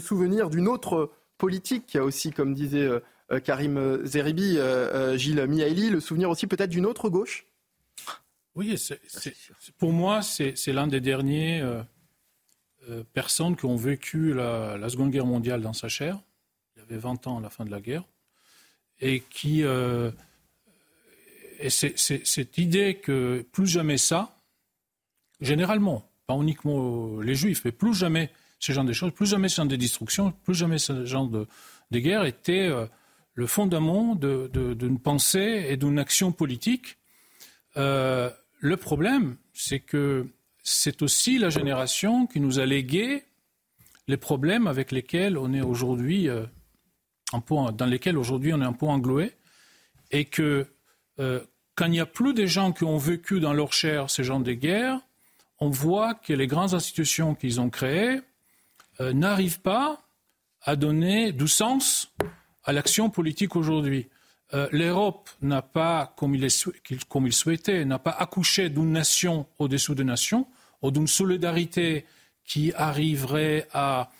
souvenir 0.00 0.50
d'une 0.50 0.66
autre 0.66 1.12
politique 1.38 1.86
qui 1.86 1.98
a 1.98 2.04
aussi, 2.04 2.32
comme 2.32 2.54
disait 2.54 2.88
Karim 3.44 4.04
Zeribi, 4.04 4.58
Gilles 5.16 5.46
Mihaili, 5.46 5.90
le 5.90 6.00
souvenir 6.00 6.30
aussi 6.30 6.46
peut-être 6.46 6.70
d'une 6.70 6.86
autre 6.86 7.10
gauche? 7.10 7.46
Oui, 8.54 8.76
pour 9.78 9.92
moi, 9.92 10.22
c'est 10.22 10.72
l'un 10.72 10.86
des 10.86 11.00
derniers 11.00 11.62
personnes 13.12 13.56
qui 13.56 13.66
ont 13.66 13.76
vécu 13.76 14.34
la, 14.34 14.88
Seconde 14.88 15.10
Guerre 15.10 15.26
mondiale 15.26 15.62
dans 15.62 15.72
sa 15.72 15.88
chair. 15.88 16.18
Il 16.76 16.82
avait 16.82 16.96
20 16.96 17.26
ans 17.26 17.38
à 17.38 17.40
la 17.40 17.50
fin 17.50 17.64
de 17.64 17.70
la 17.70 17.80
guerre. 17.80 18.04
Et 19.00 19.20
qui 19.30 19.64
et 21.60 21.70
c'est 21.70 21.96
cette 21.96 22.58
idée 22.58 22.94
que 22.94 23.46
plus 23.52 23.66
jamais 23.66 23.98
ça, 23.98 24.38
généralement, 25.40 26.08
pas 26.26 26.34
uniquement 26.34 27.20
les 27.20 27.34
juifs, 27.34 27.62
mais 27.64 27.72
plus 27.72 27.94
jamais 27.94 28.30
ce 28.58 28.72
genre 28.72 28.84
de 28.84 28.92
choses, 28.92 29.12
plus 29.12 29.26
jamais 29.26 29.48
ce 29.48 29.56
genre 29.56 29.66
de 29.66 29.76
destruction, 29.76 30.32
plus 30.44 30.54
jamais 30.54 30.78
ce 30.78 31.04
genre 31.04 31.28
de, 31.28 31.46
guerre 31.92 32.24
était 32.24 32.68
euh, 32.68 32.86
le 33.34 33.46
fondament 33.46 34.14
d'une 34.14 34.98
pensée 34.98 35.66
et 35.68 35.76
d'une 35.76 35.98
action 35.98 36.32
politique. 36.32 36.96
Euh, 37.76 38.30
le 38.58 38.76
problème, 38.76 39.36
c'est 39.52 39.80
que 39.80 40.26
c'est 40.62 41.02
aussi 41.02 41.38
la 41.38 41.50
génération 41.50 42.26
qui 42.26 42.40
nous 42.40 42.58
a 42.58 42.66
légué 42.66 43.24
les 44.08 44.16
problèmes 44.16 44.66
avec 44.66 44.92
lesquels 44.92 45.38
on 45.38 45.52
est 45.52 45.60
aujourd'hui, 45.60 46.28
euh, 46.28 46.44
dans 47.32 47.86
lesquels 47.86 48.18
aujourd'hui 48.18 48.52
on 48.52 48.60
est 48.60 48.66
un 48.66 48.72
peu 48.72 48.86
engloué, 48.86 49.32
et 50.10 50.24
que 50.24 50.66
euh, 51.20 51.40
quand 51.76 51.86
il 51.86 51.92
n'y 51.92 52.00
a 52.00 52.06
plus 52.06 52.34
de 52.34 52.44
gens 52.46 52.72
qui 52.72 52.84
ont 52.84 52.98
vécu 52.98 53.40
dans 53.40 53.52
leur 53.52 53.72
chair 53.72 54.10
ces 54.10 54.24
gens 54.24 54.40
de 54.40 54.52
guerre, 54.52 55.00
on 55.60 55.70
voit 55.70 56.14
que 56.14 56.32
les 56.32 56.46
grandes 56.46 56.74
institutions 56.74 57.34
qu'ils 57.34 57.60
ont 57.60 57.70
créées 57.70 58.20
euh, 59.00 59.12
n'arrivent 59.12 59.60
pas 59.60 60.02
à 60.62 60.76
donner 60.76 61.32
du 61.32 61.48
sens 61.48 62.12
à 62.64 62.72
l'action 62.72 63.10
politique 63.10 63.56
aujourd'hui. 63.56 64.08
Euh, 64.52 64.68
L'Europe 64.72 65.30
n'a 65.42 65.62
pas, 65.62 66.14
comme 66.16 66.34
il, 66.34 66.50
souhaitait, 66.50 67.84
n'a 67.84 67.98
pas 67.98 68.10
accouché 68.10 68.68
d'une 68.68 68.92
nation 68.92 69.46
au-dessous 69.58 69.94
de 69.94 70.02
nations, 70.02 70.46
ou 70.82 70.90
d'une 70.90 71.06
solidarité 71.06 72.06
qui 72.44 72.72
arriverait 72.74 73.68
à 73.72 74.10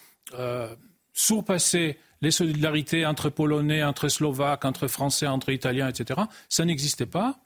surpasser 1.12 1.98
les 2.22 2.30
solidarités 2.30 3.06
entre 3.06 3.30
Polonais, 3.30 3.82
entre 3.82 4.08
Slovaques, 4.08 4.64
entre 4.64 4.86
Français, 4.88 5.26
entre 5.26 5.50
Italiens, 5.50 5.88
etc. 5.88 6.20
Ça 6.48 6.64
n'existait 6.64 7.06
pas. 7.06 7.40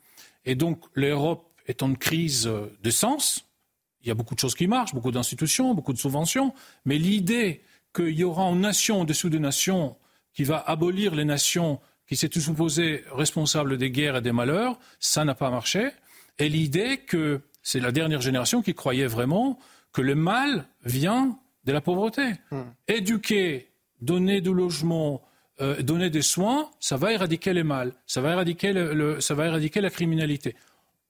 Et 0.44 0.54
donc 0.54 0.84
l'Europe 0.94 1.48
est 1.66 1.82
en 1.82 1.94
crise 1.94 2.44
de 2.44 2.90
sens. 2.90 3.46
Il 4.02 4.08
y 4.08 4.10
a 4.10 4.14
beaucoup 4.14 4.34
de 4.34 4.40
choses 4.40 4.54
qui 4.54 4.66
marchent, 4.66 4.92
beaucoup 4.92 5.12
d'institutions, 5.12 5.74
beaucoup 5.74 5.92
de 5.92 5.98
subventions. 5.98 6.52
Mais 6.84 6.98
l'idée 6.98 7.62
qu'il 7.94 8.10
y 8.10 8.24
aura 8.24 8.44
une 8.50 8.60
nation 8.60 9.00
au-dessous 9.00 9.30
de 9.30 9.38
nations 9.38 9.96
qui 10.34 10.44
va 10.44 10.58
abolir 10.58 11.14
les 11.14 11.24
nations 11.24 11.80
qui 12.06 12.16
s'étaient 12.16 12.40
supposées 12.40 13.04
responsables 13.12 13.78
des 13.78 13.90
guerres 13.90 14.16
et 14.16 14.22
des 14.22 14.32
malheurs, 14.32 14.78
ça 15.00 15.24
n'a 15.24 15.34
pas 15.34 15.50
marché. 15.50 15.90
Et 16.38 16.48
l'idée 16.48 16.98
que 16.98 17.40
c'est 17.62 17.80
la 17.80 17.92
dernière 17.92 18.20
génération 18.20 18.62
qui 18.62 18.74
croyait 18.74 19.06
vraiment 19.06 19.58
que 19.92 20.02
le 20.02 20.14
mal 20.14 20.66
vient 20.84 21.38
de 21.64 21.72
la 21.72 21.80
pauvreté. 21.80 22.32
Hmm. 22.50 22.62
Éduquer 22.88 23.70
donner 24.00 24.40
du 24.40 24.52
logement, 24.52 25.22
euh, 25.60 25.80
donner 25.82 26.10
des 26.10 26.22
soins, 26.22 26.70
ça 26.78 26.96
va 26.96 27.12
éradiquer 27.12 27.52
les 27.52 27.62
mâles, 27.62 27.94
ça 28.06 28.20
va 28.20 28.32
éradiquer, 28.32 28.72
le, 28.72 29.20
ça 29.20 29.34
va 29.34 29.46
éradiquer 29.46 29.80
la 29.80 29.90
criminalité. 29.90 30.54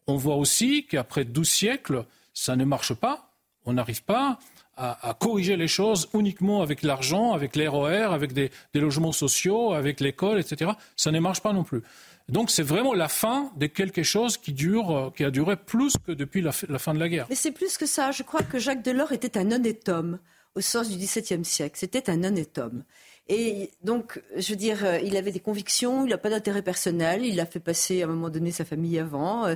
On 0.07 0.17
voit 0.17 0.37
aussi 0.37 0.87
qu'après 0.87 1.25
12 1.25 1.49
siècles, 1.49 2.05
ça 2.33 2.57
ne 2.57 2.65
marche 2.65 2.95
pas. 2.95 3.33
On 3.65 3.73
n'arrive 3.73 4.05
pas 4.05 4.39
à, 4.77 5.17
corriger 5.19 5.57
les 5.57 5.69
choses 5.69 6.09
uniquement 6.15 6.63
avec 6.63 6.83
l'argent, 6.83 7.33
avec 7.33 7.57
l'ROR, 7.57 8.13
avec 8.13 8.33
des, 8.33 8.51
logements 8.75 9.13
sociaux, 9.13 9.73
avec 9.73 10.01
l'école, 10.01 10.39
etc. 10.41 10.73
Ça 10.97 11.11
ne 11.11 11.21
marche 11.21 11.41
pas 11.41 11.53
non 11.53 11.65
plus. 11.65 11.83
Donc 12.29 12.51
c'est 12.51 12.63
vraiment 12.63 12.95
la 12.95 13.09
fin 13.09 13.53
de 13.57 13.67
quelque 13.67 14.03
chose 14.03 14.39
qui, 14.39 14.53
dure, 14.53 14.91
euh, 14.91 15.11
qui 15.15 15.25
a 15.25 15.31
duré 15.31 15.57
plus 15.57 15.95
que 16.07 16.13
depuis 16.13 16.41
la, 16.41 16.53
fin 16.53 16.95
de 16.95 16.99
la 16.99 17.09
guerre. 17.09 17.27
Mais 17.29 17.35
c'est 17.35 17.53
plus 17.53 17.77
que 17.77 17.85
ça. 17.85 18.13
Je 18.13 18.23
crois 18.23 18.43
que 18.43 18.59
Jacques 18.59 18.83
Delors 18.83 19.13
était 19.13 19.37
un 19.37 19.53
honnête 19.53 19.89
homme 19.91 20.19
au 20.55 20.63
sens 20.63 20.89
du 20.89 20.97
XVIIe 20.97 21.45
siècle. 21.45 21.77
C'était 21.79 22.09
un 22.09 22.25
honnête 22.25 22.57
homme. 22.57 22.83
Et 23.29 23.71
donc, 23.83 24.23
je 24.37 24.51
veux 24.51 24.57
dire, 24.57 24.85
euh, 24.85 24.99
il 25.01 25.17
avait 25.17 25.33
des 25.33 25.41
convictions, 25.41 26.07
il 26.07 26.11
n'a 26.11 26.19
pas 26.19 26.31
d'intérêt 26.31 26.63
personnel, 26.63 27.25
il 27.25 27.41
a 27.41 27.47
fait 27.47 27.61
passer 27.61 28.03
à 28.03 28.07
un 28.07 28.09
moment 28.09 28.31
donné 28.31 28.53
sa 28.53 28.65
famille 28.65 28.99
avant. 28.99 29.47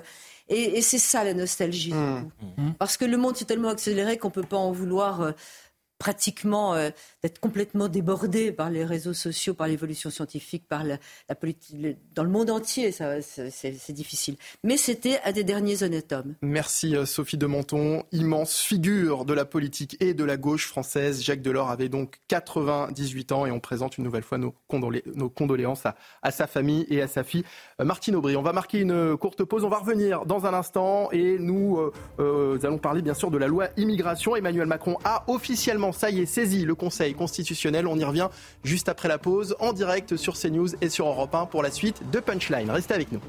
Et, 0.49 0.81
c'est 0.83 0.99
ça 0.99 1.25
la 1.25 1.35
nostalgie. 1.35 1.93
Mmh. 1.93 2.31
Mmh. 2.57 2.73
Parce 2.79 2.97
que 2.97 3.05
le 3.05 3.17
monde 3.17 3.37
s'est 3.37 3.45
tellement 3.45 3.69
accéléré 3.69 4.19
qu'on 4.19 4.29
ne 4.29 4.33
peut 4.33 4.43
pas 4.43 4.57
en 4.57 4.73
vouloir 4.73 5.21
euh, 5.21 5.33
pratiquement 5.99 6.75
euh, 6.75 6.91
d'être 7.23 7.41
complètement 7.41 7.89
débordé 7.89 8.53
par 8.53 8.71
les 8.71 8.85
réseaux 8.85 9.13
sociaux, 9.13 9.55
par 9.55 9.67
l'évolution 9.67 10.09
scientifique, 10.09 10.65
par 10.69 10.85
la, 10.85 10.99
politique. 11.35 11.77
dans 12.15 12.23
le 12.23 12.31
monde 12.31 12.51
entier, 12.51 12.93
c'est 12.93 13.93
difficile. 13.93 14.37
Mais 14.63 14.77
c'était 14.77 15.19
un 15.25 15.33
des 15.33 15.43
derniers 15.43 15.83
honnêtes 15.83 16.13
hommes. 16.13 16.35
Merci 16.43 16.95
euh, 16.95 17.07
Sophie 17.07 17.37
de 17.37 17.47
Menton, 17.47 18.05
immense 18.13 18.59
figure 18.61 19.25
de 19.25 19.35
la 19.35 19.45
politique 19.45 19.97
et 20.01 20.15
de 20.15 20.25
la 20.25 20.37
gauche 20.37 20.67
française. 20.69 21.23
Jacques 21.23 21.43
Delors 21.43 21.71
avait 21.71 21.89
donc 21.89 22.21
98 22.29 23.33
ans 23.33 23.47
et 23.47 23.51
on 23.51 23.59
présente 23.59 23.99
une 23.99 24.05
nouvelle 24.05 24.23
fois 24.23 24.39
nos, 24.39 24.55
condoléances 25.29 25.85
à, 26.23 26.31
sa 26.31 26.47
famille 26.47 26.87
et 26.89 27.03
à 27.03 27.09
sa 27.09 27.25
fille 27.25 27.45
euh, 27.81 27.85
Martine 27.85 28.15
Aubry. 28.15 28.37
On 28.37 28.43
va 28.43 28.53
marquer 28.53 28.79
une 28.81 29.17
courte 29.17 29.43
pause, 29.43 29.65
on 29.65 29.69
va 29.69 29.79
revenir 29.79 30.25
dans 30.25 30.47
un 30.47 30.55
instant 30.55 31.11
et 31.11 31.39
nous 31.39 31.79
allons 32.19 32.79
parler 32.79 33.03
bien 33.03 33.15
sûr 33.15 33.31
de 33.31 33.39
la 33.39 33.49
loi 33.49 33.69
immigration. 33.77 34.37
Emmanuel 34.37 34.67
Macron 34.67 34.99
a 35.05 35.25
officiellement 35.27 35.93
ça 35.93 36.11
y 36.11 36.21
est, 36.21 36.27
saisi 36.27 36.65
le 36.65 36.75
Conseil 36.75 37.08
constitutionnel. 37.15 37.87
On 37.87 37.99
y 37.99 38.05
revient 38.05 38.29
juste 38.65 38.89
après 38.89 39.09
la 39.09 39.19
pause, 39.19 39.57
en 39.61 39.73
direct 39.73 40.17
sur 40.17 40.39
CNews 40.39 40.69
et 40.81 40.89
sur 40.89 41.07
Europe 41.07 41.35
1 41.35 41.47
pour 41.47 41.63
la 41.63 41.71
suite 41.71 42.11
de 42.11 42.21
Punchline. 42.21 42.71
Restez 42.71 42.95
avec 42.95 43.13
nous. 43.13 43.21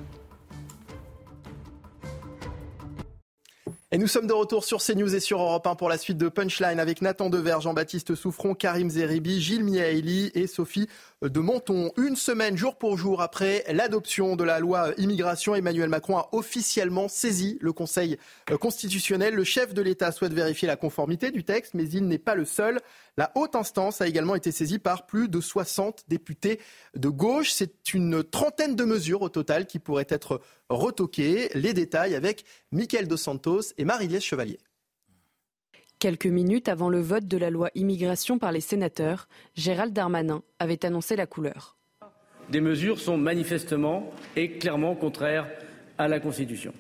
Et 3.92 3.98
nous 3.98 4.06
sommes 4.06 4.28
de 4.28 4.34
retour 4.34 4.66
sur 4.66 4.84
CNews 4.84 5.16
et 5.16 5.20
sur 5.20 5.42
Europe 5.42 5.66
1 5.66 5.74
pour 5.74 5.90
la 5.90 5.98
suite 5.98 6.20
de 6.20 6.30
Punchline 6.30 6.80
avec 6.80 7.02
Nathan 7.02 7.32
Dever, 7.32 7.58
Jean-Baptiste 7.60 8.14
Souffron, 8.14 8.54
Karim 8.54 8.88
Zeribi, 8.92 9.42
Gilles 9.42 9.64
Miaeli 9.64 10.30
et 10.36 10.46
Sophie 10.46 10.88
de 11.22 11.40
Menton. 11.42 11.92
Une 11.98 12.16
semaine, 12.16 12.56
jour 12.56 12.78
pour 12.78 12.98
jour, 12.98 13.22
après 13.22 13.66
l'adoption 13.70 14.38
de 14.38 14.46
la 14.46 14.60
loi 14.60 14.94
immigration, 14.98 15.54
Emmanuel 15.54 15.90
Macron 15.90 16.18
a 16.18 16.30
officiellement 16.32 17.10
saisi 17.10 17.58
le 17.60 17.74
Conseil 17.74 18.18
euh, 18.50 18.58
constitutionnel. 18.58 19.36
Le 19.36 19.44
chef 19.44 19.74
de 19.74 19.82
l'État 19.82 20.14
souhaite 20.14 20.34
vérifier 20.34 20.68
la 20.68 20.78
conformité 20.78 21.32
du 21.32 21.44
texte, 21.44 21.74
mais 21.74 21.90
il 21.90 22.08
n'est 22.08 22.20
pas 22.20 22.36
le 22.36 22.46
seul. 22.46 22.80
La 23.18 23.34
haute 23.36 23.56
instance 23.56 24.00
a 24.00 24.08
également 24.08 24.36
été 24.36 24.54
saisie 24.54 24.80
par 24.80 25.06
plus 25.06 25.28
de 25.28 25.42
60 25.42 26.06
députés 26.08 26.62
de 26.96 27.10
gauche. 27.10 27.52
C'est 27.52 27.94
une 27.94 28.24
trentaine 28.24 28.78
de 28.78 28.86
mesures 28.86 29.22
au 29.22 29.30
total 29.30 29.66
qui 29.66 29.80
pourraient 29.80 30.08
être 30.10 30.40
retoquées. 30.70 31.50
Les 31.54 31.74
détails 31.74 32.16
avec 32.16 32.46
Mickaël 32.72 33.10
Dos 33.10 33.18
Santos 33.18 33.74
et 33.78 33.84
Marie-Liesse 33.84 34.24
Chevalier. 34.24 34.60
Quelques 36.00 36.28
minutes 36.28 36.70
avant 36.70 36.88
le 36.88 37.02
vote 37.02 37.28
de 37.28 37.36
la 37.36 37.50
loi 37.50 37.72
immigration 37.76 38.40
par 38.40 38.54
les 38.54 38.62
sénateurs, 38.62 39.28
Gérald 39.56 39.92
Darmanin 39.92 40.44
avait 40.58 40.86
annoncé 40.86 41.18
la 41.18 41.26
couleur. 41.26 41.76
Des 42.50 42.62
mesures 42.62 43.02
sont 43.02 43.18
manifestement 43.18 44.10
et 44.38 44.52
clairement 44.52 44.96
contraires 44.96 45.50
à 45.98 46.08
la 46.08 46.22
Constitution. 46.22 46.74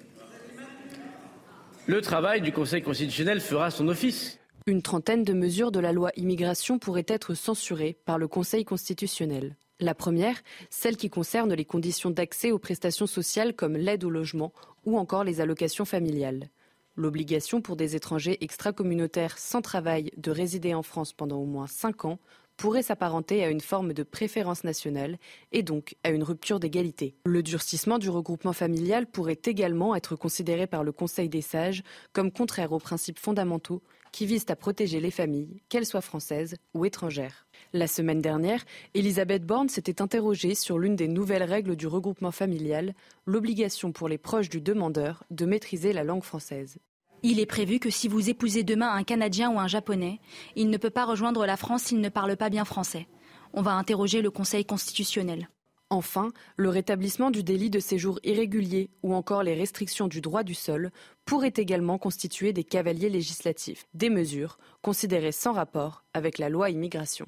Le 1.86 2.00
travail 2.00 2.40
du 2.40 2.54
Conseil 2.54 2.82
constitutionnel 2.82 3.42
fera 3.42 3.72
son 3.72 3.90
office. 3.90 4.40
Une 4.68 4.82
trentaine 4.82 5.26
de 5.26 5.34
mesures 5.34 5.74
de 5.74 5.82
la 5.82 5.92
loi 5.92 6.12
immigration 6.16 6.80
pourraient 6.80 7.04
être 7.06 7.34
censurées 7.34 7.98
par 8.06 8.20
le 8.20 8.30
Conseil 8.30 8.64
constitutionnel. 8.64 9.58
La 9.82 9.96
première, 9.96 10.38
celle 10.70 10.96
qui 10.96 11.10
concerne 11.10 11.54
les 11.54 11.66
conditions 11.66 12.10
d'accès 12.10 12.52
aux 12.52 12.60
prestations 12.60 13.08
sociales 13.08 13.54
comme 13.54 13.76
l'aide 13.76 14.06
au 14.06 14.10
logement 14.10 14.54
ou 14.86 14.98
encore 14.98 15.26
les 15.26 15.42
allocations 15.42 15.86
familiales. 15.86 16.50
L'obligation 16.96 17.62
pour 17.62 17.76
des 17.76 17.96
étrangers 17.96 18.38
extracommunautaires 18.42 19.38
sans 19.38 19.62
travail 19.62 20.12
de 20.18 20.32
résider 20.32 20.74
en 20.74 20.84
France 20.84 21.14
pendant 21.14 21.38
au 21.38 21.46
moins 21.46 21.68
5 21.68 22.06
ans 22.06 22.20
pourrait 22.58 22.84
s'apparenter 22.84 23.42
à 23.44 23.50
une 23.50 23.62
forme 23.62 23.94
de 23.94 24.04
préférence 24.04 24.66
nationale 24.66 25.18
et 25.54 25.64
donc 25.64 25.96
à 26.04 26.10
une 26.10 26.24
rupture 26.24 26.60
d'égalité. 26.60 27.16
Le 27.24 27.42
durcissement 27.42 28.00
du 28.00 28.10
regroupement 28.10 28.52
familial 28.52 29.08
pourrait 29.08 29.40
également 29.46 29.96
être 29.96 30.18
considéré 30.18 30.68
par 30.68 30.84
le 30.84 30.92
Conseil 30.92 31.30
des 31.30 31.42
sages 31.42 31.84
comme 32.12 32.34
contraire 32.34 32.74
aux 32.74 32.80
principes 32.80 33.20
fondamentaux 33.20 33.82
qui 34.12 34.26
visent 34.26 34.46
à 34.50 34.56
protéger 34.56 35.00
les 35.00 35.12
familles, 35.12 35.62
qu'elles 35.70 35.86
soient 35.86 36.02
françaises 36.02 36.56
ou 36.74 36.86
étrangères. 36.86 37.48
La 37.74 37.88
semaine 37.88 38.22
dernière, 38.22 38.64
Elisabeth 38.94 39.46
Borne 39.46 39.70
s'était 39.70 40.02
interrogée 40.02 40.56
sur 40.56 40.80
l'une 40.80 40.96
des 40.96 41.08
nouvelles 41.08 41.44
règles 41.44 41.76
du 41.76 41.88
regroupement 41.88 42.32
familial, 42.32 42.94
l'obligation 43.26 43.92
pour 43.92 44.08
les 44.08 44.18
proches 44.18 44.50
du 44.50 44.62
demandeur 44.62 45.24
de 45.30 45.46
maîtriser 45.46 45.94
la 45.94 46.04
langue 46.04 46.24
française. 46.24 46.80
Il 47.22 47.40
est 47.40 47.46
prévu 47.46 47.80
que 47.80 47.90
si 47.90 48.08
vous 48.08 48.30
épousez 48.30 48.64
demain 48.64 48.94
un 48.94 49.04
Canadien 49.04 49.52
ou 49.52 49.60
un 49.60 49.68
Japonais, 49.68 50.20
il 50.56 50.70
ne 50.70 50.78
peut 50.78 50.90
pas 50.90 51.06
rejoindre 51.06 51.46
la 51.46 51.58
France 51.58 51.84
s'il 51.84 52.00
ne 52.00 52.10
parle 52.10 52.38
pas 52.38 52.50
bien 52.50 52.66
français. 52.66 53.08
On 53.54 53.62
va 53.62 53.74
interroger 53.74 54.22
le 54.22 54.32
Conseil 54.32 54.64
constitutionnel. 54.64 55.50
Enfin, 55.92 56.32
le 56.56 56.70
rétablissement 56.70 57.32
du 57.32 57.44
délit 57.44 57.72
de 57.72 57.80
séjour 57.80 58.20
irrégulier 58.24 58.92
ou 59.02 59.16
encore 59.16 59.42
les 59.42 59.56
restrictions 59.56 60.08
du 60.08 60.22
droit 60.22 60.44
du 60.44 60.54
sol 60.54 60.92
pourraient 61.26 61.54
également 61.56 61.98
constituer 61.98 62.54
des 62.54 62.64
cavaliers 62.64 63.10
législatifs, 63.10 63.88
des 63.96 64.12
mesures 64.12 64.60
considérées 64.84 65.32
sans 65.32 65.54
rapport 65.54 66.04
avec 66.14 66.38
la 66.38 66.50
loi 66.50 66.70
immigration. 66.70 67.28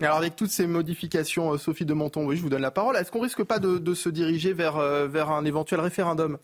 Alors, 0.00 0.16
avec 0.16 0.36
toutes 0.36 0.50
ces 0.50 0.66
modifications, 0.66 1.52
euh, 1.52 1.58
Sophie 1.58 1.86
de 1.86 1.94
Menton, 1.94 2.26
oui, 2.26 2.36
je 2.36 2.42
vous 2.42 2.50
donne 2.50 2.62
la 2.62 2.70
parole. 2.70 2.96
Est-ce 2.96 3.10
qu'on 3.10 3.20
risque 3.20 3.42
pas 3.42 3.58
de, 3.58 3.94
se 3.94 4.08
diriger 4.08 4.52
vers, 4.52 4.76
euh, 4.76 5.08
vers 5.08 5.30
un 5.30 5.44
éventuel 5.44 5.80
référendum? 5.80 6.38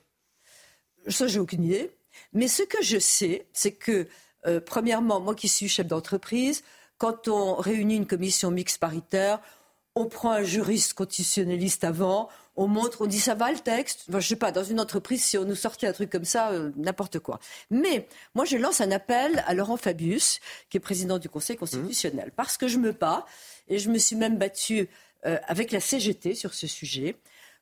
Ça, 1.09 1.27
j'ai 1.27 1.39
aucune 1.39 1.65
idée. 1.65 1.91
Mais 2.33 2.49
ce 2.49 2.63
que 2.63 2.83
je 2.83 2.99
sais, 2.99 3.47
c'est 3.53 3.73
que, 3.73 4.07
euh, 4.47 4.61
premièrement, 4.65 5.21
moi 5.21 5.35
qui 5.35 5.49
suis 5.49 5.69
chef 5.69 5.87
d'entreprise, 5.87 6.65
quand 6.97 7.29
on 7.29 7.55
réunit 7.55 7.97
une 7.97 8.07
commission 8.07 8.51
mixte 8.51 8.79
paritaire, 8.79 9.41
on 9.99 10.07
prend 10.07 10.33
un 10.33 10.43
juriste 10.43 10.95
constitutionnaliste 10.95 11.85
avant, 11.85 12.29
on 12.57 12.67
montre, 12.67 13.03
on 13.03 13.07
dit 13.07 13.21
ça 13.21 13.35
va 13.35 13.53
le 13.53 13.59
texte. 13.59 14.05
Enfin, 14.09 14.21
je 14.21 14.29
sais 14.29 14.37
pas, 14.37 14.53
dans 14.53 14.65
une 14.65 14.81
entreprise, 14.81 15.25
si 15.25 15.39
on 15.39 15.45
nous 15.45 15.55
sortait 15.55 15.87
un 15.87 15.93
truc 15.93 16.11
comme 16.11 16.25
ça, 16.25 16.51
euh, 16.51 16.73
n'importe 16.77 17.19
quoi. 17.19 17.39
Mais 17.71 18.09
moi, 18.35 18.45
je 18.45 18.57
lance 18.57 18.81
un 18.81 18.91
appel 18.91 19.43
à 19.47 19.55
Laurent 19.55 19.77
Fabius, 19.77 20.41
qui 20.71 20.77
est 20.77 20.81
président 20.81 21.19
du 21.19 21.29
Conseil 21.29 21.57
constitutionnel, 21.57 22.33
parce 22.35 22.57
que 22.57 22.69
je 22.69 22.79
me 22.79 22.93
bats, 22.93 23.27
et 23.69 23.79
je 23.79 23.91
me 23.91 23.99
suis 23.99 24.17
même 24.17 24.39
battue 24.39 24.89
euh, 25.27 25.39
avec 25.47 25.73
la 25.73 25.81
CGT 25.81 26.35
sur 26.35 26.55
ce 26.55 26.67
sujet. 26.67 27.17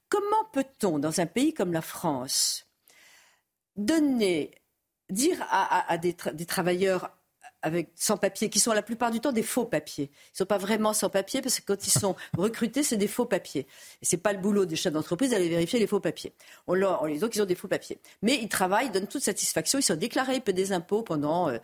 Comment 0.08 0.44
peut-on, 0.52 0.98
dans 0.98 1.20
un 1.20 1.26
pays 1.26 1.52
comme 1.52 1.72
la 1.72 1.82
France, 1.82 2.66
donner, 3.76 4.52
dire 5.10 5.38
à, 5.50 5.98
des, 5.98 6.14
travailleurs 6.14 7.15
avec 7.62 7.90
sans 7.94 8.16
papiers, 8.16 8.48
qui 8.48 8.60
sont 8.60 8.72
la 8.72 8.82
plupart 8.82 9.10
du 9.10 9.20
temps 9.20 9.32
des 9.32 9.42
faux 9.42 9.64
papiers. 9.64 10.10
Ils 10.12 10.34
ne 10.34 10.36
sont 10.38 10.46
pas 10.46 10.58
vraiment 10.58 10.92
sans 10.92 11.10
papiers 11.10 11.42
parce 11.42 11.60
que 11.60 11.64
quand 11.64 11.86
ils 11.86 11.90
sont 11.90 12.14
recrutés, 12.38 12.82
c'est 12.82 12.96
des 12.96 13.08
faux 13.08 13.26
papiers. 13.26 13.66
Et 14.02 14.04
c'est 14.04 14.18
pas 14.18 14.32
le 14.32 14.38
boulot 14.38 14.66
des 14.66 14.76
chefs 14.76 14.92
d'entreprise 14.92 15.30
d'aller 15.30 15.48
vérifier 15.48 15.78
les 15.78 15.86
faux 15.86 16.00
papiers. 16.00 16.32
On 16.66 16.74
leur, 16.74 17.02
on 17.02 17.06
les 17.06 17.18
qu'ils 17.28 17.42
ont 17.42 17.46
des 17.46 17.54
faux 17.54 17.68
papiers. 17.68 17.98
Mais 18.22 18.38
ils 18.40 18.48
travaillent, 18.48 18.86
ils 18.86 18.92
donnent 18.92 19.08
toute 19.08 19.22
satisfaction, 19.22 19.78
ils 19.78 19.82
sont 19.82 19.96
déclarés, 19.96 20.36
ils 20.36 20.42
paient 20.42 20.52
des 20.52 20.72
impôts 20.72 21.02
pendant 21.02 21.48
euh, 21.48 21.58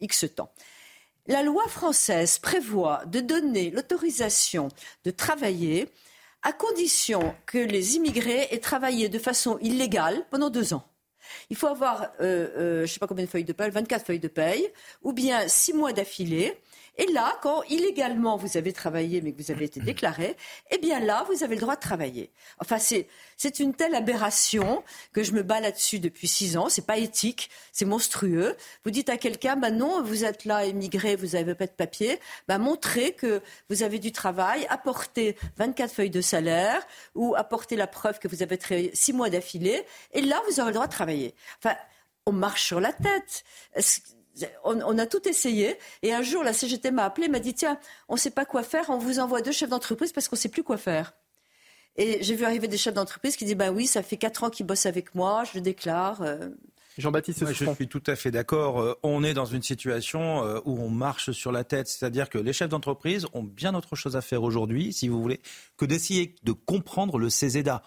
X 0.00 0.26
temps. 0.34 0.50
La 1.26 1.42
loi 1.42 1.66
française 1.68 2.38
prévoit 2.38 3.04
de 3.06 3.20
donner 3.20 3.70
l'autorisation 3.70 4.68
de 5.04 5.10
travailler 5.10 5.88
à 6.42 6.52
condition 6.52 7.34
que 7.46 7.58
les 7.58 7.96
immigrés 7.96 8.48
aient 8.50 8.58
travaillé 8.58 9.08
de 9.08 9.18
façon 9.18 9.58
illégale 9.58 10.24
pendant 10.30 10.50
deux 10.50 10.74
ans. 10.74 10.84
Il 11.50 11.56
faut 11.56 11.66
avoir, 11.66 12.02
euh, 12.20 12.48
euh, 12.56 12.76
je 12.78 12.82
ne 12.82 12.86
sais 12.86 12.98
pas 12.98 13.06
combien 13.06 13.24
de 13.24 13.30
feuilles 13.30 13.44
de 13.44 13.52
paye, 13.52 13.70
24 13.70 14.06
feuilles 14.06 14.18
de 14.20 14.28
paye, 14.28 14.68
ou 15.02 15.12
bien 15.12 15.48
six 15.48 15.72
mois 15.72 15.92
d'affilée. 15.92 16.58
Et 16.96 17.06
là, 17.12 17.38
quand 17.42 17.62
illégalement 17.64 18.36
vous 18.36 18.56
avez 18.56 18.72
travaillé 18.72 19.20
mais 19.20 19.32
que 19.32 19.42
vous 19.42 19.50
avez 19.50 19.64
été 19.64 19.80
déclaré, 19.80 20.36
eh 20.70 20.78
bien 20.78 21.00
là, 21.00 21.24
vous 21.30 21.44
avez 21.44 21.54
le 21.54 21.60
droit 21.60 21.76
de 21.76 21.80
travailler. 21.80 22.30
Enfin, 22.58 22.78
c'est, 22.78 23.08
c'est 23.36 23.60
une 23.60 23.74
telle 23.74 23.94
aberration 23.94 24.82
que 25.12 25.22
je 25.22 25.32
me 25.32 25.42
bats 25.42 25.60
là-dessus 25.60 25.98
depuis 25.98 26.28
six 26.28 26.56
ans. 26.56 26.68
C'est 26.68 26.86
pas 26.86 26.98
éthique, 26.98 27.50
c'est 27.72 27.84
monstrueux. 27.84 28.56
Vous 28.84 28.90
dites 28.90 29.08
à 29.08 29.16
quelqu'un, 29.16 29.56
bah 29.56 29.70
non, 29.70 30.02
vous 30.02 30.24
êtes 30.24 30.44
là 30.44 30.64
émigré, 30.64 31.16
vous 31.16 31.28
n'avez 31.28 31.54
pas 31.54 31.66
de 31.66 31.72
papier, 31.72 32.20
bah 32.48 32.58
montrez 32.58 33.12
que 33.12 33.40
vous 33.68 33.82
avez 33.82 33.98
du 33.98 34.12
travail, 34.12 34.66
apportez 34.68 35.36
24 35.56 35.92
feuilles 35.92 36.10
de 36.10 36.20
salaire 36.20 36.86
ou 37.14 37.34
apportez 37.36 37.76
la 37.76 37.86
preuve 37.86 38.18
que 38.18 38.28
vous 38.28 38.42
avez 38.42 38.58
travaillé 38.58 38.90
six 38.94 39.12
mois 39.12 39.30
d'affilée, 39.30 39.84
et 40.12 40.22
là, 40.22 40.40
vous 40.48 40.60
aurez 40.60 40.70
le 40.70 40.74
droit 40.74 40.86
de 40.86 40.92
travailler. 40.92 41.34
Enfin, 41.58 41.76
on 42.26 42.32
marche 42.32 42.64
sur 42.66 42.80
la 42.80 42.92
tête 42.92 43.44
On, 44.64 44.98
a 44.98 45.06
tout 45.06 45.28
essayé. 45.28 45.76
Et 46.02 46.12
un 46.12 46.22
jour, 46.22 46.42
la 46.42 46.52
CGT 46.52 46.90
m'a 46.90 47.04
appelé, 47.04 47.28
m'a 47.28 47.40
dit 47.40 47.54
tiens, 47.54 47.78
on 48.08 48.14
ne 48.14 48.18
sait 48.18 48.30
pas 48.30 48.44
quoi 48.44 48.62
faire, 48.62 48.90
on 48.90 48.98
vous 48.98 49.18
envoie 49.18 49.42
deux 49.42 49.52
chefs 49.52 49.70
d'entreprise 49.70 50.12
parce 50.12 50.28
qu'on 50.28 50.36
ne 50.36 50.40
sait 50.40 50.48
plus 50.48 50.62
quoi 50.62 50.76
faire. 50.76 51.14
Et 51.96 52.22
j'ai 52.22 52.34
vu 52.34 52.44
arriver 52.44 52.68
des 52.68 52.78
chefs 52.78 52.94
d'entreprise 52.94 53.36
qui 53.36 53.44
disent 53.44 53.56
ben 53.56 53.72
oui, 53.72 53.86
ça 53.86 54.02
fait 54.02 54.16
quatre 54.16 54.44
ans 54.44 54.50
qu'ils 54.50 54.66
bossent 54.66 54.86
avec 54.86 55.14
moi, 55.14 55.44
je 55.44 55.58
le 55.58 55.60
déclare. 55.60 56.22
Euh. 56.22 56.48
Jean-Baptiste 56.98 57.44
Je 57.46 57.64
suis 57.74 57.88
tout 57.88 58.02
à 58.06 58.16
fait 58.16 58.30
d'accord. 58.30 58.80
Euh, 58.80 58.94
on 59.02 59.24
est 59.24 59.34
dans 59.34 59.44
une 59.44 59.62
situation 59.62 60.44
euh, 60.44 60.60
où 60.64 60.78
on 60.80 60.90
marche 60.90 61.30
sur 61.32 61.52
la 61.52 61.64
tête. 61.64 61.88
C'est-à-dire 61.88 62.28
que 62.28 62.38
les 62.38 62.52
chefs 62.52 62.68
d'entreprise 62.68 63.26
ont 63.32 63.42
bien 63.42 63.74
autre 63.74 63.96
chose 63.96 64.16
à 64.16 64.20
faire 64.20 64.42
aujourd'hui, 64.42 64.92
si 64.92 65.08
vous 65.08 65.20
voulez, 65.20 65.40
que 65.76 65.84
d'essayer 65.84 66.34
de 66.42 66.52
comprendre 66.52 67.18
le 67.18 67.30
CESEDA 67.30 67.82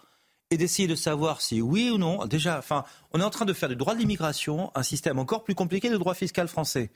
et 0.54 0.58
d'essayer 0.58 0.88
de 0.88 0.96
savoir 0.96 1.42
si 1.42 1.62
oui 1.62 1.90
ou 1.90 1.98
non. 1.98 2.26
Déjà, 2.26 2.58
enfin, 2.58 2.86
on 3.12 3.20
est 3.20 3.24
en 3.24 3.30
train 3.30 3.46
de 3.46 3.54
faire 3.54 3.70
du 3.70 3.76
droit 3.76 3.94
de 3.94 4.00
l'immigration 4.00 4.72
un 4.76 4.84
système 4.84 5.20
encore 5.20 5.44
plus 5.44 5.56
compliqué 5.56 5.88
que 5.88 5.94
le 5.94 6.00
droit 6.00 6.14
fiscal 6.14 6.48
français. 6.48 6.92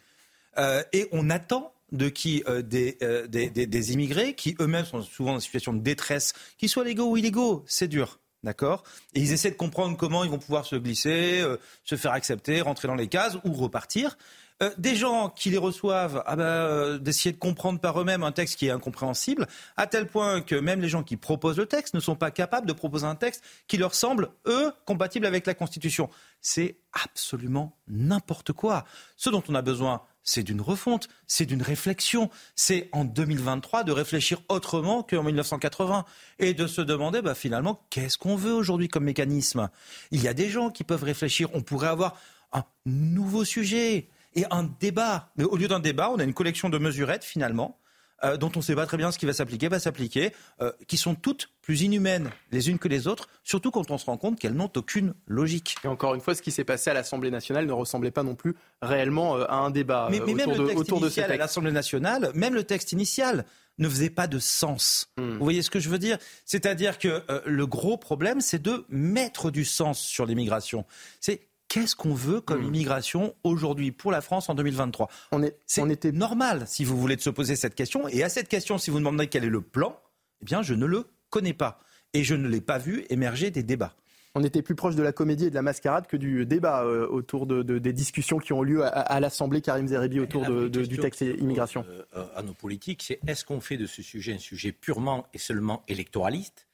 Euh, 0.57 0.83
et 0.93 1.07
on 1.11 1.29
attend 1.29 1.73
de 1.91 2.09
qui 2.09 2.43
des, 2.63 2.97
des, 3.29 3.49
des, 3.49 3.93
immigrés 3.93 4.33
qui 4.33 4.55
eux-mêmes 4.59 4.83
sont 4.83 5.01
souvent 5.01 5.31
dans 5.31 5.37
une 5.37 5.41
situation 5.41 5.71
de 5.71 5.79
détresse, 5.79 6.33
qu'ils 6.57 6.67
soient 6.67 6.83
légaux 6.83 7.11
ou 7.11 7.17
illégaux. 7.17 7.63
C'est 7.65 7.87
dur. 7.87 8.19
D'accord? 8.43 8.83
Et 9.13 9.19
ils 9.19 9.33
essaient 9.33 9.51
de 9.51 9.55
comprendre 9.55 9.97
comment 9.97 10.23
ils 10.23 10.29
vont 10.29 10.37
pouvoir 10.37 10.65
se 10.65 10.75
glisser, 10.75 11.41
euh, 11.41 11.57
se 11.83 11.95
faire 11.95 12.11
accepter, 12.11 12.61
rentrer 12.61 12.87
dans 12.87 12.95
les 12.95 13.07
cases 13.07 13.37
ou 13.43 13.53
repartir. 13.53 14.17
Euh, 14.63 14.71
des 14.79 14.95
gens 14.95 15.29
qui 15.29 15.51
les 15.51 15.57
reçoivent, 15.57 16.23
ah 16.25 16.35
ben, 16.35 16.43
euh, 16.43 16.97
d'essayer 16.97 17.31
de 17.31 17.37
comprendre 17.37 17.79
par 17.79 18.01
eux-mêmes 18.01 18.23
un 18.23 18.31
texte 18.31 18.57
qui 18.57 18.65
est 18.65 18.71
incompréhensible, 18.71 19.47
à 19.75 19.85
tel 19.85 20.07
point 20.07 20.41
que 20.41 20.55
même 20.55 20.81
les 20.81 20.89
gens 20.89 21.03
qui 21.03 21.15
proposent 21.15 21.57
le 21.57 21.67
texte 21.67 21.93
ne 21.93 21.99
sont 21.99 22.15
pas 22.15 22.31
capables 22.31 22.65
de 22.65 22.73
proposer 22.73 23.05
un 23.05 23.15
texte 23.15 23.43
qui 23.67 23.77
leur 23.77 23.93
semble, 23.93 24.29
eux, 24.47 24.73
compatible 24.85 25.27
avec 25.27 25.45
la 25.45 25.53
Constitution. 25.53 26.09
C'est 26.41 26.77
absolument 26.91 27.77
n'importe 27.87 28.51
quoi. 28.51 28.85
Ce 29.15 29.29
dont 29.29 29.43
on 29.47 29.53
a 29.53 29.61
besoin, 29.61 30.01
c'est 30.23 30.41
d'une 30.41 30.61
refonte, 30.61 31.07
c'est 31.27 31.45
d'une 31.45 31.61
réflexion. 31.61 32.31
C'est 32.55 32.89
en 32.93 33.05
2023 33.05 33.83
de 33.83 33.91
réfléchir 33.91 34.41
autrement 34.49 35.03
qu'en 35.03 35.21
1980 35.21 36.03
et 36.39 36.55
de 36.55 36.65
se 36.65 36.81
demander 36.81 37.21
bah, 37.21 37.35
finalement 37.35 37.85
qu'est-ce 37.91 38.17
qu'on 38.17 38.35
veut 38.35 38.53
aujourd'hui 38.53 38.87
comme 38.87 39.03
mécanisme? 39.03 39.69
Il 40.09 40.23
y 40.23 40.27
a 40.27 40.33
des 40.33 40.49
gens 40.49 40.71
qui 40.71 40.83
peuvent 40.83 41.03
réfléchir. 41.03 41.47
On 41.53 41.61
pourrait 41.61 41.89
avoir 41.89 42.19
un 42.53 42.65
nouveau 42.85 43.45
sujet 43.45 44.09
et 44.35 44.45
un 44.51 44.63
débat. 44.79 45.31
Mais 45.35 45.43
au 45.43 45.55
lieu 45.55 45.67
d'un 45.67 45.79
débat, 45.79 46.09
on 46.11 46.19
a 46.19 46.23
une 46.23 46.33
collection 46.33 46.69
de 46.69 46.77
mesurettes 46.77 47.23
finalement 47.23 47.79
euh, 48.23 48.35
dont 48.35 48.51
on 48.55 48.59
ne 48.59 48.63
sait 48.63 48.73
pas 48.73 48.87
très 48.87 48.97
bien 48.97 49.11
ce 49.11 49.19
qui 49.19 49.27
va 49.27 49.33
s'appliquer, 49.33 49.67
va 49.67 49.77
s'appliquer, 49.77 50.33
euh, 50.61 50.71
qui 50.87 50.97
sont 50.97 51.13
toutes 51.13 51.51
plus 51.61 51.83
inhumaines 51.83 52.31
les 52.51 52.69
unes 52.69 52.79
que 52.79 52.87
les 52.87 53.07
autres, 53.07 53.29
surtout 53.43 53.69
quand 53.69 53.91
on 53.91 53.99
se 53.99 54.05
rend 54.05 54.17
compte 54.17 54.39
qu'elles 54.39 54.55
n'ont 54.55 54.71
aucune 54.75 55.13
logique. 55.27 55.75
Et 55.83 55.87
encore 55.87 56.15
une 56.15 56.21
fois, 56.21 56.33
ce 56.33 56.41
qui 56.41 56.49
s'est 56.49 56.63
passé 56.63 56.89
à 56.89 56.95
l'Assemblée 56.95 57.29
nationale 57.29 57.67
ne 57.67 57.71
ressemblait 57.73 58.09
pas 58.09 58.23
non 58.23 58.33
plus 58.33 58.55
réellement 58.81 59.37
euh, 59.37 59.45
à 59.49 59.57
un 59.57 59.69
débat 59.69 60.07
mais, 60.09 60.19
mais 60.19 60.33
autour, 60.33 60.35
même 60.35 60.49
le 60.49 60.55
texte 60.55 60.73
de, 60.73 60.79
autour 60.79 60.99
initial 61.01 61.31
à 61.31 61.37
l'Assemblée 61.37 61.71
nationale, 61.71 62.31
même 62.33 62.55
le 62.55 62.63
texte 62.63 62.91
initial 62.91 63.45
ne 63.77 63.87
faisait 63.87 64.09
pas 64.09 64.25
de 64.25 64.39
sens. 64.39 65.11
Hmm. 65.17 65.33
Vous 65.33 65.43
voyez 65.43 65.61
ce 65.61 65.69
que 65.69 65.79
je 65.79 65.89
veux 65.89 65.99
dire? 65.99 66.17
C'est-à-dire 66.43 66.97
que 66.97 67.21
le 67.45 67.67
gros 67.67 67.97
problème, 67.97 68.41
c'est 68.41 68.59
de 68.59 68.83
mettre 68.89 69.51
du 69.51 69.63
sens 69.63 69.99
sur 69.99 70.25
l'immigration. 70.25 70.85
C'est 71.19 71.46
qu'est-ce 71.67 71.95
qu'on 71.95 72.13
veut 72.13 72.41
comme 72.41 72.61
Hmm. 72.61 72.67
immigration 72.67 73.35
aujourd'hui 73.43 73.91
pour 73.91 74.11
la 74.11 74.21
France 74.21 74.49
en 74.49 74.55
2023 74.55 75.09
on 75.31 75.43
est, 75.43 75.57
C'est 75.65 75.89
était... 75.91 76.11
normal, 76.11 76.63
si 76.67 76.83
vous 76.85 76.97
voulez, 76.97 77.15
de 77.15 77.21
se 77.21 77.29
poser 77.29 77.55
cette 77.55 77.75
question. 77.75 78.07
Et 78.07 78.23
à 78.23 78.29
cette 78.29 78.47
question, 78.47 78.77
si 78.77 78.89
vous 78.89 78.99
demandez 78.99 79.27
quel 79.27 79.43
est 79.43 79.49
le 79.49 79.61
plan, 79.61 79.99
eh 80.41 80.45
bien, 80.45 80.61
je 80.61 80.73
ne 80.73 80.85
le 80.85 81.05
connais 81.29 81.53
pas. 81.53 81.79
Et 82.13 82.23
je 82.23 82.35
ne 82.35 82.47
l'ai 82.47 82.61
pas 82.61 82.77
vu 82.77 83.05
émerger 83.09 83.51
des 83.51 83.63
débats. 83.63 83.93
On 84.35 84.43
était 84.43 84.61
plus 84.61 84.75
proche 84.75 84.95
de 84.95 85.01
la 85.01 85.11
comédie 85.11 85.45
et 85.45 85.49
de 85.49 85.55
la 85.55 85.63
mascarade 85.63 86.05
que 86.07 86.15
du 86.15 86.45
débat 86.45 86.83
euh, 86.83 87.07
autour 87.07 87.47
de, 87.47 87.63
de- 87.63 87.79
des 87.79 87.91
discussions 87.91 88.37
qui 88.37 88.53
ont 88.53 88.61
lieu 88.61 88.83
à, 88.85 88.87
à 88.89 89.19
l'Assemblée, 89.19 89.61
Karim 89.61 89.87
Zeribi, 89.87 90.19
autour 90.19 90.45
de- 90.45 90.67
du 90.69 90.97
texte 90.99 91.21
immigration. 91.21 91.83
euh, 92.15 92.25
à 92.35 92.43
nos 92.43 92.53
politiques, 92.53 93.03
c'est 93.03 93.19
est-ce 93.27 93.43
qu'on 93.43 93.59
fait 93.61 93.77
de 93.77 93.87
ce 93.87 94.01
sujet 94.03 94.33
un 94.35 94.39
sujet 94.39 94.71
purement 94.71 95.25
et 95.33 95.37
seulement 95.39 95.83
électoraliste 95.87 96.67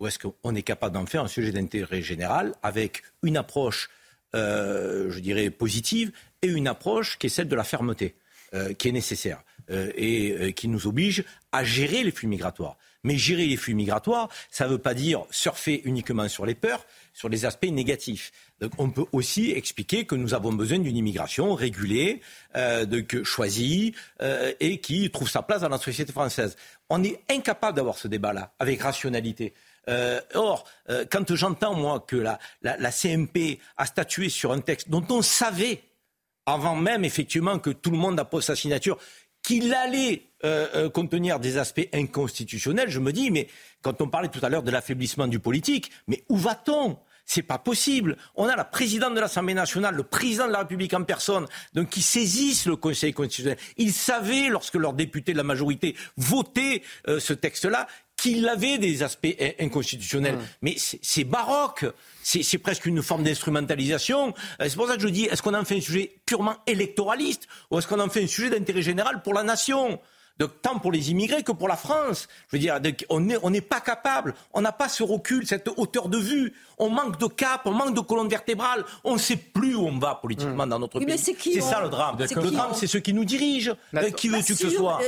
ou 0.00 0.06
est-ce 0.06 0.18
qu'on 0.18 0.54
est 0.54 0.62
capable 0.62 0.94
d'en 0.94 1.04
faire 1.04 1.22
un 1.22 1.28
sujet 1.28 1.52
d'intérêt 1.52 2.00
général 2.00 2.54
avec 2.62 3.02
une 3.22 3.36
approche, 3.36 3.90
je 4.34 5.18
dirais, 5.18 5.50
positive 5.50 6.12
et 6.42 6.48
une 6.48 6.68
approche 6.68 7.18
qui 7.18 7.26
est 7.26 7.30
celle 7.30 7.48
de 7.48 7.56
la 7.56 7.64
fermeté, 7.64 8.14
euh, 8.54 8.72
qui 8.74 8.88
est 8.88 8.92
nécessaire 8.92 9.42
euh, 9.70 9.92
et 9.94 10.32
euh, 10.32 10.50
qui 10.50 10.68
nous 10.68 10.86
oblige 10.86 11.24
à 11.52 11.64
gérer 11.64 12.02
les 12.02 12.10
flux 12.10 12.28
migratoires. 12.28 12.76
Mais 13.02 13.16
gérer 13.16 13.46
les 13.46 13.56
flux 13.56 13.74
migratoires, 13.74 14.28
ça 14.50 14.66
ne 14.66 14.72
veut 14.72 14.78
pas 14.78 14.92
dire 14.92 15.24
surfer 15.30 15.80
uniquement 15.84 16.28
sur 16.28 16.44
les 16.44 16.54
peurs, 16.54 16.84
sur 17.14 17.28
les 17.28 17.44
aspects 17.46 17.70
négatifs. 17.70 18.30
On 18.76 18.90
peut 18.90 19.06
aussi 19.12 19.52
expliquer 19.52 20.04
que 20.04 20.14
nous 20.14 20.34
avons 20.34 20.52
besoin 20.52 20.78
d'une 20.78 20.96
immigration 20.96 21.54
régulée, 21.54 22.20
euh, 22.56 22.84
donc, 22.84 23.22
choisie, 23.22 23.94
euh, 24.20 24.52
et 24.60 24.80
qui 24.80 25.10
trouve 25.10 25.30
sa 25.30 25.42
place 25.42 25.62
dans 25.62 25.68
la 25.68 25.78
société 25.78 26.12
française. 26.12 26.56
On 26.90 27.02
est 27.02 27.20
incapable 27.30 27.76
d'avoir 27.76 27.96
ce 27.96 28.08
débat-là 28.08 28.52
avec 28.58 28.82
rationalité. 28.82 29.54
Euh, 29.88 30.20
or, 30.34 30.64
euh, 30.88 31.04
quand 31.10 31.34
j'entends, 31.34 31.74
moi, 31.74 32.04
que 32.06 32.16
la, 32.16 32.38
CMP 32.90 33.58
a 33.76 33.86
statué 33.86 34.28
sur 34.28 34.52
un 34.52 34.60
texte 34.60 34.88
dont 34.88 35.04
on 35.10 35.22
savait, 35.22 35.82
avant 36.46 36.76
même, 36.76 37.04
effectivement, 37.04 37.58
que 37.58 37.70
tout 37.70 37.90
le 37.90 37.98
monde 37.98 38.18
a 38.18 38.24
posé 38.24 38.46
sa 38.46 38.56
signature, 38.56 38.98
qu'il 39.42 39.72
allait 39.72 40.22
euh, 40.44 40.90
contenir 40.90 41.40
des 41.40 41.56
aspects 41.56 41.88
inconstitutionnels, 41.92 42.90
je 42.90 43.00
me 43.00 43.12
dis, 43.12 43.30
mais 43.30 43.48
quand 43.82 44.02
on 44.02 44.08
parlait 44.08 44.28
tout 44.28 44.44
à 44.44 44.48
l'heure 44.48 44.62
de 44.62 44.70
l'affaiblissement 44.70 45.26
du 45.26 45.38
politique, 45.38 45.90
mais 46.06 46.24
où 46.28 46.36
va-t-on? 46.36 46.98
C'est 47.24 47.42
pas 47.42 47.58
possible. 47.58 48.16
On 48.34 48.48
a 48.48 48.56
la 48.56 48.64
présidente 48.64 49.14
de 49.14 49.20
l'Assemblée 49.20 49.54
nationale, 49.54 49.94
le 49.94 50.02
président 50.02 50.48
de 50.48 50.52
la 50.52 50.58
République 50.60 50.92
en 50.94 51.04
personne, 51.04 51.46
donc 51.74 51.88
qui 51.88 52.02
saisissent 52.02 52.66
le 52.66 52.74
Conseil 52.74 53.12
constitutionnel. 53.12 53.56
Ils 53.76 53.92
savaient, 53.92 54.48
lorsque 54.48 54.74
leurs 54.74 54.94
députés 54.94 55.32
de 55.32 55.36
la 55.36 55.44
majorité 55.44 55.94
votaient 56.16 56.82
ce 57.06 57.32
texte-là, 57.32 57.86
qu'il 58.20 58.46
avait 58.48 58.78
des 58.78 59.02
aspects 59.02 59.34
in- 59.40 59.64
inconstitutionnels. 59.64 60.38
Mais 60.62 60.74
c'est 60.78 61.24
baroque. 61.24 61.84
C'est 62.22 62.42
c'est 62.42 62.58
presque 62.58 62.86
une 62.86 63.02
forme 63.02 63.24
d'instrumentalisation. 63.24 64.34
Euh, 64.60 64.66
C'est 64.68 64.76
pour 64.76 64.86
ça 64.88 64.96
que 64.96 65.02
je 65.02 65.08
dis, 65.08 65.24
est-ce 65.24 65.42
qu'on 65.42 65.54
en 65.54 65.64
fait 65.64 65.76
un 65.76 65.80
sujet 65.80 66.12
purement 66.26 66.56
électoraliste 66.66 67.48
ou 67.70 67.78
est-ce 67.78 67.86
qu'on 67.86 68.00
en 68.00 68.08
fait 68.10 68.22
un 68.22 68.26
sujet 68.26 68.50
d'intérêt 68.50 68.82
général 68.82 69.22
pour 69.22 69.32
la 69.34 69.42
nation? 69.42 69.98
Donc, 70.38 70.62
tant 70.62 70.78
pour 70.78 70.90
les 70.92 71.10
immigrés 71.10 71.42
que 71.42 71.52
pour 71.52 71.68
la 71.68 71.76
France. 71.76 72.26
Je 72.48 72.56
veux 72.56 72.60
dire, 72.60 72.78
on 73.10 73.20
n'est 73.20 73.36
on 73.42 73.52
pas 73.60 73.80
capable, 73.80 74.34
on 74.54 74.60
n'a 74.62 74.72
pas 74.72 74.88
ce 74.88 75.02
recul, 75.02 75.46
cette 75.46 75.68
hauteur 75.76 76.08
de 76.08 76.16
vue. 76.18 76.54
On 76.78 76.88
manque 76.88 77.18
de 77.18 77.26
cap, 77.26 77.62
on 77.66 77.72
manque 77.72 77.94
de 77.94 78.00
colonne 78.00 78.28
vertébrale. 78.28 78.84
On 79.04 79.14
ne 79.14 79.18
sait 79.18 79.36
plus 79.36 79.74
où 79.74 79.82
on 79.86 79.98
va 79.98 80.14
politiquement 80.14 80.66
dans 80.66 80.78
notre 80.78 80.98
Oui, 80.98 81.04
pays. 81.06 81.18
c'est 81.18 81.34
qui, 81.34 81.60
ça 81.60 81.80
on- 81.80 81.82
le 81.84 81.88
drame. 81.90 82.16
c'est 82.26 82.34
Le 82.34 82.42
qui, 82.42 82.50
drame, 82.52 82.70
on- 82.70 82.74
c'est 82.74 82.86
ceux 82.86 83.00
qui 83.00 83.12
nous 83.12 83.24
dirigent. 83.26 83.72
Euh, 83.94 84.10
qui 84.12 84.30
Bah, 84.30 84.38
veux-tu 84.38 84.54
que 84.54 84.58
ce 84.60 84.70
soit 84.70 84.98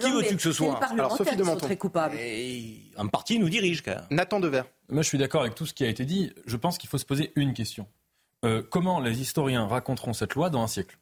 Qui 0.00 0.10
veux-tu 0.10 0.36
que 0.36 0.42
ce 0.42 0.52
soit 0.52 0.78
parlementaires 0.78 1.36
qui 1.36 1.44
sont 1.44 1.56
très 1.56 1.76
coupables. 1.78 2.16
Et 2.18 2.76
En 2.98 3.08
partie, 3.08 3.36
ils 3.36 3.40
nous 3.40 3.48
dirigent, 3.48 3.82
quand 3.84 3.94
même. 3.94 4.04
Nathan 4.10 4.40
Dever. 4.40 4.62
Moi, 4.90 5.02
je 5.02 5.08
suis 5.08 5.16
d'accord 5.18 5.40
avec 5.40 5.54
tout 5.54 5.64
ce 5.64 5.72
qui 5.72 5.84
a 5.84 5.88
été 5.88 6.04
dit. 6.04 6.32
Je 6.44 6.56
pense 6.58 6.76
qu'il 6.76 6.90
faut 6.90 6.98
se 6.98 7.06
poser 7.06 7.32
une 7.36 7.54
question. 7.54 7.86
Euh, 8.44 8.60
comment 8.68 9.00
les 9.00 9.20
historiens 9.22 9.66
raconteront 9.66 10.12
cette 10.12 10.34
loi 10.34 10.50
dans 10.50 10.62
un 10.62 10.66
siècle? 10.66 10.98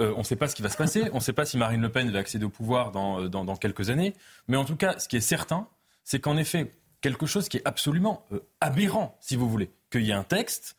Euh, 0.00 0.12
On 0.16 0.20
ne 0.20 0.24
sait 0.24 0.36
pas 0.36 0.48
ce 0.48 0.54
qui 0.54 0.62
va 0.62 0.68
se 0.68 0.76
passer. 0.76 1.08
On 1.12 1.16
ne 1.16 1.20
sait 1.20 1.32
pas 1.32 1.44
si 1.44 1.56
Marine 1.56 1.80
Le 1.80 1.90
Pen 1.90 2.10
va 2.10 2.18
accéder 2.18 2.44
au 2.44 2.50
pouvoir 2.50 2.92
dans, 2.92 3.22
euh, 3.22 3.28
dans, 3.28 3.56
quelques 3.56 3.90
années. 3.90 4.14
Mais 4.48 4.56
en 4.56 4.64
tout 4.64 4.76
cas, 4.76 4.98
ce 4.98 5.08
qui 5.08 5.16
est 5.16 5.20
certain, 5.20 5.68
c'est 6.04 6.20
qu'en 6.20 6.36
effet, 6.36 6.72
quelque 7.00 7.26
chose 7.26 7.48
qui 7.48 7.58
est 7.58 7.62
absolument 7.64 8.24
euh, 8.32 8.40
aberrant, 8.60 9.16
si 9.20 9.36
vous 9.36 9.48
voulez, 9.48 9.70
qu'il 9.90 10.02
y 10.02 10.10
ait 10.10 10.14
un 10.14 10.24
texte 10.24 10.76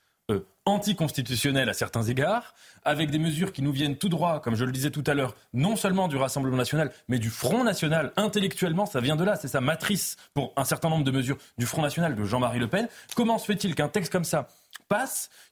anticonstitutionnel 0.66 1.70
à 1.70 1.74
certains 1.74 2.04
égards, 2.04 2.54
avec 2.86 3.12
des 3.12 3.20
mesures 3.20 3.52
qui 3.52 3.62
nous 3.62 3.72
viennent 3.72 3.98
tout 3.98 4.10
droit, 4.10 4.40
comme 4.40 4.56
je 4.56 4.64
le 4.64 4.72
disais 4.72 4.92
tout 4.92 5.04
à 5.08 5.14
l'heure, 5.14 5.36
non 5.54 5.76
seulement 5.76 6.08
du 6.08 6.16
Rassemblement 6.16 6.56
national, 6.56 6.92
mais 7.10 7.20
du 7.20 7.30
Front 7.30 7.64
national. 7.64 8.14
Intellectuellement, 8.16 8.86
ça 8.86 9.02
vient 9.02 9.18
de 9.18 9.24
là, 9.24 9.36
c'est 9.36 9.50
sa 9.50 9.60
matrice 9.60 10.16
pour 10.34 10.54
un 10.56 10.64
certain 10.64 10.90
nombre 10.90 11.04
de 11.04 11.12
mesures 11.12 11.38
du 11.58 11.66
Front 11.66 11.82
national 11.82 12.16
de 12.16 12.24
Jean-Marie 12.24 12.60
Le 12.60 12.68
Pen. 12.68 12.88
Comment 13.16 13.38
se 13.38 13.46
fait-il 13.46 13.76
qu'un 13.76 13.90
texte 13.90 14.12
comme 14.12 14.24
ça 14.24 14.48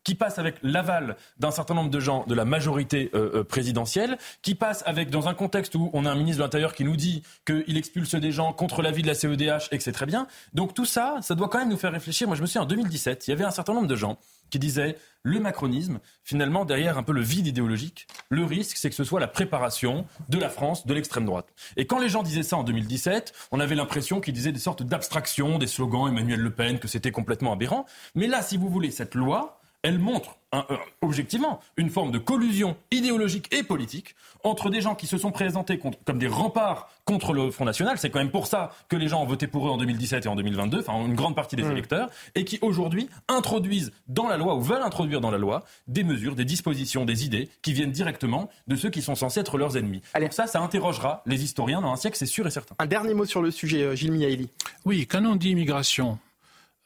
qui 0.03 0.15
passe 0.15 0.39
avec 0.39 0.55
l'aval 0.63 1.15
d'un 1.39 1.51
certain 1.51 1.73
nombre 1.73 1.89
de 1.89 1.99
gens 1.99 2.25
de 2.27 2.33
la 2.35 2.45
majorité 2.45 3.11
euh, 3.13 3.39
euh, 3.39 3.43
présidentielle, 3.43 4.17
qui 4.41 4.55
passe 4.55 4.83
avec 4.85 5.09
dans 5.09 5.27
un 5.27 5.33
contexte 5.33 5.75
où 5.75 5.89
on 5.93 6.05
a 6.05 6.11
un 6.11 6.15
ministre 6.15 6.39
de 6.39 6.43
l'Intérieur 6.43 6.73
qui 6.73 6.83
nous 6.83 6.95
dit 6.95 7.23
qu'il 7.45 7.77
expulse 7.77 8.15
des 8.15 8.31
gens 8.31 8.53
contre 8.53 8.81
l'avis 8.81 9.01
de 9.01 9.07
la 9.07 9.13
CEDH 9.13 9.67
et 9.71 9.77
que 9.77 9.83
c'est 9.83 9.91
très 9.91 10.05
bien. 10.05 10.27
Donc 10.53 10.73
tout 10.73 10.85
ça, 10.85 11.17
ça 11.21 11.35
doit 11.35 11.49
quand 11.49 11.59
même 11.59 11.69
nous 11.69 11.77
faire 11.77 11.91
réfléchir. 11.91 12.27
Moi, 12.27 12.35
je 12.35 12.41
me 12.41 12.47
souviens 12.47 12.63
en 12.63 12.65
2017, 12.65 13.27
il 13.27 13.31
y 13.31 13.33
avait 13.33 13.43
un 13.43 13.51
certain 13.51 13.73
nombre 13.73 13.87
de 13.87 13.95
gens 13.95 14.17
qui 14.51 14.59
disaient 14.59 14.97
le 15.23 15.39
macronisme, 15.39 15.99
finalement, 16.23 16.65
derrière 16.65 16.97
un 16.97 17.03
peu 17.03 17.13
le 17.13 17.21
vide 17.21 17.47
idéologique, 17.47 18.07
le 18.29 18.43
risque, 18.43 18.77
c'est 18.77 18.89
que 18.89 18.95
ce 18.95 19.03
soit 19.03 19.19
la 19.19 19.27
préparation 19.27 20.05
de 20.29 20.37
la 20.37 20.49
France 20.49 20.85
de 20.85 20.93
l'extrême 20.93 21.25
droite. 21.25 21.47
Et 21.77 21.85
quand 21.85 21.99
les 21.99 22.09
gens 22.09 22.23
disaient 22.23 22.43
ça 22.43 22.57
en 22.57 22.63
2017, 22.63 23.33
on 23.51 23.59
avait 23.59 23.75
l'impression 23.75 24.19
qu'ils 24.19 24.33
disaient 24.33 24.51
des 24.51 24.59
sortes 24.59 24.83
d'abstractions, 24.83 25.57
des 25.57 25.67
slogans 25.67 26.07
Emmanuel 26.07 26.39
Le 26.39 26.51
Pen, 26.51 26.79
que 26.79 26.87
c'était 26.87 27.11
complètement 27.11 27.53
aberrant. 27.53 27.85
Mais 28.15 28.27
là, 28.27 28.41
si 28.41 28.57
vous 28.57 28.69
voulez, 28.69 28.91
cette 28.91 29.15
loi, 29.15 29.60
elle 29.83 29.99
montre 29.99 30.37
un, 30.51 30.65
euh, 30.69 30.77
objectivement 31.01 31.59
une 31.77 31.89
forme 31.89 32.11
de 32.11 32.17
collusion 32.17 32.75
idéologique 32.91 33.53
et 33.53 33.63
politique 33.63 34.15
entre 34.43 34.69
des 34.69 34.81
gens 34.81 34.95
qui 34.95 35.07
se 35.07 35.17
sont 35.17 35.31
présentés 35.31 35.77
contre, 35.77 35.97
comme 36.05 36.19
des 36.19 36.27
remparts 36.27 36.89
contre 37.05 37.33
le 37.33 37.51
Front 37.51 37.65
National. 37.65 37.97
C'est 37.97 38.09
quand 38.09 38.19
même 38.19 38.31
pour 38.31 38.47
ça 38.47 38.71
que 38.89 38.95
les 38.95 39.07
gens 39.07 39.21
ont 39.21 39.25
voté 39.25 39.47
pour 39.47 39.67
eux 39.67 39.71
en 39.71 39.77
2017 39.77 40.25
et 40.25 40.29
en 40.29 40.35
2022, 40.35 40.79
enfin 40.79 41.05
une 41.05 41.15
grande 41.15 41.35
partie 41.35 41.55
des 41.55 41.63
Mmh. 41.71 41.71
électeurs, 41.71 42.09
et 42.35 42.45
qui 42.45 42.59
aujourd'hui 42.61 43.09
introduisent 43.27 43.91
dans 44.07 44.27
la 44.27 44.37
loi 44.37 44.55
ou 44.55 44.61
veulent 44.61 44.81
introduire 44.81 45.21
dans 45.21 45.31
la 45.31 45.37
loi 45.37 45.63
des 45.87 46.03
mesures, 46.03 46.35
des 46.35 46.45
dispositions, 46.45 47.05
des 47.05 47.25
idées 47.25 47.49
qui 47.61 47.73
viennent 47.73 47.91
directement 47.91 48.49
de 48.67 48.75
ceux 48.75 48.89
qui 48.89 49.01
sont 49.01 49.15
censés 49.15 49.39
être 49.39 49.57
leurs 49.57 49.77
ennemis. 49.77 50.01
Donc 50.19 50.33
ça, 50.33 50.47
ça 50.47 50.61
interrogera 50.61 51.23
les 51.25 51.43
historiens 51.43 51.81
dans 51.81 51.91
un 51.91 51.95
siècle, 51.95 52.17
c'est 52.17 52.25
sûr 52.25 52.45
et 52.47 52.51
certain. 52.51 52.75
Un 52.79 52.85
dernier 52.85 53.13
mot 53.13 53.25
sur 53.25 53.41
le 53.41 53.51
sujet, 53.51 53.83
euh, 53.83 53.95
Gilles 53.95 54.11
Miaili. 54.11 54.49
Oui, 54.85 55.07
quand 55.07 55.23
on 55.25 55.35
dit 55.35 55.51
immigration, 55.51 56.17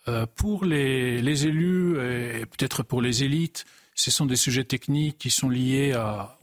euh, 0.07 0.25
pour 0.35 0.65
les, 0.65 1.45
élus 1.47 1.97
et 1.99 2.45
peut-être 2.45 2.83
pour 2.83 3.01
les 3.01 3.23
élites, 3.23 3.65
ce 3.95 4.11
sont 4.11 4.25
des 4.25 4.35
sujets 4.35 4.65
techniques 4.65 5.17
qui 5.17 5.29
sont 5.29 5.49
liés 5.49 5.93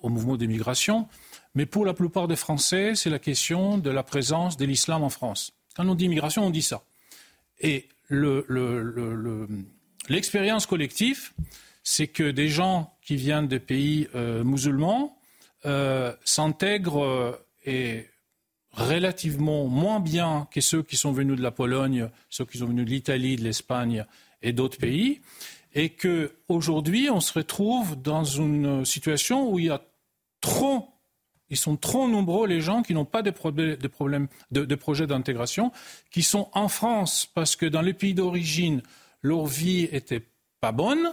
au 0.01 0.09
mouvement 0.09 0.36
d'immigration. 0.36 1.06
Mais 1.55 1.66
pour 1.66 1.84
la 1.84 1.93
plupart 1.93 2.26
des 2.28 2.36
Français, 2.36 2.94
c'est 2.94 3.10
la 3.10 3.18
question 3.18 3.76
de 3.78 3.90
la 3.90 4.02
présence 4.02 4.56
de 4.56 4.64
l'islam 4.64 5.02
en 5.02 5.10
France. 5.10 5.52
Quand 5.76 5.86
on 5.86 5.94
dit 5.94 6.06
immigration, 6.06 6.47
on 6.47 6.51
dit 6.51 6.62
ça. 6.62 6.82
Et 7.60 7.89
le- 8.09 8.44
le- 8.48 8.82
le- 8.82 9.14
le- 9.14 9.48
l'expérience 10.09 10.64
collective, 10.66 11.32
c'est 11.84 12.06
que 12.09 12.30
des 12.30 12.48
gens 12.48 12.94
qui 13.02 13.16
viennent 13.16 13.48
des 13.48 13.60
pays 13.60 14.09
euh, 14.14 14.43
musulmans 14.44 15.18
euh, 15.66 16.12
s'intègrent 16.24 17.39
et 17.64 18.06
relativement 18.72 19.66
moins 19.66 20.00
bien 20.00 20.48
que 20.50 20.60
ceux 20.60 20.82
qui 20.82 20.96
sont 20.96 21.12
venus 21.12 21.36
de 21.36 21.42
la 21.42 21.50
Pologne, 21.50 22.08
ceux 22.30 22.44
qui 22.44 22.58
sont 22.58 22.66
venus 22.66 22.86
de 22.86 22.90
l'Italie, 22.90 23.36
de 23.36 23.42
l'Espagne 23.42 24.06
et 24.40 24.52
d'autres 24.52 24.78
pays, 24.78 25.20
et 25.74 25.90
que 25.90 26.32
aujourd'hui 26.48 27.10
on 27.10 27.20
se 27.20 27.32
retrouve 27.32 28.00
dans 28.00 28.24
une 28.24 28.84
situation 28.84 29.50
où 29.50 29.58
il 29.58 29.66
y 29.66 29.70
a 29.70 29.82
trop, 30.40 30.88
ils 31.50 31.56
sont 31.56 31.76
trop 31.76 32.08
nombreux 32.08 32.46
les 32.46 32.60
gens 32.60 32.82
qui 32.82 32.94
n'ont 32.94 33.04
pas 33.04 33.22
de, 33.22 33.30
problèmes, 33.30 34.28
de, 34.50 34.64
de 34.64 34.74
projets 34.74 35.06
d'intégration, 35.06 35.70
qui 36.10 36.22
sont 36.22 36.48
en 36.52 36.68
France 36.68 37.28
parce 37.34 37.56
que 37.56 37.66
dans 37.66 37.82
les 37.82 37.94
pays 37.94 38.14
d'origine 38.14 38.82
leur 39.22 39.46
vie 39.46 39.88
était 39.92 40.26
pas 40.60 40.72
bonne, 40.72 41.12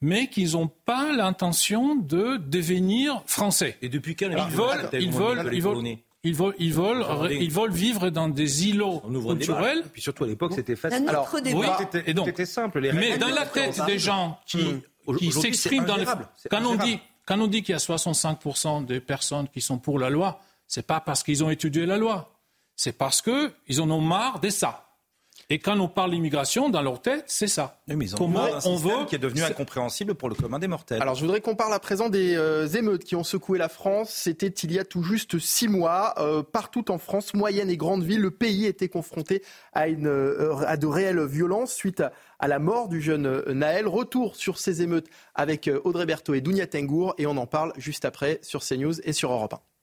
mais 0.00 0.28
qu'ils 0.28 0.52
n'ont 0.52 0.68
pas 0.68 1.12
l'intention 1.12 1.96
de 1.96 2.36
devenir 2.36 3.22
français. 3.26 3.76
Et 3.82 3.88
depuis 3.88 4.16
quand 4.16 4.28
les 4.28 4.34
ils 4.34 4.56
veulent, 4.56 4.88
ils 4.92 5.10
veulent, 5.10 5.50
ils 5.52 5.62
veulent, 5.62 5.98
ils 6.24 6.34
veulent, 6.34 6.54
ils 6.58 6.72
veulent, 6.72 7.02
Attendez. 7.02 7.38
ils 7.40 7.50
veulent 7.50 7.70
vivre 7.72 8.10
dans 8.10 8.28
des 8.28 8.68
îlots 8.68 9.02
ouvre 9.04 9.34
des 9.34 9.44
culturels. 9.46 9.80
balles. 9.80 9.90
Puis 9.92 10.02
surtout 10.02 10.24
à 10.24 10.26
l'époque, 10.26 10.52
c'était 10.54 10.74
facile. 10.76 11.08
Alors, 11.08 11.28
débat. 11.42 11.58
Oui, 11.58 11.66
c'était- 11.78 12.10
et 12.10 12.14
donc, 12.14 12.26
c'était 12.26 12.46
simple. 12.46 12.80
Les 12.80 12.92
mais 12.92 13.18
dans 13.18 13.28
la 13.28 13.46
tête 13.46 13.80
des 13.86 13.98
gens 13.98 14.38
qui, 14.46 14.58
Hum. 14.62 14.80
qui 14.80 15.28
Aujourd'hui, 15.28 15.40
s'expriment 15.40 15.84
dans 15.84 15.96
les... 15.96 16.06
on, 16.52 16.76
dit, 16.76 16.98
quand 17.26 17.38
on 17.38 17.46
dit 17.46 17.62
qu'il 17.62 17.72
y 17.72 17.76
a 17.76 17.78
65% 17.78 18.80
des 18.86 19.00
personnes 19.00 19.48
qui 19.48 19.60
sont 19.60 19.78
pour 19.78 19.98
la 19.98 20.08
loi, 20.10 20.40
c'est 20.66 20.86
pas 20.86 21.00
parce 21.00 21.22
qu'ils 21.22 21.44
ont 21.44 21.50
étudié 21.50 21.84
la 21.86 21.98
loi. 21.98 22.30
C'est 22.76 22.96
parce 22.96 23.22
qu'ils 23.22 23.80
en 23.80 23.90
ont 23.90 24.00
marre 24.00 24.40
de 24.40 24.48
ça. 24.48 24.83
Et 25.50 25.58
quand 25.58 25.78
on 25.78 25.88
parle 25.88 26.12
d'immigration, 26.12 26.68
dans 26.68 26.82
leur 26.82 27.00
tête, 27.00 27.24
c'est 27.26 27.46
ça. 27.46 27.80
Oui, 27.88 27.96
mais 27.96 28.06
ils 28.06 28.14
ont 28.14 28.18
Comment 28.18 28.46
on 28.64 28.76
veut 28.76 29.04
qui 29.06 29.14
est 29.14 29.18
devenu 29.18 29.42
incompréhensible 29.42 30.14
pour 30.14 30.28
le 30.28 30.34
commun 30.34 30.58
des 30.58 30.68
mortels. 30.68 31.02
Alors, 31.02 31.14
je 31.14 31.20
voudrais 31.20 31.40
qu'on 31.40 31.54
parle 31.54 31.74
à 31.74 31.78
présent 31.78 32.08
des 32.08 32.34
euh, 32.36 32.66
émeutes 32.68 33.04
qui 33.04 33.16
ont 33.16 33.24
secoué 33.24 33.58
la 33.58 33.68
France. 33.68 34.10
C'était 34.10 34.48
il 34.48 34.72
y 34.72 34.78
a 34.78 34.84
tout 34.84 35.02
juste 35.02 35.38
six 35.38 35.68
mois. 35.68 36.14
Euh, 36.18 36.42
partout 36.42 36.90
en 36.90 36.98
France, 36.98 37.34
moyenne 37.34 37.70
et 37.70 37.76
grande 37.76 38.02
ville, 38.02 38.20
le 38.20 38.30
pays 38.30 38.66
était 38.66 38.88
confronté 38.88 39.42
à, 39.72 39.88
une, 39.88 40.06
euh, 40.06 40.56
à 40.66 40.76
de 40.76 40.86
réelles 40.86 41.24
violences 41.24 41.72
suite 41.72 42.00
à, 42.00 42.12
à 42.38 42.48
la 42.48 42.58
mort 42.58 42.88
du 42.88 43.00
jeune 43.00 43.42
Naël. 43.52 43.86
Retour 43.86 44.36
sur 44.36 44.58
ces 44.58 44.82
émeutes 44.82 45.08
avec 45.34 45.70
Audrey 45.84 46.06
Berthaud 46.06 46.34
et 46.34 46.40
Dounia 46.40 46.66
Tengour. 46.66 47.14
Et 47.18 47.26
on 47.26 47.36
en 47.36 47.46
parle 47.46 47.72
juste 47.76 48.04
après 48.04 48.38
sur 48.42 48.62
CNews 48.64 49.00
et 49.02 49.12
sur 49.12 49.32
Europe 49.32 49.54
1. 49.54 49.73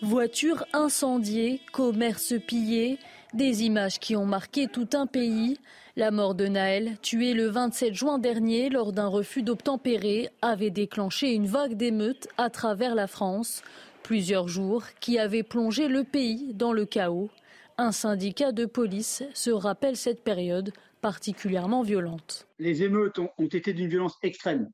Voitures 0.00 0.64
incendiées, 0.72 1.60
commerces 1.72 2.34
pillés, 2.46 2.98
des 3.34 3.64
images 3.64 3.98
qui 3.98 4.14
ont 4.14 4.26
marqué 4.26 4.68
tout 4.68 4.88
un 4.92 5.06
pays. 5.06 5.58
La 5.96 6.12
mort 6.12 6.36
de 6.36 6.46
Naël, 6.46 6.96
tué 7.02 7.34
le 7.34 7.48
27 7.48 7.94
juin 7.94 8.20
dernier 8.20 8.70
lors 8.70 8.92
d'un 8.92 9.08
refus 9.08 9.42
d'obtempérer, 9.42 10.28
avait 10.40 10.70
déclenché 10.70 11.34
une 11.34 11.48
vague 11.48 11.74
d'émeutes 11.74 12.28
à 12.36 12.48
travers 12.48 12.94
la 12.94 13.08
France. 13.08 13.62
Plusieurs 14.04 14.46
jours 14.46 14.84
qui 15.00 15.18
avaient 15.18 15.42
plongé 15.42 15.88
le 15.88 16.04
pays 16.04 16.54
dans 16.54 16.72
le 16.72 16.84
chaos. 16.84 17.28
Un 17.76 17.90
syndicat 17.90 18.52
de 18.52 18.66
police 18.66 19.24
se 19.34 19.50
rappelle 19.50 19.96
cette 19.96 20.22
période 20.22 20.72
particulièrement 21.00 21.82
violente. 21.82 22.46
Les 22.60 22.84
émeutes 22.84 23.18
ont, 23.18 23.30
été 23.38 23.72
d'une 23.72 23.88
violence 23.88 24.16
extrême. 24.22 24.70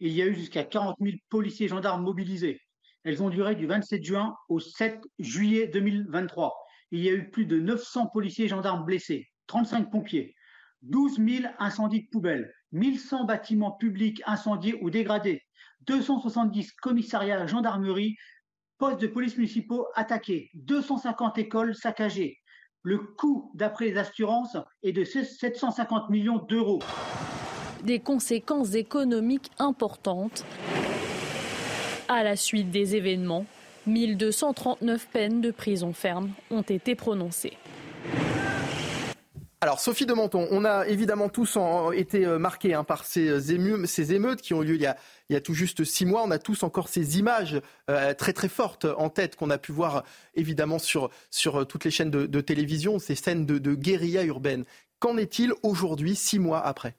Il 0.00 0.12
y 0.12 0.22
a 0.22 0.26
eu 0.26 0.34
jusqu'à 0.34 0.64
40 0.64 0.96
000 1.00 1.16
policiers 1.28 1.68
gendarmes 1.68 2.02
mobilisés. 2.02 2.60
Elles 3.08 3.22
ont 3.22 3.30
duré 3.30 3.54
du 3.54 3.66
27 3.66 4.04
juin 4.04 4.36
au 4.50 4.60
7 4.60 5.00
juillet 5.18 5.66
2023. 5.66 6.54
Il 6.90 7.00
y 7.00 7.08
a 7.08 7.12
eu 7.12 7.30
plus 7.30 7.46
de 7.46 7.58
900 7.58 8.08
policiers 8.08 8.44
et 8.44 8.48
gendarmes 8.48 8.84
blessés, 8.84 9.30
35 9.46 9.90
pompiers, 9.90 10.34
12 10.82 11.16
000 11.16 11.44
incendies 11.58 12.02
de 12.02 12.08
poubelles, 12.12 12.52
1100 12.72 13.24
bâtiments 13.24 13.72
publics 13.72 14.20
incendiés 14.26 14.78
ou 14.82 14.90
dégradés, 14.90 15.40
270 15.86 16.70
commissariats 16.82 17.46
gendarmerie, 17.46 18.14
postes 18.76 19.00
de 19.00 19.06
police 19.06 19.38
municipaux 19.38 19.86
attaqués, 19.94 20.50
250 20.52 21.38
écoles 21.38 21.74
saccagées. 21.74 22.36
Le 22.82 22.98
coût, 22.98 23.50
d'après 23.54 23.86
les 23.86 23.96
assurances, 23.96 24.58
est 24.82 24.92
de 24.92 25.04
750 25.04 26.10
millions 26.10 26.44
d'euros. 26.46 26.80
Des 27.84 28.00
conséquences 28.00 28.74
économiques 28.74 29.48
importantes. 29.58 30.44
À 32.10 32.22
la 32.22 32.36
suite 32.36 32.70
des 32.70 32.96
événements, 32.96 33.44
1239 33.86 35.08
peines 35.12 35.42
de 35.42 35.50
prison 35.50 35.92
ferme 35.92 36.30
ont 36.50 36.62
été 36.62 36.94
prononcées. 36.94 37.52
Alors, 39.60 39.78
Sophie 39.78 40.06
de 40.06 40.14
Menton, 40.14 40.48
on 40.50 40.64
a 40.64 40.86
évidemment 40.86 41.28
tous 41.28 41.58
été 41.92 42.24
euh, 42.24 42.38
marqués 42.38 42.72
hein, 42.72 42.84
par 42.84 43.04
ces, 43.04 43.52
ému- 43.52 43.84
ces 43.84 44.14
émeutes 44.14 44.40
qui 44.40 44.54
ont 44.54 44.62
eu 44.62 44.66
lieu 44.66 44.74
il 44.76 44.94
y, 45.30 45.36
a, 45.36 45.40
tout 45.42 45.52
juste 45.52 45.84
six 45.84 46.06
mois. 46.06 46.22
On 46.24 46.30
a 46.30 46.38
tous 46.38 46.62
encore 46.62 46.88
ces 46.88 47.18
images 47.18 47.60
euh, 47.90 48.14
très 48.14 48.32
très 48.32 48.48
fortes 48.48 48.86
en 48.96 49.10
tête 49.10 49.36
qu'on 49.36 49.50
a 49.50 49.58
pu 49.58 49.72
voir 49.72 50.04
évidemment 50.34 50.78
sur, 50.78 51.10
euh, 51.44 51.64
toutes 51.64 51.84
les 51.84 51.90
chaînes 51.90 52.10
de, 52.10 52.40
télévision, 52.40 52.98
ces 52.98 53.16
scènes 53.16 53.44
de 53.44 53.74
guérilla 53.74 54.24
urbaine. 54.24 54.64
Qu'en 54.98 55.18
est-il 55.18 55.52
aujourd'hui, 55.62 56.16
six 56.16 56.38
mois 56.38 56.64
après? 56.64 56.94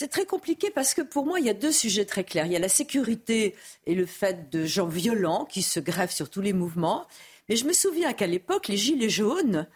C'est 0.00 0.06
très 0.06 0.26
compliqué 0.26 0.70
parce 0.70 0.94
que 0.94 1.02
pour 1.02 1.26
moi, 1.26 1.40
il 1.40 1.46
y 1.46 1.50
a 1.50 1.54
deux 1.54 1.72
sujets 1.72 2.04
très 2.04 2.22
clairs. 2.22 2.46
Il 2.46 2.52
y 2.52 2.56
a 2.56 2.60
la 2.60 2.68
sécurité 2.68 3.56
et 3.84 3.96
le 3.96 4.06
fait 4.06 4.48
de 4.48 4.64
gens 4.64 4.86
violents 4.86 5.44
qui 5.44 5.60
se 5.60 5.80
grèvent 5.80 6.12
sur 6.12 6.30
tous 6.30 6.40
les 6.40 6.52
mouvements. 6.52 7.04
Mais 7.48 7.56
je 7.56 7.64
me 7.64 7.72
souviens 7.72 8.12
qu'à 8.12 8.28
l'époque, 8.28 8.68
les 8.68 8.76
Gilets 8.76 9.08
jaunes, 9.08 9.66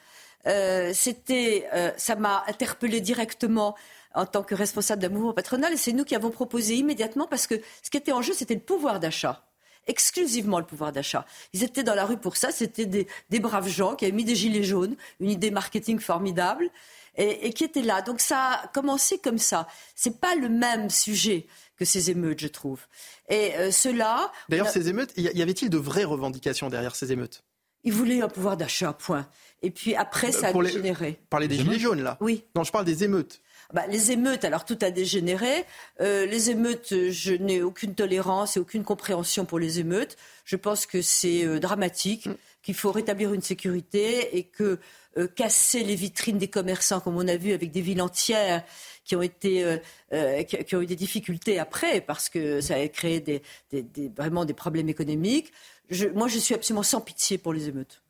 euh, 0.46 0.92
c'était, 0.94 1.66
euh, 1.72 1.90
ça 1.96 2.14
m'a 2.14 2.44
interpellé 2.46 3.00
directement 3.00 3.74
en 4.14 4.24
tant 4.24 4.44
que 4.44 4.54
responsable 4.54 5.02
d'un 5.02 5.08
mouvement 5.08 5.32
patronal. 5.32 5.72
Et 5.72 5.76
c'est 5.76 5.92
nous 5.92 6.04
qui 6.04 6.14
avons 6.14 6.30
proposé 6.30 6.76
immédiatement 6.76 7.26
parce 7.26 7.48
que 7.48 7.56
ce 7.82 7.90
qui 7.90 7.96
était 7.96 8.12
en 8.12 8.22
jeu, 8.22 8.32
c'était 8.32 8.54
le 8.54 8.60
pouvoir 8.60 9.00
d'achat 9.00 9.44
exclusivement 9.88 10.60
le 10.60 10.64
pouvoir 10.64 10.92
d'achat. 10.92 11.26
Ils 11.52 11.64
étaient 11.64 11.82
dans 11.82 11.96
la 11.96 12.04
rue 12.04 12.16
pour 12.16 12.36
ça, 12.36 12.52
c'était 12.52 12.86
des, 12.86 13.08
des 13.30 13.40
braves 13.40 13.68
gens 13.68 13.96
qui 13.96 14.04
avaient 14.04 14.14
mis 14.14 14.24
des 14.24 14.36
gilets 14.36 14.62
jaunes, 14.62 14.94
une 15.18 15.28
idée 15.28 15.50
marketing 15.50 15.98
formidable, 15.98 16.70
et, 17.16 17.46
et 17.46 17.52
qui 17.52 17.64
étaient 17.64 17.82
là. 17.82 18.02
Donc 18.02 18.20
ça 18.20 18.60
a 18.64 18.66
commencé 18.68 19.18
comme 19.18 19.38
ça. 19.38 19.66
C'est 19.94 20.20
pas 20.20 20.34
le 20.34 20.48
même 20.48 20.90
sujet 20.90 21.46
que 21.76 21.84
ces 21.84 22.10
émeutes, 22.10 22.40
je 22.40 22.48
trouve. 22.48 22.80
Et 23.28 23.54
euh, 23.56 23.70
cela... 23.70 24.30
D'ailleurs, 24.48 24.66
a- 24.68 24.70
ces 24.70 24.88
émeutes, 24.88 25.10
y 25.16 25.22
y 25.22 25.42
avait-il 25.42 25.70
de 25.70 25.78
vraies 25.78 26.04
revendications 26.04 26.68
derrière 26.68 26.94
ces 26.94 27.12
émeutes? 27.12 27.42
Ils 27.84 27.92
voulaient 27.92 28.20
un 28.22 28.28
pouvoir 28.28 28.56
d'achat, 28.56 28.92
point. 28.92 29.26
Et 29.62 29.70
puis 29.72 29.96
après, 29.96 30.30
ça 30.30 30.46
a 30.46 30.48
Euh, 30.50 30.52
Pour 30.52 30.62
les- 30.62 30.70
dégénéré. 30.70 31.18
Parler 31.30 31.48
des 31.48 31.56
gilets 31.56 31.80
jaunes, 31.80 32.02
là 32.02 32.16
Oui. 32.20 32.44
Non, 32.54 32.62
je 32.62 32.70
parle 32.70 32.84
des 32.84 33.02
émeutes. 33.02 33.40
Bah, 33.72 33.86
les 33.88 34.12
émeutes, 34.12 34.44
alors 34.44 34.64
tout 34.64 34.78
a 34.82 34.90
dégénéré. 34.92 35.64
Euh, 36.00 36.26
les 36.26 36.50
émeutes, 36.50 36.92
euh, 36.92 37.10
je 37.10 37.32
n'ai 37.32 37.60
aucune 37.62 37.94
tolérance 37.96 38.56
et 38.56 38.60
aucune 38.60 38.84
compréhension 38.84 39.44
pour 39.46 39.58
les 39.58 39.80
émeutes. 39.80 40.16
Je 40.44 40.54
pense 40.56 40.86
que 40.86 41.00
c'est 41.02 41.44
euh, 41.44 41.58
dramatique, 41.58 42.28
qu'il 42.62 42.74
faut 42.74 42.92
rétablir 42.92 43.32
une 43.34 43.42
sécurité 43.42 44.36
et 44.36 44.44
que 44.44 44.78
euh, 45.18 45.26
casser 45.26 45.82
les 45.84 45.94
vitrines 45.94 46.38
des 46.38 46.48
commerçants, 46.48 47.00
comme 47.00 47.16
on 47.16 47.26
a 47.28 47.36
vu 47.36 47.52
avec 47.52 47.70
des 47.70 47.80
villes 47.80 48.00
entières 48.00 48.62
qui 49.04 49.14
ont 49.16 49.22
été, 49.22 49.64
euh, 49.64 49.76
euh, 50.12 50.42
qui, 50.44 50.56
qui 50.64 50.76
ont 50.76 50.80
eu 50.80 50.86
des 50.86 50.96
difficultés 50.96 51.58
après, 51.58 52.00
parce 52.00 52.28
que 52.28 52.60
ça 52.60 52.76
a 52.76 52.88
créé 52.88 53.20
des, 53.20 53.42
des- 53.70 53.82
des- 53.82 54.08
vraiment 54.08 54.44
des 54.44 54.54
problèmes 54.54 54.88
économiques. 54.88 55.52
Je- 55.90 56.06
moi, 56.06 56.28
je 56.28 56.38
suis 56.38 56.54
absolument 56.54 56.82
sans 56.84 57.00
pitié 57.00 57.36
pour 57.36 57.52
les 57.52 57.68
émeutes. 57.68 58.02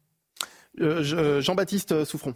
Euh, 0.80 1.02
je- 1.02 1.40
Jean-Baptiste 1.40 2.04
Souffron. 2.04 2.34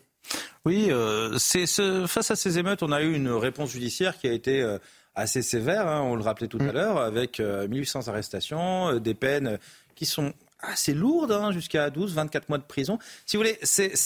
Oui, 0.65 0.87
euh, 0.91 1.39
c'est 1.39 1.67
ce- 1.67 2.07
face 2.07 2.31
à 2.31 2.37
ces 2.37 2.59
émeutes, 2.59 2.83
on 2.83 2.91
a 2.93 3.03
eu 3.03 3.15
une 3.15 3.31
réponse 3.31 3.71
judiciaire 3.71 4.19
qui 4.19 4.27
a 4.27 4.33
été 4.33 4.61
euh, 4.63 4.79
assez 5.15 5.43
sévère, 5.43 5.87
hein, 5.87 6.01
on 6.03 6.17
le 6.17 6.23
rappelait 6.23 6.49
tout 6.49 6.59
à 6.59 6.73
l'heure, 6.73 6.99
avec 6.99 7.39
euh, 7.41 7.69
1800 7.69 8.09
arrestations, 8.09 8.89
euh, 8.89 8.99
des 8.99 9.15
peines 9.15 9.59
qui 9.95 10.05
sont 10.07 10.35
assez 10.67 10.95
lourdes, 10.95 11.33
hein, 11.33 11.53
jusqu'à 11.53 11.91
12, 11.91 12.15
24 12.15 12.49
mois 12.49 12.59
de 12.59 12.65
prison. 12.65 12.99
Si 13.25 13.37
vous 13.37 13.43
voulez, 13.43 13.59
c'est- 13.63 13.97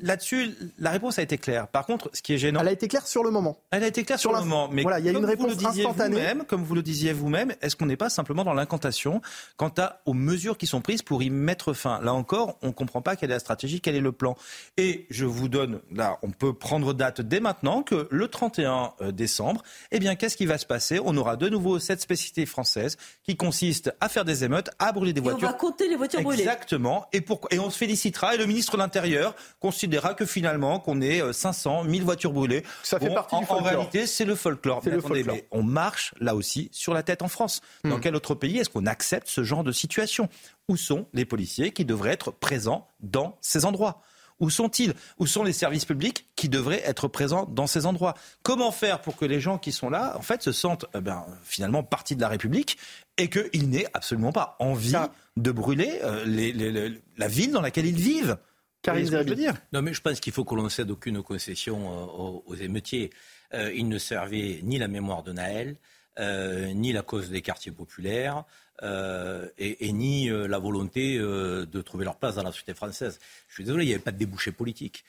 là-dessus, 0.00 0.54
la 0.78 0.90
réponse 0.90 1.18
a 1.18 1.22
été 1.22 1.38
claire. 1.38 1.68
Par 1.68 1.86
contre, 1.86 2.10
ce 2.12 2.22
qui 2.22 2.34
est 2.34 2.38
gênant. 2.38 2.60
Elle 2.60 2.68
a 2.68 2.72
été 2.72 2.88
claire 2.88 3.06
sur 3.06 3.24
le 3.24 3.30
moment. 3.30 3.58
Elle 3.70 3.82
a 3.84 3.86
été 3.86 4.04
claire 4.04 4.18
sur, 4.18 4.32
le 4.32 4.40
moment. 4.40 4.68
Mais 4.70 4.82
voilà, 4.82 5.00
il 5.00 5.06
y 5.06 5.08
a 5.08 5.12
une 5.12 5.24
réponse 5.24 5.52
instantanée. 5.64 6.16
Même, 6.16 6.44
comme 6.44 6.62
vous 6.62 6.74
le 6.74 6.82
disiez 6.82 7.12
vous-même, 7.12 7.54
est-ce 7.60 7.76
qu'on 7.76 7.86
n'est 7.86 7.96
pas 7.96 8.10
simplement 8.10 8.44
dans 8.44 8.54
l'incantation 8.54 9.20
quant 9.56 9.72
à, 9.78 10.00
aux 10.06 10.14
mesures 10.14 10.56
qui 10.56 10.66
sont 10.66 10.80
prises 10.80 11.02
pour 11.02 11.22
y 11.22 11.30
mettre 11.30 11.72
fin? 11.72 12.00
Là 12.00 12.14
encore, 12.14 12.58
on 12.62 12.68
ne 12.68 12.72
comprend 12.72 13.02
pas 13.02 13.16
quelle 13.16 13.30
est 13.30 13.34
la 13.34 13.40
stratégie, 13.40 13.80
quel 13.80 13.96
est 13.96 14.00
le 14.00 14.12
plan. 14.12 14.36
Et 14.76 15.06
je 15.10 15.24
vous 15.24 15.48
donne, 15.48 15.80
là, 15.90 16.18
on 16.22 16.30
peut 16.30 16.54
prendre 16.54 16.92
date 16.94 17.20
dès 17.20 17.40
maintenant 17.40 17.82
que 17.82 18.06
le 18.10 18.28
31 18.28 18.92
euh, 19.00 19.12
décembre, 19.12 19.62
eh 19.90 19.98
bien, 19.98 20.14
qu'est-ce 20.14 20.36
qui 20.36 20.46
va 20.46 20.58
se 20.58 20.66
passer? 20.66 21.00
On 21.04 21.16
aura 21.16 21.36
de 21.36 21.48
nouveau 21.48 21.78
cette 21.78 22.00
spécificité 22.00 22.46
française 22.46 22.96
qui 23.24 23.36
consiste 23.36 23.92
à 24.00 24.08
faire 24.08 24.24
des 24.24 24.44
émeutes, 24.44 24.70
à 24.78 24.92
brûler 24.92 25.12
des 25.12 25.20
voitures. 25.20 25.48
on 25.48 25.52
va 25.52 25.56
compter 25.56 25.88
les 25.88 25.96
voitures 25.96 26.22
brûlées. 26.22 26.42
Exactement. 26.42 27.06
Et, 27.12 27.24
et 27.50 27.58
on 27.58 27.70
se 27.70 27.78
félicitera. 27.78 28.34
Et 28.34 28.38
le 28.38 28.46
ministre 28.46 28.76
de 28.76 28.82
l'Intérieur 28.82 29.34
considérera 29.72 30.14
que 30.14 30.26
finalement, 30.26 30.78
qu'on 30.78 31.00
ait 31.00 31.32
500, 31.32 31.84
euh, 31.84 31.88
1000 31.88 32.04
voitures 32.04 32.32
brûlées. 32.32 32.62
Ça 32.82 33.00
fait 33.00 33.12
partie 33.12 33.38
du 33.38 33.46
folklore. 33.46 33.66
En 33.66 33.76
réalité, 33.76 34.06
c'est 34.06 34.24
le 34.24 34.34
folklore. 34.34 34.82
Mais, 34.84 34.92
attendez, 34.92 35.24
mais 35.24 35.46
on 35.50 35.62
marche 35.62 36.14
là 36.20 36.34
aussi 36.34 36.68
sur 36.72 36.92
la 36.92 37.02
tête 37.02 37.22
en 37.22 37.28
France. 37.28 37.60
Dans 37.84 37.96
hmm. 37.96 38.00
quel 38.00 38.14
autre 38.14 38.34
pays 38.34 38.58
est-ce 38.58 38.68
qu'on 38.68 38.86
accepte 38.86 39.28
ce 39.28 39.42
genre 39.44 39.64
de 39.64 39.72
situation? 39.72 40.28
Où 40.68 40.76
sont 40.76 41.06
les 41.14 41.24
policiers 41.24 41.72
qui 41.72 41.84
devraient 41.84 42.12
être 42.12 42.30
présents 42.30 42.86
dans 43.00 43.38
ces 43.40 43.64
endroits? 43.64 44.02
Où 44.40 44.50
sont-ils? 44.50 44.92
Où 45.18 45.26
sont 45.26 45.44
les 45.44 45.52
services 45.52 45.84
publics 45.84 46.26
qui 46.36 46.48
devraient 46.48 46.82
être 46.84 47.08
présents 47.08 47.46
dans 47.46 47.66
ces 47.66 47.86
endroits? 47.86 48.14
Comment 48.42 48.72
faire 48.72 49.00
pour 49.00 49.16
que 49.16 49.24
les 49.24 49.40
gens 49.40 49.56
qui 49.56 49.72
sont 49.72 49.88
là, 49.88 50.16
en 50.18 50.22
fait, 50.22 50.42
se 50.42 50.52
sentent 50.52 50.84
eh 50.94 51.00
ben, 51.00 51.24
finalement 51.44 51.82
partie 51.82 52.16
de 52.16 52.20
la 52.20 52.28
République 52.28 52.76
et 53.18 53.30
qu'ils 53.30 53.70
n'aient 53.70 53.86
absolument 53.94 54.32
pas 54.32 54.56
envie 54.58 54.96
de 55.36 55.50
brûler 55.52 56.00
euh, 56.02 56.90
la 57.16 57.28
ville 57.28 57.52
dans 57.52 57.60
laquelle 57.60 57.86
ils 57.86 57.94
vivent? 57.94 58.36
Karim 58.82 59.08
dire? 59.34 59.54
Non, 59.72 59.80
mais 59.80 59.94
je 59.94 60.00
pense 60.00 60.20
qu'il 60.20 60.32
faut 60.32 60.44
que 60.44 60.54
l'on 60.54 60.68
cède 60.68 60.90
aucune 60.90 61.22
concession 61.22 61.92
euh, 61.92 62.40
aux, 62.46 62.54
émeutiers. 62.56 63.10
Euh, 63.54 63.72
ils 63.72 63.88
ne 63.88 63.98
servaient 63.98 64.60
ni 64.62 64.78
la 64.78 64.88
mémoire 64.88 65.22
de 65.22 65.32
Naël, 65.32 65.76
ni 66.18 66.92
la 66.92 67.02
cause 67.02 67.30
des 67.30 67.40
quartiers 67.40 67.72
populaires, 67.72 68.44
et, 68.80 69.92
ni 69.92 70.28
la 70.28 70.58
volonté 70.58 71.18
de 71.18 71.82
trouver 71.82 72.04
leur 72.04 72.16
place 72.16 72.36
dans 72.36 72.42
la 72.42 72.52
société 72.52 72.74
française. 72.74 73.18
Je 73.48 73.54
suis 73.54 73.64
désolé, 73.64 73.84
il 73.84 73.88
n'y 73.88 73.94
avait 73.94 74.02
pas 74.02 74.12
de 74.12 74.18
débouché 74.18 74.52
politique. 74.52 75.04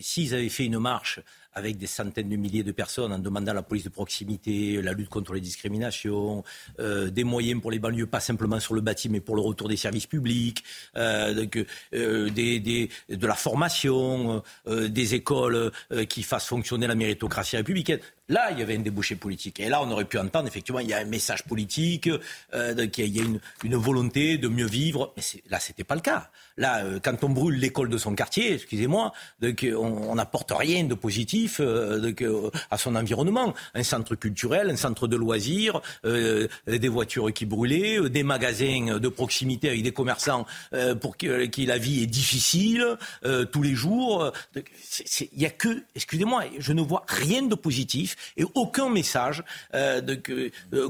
S'ils 0.00 0.34
avaient 0.34 0.48
fait 0.48 0.64
une 0.64 0.78
marche 0.78 1.20
avec 1.56 1.78
des 1.78 1.86
centaines 1.86 2.28
de 2.28 2.36
milliers 2.36 2.62
de 2.62 2.70
personnes 2.70 3.12
en 3.12 3.18
demandant 3.18 3.54
la 3.54 3.62
police 3.62 3.84
de 3.84 3.88
proximité, 3.88 4.82
la 4.82 4.92
lutte 4.92 5.08
contre 5.08 5.32
les 5.32 5.40
discriminations, 5.40 6.44
euh, 6.80 7.08
des 7.08 7.24
moyens 7.24 7.62
pour 7.62 7.70
les 7.70 7.78
banlieues, 7.78 8.06
pas 8.06 8.20
simplement 8.20 8.60
sur 8.60 8.74
le 8.74 8.82
bâti, 8.82 9.08
mais 9.08 9.20
pour 9.20 9.36
le 9.36 9.40
retour 9.40 9.66
des 9.66 9.78
services 9.78 10.06
publics, 10.06 10.62
euh, 10.96 11.46
euh, 11.94 12.28
de 12.30 13.26
la 13.26 13.34
formation, 13.34 14.42
euh, 14.66 14.88
des 14.88 15.14
écoles 15.14 15.72
euh, 15.92 16.04
qui 16.04 16.22
fassent 16.22 16.46
fonctionner 16.46 16.86
la 16.86 16.94
méritocratie 16.94 17.56
républicaine. 17.56 18.00
Là, 18.28 18.50
il 18.50 18.58
y 18.58 18.62
avait 18.62 18.76
un 18.76 18.80
débouché 18.80 19.16
politique. 19.16 19.60
Et 19.60 19.68
là, 19.68 19.82
on 19.82 19.90
aurait 19.90 20.04
pu 20.04 20.18
entendre, 20.18 20.48
effectivement, 20.48 20.80
il 20.80 20.88
y 20.88 20.94
a 20.94 20.98
un 20.98 21.04
message 21.04 21.44
politique, 21.44 22.08
euh, 22.54 22.74
il 22.98 23.16
y 23.16 23.20
a 23.20 23.24
une, 23.24 23.76
volonté 23.76 24.38
de 24.38 24.48
mieux 24.48 24.66
vivre. 24.66 25.12
Mais 25.16 25.22
là, 25.48 25.60
c'était 25.60 25.84
pas 25.84 25.94
le 25.94 26.00
cas. 26.00 26.30
Là, 26.56 26.82
quand 27.02 27.22
on 27.22 27.28
brûle 27.28 27.56
l'école 27.56 27.90
de 27.90 27.98
son 27.98 28.14
quartier, 28.14 28.54
excusez-moi, 28.54 29.12
on 29.76 30.14
n'apporte 30.14 30.52
rien 30.56 30.84
de 30.84 30.94
positif 30.94 31.60
euh, 31.60 32.12
euh, 32.22 32.50
à 32.70 32.78
son 32.78 32.94
environnement. 32.96 33.54
Un 33.74 33.82
centre 33.82 34.14
culturel, 34.14 34.70
un 34.70 34.76
centre 34.76 35.06
de 35.06 35.16
loisirs, 35.16 35.80
euh, 36.04 36.48
des 36.66 36.88
voitures 36.88 37.32
qui 37.32 37.44
brûlaient, 37.44 38.08
des 38.08 38.22
magasins 38.22 38.98
de 38.98 39.08
proximité 39.08 39.68
avec 39.68 39.82
des 39.82 39.92
commerçants 39.92 40.46
pour 41.00 41.16
qui, 41.16 41.66
la 41.66 41.78
vie 41.78 42.02
est 42.02 42.06
difficile 42.06 42.96
tous 43.52 43.62
les 43.62 43.74
jours. 43.74 44.32
Il 45.32 45.38
n'y 45.38 45.46
a 45.46 45.50
que, 45.50 45.82
excusez-moi, 45.94 46.44
je 46.58 46.72
ne 46.72 46.82
vois 46.82 47.04
rien 47.08 47.42
de 47.42 47.54
positif 47.54 48.15
et 48.36 48.44
aucun 48.54 48.88
message 48.88 49.42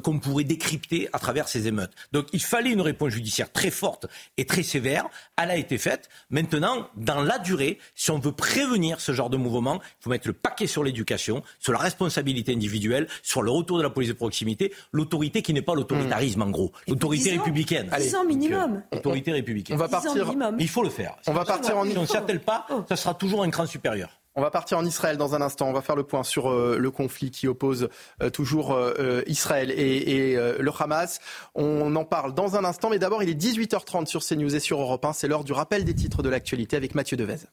qu'on 0.02 0.18
pourrait 0.18 0.44
décrypter 0.44 1.08
à 1.12 1.18
travers 1.18 1.48
ces 1.48 1.66
émeutes. 1.66 1.92
Donc 2.12 2.26
il 2.32 2.42
fallait 2.42 2.70
une 2.70 2.80
réponse 2.80 3.12
judiciaire 3.12 3.52
très 3.52 3.70
forte 3.70 4.06
et 4.36 4.46
très 4.46 4.62
sévère. 4.62 5.08
Elle 5.36 5.50
a 5.50 5.56
été 5.56 5.78
faite. 5.78 6.08
Maintenant, 6.30 6.88
dans 6.96 7.22
la 7.22 7.38
durée, 7.38 7.78
si 7.94 8.10
on 8.10 8.18
veut 8.18 8.32
prévenir 8.32 9.00
ce 9.00 9.12
genre 9.12 9.30
de 9.30 9.36
mouvement, 9.36 9.80
il 9.82 10.04
faut 10.04 10.10
mettre 10.10 10.28
le 10.28 10.32
paquet 10.32 10.66
sur 10.66 10.82
l'éducation, 10.84 11.42
sur 11.58 11.72
la 11.72 11.78
responsabilité 11.78 12.52
individuelle, 12.52 13.08
sur 13.22 13.42
le 13.42 13.50
retour 13.50 13.78
de 13.78 13.82
la 13.82 13.90
police 13.90 14.08
de 14.08 14.14
proximité, 14.14 14.72
l'autorité 14.92 15.42
qui 15.42 15.52
n'est 15.52 15.62
pas 15.62 15.74
l'autoritarisme 15.74 16.42
en 16.42 16.50
gros, 16.50 16.72
l'autorité 16.88 17.30
républicaine. 17.30 17.90
10 17.96 18.14
ans 18.14 18.24
minimum. 18.24 18.82
Euh, 18.92 18.98
autorité 18.98 19.32
républicaine. 19.32 19.76
On 19.76 19.78
va 19.78 19.88
partir. 19.88 20.12
Il 20.58 20.68
faut 20.68 20.82
le 20.82 20.90
faire. 20.90 21.16
On 21.26 21.32
va 21.32 21.44
partir 21.44 21.76
en. 21.76 21.84
Si 21.84 21.96
on 21.96 22.02
ne 22.02 22.06
s'attelle 22.06 22.40
pas, 22.40 22.66
oh. 22.70 22.84
ça 22.88 22.96
sera 22.96 23.14
toujours 23.14 23.42
un 23.42 23.50
cran 23.50 23.66
supérieur. 23.66 24.10
On 24.36 24.42
va 24.42 24.50
partir 24.50 24.76
en 24.76 24.84
Israël 24.84 25.16
dans 25.16 25.34
un 25.34 25.40
instant. 25.40 25.66
On 25.68 25.72
va 25.72 25.80
faire 25.80 25.96
le 25.96 26.02
point 26.02 26.22
sur 26.22 26.50
euh, 26.50 26.76
le 26.78 26.90
conflit 26.90 27.30
qui 27.30 27.48
oppose 27.48 27.88
euh, 28.22 28.28
toujours 28.28 28.78
Israël 29.26 29.70
et, 29.70 30.32
et 30.32 30.36
le 30.36 30.70
Hamas. 30.78 31.20
On 31.54 31.96
en 31.96 32.04
parle 32.04 32.34
dans 32.34 32.54
un 32.56 32.64
instant, 32.64 32.90
mais 32.90 32.98
d'abord, 32.98 33.22
il 33.22 33.30
est 33.30 33.40
18h30 33.40 34.06
sur 34.06 34.22
CNews 34.22 34.54
et 34.54 34.60
sur 34.60 34.80
Europe 34.80 35.04
1. 35.04 35.14
C'est 35.14 35.28
l'heure 35.28 35.44
du 35.44 35.52
rappel 35.52 35.84
des 35.84 35.94
titres 35.94 36.22
de 36.22 36.28
l'actualité 36.28 36.76
avec 36.76 36.94
Mathieu 36.94 37.16
Devez. 37.16 37.46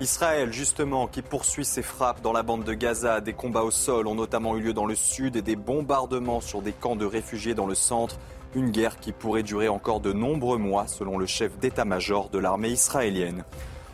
Israël, 0.00 0.52
justement, 0.52 1.08
qui 1.08 1.22
poursuit 1.22 1.64
ses 1.64 1.82
frappes 1.82 2.22
dans 2.22 2.32
la 2.32 2.44
bande 2.44 2.62
de 2.62 2.72
Gaza. 2.72 3.20
Des 3.20 3.32
combats 3.32 3.62
au 3.62 3.72
sol 3.72 4.06
ont 4.06 4.14
notamment 4.14 4.56
eu 4.56 4.60
lieu 4.60 4.72
dans 4.72 4.86
le 4.86 4.94
sud 4.94 5.34
et 5.34 5.42
des 5.42 5.56
bombardements 5.56 6.40
sur 6.40 6.62
des 6.62 6.72
camps 6.72 6.94
de 6.94 7.04
réfugiés 7.04 7.54
dans 7.54 7.66
le 7.66 7.74
centre. 7.74 8.16
Une 8.54 8.70
guerre 8.70 8.98
qui 8.98 9.12
pourrait 9.12 9.42
durer 9.42 9.68
encore 9.68 10.00
de 10.00 10.12
nombreux 10.12 10.58
mois, 10.58 10.86
selon 10.86 11.18
le 11.18 11.26
chef 11.26 11.58
d'état-major 11.58 12.30
de 12.30 12.38
l'armée 12.38 12.70
israélienne. 12.70 13.44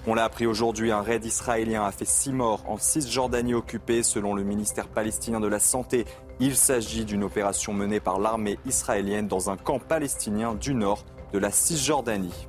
On 0.07 0.15
l'a 0.15 0.25
appris 0.25 0.47
aujourd'hui, 0.47 0.93
un 0.93 1.01
raid 1.01 1.25
israélien 1.25 1.85
a 1.85 1.91
fait 1.91 2.05
six 2.05 2.33
morts 2.33 2.63
en 2.69 2.77
Cisjordanie 2.77 3.55
occupée, 3.55 4.03
selon 4.03 4.35
le 4.35 4.45
ministère 4.45 4.87
palestinien 4.87 5.41
de 5.41 5.49
la 5.49 5.59
Santé. 5.59 6.05
Il 6.41 6.57
s'agit 6.57 7.05
d'une 7.05 7.25
opération 7.25 7.73
menée 7.73 8.01
par 8.01 8.19
l'armée 8.19 8.59
israélienne 8.67 9.29
dans 9.29 9.49
un 9.49 9.57
camp 9.57 9.79
palestinien 9.79 10.55
du 10.55 10.75
nord 10.75 11.05
de 11.33 11.39
la 11.39 11.51
Cisjordanie. 11.51 12.49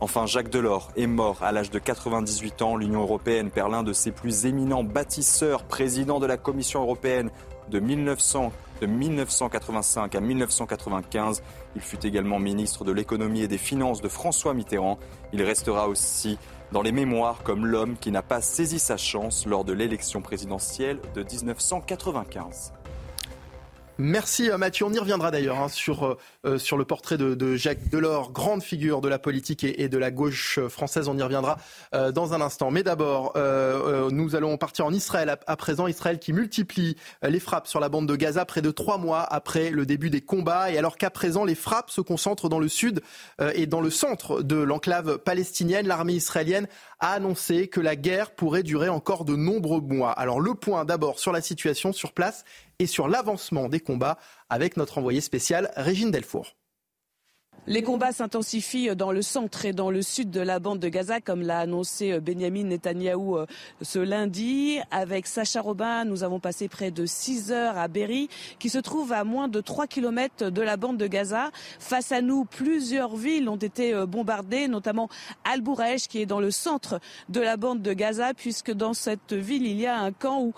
Enfin, 0.00 0.26
Jacques 0.26 0.50
Delors 0.50 0.90
est 0.96 1.06
mort 1.06 1.42
à 1.42 1.50
l'âge 1.50 1.70
de 1.70 1.78
98 1.78 2.62
ans. 2.62 2.76
L'Union 2.76 3.02
européenne 3.02 3.50
perd 3.50 3.72
l'un 3.72 3.82
de 3.82 3.92
ses 3.92 4.12
plus 4.12 4.46
éminents 4.46 4.84
bâtisseurs, 4.84 5.64
président 5.64 6.20
de 6.20 6.26
la 6.26 6.36
Commission 6.36 6.82
européenne 6.82 7.30
de, 7.70 7.80
1900, 7.80 8.52
de 8.80 8.86
1985 8.86 10.14
à 10.14 10.20
1995. 10.20 11.42
Il 11.76 11.82
fut 11.82 12.04
également 12.06 12.38
ministre 12.38 12.84
de 12.84 12.92
l'économie 12.92 13.42
et 13.42 13.48
des 13.48 13.58
finances 13.58 14.00
de 14.00 14.08
François 14.08 14.54
Mitterrand. 14.54 14.98
Il 15.32 15.42
restera 15.42 15.88
aussi 15.88 16.38
dans 16.72 16.82
les 16.82 16.92
mémoires 16.92 17.42
comme 17.42 17.66
l'homme 17.66 17.96
qui 17.96 18.10
n'a 18.10 18.22
pas 18.22 18.40
saisi 18.40 18.78
sa 18.78 18.96
chance 18.96 19.46
lors 19.46 19.64
de 19.64 19.72
l'élection 19.72 20.22
présidentielle 20.22 20.98
de 21.14 21.22
1995. 21.22 22.72
Merci 23.98 24.50
euh, 24.50 24.58
Mathieu. 24.58 24.86
On 24.86 24.92
y 24.92 24.98
reviendra 24.98 25.30
d'ailleurs 25.30 25.60
hein, 25.60 25.68
sur, 25.68 26.04
euh, 26.04 26.18
euh, 26.46 26.58
sur 26.58 26.76
le 26.76 26.84
portrait 26.84 27.16
de, 27.16 27.54
Jacques 27.54 27.88
Delors, 27.90 28.32
grande 28.32 28.60
figure 28.60 29.00
de 29.00 29.08
la 29.08 29.20
politique 29.20 29.62
et, 29.62 29.88
de 29.88 29.98
la 29.98 30.10
gauche 30.10 30.58
française. 30.68 31.06
On 31.08 31.16
y 31.16 31.22
reviendra 31.22 31.58
dans 31.92 32.32
un 32.32 32.40
instant. 32.40 32.70
Mais 32.70 32.82
d'abord, 32.82 33.34
nous 34.10 34.34
allons 34.34 34.56
partir 34.56 34.86
en 34.86 34.92
Israël 34.92 35.36
à, 35.46 35.56
présent. 35.56 35.86
Israël 35.86 36.18
qui 36.18 36.32
multiplie 36.32 36.96
les 37.22 37.38
frappes 37.38 37.66
sur 37.66 37.80
la 37.80 37.88
bande 37.88 38.08
de 38.08 38.16
Gaza 38.16 38.44
près 38.44 38.62
de 38.62 38.70
trois 38.70 38.98
mois 38.98 39.20
après 39.22 39.70
le 39.70 39.86
début 39.86 40.10
des 40.10 40.20
combats. 40.20 40.70
Et 40.70 40.78
alors 40.78 40.96
qu'à 40.96 41.10
présent, 41.10 41.44
les 41.44 41.54
frappes 41.54 41.90
se 41.90 42.00
concentrent 42.00 42.48
dans 42.48 42.58
le 42.58 42.68
sud 42.68 43.02
et 43.54 43.66
dans 43.66 43.80
le 43.80 43.90
centre 43.90 44.42
de 44.42 44.56
l'enclave 44.56 45.18
palestinienne, 45.18 45.86
l'armée 45.86 46.14
israélienne 46.14 46.66
a 47.00 47.12
annoncé 47.12 47.68
que 47.68 47.80
la 47.80 47.96
guerre 47.96 48.30
pourrait 48.30 48.62
durer 48.62 48.88
encore 48.88 49.24
de 49.24 49.36
nombreux 49.36 49.80
mois. 49.80 50.10
Alors 50.12 50.40
le 50.40 50.54
point 50.54 50.84
d'abord 50.84 51.18
sur 51.18 51.32
la 51.32 51.42
situation 51.42 51.92
sur 51.92 52.12
place 52.12 52.44
et 52.78 52.86
sur 52.86 53.08
l'avancement 53.08 53.68
des 53.68 53.80
combats 53.80 54.18
avec 54.48 54.76
notre 54.76 54.98
envoyé 54.98 55.20
spécial 55.20 55.72
Régine 55.76 56.10
Delfour. 56.10 56.56
Les 57.66 57.80
combats 57.80 58.12
s'intensifient 58.12 58.94
dans 58.94 59.10
le 59.10 59.22
centre 59.22 59.64
et 59.64 59.72
dans 59.72 59.90
le 59.90 60.02
sud 60.02 60.30
de 60.30 60.42
la 60.42 60.58
bande 60.58 60.80
de 60.80 60.88
Gaza, 60.90 61.22
comme 61.22 61.40
l'a 61.40 61.60
annoncé 61.60 62.12
euh, 62.12 62.20
Benjamin 62.20 62.64
Netanyahou 62.64 63.38
euh, 63.38 63.46
ce 63.80 63.98
lundi. 63.98 64.80
Avec 64.90 65.26
Sacha 65.26 65.62
Robin, 65.62 66.04
nous 66.04 66.24
avons 66.24 66.40
passé 66.40 66.68
près 66.68 66.90
de 66.90 67.06
6 67.06 67.52
heures 67.52 67.78
à 67.78 67.88
Berry, 67.88 68.28
qui 68.58 68.68
se 68.68 68.76
trouve 68.76 69.14
à 69.14 69.24
moins 69.24 69.48
de 69.48 69.62
3 69.62 69.86
kilomètres 69.86 70.50
de 70.50 70.60
la 70.60 70.76
bande 70.76 70.98
de 70.98 71.06
Gaza. 71.06 71.52
Face 71.78 72.12
à 72.12 72.20
nous, 72.20 72.44
plusieurs 72.44 73.16
villes 73.16 73.48
ont 73.48 73.56
été 73.56 73.94
euh, 73.94 74.04
bombardées, 74.04 74.68
notamment 74.68 75.08
al 75.50 75.62
bourèche 75.62 76.06
qui 76.06 76.20
est 76.20 76.26
dans 76.26 76.40
le 76.40 76.50
centre 76.50 77.00
de 77.30 77.40
la 77.40 77.56
bande 77.56 77.80
de 77.80 77.94
Gaza, 77.94 78.34
puisque 78.34 78.72
dans 78.72 78.92
cette 78.92 79.32
ville, 79.32 79.66
il 79.66 79.80
y 79.80 79.86
a 79.86 79.98
un 79.98 80.12
camp 80.12 80.42
où 80.42 80.52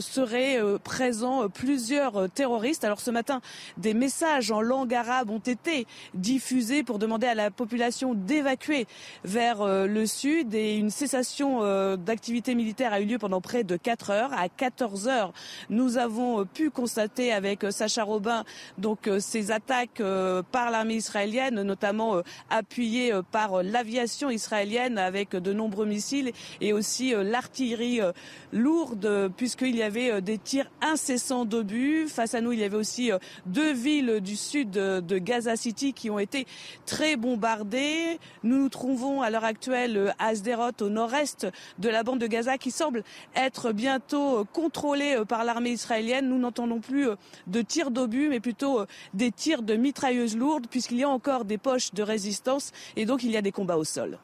seraient 0.00 0.58
présents 0.82 1.48
plusieurs 1.48 2.28
terroristes. 2.30 2.84
Alors 2.84 3.00
ce 3.00 3.12
matin, 3.12 3.40
des 3.76 3.94
messages 3.94 4.50
en 4.50 4.60
langue 4.60 4.94
arabe 4.94 5.30
ont 5.30 5.38
été 5.38 5.86
diffusés 6.14 6.39
diffusé 6.40 6.82
pour 6.82 6.98
demander 6.98 7.26
à 7.26 7.34
la 7.34 7.50
population 7.50 8.14
d'évacuer 8.14 8.86
vers 9.24 9.62
le 9.66 10.06
sud 10.06 10.54
et 10.54 10.76
une 10.76 10.88
cessation 10.88 11.60
d'activité 11.96 12.54
militaire 12.54 12.94
a 12.94 13.00
eu 13.02 13.04
lieu 13.04 13.18
pendant 13.18 13.42
près 13.42 13.62
de 13.62 13.76
4 13.76 14.08
heures. 14.08 14.32
À 14.32 14.48
14 14.48 15.06
heures, 15.06 15.34
nous 15.68 15.98
avons 15.98 16.46
pu 16.46 16.70
constater 16.70 17.30
avec 17.30 17.66
Sacha 17.70 18.04
Robin 18.04 18.44
donc 18.78 19.10
ces 19.18 19.50
attaques 19.50 20.02
par 20.50 20.70
l'armée 20.70 20.94
israélienne, 20.94 21.60
notamment 21.60 22.22
appuyées 22.48 23.12
par 23.30 23.62
l'aviation 23.62 24.30
israélienne 24.30 24.96
avec 24.96 25.32
de 25.32 25.52
nombreux 25.52 25.84
missiles 25.84 26.32
et 26.62 26.72
aussi 26.72 27.12
l'artillerie 27.14 28.00
lourde 28.50 29.30
puisqu'il 29.36 29.76
y 29.76 29.82
avait 29.82 30.22
des 30.22 30.38
tirs 30.38 30.70
incessants 30.80 31.44
d'obus. 31.44 32.08
Face 32.08 32.34
à 32.34 32.40
nous, 32.40 32.52
il 32.52 32.60
y 32.60 32.64
avait 32.64 32.78
aussi 32.78 33.10
deux 33.44 33.74
villes 33.74 34.20
du 34.22 34.36
sud 34.36 34.70
de 34.70 35.18
Gaza 35.18 35.56
City 35.56 35.92
qui 35.92 36.08
ont 36.08 36.18
été 36.18 36.29
très 36.86 37.16
bombardées. 37.16 38.18
Nous 38.42 38.58
nous 38.58 38.68
trouvons 38.68 39.22
à 39.22 39.30
l'heure 39.30 39.44
actuelle 39.44 40.14
à 40.18 40.34
Sderot, 40.34 40.70
au 40.80 40.88
nord-est 40.88 41.46
de 41.78 41.88
la 41.88 42.02
bande 42.02 42.20
de 42.20 42.26
Gaza, 42.26 42.58
qui 42.58 42.70
semble 42.70 43.02
être 43.34 43.72
bientôt 43.72 44.44
contrôlée 44.52 45.22
par 45.28 45.44
l'armée 45.44 45.70
israélienne. 45.70 46.28
Nous 46.28 46.38
n'entendons 46.38 46.80
plus 46.80 47.08
de 47.46 47.62
tirs 47.62 47.90
d'obus, 47.90 48.28
mais 48.28 48.40
plutôt 48.40 48.84
des 49.14 49.30
tirs 49.30 49.62
de 49.62 49.74
mitrailleuses 49.74 50.36
lourdes, 50.36 50.66
puisqu'il 50.68 50.98
y 50.98 51.04
a 51.04 51.08
encore 51.08 51.44
des 51.44 51.58
poches 51.58 51.92
de 51.92 52.02
résistance 52.02 52.72
et 52.96 53.06
donc 53.06 53.22
il 53.22 53.30
y 53.30 53.36
a 53.36 53.42
des 53.42 53.52
combats 53.52 53.76
au 53.76 53.84
sol. 53.84 54.18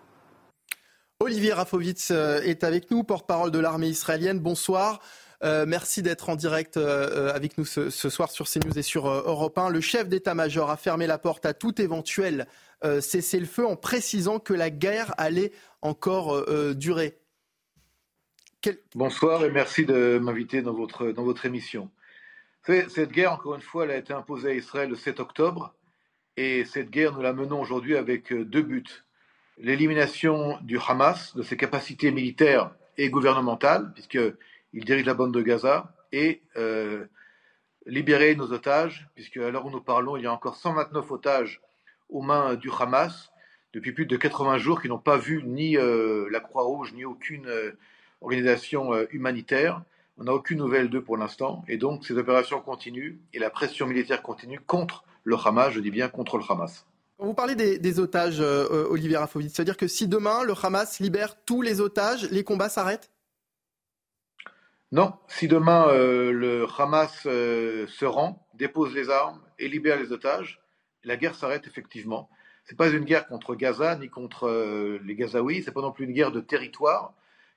Olivier 1.20 1.54
Rafovitz 1.54 2.10
est 2.10 2.62
avec 2.62 2.90
nous, 2.90 3.02
porte-parole 3.02 3.50
de 3.50 3.58
l'armée 3.58 3.88
israélienne. 3.88 4.38
Bonsoir. 4.38 5.00
Euh, 5.44 5.66
merci 5.66 6.02
d'être 6.02 6.28
en 6.28 6.36
direct 6.36 6.76
euh, 6.76 7.32
avec 7.34 7.58
nous 7.58 7.64
ce, 7.64 7.90
soir 7.90 8.30
sur 8.30 8.48
CNews 8.48 8.78
et 8.78 8.82
sur 8.82 9.06
euh, 9.06 9.22
Europe 9.26 9.58
1. 9.58 9.68
Le 9.68 9.80
chef 9.80 10.08
d'état-major 10.08 10.70
a 10.70 10.76
fermé 10.76 11.06
la 11.06 11.18
porte 11.18 11.46
à 11.46 11.54
tout 11.54 11.80
éventuel 11.80 12.46
cessez-le-feu 13.00 13.66
en 13.66 13.74
précisant 13.74 14.38
que 14.38 14.52
la 14.52 14.68
guerre 14.68 15.14
allait 15.16 15.50
encore 15.80 16.44
durer. 16.74 17.18
Bonsoir 18.94 19.44
et 19.44 19.50
merci 19.50 19.86
de 19.86 20.20
m'inviter 20.22 20.60
dans 20.60 20.74
votre, 20.74 21.10
dans 21.10 21.24
votre 21.24 21.46
émission. 21.46 21.90
Cette 22.64 23.10
guerre, 23.10 23.32
encore 23.32 23.54
une 23.54 23.62
fois, 23.62 23.84
elle 23.84 23.92
a 23.92 23.96
été 23.96 24.12
imposée 24.12 24.50
à 24.50 24.52
Israël 24.52 24.90
le 24.90 24.94
7 24.94 25.20
octobre. 25.20 25.74
Et 26.36 26.66
cette 26.66 26.90
guerre, 26.90 27.14
nous 27.14 27.22
la 27.22 27.32
menons 27.32 27.60
aujourd'hui 27.60 27.96
avec 27.96 28.32
deux 28.32 28.62
buts. 28.62 28.84
L'élimination 29.58 30.58
du 30.60 30.78
Hamas, 30.78 31.34
de 31.34 31.42
ses 31.42 31.56
capacités 31.56 32.10
militaires 32.10 32.70
et 32.98 33.08
gouvernementales, 33.08 33.90
puisque 33.94 34.20
il 34.72 34.84
dirige 34.84 35.06
la 35.06 35.14
bande 35.14 35.32
de 35.32 35.42
Gaza, 35.42 35.96
et 36.12 36.42
euh, 36.56 37.04
libérer 37.84 38.34
nos 38.34 38.52
otages, 38.52 39.08
puisque 39.14 39.36
à 39.36 39.50
l'heure 39.50 39.66
où 39.66 39.70
nous 39.70 39.80
parlons, 39.80 40.16
il 40.16 40.24
y 40.24 40.26
a 40.26 40.32
encore 40.32 40.56
129 40.56 41.10
otages 41.10 41.60
aux 42.08 42.22
mains 42.22 42.54
du 42.54 42.70
Hamas 42.70 43.30
depuis 43.72 43.92
plus 43.92 44.06
de 44.06 44.16
80 44.16 44.58
jours 44.58 44.80
qui 44.80 44.88
n'ont 44.88 44.98
pas 44.98 45.18
vu 45.18 45.42
ni 45.44 45.76
euh, 45.76 46.28
la 46.30 46.40
Croix-Rouge 46.40 46.94
ni 46.94 47.04
aucune 47.04 47.46
euh, 47.46 47.72
organisation 48.20 48.94
humanitaire. 49.10 49.82
On 50.16 50.24
n'a 50.24 50.32
aucune 50.32 50.58
nouvelle 50.58 50.88
d'eux 50.88 51.02
pour 51.02 51.18
l'instant, 51.18 51.62
et 51.68 51.76
donc 51.76 52.06
ces 52.06 52.16
opérations 52.16 52.60
continuent 52.60 53.18
et 53.34 53.38
la 53.38 53.50
pression 53.50 53.86
militaire 53.86 54.22
continue 54.22 54.58
contre 54.58 55.04
le 55.24 55.36
Hamas, 55.36 55.72
je 55.72 55.80
dis 55.80 55.90
bien 55.90 56.08
contre 56.08 56.38
le 56.38 56.44
Hamas. 56.48 56.86
vous 57.18 57.34
parlez 57.34 57.54
des, 57.54 58.00
otages, 58.00 58.40
Olivier 58.40 59.18
Rafovitz, 59.18 59.54
c'est-à-dire 59.54 59.76
que 59.76 59.88
si 59.88 60.08
demain 60.08 60.42
le 60.44 60.54
Hamas 60.62 61.00
libère 61.00 61.36
tous 61.44 61.60
les 61.60 61.82
otages, 61.82 62.30
les 62.30 62.44
combats 62.44 62.70
s'arrêtent? 62.70 63.10
Non, 64.96 65.12
si 65.28 65.46
demain 65.46 65.88
euh, 65.88 66.32
le 66.32 66.66
Hamas 66.78 67.24
euh, 67.26 67.86
se 67.86 68.06
rend, 68.06 68.48
dépose 68.54 68.94
les 68.94 69.10
armes 69.10 69.42
et 69.58 69.68
libère 69.68 70.00
les 70.00 70.10
otages, 70.10 70.58
la 71.04 71.18
guerre 71.18 71.34
s'arrête 71.34 71.66
effectivement. 71.66 72.30
Ce 72.64 72.72
n'est 72.72 72.78
pas 72.78 72.88
une 72.88 73.04
guerre 73.04 73.26
contre 73.26 73.54
Gaza 73.56 73.94
ni 73.96 74.08
contre 74.08 74.48
euh, 74.48 74.98
les 75.04 75.14
Gazaouis, 75.14 75.62
c'est 75.62 75.72
pas 75.72 75.82
non 75.82 75.92
plus 75.92 76.06
une 76.06 76.14
guerre 76.14 76.32
de 76.32 76.40
territoire, 76.40 77.12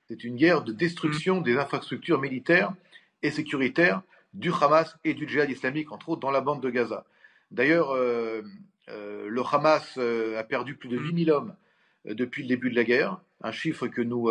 c'est 0.06 0.22
une 0.22 0.36
guerre 0.36 0.60
de 0.60 0.74
destruction 0.74 1.40
des 1.40 1.56
infrastructures 1.56 2.20
militaires 2.20 2.74
et 3.22 3.30
sécuritaires 3.30 4.02
du 4.34 4.52
Hamas 4.52 4.98
et 5.04 5.14
du 5.14 5.26
djihad 5.26 5.48
islamique, 5.48 5.92
entre 5.92 6.10
autres 6.10 6.20
dans 6.20 6.30
la 6.30 6.42
bande 6.42 6.62
de 6.62 6.68
Gaza. 6.68 7.06
D'ailleurs, 7.52 7.96
le 7.96 9.42
Hamas 9.50 9.96
a 9.96 10.44
perdu 10.44 10.74
plus 10.74 10.90
de 10.90 10.98
8000 10.98 11.30
hommes 11.30 11.56
depuis 12.04 12.42
le 12.42 12.48
début 12.48 12.68
de 12.68 12.76
la 12.76 12.84
guerre, 12.84 13.18
un 13.40 13.50
chiffre 13.50 13.86
que 13.86 14.02
nous 14.02 14.28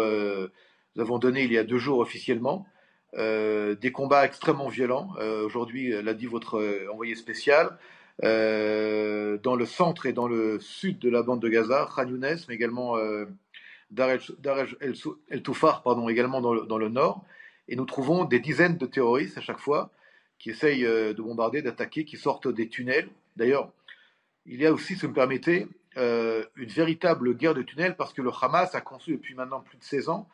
avons 0.96 1.18
donné 1.18 1.46
il 1.46 1.52
y 1.52 1.58
a 1.58 1.64
deux 1.64 1.80
jours 1.80 1.98
officiellement. 1.98 2.68
Euh, 3.16 3.74
des 3.76 3.92
combats 3.92 4.26
extrêmement 4.26 4.68
violents. 4.68 5.14
Euh, 5.18 5.44
aujourd'hui, 5.44 5.92
l'a 6.04 6.14
dit 6.14 6.28
votre 6.28 6.60
euh, 6.60 6.88
envoyé 6.92 7.16
spécial, 7.16 7.78
dans 8.22 9.56
le 9.56 9.66
centre 9.66 10.06
et 10.06 10.14
dans 10.14 10.28
le 10.28 10.60
sud 10.60 11.00
de 11.00 11.10
la 11.10 11.24
bande 11.24 11.42
de 11.42 11.48
Gaza, 11.48 11.88
Khan 11.96 12.06
Younes, 12.06 12.38
mais 12.50 12.56
également 12.56 12.98
Dar 13.92 14.10
el 14.10 15.42
Toufar, 15.42 15.84
pardon, 15.84 16.10
également 16.10 16.42
dans 16.42 16.78
le, 16.78 16.90
nord. 16.90 17.24
Et 17.70 17.78
nous 17.78 17.86
trouvons 17.86 18.26
des 18.26 18.42
dizaines 18.42 18.78
de 18.78 18.86
terroristes 18.86 19.38
à 19.38 19.42
chaque 19.42 19.60
fois 19.60 19.90
qui 20.38 20.50
essayent 20.50 20.84
de 20.84 21.22
bombarder, 21.22 21.62
d'attaquer, 21.62 22.04
qui 22.04 22.18
sortent 22.18 22.50
des 22.50 22.68
tunnels. 22.68 23.08
D'ailleurs, 23.38 23.72
il 24.46 24.60
y 24.60 24.66
a 24.66 24.74
aussi, 24.74 24.96
si 24.96 25.02
vous 25.04 25.10
me 25.10 25.14
permettez, 25.14 25.70
une 25.96 26.68
véritable 26.68 27.36
guerre 27.36 27.54
de 27.54 27.62
tunnels 27.62 27.96
parce 27.96 28.12
que 28.12 28.22
le 28.22 28.32
Hamas 28.42 28.76
a 28.76 28.82
conçu 28.82 29.14
depuis 29.14 29.34
maintenant 29.34 29.62
plus 29.62 29.78
de 29.78 29.84
16 29.84 30.10
ans 30.10 30.28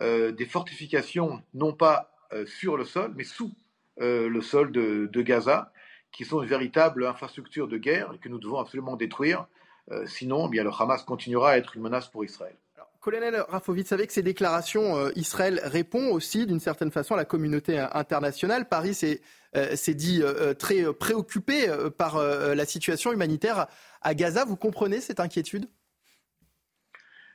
des 0.00 0.46
fortifications, 0.46 1.42
non 1.54 1.72
pas 1.72 2.11
euh, 2.11 2.11
sur 2.46 2.76
le 2.76 2.84
sol, 2.84 3.12
mais 3.16 3.24
sous 3.24 3.52
euh, 4.00 4.28
le 4.28 4.40
sol 4.40 4.72
de, 4.72 5.22
Gaza, 5.22 5.70
qui 6.12 6.24
sont 6.24 6.42
une 6.42 6.48
véritable 6.48 7.06
infrastructure 7.06 7.68
de 7.68 7.76
guerre 7.76 8.10
et 8.14 8.18
que 8.18 8.28
nous 8.28 8.38
devons 8.38 8.58
absolument 8.58 8.96
détruire. 8.96 9.46
Euh, 9.90 10.06
sinon, 10.06 10.46
eh 10.46 10.50
bien, 10.50 10.64
le 10.64 10.70
Hamas 10.70 11.02
continuera 11.02 11.50
à 11.52 11.56
être 11.58 11.76
une 11.76 11.82
menace 11.82 12.08
pour 12.08 12.24
Israël. 12.24 12.56
colonel 13.00 13.44
Rafovitz, 13.48 13.92
avec 13.92 14.10
ces 14.10 14.22
déclarations, 14.22 15.10
Israël 15.14 15.60
répond 15.64 16.10
aussi 16.10 16.46
d'une 16.46 16.60
certaine 16.60 16.90
façon 16.90 17.14
à 17.14 17.16
la 17.18 17.24
communauté 17.24 17.78
internationale. 17.78 18.68
Paris 18.68 18.94
s'est 18.94 19.94
dit 19.94 20.22
très 20.58 20.92
préoccupé 20.94 21.66
par 21.98 22.18
la 22.18 22.64
situation 22.64 23.12
humanitaire 23.12 23.66
à 24.00 24.14
Gaza. 24.14 24.44
Vous 24.44 24.56
comprenez 24.56 25.00
cette 25.00 25.20
inquiétude? 25.20 25.68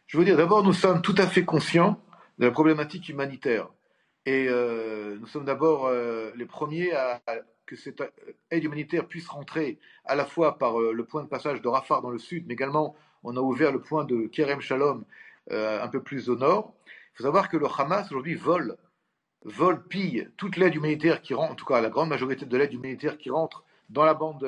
Je 0.08 0.18
veux 0.18 0.24
dire, 0.24 0.38
d'abord, 0.38 0.64
nous 0.64 0.74
sommes 0.74 1.02
tout 1.02 1.16
à 1.18 1.28
fait 1.28 1.44
conscients 1.44 2.02
de 2.40 2.46
la 2.46 2.52
problématique 2.52 3.10
humanitaire. 3.10 3.68
Et 4.28 4.48
euh, 4.50 5.16
nous 5.22 5.26
sommes 5.26 5.46
d'abord 5.46 5.86
euh, 5.86 6.32
les 6.36 6.46
premiers 6.46 6.92
à, 6.92 7.22
que 7.66 7.78
cette 7.78 8.04
aide 8.52 8.62
humanitaire 8.62 9.08
puisse 9.08 9.30
rentrer 9.30 9.80
à 10.04 10.16
la 10.16 10.26
fois 10.26 10.58
par 10.58 10.82
euh, 10.82 10.92
le 10.92 11.06
point 11.06 11.24
de 11.24 11.30
passage 11.30 11.62
de 11.62 11.68
Rafah 11.70 12.02
dans 12.02 12.10
le 12.10 12.18
sud, 12.20 12.44
mais 12.46 12.54
également 12.54 12.94
on 13.24 13.38
a 13.38 13.40
ouvert 13.40 13.72
le 13.72 13.80
point 13.80 14.04
de 14.04 14.28
Kerem 14.28 14.60
Shalom 14.60 15.06
un 15.50 15.88
peu 15.88 16.04
plus 16.04 16.30
au 16.30 16.36
nord. 16.36 16.74
Il 16.86 17.18
faut 17.20 17.24
savoir 17.24 17.48
que 17.48 17.56
le 17.56 17.68
Hamas 17.68 18.08
aujourd'hui 18.12 18.36
vole, 18.36 18.76
vole, 19.46 19.88
pille 19.88 20.30
toute 20.36 20.58
l'aide 20.58 20.76
humanitaire 20.76 21.22
qui 21.22 21.34
rentre, 21.34 21.54
en 21.54 21.56
tout 21.56 21.66
cas 21.66 21.80
la 21.80 21.90
grande 21.90 22.10
majorité 22.10 22.46
de 22.46 22.58
l'aide 22.58 22.74
humanitaire 22.74 23.18
qui 23.18 23.30
rentre 23.30 23.64
dans 23.88 24.04
la 24.04 24.14
bande 24.14 24.42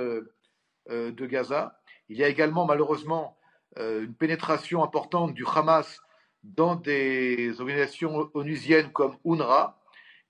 de 0.89 1.25
Gaza. 1.25 1.79
Il 2.09 2.17
y 2.17 2.23
a 2.23 2.27
également 2.27 2.65
malheureusement 2.65 3.37
une 3.77 4.13
pénétration 4.13 4.83
importante 4.83 5.33
du 5.33 5.45
Hamas 5.45 6.01
dans 6.43 6.75
des 6.75 7.59
organisations 7.59 8.29
onusiennes 8.33 8.91
comme 8.91 9.17
UNRWA, 9.25 9.79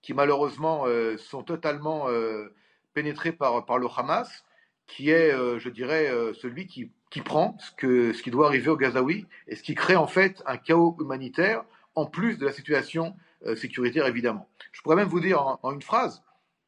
qui 0.01 0.13
malheureusement 0.13 0.85
euh, 0.87 1.17
sont 1.17 1.43
totalement 1.43 2.09
euh, 2.09 2.53
pénétrées 2.93 3.31
par, 3.31 3.77
le 3.77 3.87
Hamas, 3.95 4.45
qui 4.87 5.09
est, 5.11 5.33
euh, 5.33 5.59
je 5.59 5.69
dirais, 5.69 6.11
celui 6.33 6.67
qui, 6.67 6.91
qui 7.09 7.21
prend 7.21 7.57
ce, 7.59 7.71
que, 7.71 8.13
ce 8.13 8.23
qui 8.23 8.31
doit 8.31 8.47
arriver 8.47 8.69
au 8.69 8.77
Gazaoui 8.77 9.25
et 9.47 9.55
ce 9.55 9.63
qui 9.63 9.75
crée 9.75 9.95
en 9.95 10.07
fait 10.07 10.41
un 10.45 10.57
chaos 10.57 10.97
humanitaire, 10.99 11.63
en 11.95 12.05
plus 12.05 12.37
de 12.37 12.45
la 12.45 12.51
situation 12.51 13.15
sécuritaire 13.55 14.05
évidemment. 14.05 14.49
Je 14.73 14.81
pourrais 14.81 14.97
même 14.97 15.07
vous 15.07 15.21
dire 15.21 15.41
en, 15.41 15.59
en, 15.63 15.71
une 15.73 15.81
phrase 15.81 16.21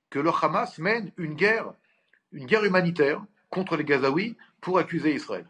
que 0.09 0.19
le 0.19 0.31
Hamas 0.41 0.77
mène 0.77 1.11
une 1.17 1.35
guerre, 1.35 1.73
une 2.31 2.45
guerre 2.45 2.63
humanitaire 2.63 3.23
contre 3.49 3.75
les 3.75 3.83
Gazaouis 3.83 4.37
pour 4.61 4.77
accuser 4.77 5.13
Israël. 5.13 5.45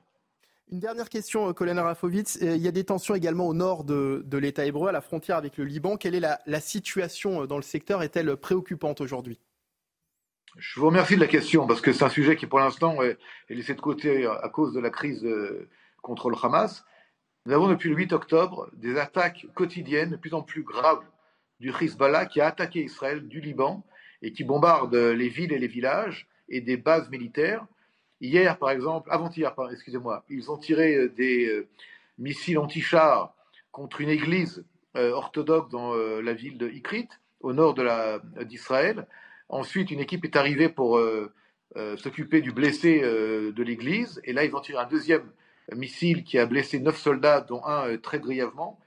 Une 0.71 0.79
dernière 0.79 1.09
question, 1.09 1.49
euh, 1.49 1.53
Colin 1.53 1.77
Arafovitz. 1.77 2.39
Euh, 2.41 2.55
il 2.55 2.61
y 2.61 2.67
a 2.67 2.71
des 2.71 2.85
tensions 2.85 3.13
également 3.13 3.45
au 3.45 3.53
nord 3.53 3.83
de, 3.83 4.23
l'État 4.37 4.65
hébreu, 4.65 4.87
à 4.87 4.93
la 4.93 5.01
frontière 5.01 5.35
avec 5.35 5.57
le 5.57 5.65
Liban. 5.65 5.97
Quelle 5.97 6.15
est 6.15 6.21
la, 6.21 6.59
situation 6.61 7.43
euh, 7.43 7.45
dans 7.45 7.57
le 7.57 7.61
secteur? 7.61 8.01
Est-elle 8.01 8.37
préoccupante 8.37 9.01
aujourd'hui? 9.01 9.37
Je 10.57 10.79
vous 10.79 10.85
remercie 10.85 11.15
de 11.15 11.19
la 11.19 11.27
question 11.27 11.67
parce 11.67 11.81
que 11.81 11.91
c'est 11.91 12.05
un 12.05 12.09
sujet 12.09 12.37
qui, 12.37 12.47
pour 12.47 12.59
l'instant, 12.59 13.01
est, 13.01 13.17
laissé 13.49 13.73
de 13.73 13.81
côté 13.81 14.25
à 14.25 14.47
cause 14.47 14.73
de 14.73 14.79
la 14.79 14.89
crise 14.89 15.25
contre 16.01 16.29
le 16.29 16.35
Hamas. 16.41 16.83
Nous 17.45 17.53
avons 17.53 17.69
depuis 17.69 17.89
le 17.89 17.95
8 17.95 18.11
octobre 18.11 18.69
des 18.73 18.97
attaques 18.97 19.47
quotidiennes 19.53 20.09
de 20.09 20.17
plus 20.17 20.33
en 20.33 20.41
plus 20.41 20.63
graves 20.63 21.03
du 21.61 21.69
Hezbollah 21.69 22.25
qui 22.25 22.41
a 22.41 22.47
attaqué 22.47 22.83
Israël 22.83 23.29
du 23.29 23.39
Liban 23.39 23.85
et 24.21 24.33
qui 24.33 24.43
bombarde 24.43 24.93
les 24.93 25.29
villes 25.29 25.53
et 25.53 25.59
les 25.59 25.67
villages 25.67 26.27
et 26.49 26.59
des 26.59 26.75
bases 26.75 27.09
militaires. 27.09 27.65
Hier, 28.21 28.55
par 28.59 28.69
exemple, 28.69 29.09
avant-hier, 29.11 29.51
excusez-moi, 29.71 30.23
ils 30.29 30.51
ont 30.51 30.57
tiré 30.57 30.95
euh, 30.95 31.09
des 31.09 31.47
euh, 31.47 31.67
missiles 32.19 32.59
anti-chars 32.59 33.33
contre 33.71 33.99
une 33.99 34.09
église 34.09 34.63
euh, 34.95 35.11
orthodoxe 35.11 35.71
dans 35.71 35.95
la 35.95 36.33
ville 36.33 36.57
de 36.57 36.69
Ikrit, 36.69 37.09
au 37.39 37.53
nord 37.53 37.73
d'Israël. 38.45 39.07
Ensuite, 39.49 39.89
une 39.89 39.99
équipe 39.99 40.23
est 40.25 40.35
arrivée 40.35 40.69
pour 40.69 41.01
s'occuper 41.97 42.41
du 42.41 42.51
blessé 42.51 42.99
de 43.01 43.63
l'église. 43.63 44.21
Et 44.25 44.33
là, 44.33 44.43
ils 44.43 44.55
ont 44.55 44.59
tiré 44.59 44.77
un 44.77 44.85
deuxième 44.85 45.23
missile 45.73 46.23
qui 46.23 46.37
a 46.37 46.45
blessé 46.45 46.79
neuf 46.79 46.97
soldats, 46.97 47.41
dont 47.41 47.63
un 47.65 47.97
très 47.97 48.19
grièvement. 48.19 48.79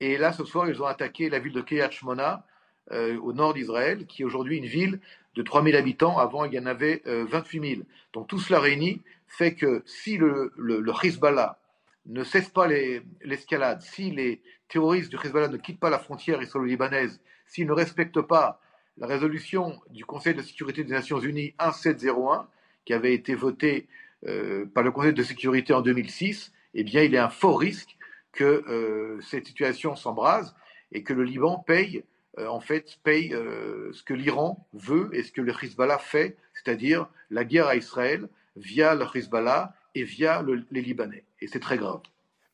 Et 0.00 0.18
là, 0.18 0.32
ce 0.32 0.44
soir, 0.44 0.68
ils 0.68 0.82
ont 0.82 0.86
attaqué 0.86 1.30
la 1.30 1.38
ville 1.38 1.52
de 1.52 1.62
Kiryat 1.62 1.90
Shmona, 1.90 2.44
au 2.90 3.32
nord 3.32 3.54
d'Israël, 3.54 4.04
qui 4.06 4.22
est 4.22 4.24
aujourd'hui 4.24 4.58
une 4.58 4.66
ville 4.66 5.00
de 5.34 5.42
3000 5.42 5.76
habitants. 5.76 6.18
Avant, 6.18 6.44
il 6.44 6.54
y 6.54 6.58
en 6.58 6.66
avait 6.66 7.02
28 7.06 7.74
000. 7.76 7.82
Donc 8.12 8.28
tout 8.28 8.38
cela 8.38 8.60
réuni 8.60 9.00
fait 9.26 9.54
que 9.54 9.82
si 9.86 10.18
le, 10.18 10.52
le, 10.56 10.92
Hezbollah 11.02 11.58
ne 12.06 12.24
cesse 12.24 12.50
pas 12.50 12.66
l'escalade, 12.66 13.80
si 13.80 14.10
les 14.10 14.42
terroristes 14.68 15.10
du 15.10 15.16
Hezbollah 15.16 15.48
ne 15.48 15.56
quittent 15.56 15.80
pas 15.80 15.90
la 15.90 15.98
frontière 15.98 16.42
israélo-libanaise, 16.42 17.20
s'ils 17.46 17.66
ne 17.66 17.72
respectent 17.72 18.20
pas 18.20 18.60
la 18.98 19.06
résolution 19.06 19.80
du 19.90 20.04
Conseil 20.04 20.34
de 20.34 20.42
sécurité 20.42 20.84
des 20.84 20.92
Nations 20.92 21.18
Unies 21.18 21.54
1701, 21.60 22.46
qui 22.84 22.92
avait 22.92 23.14
été 23.14 23.34
votée 23.34 23.88
euh, 24.26 24.66
par 24.66 24.82
le 24.82 24.90
Conseil 24.90 25.14
de 25.14 25.22
sécurité 25.22 25.72
en 25.72 25.80
2006, 25.80 26.52
eh 26.74 26.84
bien, 26.84 27.02
il 27.02 27.12
y 27.12 27.16
a 27.16 27.26
un 27.26 27.30
fort 27.30 27.58
risque 27.58 27.96
que 28.32 28.44
euh, 28.44 29.20
cette 29.20 29.46
situation 29.46 29.96
s'embrase 29.96 30.54
et 30.90 31.02
que 31.02 31.12
le 31.12 31.24
Liban 31.24 31.58
paye, 31.58 31.98
euh, 31.98 32.02
en 32.38 32.60
fait, 32.60 32.98
paye 33.02 33.30
ce 33.30 34.02
que 34.02 34.14
l'Iran 34.14 34.66
veut 34.72 35.10
et 35.12 35.22
ce 35.22 35.32
que 35.32 35.40
le 35.40 35.52
Hezbollah 35.52 35.98
fait, 35.98 36.36
c'est-à-dire 36.54 37.08
la 37.30 37.44
guerre 37.44 37.66
à 37.66 37.76
Israël, 37.76 38.28
via 38.56 38.94
le 38.94 39.06
Hezbollah 39.14 39.74
et 39.94 40.04
via 40.04 40.42
les 40.70 40.80
Libanais. 40.80 41.24
Et 41.40 41.48
c'est 41.48 41.60
très 41.60 41.76
grave. 41.76 42.00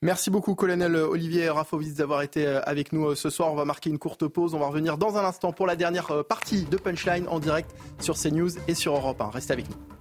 Merci 0.00 0.30
beaucoup, 0.30 0.54
colonel 0.54 0.94
Olivier 0.94 1.48
Rafovitz, 1.48 1.94
d'avoir 1.94 2.22
été 2.22 2.46
euh, 2.46 2.60
avec 2.62 2.92
nous 2.92 3.08
euh, 3.08 3.14
ce 3.16 3.30
soir. 3.30 3.52
On 3.52 3.56
va 3.56 3.64
marquer 3.64 3.90
une 3.90 3.98
courte 3.98 4.28
pause. 4.28 4.54
On 4.54 4.60
va 4.60 4.68
revenir 4.68 4.96
dans 4.96 5.16
un 5.16 5.24
instant 5.24 5.52
pour 5.52 5.66
la 5.66 5.74
dernière 5.74 6.12
euh, 6.12 6.22
partie 6.22 6.62
de 6.66 6.76
Punchline 6.76 7.26
en 7.26 7.40
direct 7.40 7.74
sur 7.98 8.16
CNews 8.16 8.50
et 8.68 8.74
sur 8.74 8.94
Europe 8.94 9.20
1. 9.20 9.30
Restez 9.30 9.54
avec 9.54 9.68
nous. 9.68 9.97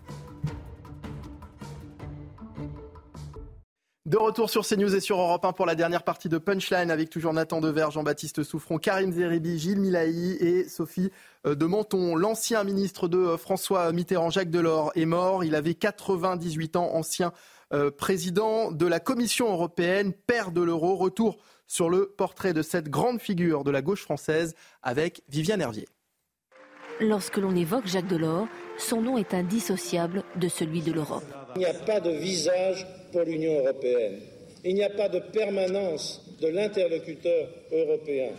De 4.08 4.16
retour 4.16 4.50
sur 4.50 4.66
CNews 4.66 4.96
et 4.96 5.02
sur 5.02 5.20
Europe 5.20 5.44
1 5.44 5.52
pour 5.52 5.66
la 5.66 5.76
dernière 5.76 6.04
partie 6.04 6.30
de 6.30 6.38
Punchline 6.38 6.92
avec 6.92 7.10
toujours 7.10 7.34
Nathan 7.34 7.60
Dever, 7.60 7.88
Jean-Baptiste 7.92 8.42
Souffron, 8.42 8.78
Karim 8.78 9.12
Zeribi, 9.12 9.60
Gilles 9.60 9.82
Milahi 9.82 10.38
et 10.40 10.70
Sophie 10.70 11.12
euh, 11.46 11.56
de 11.56 11.66
Menton. 11.66 12.16
L'ancien 12.16 12.64
ministre 12.64 13.10
de 13.10 13.18
euh, 13.18 13.38
François 13.38 13.92
Mitterrand, 13.92 14.30
Jacques 14.30 14.50
Delors, 14.50 14.94
est 14.96 15.04
mort. 15.04 15.44
Il 15.44 15.56
avait 15.56 15.74
98 15.74 16.78
ans, 16.78 16.90
ancien 16.94 17.34
euh, 17.74 17.92
président 17.92 18.72
de 18.72 18.86
la 18.86 19.02
Commission 19.02 19.52
européenne, 19.52 20.14
père 20.14 20.52
de 20.52 20.62
l'euro. 20.62 20.96
Retour 20.96 21.36
sur 21.68 21.90
le 21.90 22.06
portrait 22.06 22.54
de 22.54 22.62
cette 22.62 22.88
grande 22.88 23.20
figure 23.20 23.66
de 23.66 23.72
la 23.72 23.82
gauche 23.82 24.04
française 24.04 24.56
avec 24.84 25.22
Viviane 25.28 25.60
Hervier. 25.60 25.86
Lorsque 27.02 27.36
l'on 27.36 27.58
évoque 27.58 27.88
Jacques 27.88 28.08
Delors, 28.08 28.48
son 28.78 29.02
nom 29.02 29.18
est 29.18 29.34
indissociable 29.34 30.24
de 30.38 30.48
celui 30.48 30.80
de 30.80 30.94
l'Europe. 30.94 31.26
Il 31.56 31.60
n'y 31.60 31.66
a 31.66 31.74
pas 31.74 32.00
de 32.00 32.12
visage 32.12 32.88
pour 33.12 33.22
l'Union 33.22 33.60
européenne. 33.60 34.20
Il 34.64 34.76
n'y 34.76 34.84
a 34.84 34.90
pas 34.90 35.10
de 35.10 35.20
permanence 35.20 36.22
de 36.42 36.48
l'interlocuteur 36.48 37.48
européen. 37.72 38.32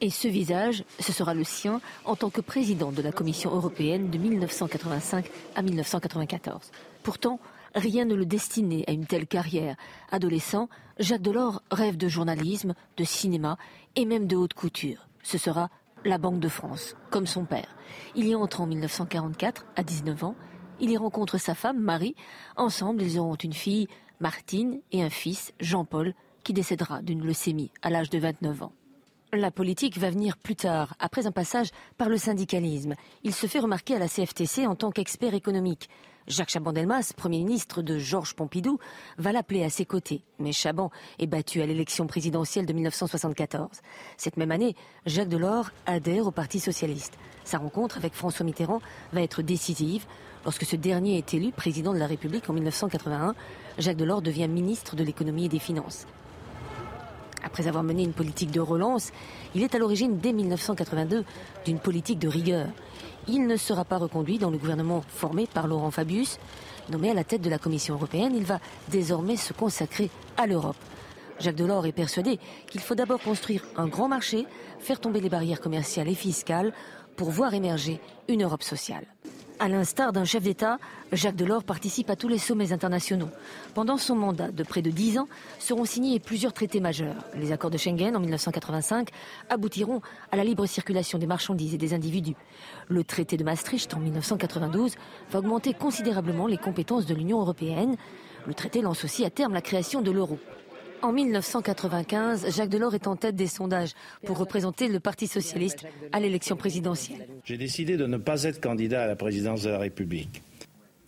Et 0.00 0.10
ce 0.10 0.28
visage, 0.28 0.84
ce 1.00 1.12
sera 1.12 1.34
le 1.34 1.44
sien 1.44 1.80
en 2.04 2.16
tant 2.16 2.30
que 2.30 2.40
président 2.40 2.92
de 2.92 3.00
la 3.00 3.12
Commission 3.12 3.54
européenne 3.54 4.10
de 4.10 4.18
1985 4.18 5.26
à 5.54 5.62
1994. 5.62 6.70
Pourtant, 7.02 7.38
rien 7.74 8.04
ne 8.04 8.14
le 8.14 8.26
destinait 8.26 8.84
à 8.86 8.92
une 8.92 9.06
telle 9.06 9.26
carrière. 9.26 9.76
Adolescent, 10.10 10.68
Jacques 10.98 11.22
Delors 11.22 11.62
rêve 11.70 11.96
de 11.96 12.08
journalisme, 12.08 12.74
de 12.96 13.04
cinéma 13.04 13.56
et 13.96 14.04
même 14.04 14.26
de 14.26 14.36
haute 14.36 14.54
couture. 14.54 15.08
Ce 15.22 15.38
sera 15.38 15.70
la 16.04 16.18
Banque 16.18 16.40
de 16.40 16.48
France, 16.48 16.96
comme 17.10 17.26
son 17.26 17.44
père. 17.44 17.76
Il 18.14 18.26
y 18.28 18.34
entre 18.34 18.60
en 18.60 18.66
1944, 18.66 19.66
à 19.76 19.82
19 19.82 20.24
ans. 20.24 20.34
Il 20.80 20.90
y 20.90 20.96
rencontre 20.96 21.38
sa 21.38 21.54
femme, 21.54 21.78
Marie. 21.78 22.14
Ensemble, 22.56 23.02
ils 23.02 23.18
auront 23.18 23.36
une 23.36 23.52
fille, 23.52 23.88
Martine, 24.20 24.80
et 24.92 25.02
un 25.02 25.10
fils, 25.10 25.52
Jean-Paul, 25.60 26.14
qui 26.42 26.52
décédera 26.52 27.02
d'une 27.02 27.24
leucémie 27.24 27.70
à 27.82 27.90
l'âge 27.90 28.10
de 28.10 28.18
29 28.18 28.62
ans. 28.62 28.72
La 29.32 29.50
politique 29.50 29.98
va 29.98 30.10
venir 30.10 30.36
plus 30.36 30.54
tard, 30.54 30.94
après 31.00 31.26
un 31.26 31.32
passage 31.32 31.70
par 31.98 32.08
le 32.08 32.16
syndicalisme. 32.16 32.94
Il 33.24 33.34
se 33.34 33.48
fait 33.48 33.58
remarquer 33.58 33.96
à 33.96 33.98
la 33.98 34.08
CFTC 34.08 34.66
en 34.66 34.76
tant 34.76 34.92
qu'expert 34.92 35.34
économique. 35.34 35.88
Jacques 36.28 36.50
Chaban-Delmas, 36.50 37.12
Premier 37.16 37.38
ministre 37.38 37.82
de 37.82 37.98
Georges 37.98 38.34
Pompidou, 38.34 38.78
va 39.18 39.32
l'appeler 39.32 39.64
à 39.64 39.70
ses 39.70 39.84
côtés. 39.84 40.22
Mais 40.38 40.52
Chaban 40.52 40.90
est 41.18 41.26
battu 41.26 41.60
à 41.60 41.66
l'élection 41.66 42.06
présidentielle 42.06 42.64
de 42.64 42.72
1974. 42.72 43.68
Cette 44.16 44.36
même 44.36 44.52
année, 44.52 44.74
Jacques 45.04 45.28
Delors 45.28 45.70
adhère 45.84 46.26
au 46.26 46.30
Parti 46.30 46.60
socialiste. 46.60 47.18
Sa 47.44 47.58
rencontre 47.58 47.98
avec 47.98 48.14
François 48.14 48.46
Mitterrand 48.46 48.80
va 49.12 49.20
être 49.20 49.42
décisive. 49.42 50.06
Lorsque 50.44 50.64
ce 50.64 50.76
dernier 50.76 51.16
est 51.16 51.32
élu 51.32 51.52
président 51.52 51.94
de 51.94 51.98
la 51.98 52.06
République 52.06 52.50
en 52.50 52.52
1981, 52.52 53.34
Jacques 53.78 53.96
Delors 53.96 54.20
devient 54.20 54.46
ministre 54.46 54.94
de 54.94 55.02
l'économie 55.02 55.46
et 55.46 55.48
des 55.48 55.58
finances. 55.58 56.06
Après 57.42 57.66
avoir 57.66 57.82
mené 57.82 58.02
une 58.02 58.12
politique 58.12 58.50
de 58.50 58.60
relance, 58.60 59.10
il 59.54 59.62
est 59.62 59.74
à 59.74 59.78
l'origine 59.78 60.18
dès 60.18 60.32
1982 60.32 61.24
d'une 61.64 61.78
politique 61.78 62.18
de 62.18 62.28
rigueur. 62.28 62.68
Il 63.26 63.46
ne 63.46 63.56
sera 63.56 63.84
pas 63.86 63.96
reconduit 63.96 64.38
dans 64.38 64.50
le 64.50 64.58
gouvernement 64.58 65.02
formé 65.08 65.46
par 65.46 65.66
Laurent 65.66 65.90
Fabius. 65.90 66.38
Nommé 66.90 67.10
à 67.10 67.14
la 67.14 67.24
tête 67.24 67.40
de 67.40 67.48
la 67.48 67.58
Commission 67.58 67.94
européenne, 67.94 68.34
il 68.36 68.44
va 68.44 68.60
désormais 68.88 69.36
se 69.36 69.54
consacrer 69.54 70.10
à 70.36 70.46
l'Europe. 70.46 70.76
Jacques 71.40 71.56
Delors 71.56 71.86
est 71.86 71.92
persuadé 71.92 72.38
qu'il 72.66 72.82
faut 72.82 72.94
d'abord 72.94 73.20
construire 73.20 73.64
un 73.76 73.86
grand 73.86 74.08
marché, 74.08 74.46
faire 74.78 75.00
tomber 75.00 75.20
les 75.20 75.30
barrières 75.30 75.60
commerciales 75.60 76.08
et 76.08 76.14
fiscales 76.14 76.72
pour 77.16 77.30
voir 77.30 77.54
émerger 77.54 78.00
une 78.28 78.42
Europe 78.42 78.62
sociale. 78.62 79.06
À 79.60 79.68
l'instar 79.68 80.12
d'un 80.12 80.24
chef 80.24 80.42
d'État, 80.42 80.78
Jacques 81.12 81.36
Delors 81.36 81.62
participe 81.62 82.10
à 82.10 82.16
tous 82.16 82.26
les 82.26 82.38
sommets 82.38 82.72
internationaux. 82.72 83.28
Pendant 83.72 83.96
son 83.96 84.16
mandat 84.16 84.50
de 84.50 84.62
près 84.64 84.82
de 84.82 84.90
dix 84.90 85.16
ans, 85.16 85.28
seront 85.60 85.84
signés 85.84 86.18
plusieurs 86.18 86.52
traités 86.52 86.80
majeurs. 86.80 87.24
Les 87.36 87.52
accords 87.52 87.70
de 87.70 87.78
Schengen 87.78 88.16
en 88.16 88.20
1985 88.20 89.10
aboutiront 89.50 90.00
à 90.32 90.36
la 90.36 90.42
libre 90.42 90.66
circulation 90.66 91.18
des 91.18 91.26
marchandises 91.26 91.72
et 91.72 91.78
des 91.78 91.94
individus. 91.94 92.34
Le 92.88 93.04
traité 93.04 93.36
de 93.36 93.44
Maastricht 93.44 93.94
en 93.94 94.00
1992 94.00 94.96
va 95.30 95.38
augmenter 95.38 95.72
considérablement 95.72 96.48
les 96.48 96.58
compétences 96.58 97.06
de 97.06 97.14
l'Union 97.14 97.40
européenne. 97.40 97.96
Le 98.46 98.54
traité 98.54 98.82
lance 98.82 99.04
aussi 99.04 99.24
à 99.24 99.30
terme 99.30 99.54
la 99.54 99.62
création 99.62 100.02
de 100.02 100.10
l'euro. 100.10 100.38
En 101.04 101.12
1995, 101.12 102.46
Jacques 102.56 102.70
Delors 102.70 102.94
est 102.94 103.06
en 103.06 103.14
tête 103.14 103.36
des 103.36 103.46
sondages 103.46 103.92
pour 104.24 104.38
représenter 104.38 104.88
le 104.88 105.00
Parti 105.00 105.26
socialiste 105.26 105.84
à 106.12 106.18
l'élection 106.18 106.56
présidentielle. 106.56 107.28
J'ai 107.44 107.58
décidé 107.58 107.98
de 107.98 108.06
ne 108.06 108.16
pas 108.16 108.44
être 108.44 108.58
candidat 108.58 109.02
à 109.02 109.06
la 109.06 109.14
présidence 109.14 109.64
de 109.64 109.68
la 109.68 109.78
République. 109.78 110.40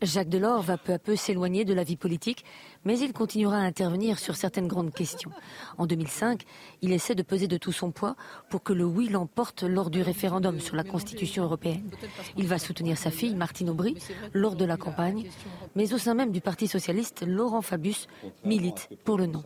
Jacques 0.03 0.29
Delors 0.29 0.61
va 0.61 0.77
peu 0.77 0.93
à 0.93 0.99
peu 0.99 1.17
s'éloigner 1.17 1.65
de 1.65 1.73
la 1.73 1.83
vie 1.83 1.97
politique, 1.97 2.45
mais 2.85 2.99
il 2.99 3.13
continuera 3.13 3.57
à 3.57 3.61
intervenir 3.61 4.19
sur 4.19 4.37
certaines 4.37 4.69
grandes 4.69 4.93
questions. 4.93 5.31
En 5.79 5.87
2005, 5.87 6.43
il 6.83 6.93
essaie 6.93 7.15
de 7.15 7.23
peser 7.23 7.49
de 7.49 7.57
tout 7.57 7.73
son 7.73 7.91
poids 7.91 8.15
pour 8.51 8.63
que 8.63 8.75
le 8.75 8.85
oui 8.85 9.09
l'emporte 9.09 9.63
lors 9.63 9.89
du 9.89 10.03
référendum 10.03 10.61
sur 10.61 10.77
la 10.77 10.85
Constitution 10.85 11.45
européenne. 11.45 11.91
Il 12.37 12.47
va 12.47 12.59
soutenir 12.59 12.99
sa 12.99 13.11
fille, 13.11 13.35
Martine 13.35 13.71
Aubry, 13.71 13.97
lors 14.35 14.55
de 14.55 14.67
la 14.67 14.77
campagne, 14.77 15.27
mais 15.75 15.95
au 15.95 15.99
sein 15.99 16.15
même 16.15 16.31
du 16.31 16.43
Parti 16.43 16.69
socialiste, 16.69 17.25
Laurent 17.27 17.63
Fabius 17.63 18.07
milite 18.45 18.91
pour 19.05 19.17
le 19.17 19.27
non. 19.27 19.45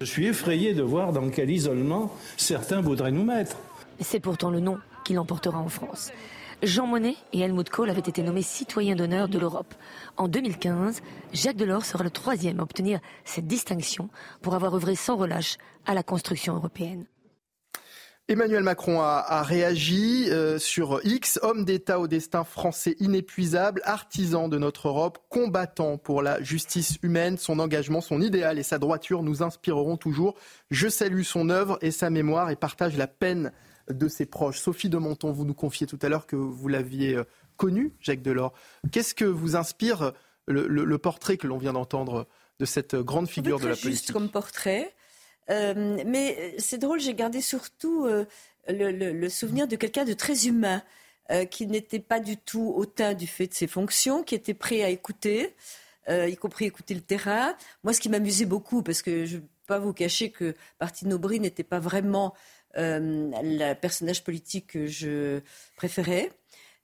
Je 0.00 0.04
suis 0.04 0.26
effrayé 0.26 0.74
de 0.74 0.82
voir 0.82 1.12
dans 1.12 1.30
quel 1.30 1.50
isolement 1.50 2.12
certains 2.36 2.80
voudraient 2.80 3.12
nous 3.12 3.24
mettre. 3.24 3.56
C'est 4.00 4.20
pourtant 4.20 4.50
le 4.50 4.58
non 4.58 4.78
qui 5.04 5.14
l'emportera 5.14 5.58
en 5.58 5.68
France. 5.68 6.10
Jean 6.62 6.86
Monnet 6.86 7.16
et 7.32 7.40
Helmut 7.40 7.68
Kohl 7.68 7.90
avaient 7.90 8.00
été 8.00 8.22
nommés 8.22 8.42
citoyens 8.42 8.94
d'honneur 8.94 9.28
de 9.28 9.38
l'Europe. 9.38 9.74
En 10.16 10.28
2015, 10.28 11.00
Jacques 11.32 11.56
Delors 11.56 11.84
sera 11.84 12.04
le 12.04 12.10
troisième 12.10 12.60
à 12.60 12.62
obtenir 12.62 13.00
cette 13.24 13.48
distinction 13.48 14.08
pour 14.42 14.54
avoir 14.54 14.76
œuvré 14.76 14.94
sans 14.94 15.16
relâche 15.16 15.58
à 15.86 15.94
la 15.94 16.04
construction 16.04 16.54
européenne. 16.54 17.06
Emmanuel 18.28 18.62
Macron 18.62 19.00
a, 19.00 19.42
réagi 19.42 20.28
euh, 20.30 20.56
sur 20.56 21.00
X, 21.02 21.40
homme 21.42 21.64
d'État 21.64 21.98
au 21.98 22.06
destin 22.06 22.44
français 22.44 22.94
inépuisable, 23.00 23.82
artisan 23.84 24.48
de 24.48 24.56
notre 24.56 24.86
Europe, 24.86 25.18
combattant 25.28 25.98
pour 25.98 26.22
la 26.22 26.40
justice 26.44 26.96
humaine. 27.02 27.38
Son 27.38 27.58
engagement, 27.58 28.00
son 28.00 28.20
idéal 28.20 28.60
et 28.60 28.62
sa 28.62 28.78
droiture 28.78 29.24
nous 29.24 29.42
inspireront 29.42 29.96
toujours. 29.96 30.36
Je 30.70 30.88
salue 30.88 31.22
son 31.22 31.50
œuvre 31.50 31.76
et 31.82 31.90
sa 31.90 32.08
mémoire 32.08 32.50
et 32.50 32.56
partage 32.56 32.96
la 32.96 33.08
peine 33.08 33.50
de 33.92 34.08
ses 34.08 34.26
proches. 34.26 34.60
Sophie 34.60 34.88
de 34.88 34.98
Monton, 34.98 35.32
vous 35.32 35.44
nous 35.44 35.54
confiez 35.54 35.86
tout 35.86 35.98
à 36.02 36.08
l'heure 36.08 36.26
que 36.26 36.36
vous 36.36 36.68
l'aviez 36.68 37.14
euh, 37.14 37.24
connu, 37.56 37.94
Jacques 38.00 38.22
Delors. 38.22 38.52
Qu'est-ce 38.90 39.14
que 39.14 39.24
vous 39.24 39.56
inspire 39.56 40.12
le, 40.46 40.96
portrait 40.98 41.36
que 41.36 41.46
l'on 41.46 41.58
vient 41.58 41.72
d'entendre 41.72 42.26
de 42.58 42.64
cette 42.64 42.96
grande 42.96 43.28
figure 43.28 43.58
de 43.58 43.68
la 43.68 43.76
politique 43.76 43.90
juste 43.90 44.12
comme 44.12 44.28
portrait. 44.28 44.94
Euh, 45.50 46.02
mais 46.06 46.54
c'est 46.58 46.78
drôle, 46.78 47.00
j'ai 47.00 47.14
gardé 47.14 47.40
surtout 47.40 48.06
euh, 48.06 48.24
le, 48.68 49.28
souvenir 49.28 49.68
de 49.68 49.76
quelqu'un 49.76 50.04
de 50.04 50.12
très 50.12 50.46
humain, 50.46 50.82
qui 51.50 51.66
n'était 51.66 52.00
pas 52.00 52.20
du 52.20 52.36
tout 52.36 52.74
hautain 52.76 53.14
du 53.14 53.26
fait 53.26 53.46
de 53.46 53.54
ses 53.54 53.66
fonctions, 53.66 54.22
qui 54.22 54.34
était 54.34 54.52
prêt 54.52 54.82
à 54.82 54.90
écouter, 54.90 55.54
y 56.08 56.36
compris 56.36 56.66
écouter 56.66 56.92
le 56.92 57.00
terrain. 57.00 57.54
Moi, 57.84 57.94
ce 57.94 58.00
qui 58.00 58.10
m'amusait 58.10 58.44
beaucoup, 58.44 58.82
parce 58.82 59.00
que 59.00 59.24
je 59.24 59.36
ne 59.36 59.40
vais 59.40 59.46
pas 59.66 59.78
vous 59.78 59.94
cacher 59.94 60.30
que 60.30 60.54
Martine 60.78 61.14
Aubry 61.14 61.40
n'était 61.40 61.62
pas 61.62 61.78
vraiment 61.78 62.34
euh, 62.34 62.36
le 62.74 63.74
personnage 63.74 64.24
politique 64.24 64.68
que 64.68 64.86
je 64.86 65.40
préférais. 65.76 66.30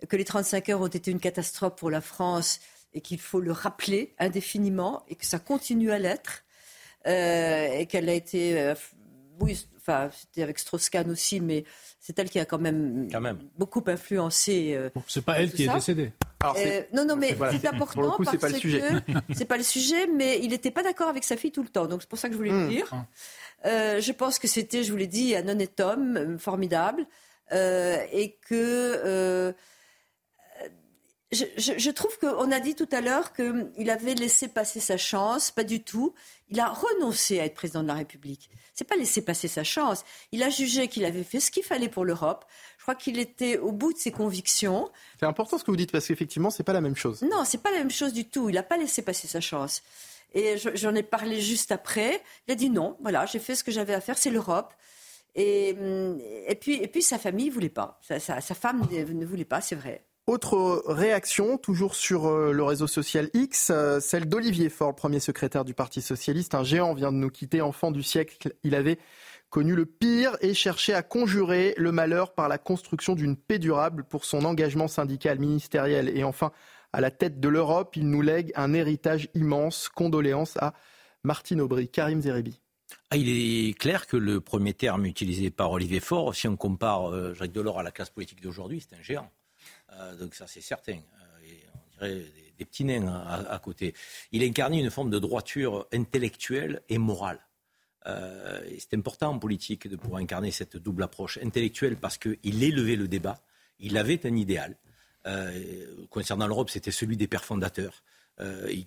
que 0.08 0.16
les 0.16 0.24
35 0.24 0.68
heures 0.68 0.80
ont 0.80 0.86
été 0.86 1.10
une 1.10 1.20
catastrophe 1.20 1.76
pour 1.76 1.90
la 1.90 2.00
France 2.00 2.60
et 2.94 3.00
qu'il 3.00 3.18
faut 3.20 3.40
le 3.40 3.52
rappeler 3.52 4.14
indéfiniment 4.18 5.04
et 5.08 5.16
que 5.16 5.26
ça 5.26 5.38
continue 5.38 5.90
à 5.90 5.98
l'être. 5.98 6.44
et 7.06 7.86
qu'elle 7.88 8.08
a 8.08 8.14
été, 8.14 8.74
oui, 9.40 9.66
enfin, 9.76 10.10
c'était 10.12 10.42
avec 10.42 10.58
Strauss-Kahn 10.58 11.10
aussi, 11.10 11.40
mais 11.40 11.64
c'est 12.00 12.18
elle 12.18 12.30
qui 12.30 12.38
a 12.38 12.44
quand 12.44 12.58
même, 12.58 13.08
beaucoup 13.56 13.82
influencé. 13.86 14.74
Euh, 14.74 14.90
c'est 15.06 15.24
pas 15.24 15.40
elle 15.40 15.52
qui 15.52 15.64
est 15.64 15.72
décédée. 15.72 16.12
Euh, 16.56 16.82
non, 16.92 17.04
non, 17.04 17.16
mais 17.16 17.36
c'est 17.50 17.66
important 17.66 18.16
parce 18.16 18.36
pas 18.36 18.48
le 18.48 18.54
sujet. 18.54 18.80
que 18.80 19.12
c'est 19.34 19.44
pas 19.44 19.56
le 19.56 19.62
sujet, 19.62 20.06
mais 20.06 20.38
il 20.40 20.50
n'était 20.50 20.70
pas 20.70 20.82
d'accord 20.82 21.08
avec 21.08 21.24
sa 21.24 21.36
fille 21.36 21.52
tout 21.52 21.62
le 21.62 21.68
temps, 21.68 21.86
donc 21.86 22.02
c'est 22.02 22.08
pour 22.08 22.18
ça 22.18 22.28
que 22.28 22.34
je 22.34 22.38
voulais 22.38 22.50
le 22.50 22.66
hmm. 22.66 22.68
dire. 22.68 22.92
Euh, 23.66 24.00
je 24.00 24.12
pense 24.12 24.38
que 24.38 24.46
c'était, 24.46 24.84
je 24.84 24.92
vous 24.92 24.98
l'ai 24.98 25.08
dit, 25.08 25.34
un 25.34 25.48
honnête 25.48 25.80
homme 25.80 26.38
formidable 26.38 27.06
et 27.50 28.36
que 28.48 29.54
je, 31.30 31.44
je, 31.56 31.90
trouve 31.90 32.16
qu'on 32.18 32.50
a 32.50 32.58
dit 32.58 32.74
tout 32.74 32.88
à 32.90 33.02
l'heure 33.02 33.34
qu'il 33.34 33.90
avait 33.90 34.14
laissé 34.14 34.48
passer 34.48 34.80
sa 34.80 34.96
chance, 34.96 35.50
pas 35.50 35.64
du 35.64 35.82
tout. 35.82 36.14
Il 36.48 36.58
a 36.58 36.68
renoncé 36.68 37.38
à 37.38 37.44
être 37.44 37.54
président 37.54 37.82
de 37.82 37.88
la 37.88 37.94
République. 37.94 38.48
C'est 38.72 38.86
pas 38.86 38.96
laisser 38.96 39.20
passer 39.22 39.46
sa 39.46 39.62
chance. 39.62 40.04
Il 40.32 40.42
a 40.42 40.48
jugé 40.48 40.88
qu'il 40.88 41.04
avait 41.04 41.24
fait 41.24 41.40
ce 41.40 41.50
qu'il 41.50 41.64
fallait 41.64 41.90
pour 41.90 42.06
l'Europe. 42.06 42.46
Je 42.78 42.84
crois 42.84 42.94
qu'il 42.94 43.18
était 43.18 43.58
au 43.58 43.72
bout 43.72 43.92
de 43.92 43.98
ses 43.98 44.10
convictions. 44.10 44.88
C'est 45.20 45.26
important 45.26 45.58
ce 45.58 45.64
que 45.64 45.70
vous 45.70 45.76
dites 45.76 45.92
parce 45.92 46.06
qu'effectivement, 46.06 46.48
c'est 46.48 46.62
pas 46.62 46.72
la 46.72 46.80
même 46.80 46.96
chose. 46.96 47.20
Non, 47.20 47.44
c'est 47.44 47.62
pas 47.62 47.72
la 47.72 47.78
même 47.78 47.90
chose 47.90 48.14
du 48.14 48.24
tout. 48.24 48.48
Il 48.48 48.54
n'a 48.54 48.62
pas 48.62 48.78
laissé 48.78 49.02
passer 49.02 49.28
sa 49.28 49.42
chance. 49.42 49.82
Et 50.32 50.56
j'en 50.56 50.94
ai 50.94 51.02
parlé 51.02 51.42
juste 51.42 51.72
après. 51.72 52.22
Il 52.46 52.52
a 52.52 52.54
dit 52.54 52.70
non, 52.70 52.96
voilà, 53.02 53.26
j'ai 53.26 53.38
fait 53.38 53.54
ce 53.54 53.64
que 53.64 53.70
j'avais 53.70 53.94
à 53.94 54.00
faire, 54.00 54.16
c'est 54.16 54.30
l'Europe. 54.30 54.72
Et, 55.34 55.76
et, 56.46 56.54
puis, 56.54 56.82
et 56.82 56.88
puis 56.88 57.02
sa 57.02 57.18
famille 57.18 57.48
ne 57.48 57.52
voulait 57.52 57.68
pas. 57.68 58.00
Sa, 58.00 58.18
sa 58.18 58.54
femme 58.54 58.86
ne 58.90 59.26
voulait 59.26 59.44
pas, 59.44 59.60
c'est 59.60 59.74
vrai. 59.74 60.07
Autre 60.28 60.82
réaction, 60.84 61.56
toujours 61.56 61.94
sur 61.94 62.26
euh, 62.26 62.52
le 62.52 62.62
réseau 62.62 62.86
social 62.86 63.30
X, 63.32 63.70
euh, 63.70 63.98
celle 63.98 64.28
d'Olivier 64.28 64.68
Faure, 64.68 64.94
premier 64.94 65.20
secrétaire 65.20 65.64
du 65.64 65.72
Parti 65.72 66.02
socialiste. 66.02 66.54
Un 66.54 66.64
géant 66.64 66.92
vient 66.92 67.12
de 67.12 67.16
nous 67.16 67.30
quitter, 67.30 67.62
enfant 67.62 67.90
du 67.90 68.02
siècle. 68.02 68.52
Il 68.62 68.74
avait 68.74 68.98
connu 69.48 69.74
le 69.74 69.86
pire 69.86 70.36
et 70.42 70.52
cherché 70.52 70.92
à 70.92 71.02
conjurer 71.02 71.72
le 71.78 71.92
malheur 71.92 72.34
par 72.34 72.48
la 72.48 72.58
construction 72.58 73.14
d'une 73.14 73.38
paix 73.38 73.58
durable 73.58 74.04
pour 74.04 74.26
son 74.26 74.44
engagement 74.44 74.86
syndical, 74.86 75.38
ministériel 75.38 76.14
et 76.14 76.24
enfin 76.24 76.52
à 76.92 77.00
la 77.00 77.10
tête 77.10 77.40
de 77.40 77.48
l'Europe. 77.48 77.96
Il 77.96 78.10
nous 78.10 78.20
lègue 78.20 78.52
un 78.54 78.74
héritage 78.74 79.30
immense. 79.32 79.88
Condoléances 79.88 80.58
à 80.58 80.74
Martine 81.24 81.62
Aubry. 81.62 81.88
Karim 81.88 82.20
Zeribi. 82.20 82.60
Ah, 83.08 83.16
il 83.16 83.30
est 83.30 83.72
clair 83.72 84.06
que 84.06 84.18
le 84.18 84.42
premier 84.42 84.74
terme 84.74 85.06
utilisé 85.06 85.50
par 85.50 85.72
Olivier 85.72 86.00
Faure, 86.00 86.34
si 86.34 86.48
on 86.48 86.56
compare 86.56 87.14
euh, 87.14 87.32
Jacques 87.32 87.52
Delors 87.52 87.78
à 87.78 87.82
la 87.82 87.92
classe 87.92 88.10
politique 88.10 88.42
d'aujourd'hui, 88.42 88.84
c'est 88.86 88.94
un 88.94 89.02
géant. 89.02 89.30
Euh, 89.92 90.16
donc 90.16 90.34
ça 90.34 90.46
c'est 90.46 90.60
certain. 90.60 90.94
Euh, 90.96 91.52
on 91.74 92.06
dirait 92.06 92.24
des, 92.58 92.64
petits 92.64 92.84
nains 92.84 93.06
à, 93.06 93.58
côté. 93.60 93.94
Il 94.32 94.42
incarnait 94.42 94.80
une 94.80 94.90
forme 94.90 95.10
de 95.10 95.18
droiture 95.18 95.86
intellectuelle 95.92 96.82
et 96.88 96.98
morale. 96.98 97.38
Euh, 98.06 98.60
c'est 98.78 98.94
important 98.94 99.30
en 99.30 99.38
politique 99.38 99.86
de 99.86 99.96
pouvoir 99.96 100.20
incarner 100.20 100.50
cette 100.50 100.76
double 100.76 101.04
approche 101.04 101.38
intellectuelle 101.38 101.96
parce 101.96 102.18
qu'il 102.18 102.64
élevait 102.64 102.96
le 102.96 103.06
débat, 103.06 103.40
il 103.78 103.96
avait 103.96 104.26
un 104.26 104.34
idéal. 104.34 104.76
concernant 106.10 106.46
l'Europe, 106.46 106.70
c'était 106.70 106.90
celui 106.90 107.16
des 107.16 107.28
pères 107.28 107.44
fondateurs. 107.44 108.02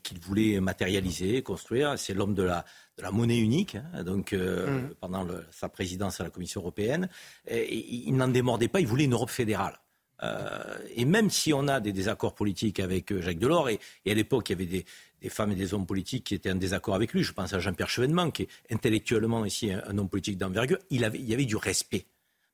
qu'il 0.04 0.20
voulait 0.20 0.60
matérialiser, 0.60 1.42
construire. 1.42 1.98
C'est 1.98 2.14
l'homme 2.14 2.34
de 2.34 2.44
la, 2.44 2.66
de 2.98 3.04
la, 3.04 3.12
monnaie 3.12 3.40
unique, 3.40 3.76
hein, 3.76 4.04
donc 4.04 4.34
mmh. 4.34 4.96
pendant 5.00 5.26
sa 5.52 5.70
présidence 5.70 6.20
à 6.20 6.24
la 6.26 6.30
Commission 6.30 6.60
européenne. 6.62 7.08
il 7.50 8.16
n'en 8.16 8.28
démordait 8.28 8.70
pas, 8.70 8.82
il 8.82 8.88
voulait 8.88 9.06
une 9.06 9.14
Europe 9.14 9.30
fédérale. 9.30 9.78
Euh, 10.24 10.78
et 10.96 11.06
même 11.06 11.30
si 11.30 11.54
on 11.54 11.68
a 11.68 11.80
des 11.80 11.94
désaccords 11.94 12.36
politiques 12.36 12.80
avec 12.80 13.12
euh, 13.12 13.22
Jacques 13.22 13.40
Delors, 13.40 13.70
et, 13.70 13.80
à 14.08 14.14
l'époque 14.14 14.50
il 14.50 14.54
y 14.54 14.56
avait 14.56 14.86
des, 15.22 15.30
femmes 15.30 15.52
et 15.52 15.56
des 15.56 15.74
hommes 15.74 15.86
politiques 15.86 16.26
qui 16.26 16.36
étaient 16.36 16.52
en 16.52 16.56
désaccord 16.56 16.96
avec 16.96 17.14
lui, 17.14 17.24
je 17.24 17.34
pense 17.34 17.54
à 17.54 17.60
Jean-Pierre 17.60 17.90
Chevènement, 17.90 18.32
qui 18.32 18.44
est 18.44 18.50
intellectuellement 18.72 19.46
ici 19.46 19.72
un, 19.72 19.98
homme 19.98 20.10
politique 20.10 20.38
d'envergure, 20.38 20.78
il, 20.90 21.02
y 21.02 21.34
avait 21.34 21.46
du 21.46 21.56
respect, 21.56 22.06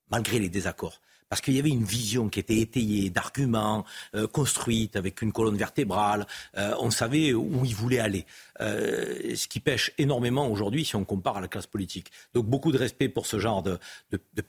malgré 0.09 0.39
les 0.39 0.49
désaccords 0.49 1.01
parce 1.29 1.41
qu'il 1.41 1.55
y 1.55 1.59
avait 1.59 1.71
une 1.71 1.83
vision 1.83 2.29
qui 2.29 2.39
était 2.39 2.57
étayée, 2.57 3.09
d'arguments, 3.09 3.83
euh, 4.15 4.27
construite 4.27 4.95
avec 4.95 5.21
une 5.21 5.33
colonne 5.33 5.57
vertébrale. 5.57 6.25
on 6.55 6.89
savait 6.89 7.33
où 7.33 7.65
il 7.65 7.75
voulait 7.75 7.99
aller. 7.99 8.25
ce 8.61 9.47
qui 9.49 9.59
pêche 9.59 9.91
énormément 9.97 10.49
aujourd'hui 10.49 10.85
si 10.85 10.95
on 10.95 11.03
compare 11.03 11.35
à 11.35 11.41
la 11.41 11.49
classe 11.49 11.67
politique. 11.67 12.13
Donc 12.33 12.45
beaucoup 12.45 12.71
de 12.71 12.77
respect 12.77 13.09
pour 13.09 13.25
ce 13.25 13.39
genre 13.39 13.61
de 13.61 13.77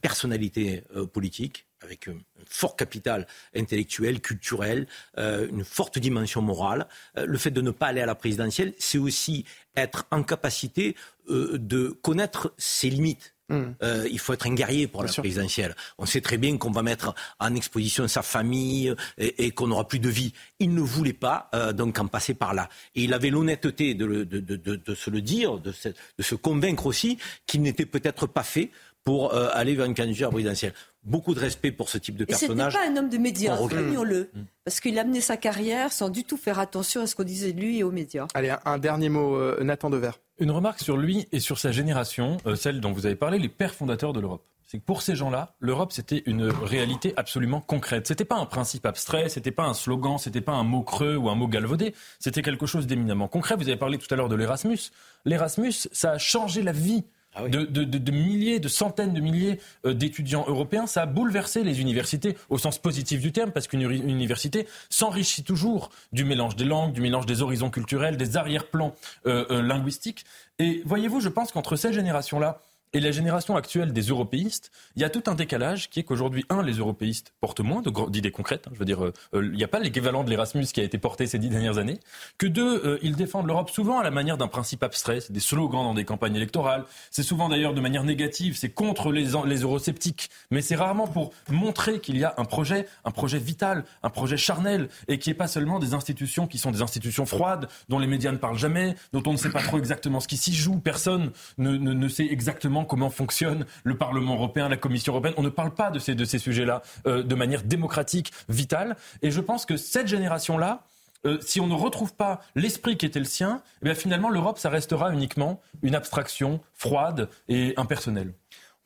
personnalité 0.00 0.84
politique 1.12 1.66
avec 1.82 2.08
un 2.08 2.18
fort 2.46 2.76
capital 2.76 3.26
intellectuel, 3.54 4.20
culturel, 4.20 4.86
euh, 5.18 5.48
une 5.50 5.64
forte 5.64 5.98
dimension 5.98 6.42
morale. 6.42 6.86
Euh, 7.16 7.26
le 7.26 7.38
fait 7.38 7.50
de 7.50 7.60
ne 7.60 7.70
pas 7.70 7.86
aller 7.86 8.00
à 8.00 8.06
la 8.06 8.14
présidentielle, 8.14 8.74
c'est 8.78 8.98
aussi 8.98 9.44
être 9.76 10.06
en 10.10 10.22
capacité 10.22 10.96
euh, 11.30 11.56
de 11.58 11.88
connaître 12.02 12.54
ses 12.58 12.90
limites. 12.90 13.34
Mmh. 13.50 13.76
il 14.10 14.18
faut 14.18 14.34
être 14.34 14.46
un 14.46 14.52
guerrier 14.52 14.86
pour 14.88 15.02
la 15.02 15.10
présidentielle. 15.10 15.74
On 15.96 16.04
sait 16.04 16.20
très 16.20 16.36
bien 16.36 16.58
qu'on 16.58 16.70
va 16.70 16.82
mettre 16.82 17.14
en 17.40 17.54
exposition 17.54 18.06
sa 18.06 18.20
famille 18.20 18.94
et, 19.16 19.52
qu'on 19.52 19.68
n'aura 19.68 19.88
plus 19.88 20.00
de 20.00 20.10
vie. 20.10 20.34
Il 20.58 20.74
ne 20.74 20.82
voulait 20.82 21.14
pas 21.14 21.48
donc 21.72 21.98
en 21.98 22.08
passer 22.08 22.34
par 22.34 22.52
là. 22.52 22.68
Et 22.94 23.04
il 23.04 23.14
avait 23.14 23.30
l'honnêteté 23.30 23.94
de, 23.94 24.24
de, 24.24 24.94
se 24.94 25.08
le 25.08 25.22
dire, 25.22 25.58
de 25.60 25.72
se 25.72 26.34
convaincre 26.34 26.84
aussi 26.84 27.16
qu'il 27.46 27.62
n'était 27.62 27.86
peut-être 27.86 28.26
pas 28.26 28.42
fait 28.42 28.70
pour 29.08 29.34
aller 29.34 29.74
vers 29.74 29.86
une 29.86 29.94
candidature 29.94 30.30
présidentielle 30.30 30.74
beaucoup 31.08 31.34
de 31.34 31.40
respect 31.40 31.72
pour 31.72 31.88
ce 31.88 31.98
type 31.98 32.16
de 32.16 32.24
personnage. 32.24 32.72
Ce 32.72 32.78
n'était 32.78 32.92
pas 32.92 32.92
un 32.92 33.02
homme 33.02 33.10
de 33.10 33.18
médias, 33.18 33.56
soulignons-le. 33.56 34.30
Mm. 34.34 34.40
Parce 34.64 34.80
qu'il 34.80 34.98
a 34.98 35.04
mené 35.04 35.20
sa 35.20 35.36
carrière 35.36 35.92
sans 35.92 36.10
du 36.10 36.24
tout 36.24 36.36
faire 36.36 36.58
attention 36.58 37.02
à 37.02 37.06
ce 37.06 37.16
qu'on 37.16 37.24
disait 37.24 37.52
de 37.52 37.60
lui 37.60 37.78
et 37.78 37.82
aux 37.82 37.90
médias. 37.90 38.26
Allez, 38.34 38.54
un, 38.64 38.78
dernier 38.78 39.08
mot, 39.08 39.36
euh, 39.36 39.62
Nathan 39.62 39.90
Dever. 39.90 40.10
Une 40.38 40.50
remarque 40.50 40.80
sur 40.80 40.96
lui 40.96 41.26
et 41.32 41.40
sur 41.40 41.58
sa 41.58 41.72
génération, 41.72 42.36
euh, 42.46 42.54
celle 42.54 42.80
dont 42.80 42.92
vous 42.92 43.06
avez 43.06 43.16
parlé, 43.16 43.38
les 43.38 43.48
pères 43.48 43.74
fondateurs 43.74 44.12
de 44.12 44.20
l'Europe. 44.20 44.44
C'est 44.66 44.78
que 44.78 44.84
pour 44.84 45.00
ces 45.00 45.16
gens-là, 45.16 45.54
l'Europe, 45.60 45.92
c'était 45.92 46.22
une 46.26 46.50
réalité 46.50 47.14
absolument 47.16 47.62
concrète. 47.62 48.06
C'était 48.06 48.26
pas 48.26 48.36
un 48.36 48.44
principe 48.44 48.84
abstrait, 48.84 49.30
c'était 49.30 49.50
pas 49.50 49.64
un 49.64 49.72
slogan, 49.72 50.18
c'était 50.18 50.42
pas 50.42 50.52
un 50.52 50.62
mot 50.62 50.82
creux 50.82 51.16
ou 51.16 51.30
un 51.30 51.34
mot 51.34 51.48
galvaudé. 51.48 51.94
C'était 52.18 52.42
quelque 52.42 52.66
chose 52.66 52.86
d'éminemment 52.86 53.28
concret. 53.28 53.56
Vous 53.56 53.66
avez 53.66 53.78
parlé 53.78 53.96
tout 53.96 54.12
à 54.12 54.16
l'heure 54.16 54.28
de 54.28 54.36
l'Erasmus. 54.36 54.90
L'Erasmus, 55.24 55.72
ça 55.90 56.10
a 56.12 56.18
changé 56.18 56.60
la 56.60 56.72
vie 56.72 57.04
ah 57.34 57.48
de, 57.48 58.10
milliers, 58.10 58.58
de 58.58 58.68
centaines 58.68 59.12
de 59.12 59.20
milliers 59.20 59.60
euh, 59.84 59.94
d'étudiants 59.94 60.44
européens. 60.48 60.86
Ça 60.86 61.02
a 61.02 61.06
bouleversé 61.06 61.62
les 61.62 61.80
universités 61.80 62.36
au 62.48 62.58
sens 62.58 62.78
positif 62.78 63.20
du 63.20 63.32
terme, 63.32 63.52
parce 63.52 63.68
qu'une 63.68 63.82
université 63.82 64.66
s'enrichit 64.88 65.44
toujours 65.44 65.90
du 66.12 66.24
mélange 66.24 66.56
des 66.56 66.64
langues, 66.64 66.92
du 66.92 67.00
mélange 67.00 67.26
des 67.26 67.42
horizons 67.42 67.70
culturels, 67.70 68.16
des 68.16 68.36
arrière-plans 68.36 68.94
euh, 69.26 69.44
euh, 69.50 69.62
linguistiques. 69.62 70.24
Et 70.58 70.82
voyez-vous, 70.84 71.20
je 71.20 71.28
pense 71.28 71.52
qu'entre 71.52 71.76
ces 71.76 71.92
générations-là, 71.92 72.60
et 72.92 73.00
la 73.00 73.10
génération 73.10 73.56
actuelle 73.56 73.92
des 73.92 74.02
européistes, 74.02 74.70
il 74.96 75.02
y 75.02 75.04
a 75.04 75.10
tout 75.10 75.22
un 75.26 75.34
décalage 75.34 75.90
qui 75.90 76.00
est 76.00 76.02
qu'aujourd'hui, 76.02 76.44
un, 76.48 76.62
les 76.62 76.74
européistes 76.74 77.32
portent 77.40 77.60
moins 77.60 77.82
d'idées 78.08 78.30
concrètes. 78.30 78.66
Hein, 78.66 78.70
je 78.74 78.78
veux 78.78 78.84
dire, 78.84 79.04
euh, 79.04 79.12
euh, 79.34 79.44
il 79.44 79.56
n'y 79.56 79.64
a 79.64 79.68
pas 79.68 79.78
l'équivalent 79.78 80.24
de 80.24 80.30
l'Erasmus 80.30 80.66
qui 80.66 80.80
a 80.80 80.84
été 80.84 80.98
porté 80.98 81.26
ces 81.26 81.38
dix 81.38 81.48
dernières 81.48 81.78
années. 81.78 82.00
Que 82.38 82.46
deux, 82.46 82.84
euh, 82.84 82.98
ils 83.02 83.16
défendent 83.16 83.46
l'Europe 83.46 83.70
souvent 83.70 83.98
à 83.98 84.02
la 84.02 84.10
manière 84.10 84.38
d'un 84.38 84.48
principe 84.48 84.82
abstrait. 84.82 85.20
Des 85.30 85.40
slogans 85.40 85.84
dans 85.84 85.94
des 85.94 86.04
campagnes 86.04 86.36
électorales. 86.36 86.84
C'est 87.10 87.22
souvent 87.22 87.48
d'ailleurs 87.48 87.74
de 87.74 87.80
manière 87.80 88.04
négative. 88.04 88.56
C'est 88.56 88.70
contre 88.70 89.12
les, 89.12 89.28
les 89.46 89.60
eurosceptiques. 89.62 90.30
Mais 90.50 90.62
c'est 90.62 90.76
rarement 90.76 91.06
pour 91.06 91.32
montrer 91.50 92.00
qu'il 92.00 92.16
y 92.18 92.24
a 92.24 92.34
un 92.36 92.44
projet, 92.44 92.86
un 93.04 93.10
projet 93.10 93.38
vital, 93.38 93.84
un 94.02 94.10
projet 94.10 94.36
charnel, 94.36 94.88
et 95.08 95.18
qui 95.18 95.30
n'est 95.30 95.34
pas 95.34 95.48
seulement 95.48 95.78
des 95.78 95.94
institutions 95.94 96.46
qui 96.46 96.58
sont 96.58 96.70
des 96.70 96.82
institutions 96.82 97.26
froides, 97.26 97.68
dont 97.88 97.98
les 97.98 98.06
médias 98.06 98.32
ne 98.32 98.38
parlent 98.38 98.58
jamais, 98.58 98.94
dont 99.12 99.22
on 99.26 99.32
ne 99.32 99.36
sait 99.36 99.50
pas 99.50 99.62
trop 99.62 99.78
exactement 99.78 100.20
ce 100.20 100.28
qui 100.28 100.36
s'y 100.36 100.54
joue. 100.54 100.78
Personne 100.78 101.32
ne, 101.58 101.76
ne, 101.76 101.92
ne 101.92 102.08
sait 102.08 102.26
exactement 102.26 102.77
comment 102.84 103.10
fonctionne 103.10 103.66
le 103.84 103.96
Parlement 103.96 104.34
européen, 104.34 104.68
la 104.68 104.76
Commission 104.76 105.12
européenne. 105.12 105.34
On 105.36 105.42
ne 105.42 105.48
parle 105.48 105.72
pas 105.72 105.90
de 105.90 105.98
ces, 105.98 106.14
de 106.14 106.24
ces 106.24 106.38
sujets-là 106.38 106.82
euh, 107.06 107.22
de 107.22 107.34
manière 107.34 107.62
démocratique, 107.62 108.32
vitale. 108.48 108.96
Et 109.22 109.30
je 109.30 109.40
pense 109.40 109.66
que 109.66 109.76
cette 109.76 110.08
génération-là, 110.08 110.84
euh, 111.26 111.38
si 111.40 111.60
on 111.60 111.66
ne 111.66 111.74
retrouve 111.74 112.14
pas 112.14 112.40
l'esprit 112.54 112.96
qui 112.96 113.06
était 113.06 113.18
le 113.18 113.24
sien, 113.24 113.62
eh 113.84 113.94
finalement 113.94 114.30
l'Europe, 114.30 114.58
ça 114.58 114.70
restera 114.70 115.12
uniquement 115.12 115.60
une 115.82 115.94
abstraction 115.94 116.60
froide 116.74 117.28
et 117.48 117.74
impersonnelle. 117.76 118.32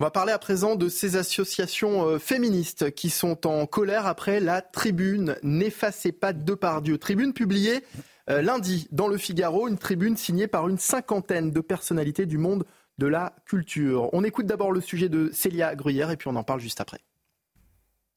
On 0.01 0.05
va 0.05 0.11
parler 0.11 0.33
à 0.33 0.39
présent 0.39 0.75
de 0.75 0.89
ces 0.89 1.17
associations 1.17 2.07
euh, 2.07 2.19
féministes 2.19 2.93
qui 2.93 3.11
sont 3.11 3.47
en 3.47 3.67
colère 3.67 4.07
après 4.07 4.41
la 4.41 4.63
tribune 4.63 5.37
N'effacez 5.43 6.13
pas 6.13 6.33
de 6.33 6.81
Dieu. 6.81 6.99
Tribune 6.99 7.33
publiée 7.33 7.85
lundi 8.29 8.87
dans 8.93 9.09
le 9.09 9.19
Figaro, 9.19 9.67
une 9.67 9.77
tribune 9.77 10.17
signée 10.17 10.47
par 10.47 10.69
une 10.69 10.79
cinquantaine 10.79 11.51
de 11.51 11.61
personnalités 11.61 12.25
du 12.25 12.39
monde 12.39 12.65
de 12.99 13.07
la 13.07 13.35
culture. 13.47 14.11
On 14.13 14.25
écoute 14.25 14.47
d'abord 14.47 14.73
le 14.73 14.81
sujet 14.81 15.09
de 15.09 15.31
Célia 15.33 15.75
Gruyère 15.75 16.11
et 16.11 16.17
puis 16.17 16.29
on 16.29 16.37
en 16.37 16.45
parle 16.45 16.61
juste 16.61 16.81
après. 16.81 17.01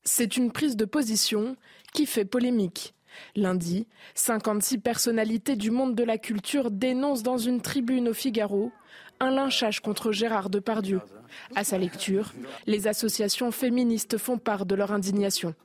C'est 0.03 0.37
une 0.37 0.51
prise 0.51 0.75
de 0.75 0.85
position 0.85 1.55
qui 1.93 2.05
fait 2.05 2.25
polémique. 2.25 2.93
Lundi, 3.35 3.87
56 4.13 4.79
personnalités 4.79 5.55
du 5.55 5.71
monde 5.71 5.95
de 5.95 6.03
la 6.03 6.17
culture 6.17 6.69
dénoncent 6.69 7.23
dans 7.23 7.37
une 7.37 7.61
tribune 7.61 8.09
au 8.09 8.13
Figaro 8.13 8.71
un 9.19 9.31
lynchage 9.31 9.79
contre 9.79 10.11
Gérard 10.11 10.49
Depardieu. 10.49 11.01
À 11.55 11.63
sa 11.63 11.77
lecture, 11.77 12.33
les 12.67 12.87
associations 12.87 13.51
féministes 13.51 14.17
font 14.17 14.37
part 14.37 14.65
de 14.65 14.75
leur 14.75 14.91
indignation. 14.91 15.55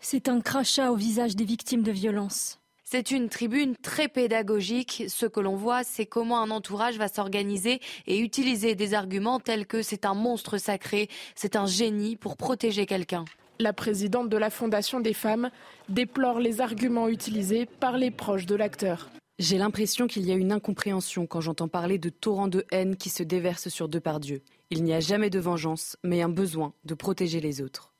C'est 0.00 0.28
un 0.28 0.40
crachat 0.40 0.90
au 0.90 0.96
visage 0.96 1.36
des 1.36 1.44
victimes 1.44 1.82
de 1.82 1.92
violences. 1.92 2.58
C'est 2.88 3.10
une 3.10 3.28
tribune 3.28 3.74
très 3.74 4.06
pédagogique. 4.06 5.06
Ce 5.08 5.26
que 5.26 5.40
l'on 5.40 5.56
voit, 5.56 5.82
c'est 5.82 6.06
comment 6.06 6.40
un 6.40 6.52
entourage 6.52 6.98
va 6.98 7.08
s'organiser 7.08 7.80
et 8.06 8.20
utiliser 8.20 8.76
des 8.76 8.94
arguments 8.94 9.40
tels 9.40 9.66
que 9.66 9.82
c'est 9.82 10.04
un 10.04 10.14
monstre 10.14 10.56
sacré, 10.56 11.08
c'est 11.34 11.56
un 11.56 11.66
génie 11.66 12.14
pour 12.14 12.36
protéger 12.36 12.86
quelqu'un. 12.86 13.24
La 13.58 13.72
présidente 13.72 14.28
de 14.28 14.36
la 14.36 14.50
Fondation 14.50 15.00
des 15.00 15.14
femmes 15.14 15.50
déplore 15.88 16.38
les 16.38 16.60
arguments 16.60 17.08
utilisés 17.08 17.66
par 17.66 17.96
les 17.96 18.12
proches 18.12 18.46
de 18.46 18.54
l'acteur. 18.54 19.10
J'ai 19.40 19.58
l'impression 19.58 20.06
qu'il 20.06 20.24
y 20.24 20.30
a 20.30 20.36
une 20.36 20.52
incompréhension 20.52 21.26
quand 21.26 21.40
j'entends 21.40 21.66
parler 21.66 21.98
de 21.98 22.08
torrents 22.08 22.46
de 22.46 22.64
haine 22.70 22.94
qui 22.94 23.10
se 23.10 23.24
déversent 23.24 23.68
sur 23.68 23.88
Depardieu. 23.88 24.42
Il 24.70 24.84
n'y 24.84 24.94
a 24.94 25.00
jamais 25.00 25.28
de 25.28 25.40
vengeance, 25.40 25.96
mais 26.04 26.22
un 26.22 26.28
besoin 26.28 26.72
de 26.84 26.94
protéger 26.94 27.40
les 27.40 27.60
autres. 27.60 27.92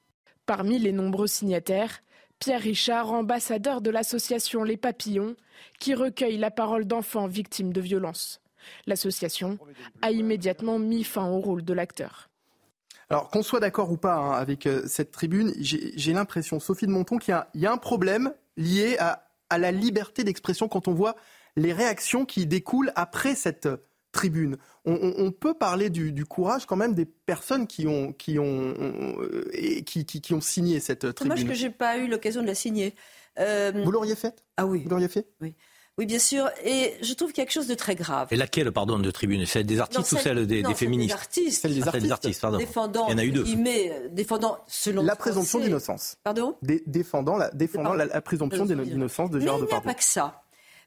Parmi 0.46 0.78
les 0.78 0.92
nombreux 0.92 1.26
signataires, 1.26 2.02
Pierre 2.38 2.60
Richard, 2.60 3.12
ambassadeur 3.12 3.80
de 3.80 3.90
l'association 3.90 4.62
Les 4.62 4.76
Papillons, 4.76 5.36
qui 5.78 5.94
recueille 5.94 6.38
la 6.38 6.50
parole 6.50 6.86
d'enfants 6.86 7.26
victimes 7.26 7.72
de 7.72 7.80
violences. 7.80 8.40
L'association 8.86 9.58
a 10.02 10.10
immédiatement 10.10 10.78
mis 10.78 11.04
fin 11.04 11.28
au 11.28 11.40
rôle 11.40 11.64
de 11.64 11.72
l'acteur. 11.72 12.28
Alors 13.08 13.30
qu'on 13.30 13.42
soit 13.42 13.60
d'accord 13.60 13.92
ou 13.92 13.96
pas 13.96 14.16
hein, 14.16 14.32
avec 14.32 14.66
euh, 14.66 14.82
cette 14.86 15.12
tribune, 15.12 15.54
j'ai 15.60 16.12
l'impression, 16.12 16.58
Sophie 16.58 16.86
de 16.86 16.90
Monton, 16.90 17.18
qu'il 17.18 17.40
y, 17.54 17.66
a 17.66 17.72
un 17.72 17.76
problème 17.76 18.32
lié 18.56 18.98
à 18.98 19.58
la 19.58 19.70
liberté 19.70 20.24
d'expression 20.24 20.66
quand 20.66 20.88
on 20.88 20.94
voit 20.94 21.14
les 21.56 21.72
réactions 21.72 22.24
qui 22.24 22.46
découlent 22.46 22.92
après 22.96 23.34
cette 23.34 23.68
tribune. 24.16 24.56
On, 24.84 25.30
peut 25.30 25.54
parler 25.54 25.90
du, 25.90 26.24
courage 26.24 26.66
quand 26.66 26.76
même 26.76 26.94
des 26.94 27.06
personnes 27.06 27.66
qui 27.66 27.86
ont, 27.86 28.12
qui 28.12 28.38
ont, 28.38 28.74
euh, 28.78 29.50
qui, 29.84 30.04
qui, 30.04 30.34
ont 30.34 30.40
signé 30.40 30.80
cette 30.80 31.14
tribune. 31.14 31.34
Dommage 31.34 31.48
que 31.48 31.54
je 31.54 31.66
n'ai 31.66 31.72
pas 31.72 31.98
eu 31.98 32.08
l'occasion 32.08 32.42
de 32.42 32.46
la 32.46 32.54
signer. 32.54 32.94
Euh, 33.38 33.72
Vous 33.84 33.90
l'auriez 33.90 34.14
faite? 34.14 34.44
Ah 34.56 34.66
oui. 34.66 34.82
Vous 34.84 34.90
l'auriez 34.90 35.08
fait? 35.08 35.26
Oui. 35.40 35.54
Oui, 35.98 36.04
bien 36.04 36.18
sûr. 36.18 36.50
Et 36.62 36.94
je 37.00 37.14
trouve 37.14 37.32
quelque 37.32 37.52
chose 37.52 37.68
de 37.68 37.74
très 37.74 37.94
grave. 37.94 38.28
Et 38.30 38.36
laquelle, 38.36 38.70
pardon, 38.70 38.98
de 38.98 39.10
tribune? 39.10 39.46
Celle 39.46 39.64
des 39.64 39.80
artistes 39.80 40.12
ou 40.12 40.18
celle 40.18 40.46
des, 40.46 40.62
féministes 40.74 41.16
Celle 41.30 41.44
des 41.44 41.48
artistes. 41.48 41.62
Celle 41.62 41.72
des 41.72 41.88
artistes, 41.88 42.12
artistes 42.12 42.40
pardon. 42.42 42.58
Défendant, 42.58 43.06
Il 43.08 43.12
y 43.12 43.14
en 43.14 43.18
a 43.18 43.24
eu 43.24 43.32
deux. 43.32 43.44
Euh, 43.46 44.08
défendant, 44.10 44.58
selon 44.66 45.02
la 45.02 45.16
présomption 45.16 45.58
d'innocence. 45.58 46.16
Pardon? 46.22 46.56
Défendant, 46.62 47.38
la, 47.38 47.50
défendant 47.50 47.94
la, 47.94 48.20
présomption 48.20 48.66
d'innocence 48.66 49.30
de 49.30 49.40
Gérard 49.40 49.58
Mais 49.58 49.66
il 49.66 49.72
n'y 49.72 49.74
a 49.74 49.80
pas 49.80 49.94
que 49.94 50.04
ça. 50.04 50.42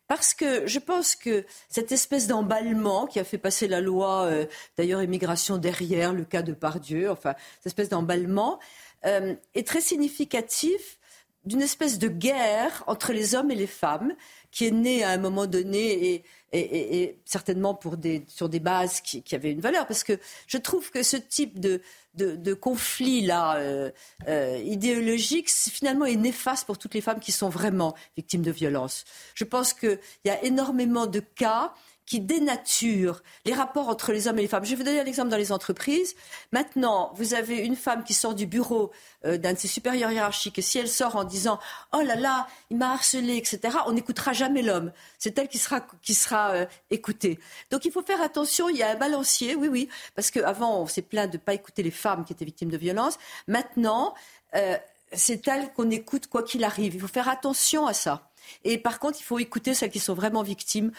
Parce 0.10 0.34
que 0.34 0.66
je 0.66 0.80
pense 0.80 1.16
que 1.16 1.46
cette 1.70 1.92
espèce 1.92 2.26
d'emballement 2.26 3.06
qui 3.06 3.20
a 3.20 3.24
fait 3.24 3.38
passer 3.38 3.68
la 3.68 3.80
loi, 3.80 4.26
euh, 4.26 4.48
d'ailleurs 4.76 5.04
immigration 5.04 5.60
derrière, 5.60 6.14
le 6.14 6.26
cas 6.26 6.42
de 6.42 6.52
Pardieu, 6.52 7.12
enfin, 7.12 7.36
cette 7.58 7.68
espèce 7.68 7.90
d'emballement, 7.90 8.60
euh, 9.06 9.36
est 9.54 9.68
très 9.68 9.82
significatif 9.82 10.98
d'une 11.46 11.62
espèce 11.62 12.00
de 12.00 12.08
guerre 12.08 12.84
entre 12.88 13.14
les 13.14 13.36
hommes 13.36 13.52
et 13.52 13.56
les 13.56 13.68
femmes 13.68 14.14
qui 14.52 14.66
est 14.66 14.72
née 14.72 15.04
à 15.04 15.10
un 15.12 15.18
moment 15.18 15.46
donné 15.46 16.14
et, 16.14 16.24
et, 16.52 17.20
certainement 17.26 17.76
pour 17.76 17.98
des, 17.98 18.26
sur 18.28 18.50
des 18.50 18.60
bases 18.60 19.02
qui, 19.02 19.22
qui, 19.22 19.36
avaient 19.36 19.52
une 19.52 19.62
valeur. 19.62 19.86
Parce 19.86 20.04
que 20.04 20.20
je 20.48 20.58
trouve 20.58 20.90
que 20.90 21.04
ce 21.04 21.18
type 21.18 21.60
de, 21.60 21.82
de, 22.16 22.54
conflit-là 22.54 23.58
euh, 23.58 23.92
euh, 24.28 24.62
idéologique, 24.66 25.50
finalement, 25.50 26.06
est 26.06 26.16
néfaste 26.16 26.66
pour 26.66 26.78
toutes 26.78 26.94
les 26.94 27.02
femmes 27.02 27.20
qui 27.20 27.32
sont 27.32 27.50
vraiment 27.50 27.96
victimes 28.18 28.42
de 28.42 28.52
violences. 28.52 29.06
Je 29.36 29.44
pense 29.44 29.74
qu'il 29.74 30.00
y 30.26 30.30
a 30.30 30.44
énormément 30.44 31.06
de 31.06 31.20
cas 31.20 31.74
qui 32.10 32.20
dénature 32.20 33.22
les 33.46 33.54
rapports 33.54 33.88
entre 33.88 34.12
les 34.12 34.28
hommes 34.28 34.40
et 34.40 34.42
les 34.42 34.48
femmes. 34.48 34.66
Je 34.66 34.72
vais 34.72 34.78
vous 34.78 34.84
donner 34.84 35.00
un 35.00 35.06
exemple 35.06 35.30
dans 35.30 35.38
les 35.38 35.52
entreprises. 35.52 36.16
Maintenant, 36.52 37.12
vous 37.14 37.36
avez 37.36 37.58
une 37.58 37.76
femme 37.76 38.04
qui 38.04 38.16
sort 38.16 38.34
du 38.34 38.48
bureau 38.48 38.92
euh, 39.26 39.38
d'un 39.38 39.54
de 39.54 39.60
ses 39.60 39.68
supérieurs 39.68 40.12
hiérarchiques 40.12 40.58
et 40.58 40.64
si 40.64 40.80
elle 40.80 40.90
sort 40.90 41.16
en 41.16 41.24
disant 41.24 41.60
Oh 41.94 42.02
là 42.02 42.16
là, 42.16 42.48
il 42.72 42.78
m'a 42.78 42.94
harcelé, 42.94 43.38
etc., 43.38 43.78
on 43.86 43.92
n'écoutera 43.92 44.34
jamais 44.34 44.64
l'homme. 44.64 44.92
C'est 45.20 45.38
elle 45.38 45.48
qui 45.48 45.60
sera, 45.60 45.82
qui 46.02 46.16
sera 46.16 46.50
euh, 46.54 46.66
écoutée. 46.90 47.38
Donc 47.70 47.86
il 47.86 47.92
faut 47.92 48.02
faire 48.02 48.24
attention, 48.24 48.70
il 48.70 48.78
y 48.78 48.82
a 48.84 48.90
un 48.90 48.96
balancier, 48.96 49.56
oui, 49.56 49.68
oui, 49.68 49.88
parce 50.16 50.32
qu'avant, 50.32 50.82
on 50.82 50.88
s'est 50.88 51.04
plaint 51.04 51.32
de 51.32 51.38
ne 51.38 51.42
pas 51.42 51.54
écouter 51.54 51.84
les 51.84 51.92
femmes 51.92 52.26
qui 52.26 52.34
étaient 52.34 52.44
victimes 52.44 52.72
de 52.72 52.78
violences. 52.78 53.20
Maintenant, 53.48 54.16
euh, 54.56 54.78
c'est 55.14 55.48
elle 55.48 55.72
qu'on 55.74 55.92
écoute 55.92 56.26
quoi 56.26 56.42
qu'il 56.42 56.64
arrive. 56.64 56.96
Il 56.96 57.02
faut 57.02 57.08
faire 57.08 57.30
attention 57.30 57.86
à 57.86 57.94
ça. 57.94 58.30
Et 58.64 58.78
par 58.78 59.00
contre, 59.00 59.20
il 59.20 59.24
faut 59.24 59.40
écouter 59.40 59.74
celles 59.74 59.92
qui 59.92 60.00
sont 60.00 60.14
vraiment 60.14 60.44
victimes 60.44 60.92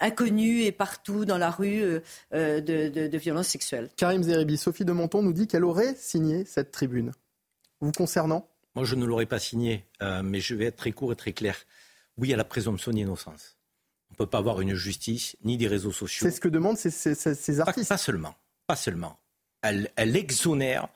inconnus 0.00 0.64
et 0.66 0.72
partout 0.72 1.24
dans 1.24 1.38
la 1.38 1.50
rue 1.50 1.82
euh, 1.82 2.00
euh, 2.34 2.60
de, 2.60 3.18
violences 3.18 3.48
sexuelles. 3.48 3.90
Karim 3.96 4.22
Zeribi, 4.22 4.56
Sophie 4.56 4.84
de 4.84 4.92
Monton 4.92 5.22
nous 5.22 5.32
dit 5.32 5.46
qu'elle 5.46 5.64
aurait 5.64 5.94
signé 5.96 6.44
cette 6.44 6.70
tribune. 6.70 7.12
Vous 7.80 7.92
concernant? 7.92 8.48
Moi, 8.74 8.84
je 8.84 8.94
ne 8.94 9.04
l'aurais 9.04 9.26
pas 9.26 9.38
signé, 9.38 9.86
euh, 10.02 10.22
mais 10.22 10.40
je 10.40 10.54
vais 10.54 10.66
être 10.66 10.76
très 10.76 10.92
court 10.92 11.12
et 11.12 11.16
très 11.16 11.32
clair. 11.32 11.56
Oui, 12.18 12.32
à 12.32 12.36
la 12.36 12.44
présomption 12.44 12.92
d'innocence. 12.92 13.56
On 14.10 14.14
ne 14.14 14.16
peut 14.16 14.26
pas 14.26 14.38
avoir 14.38 14.60
une 14.60 14.74
justice 14.74 15.36
ni 15.44 15.56
des 15.56 15.66
réseaux 15.66 15.92
sociaux. 15.92 16.26
C'est 16.26 16.34
ce 16.34 16.40
que 16.40 16.48
demandent 16.48 16.78
ces, 16.78 17.60
artistes. 17.60 17.88
Pas, 17.88 17.96
seulement, 17.98 18.34
pas 18.66 18.76
seulement. 18.76 19.18
Elle, 19.62 19.90
exonère 19.96 20.88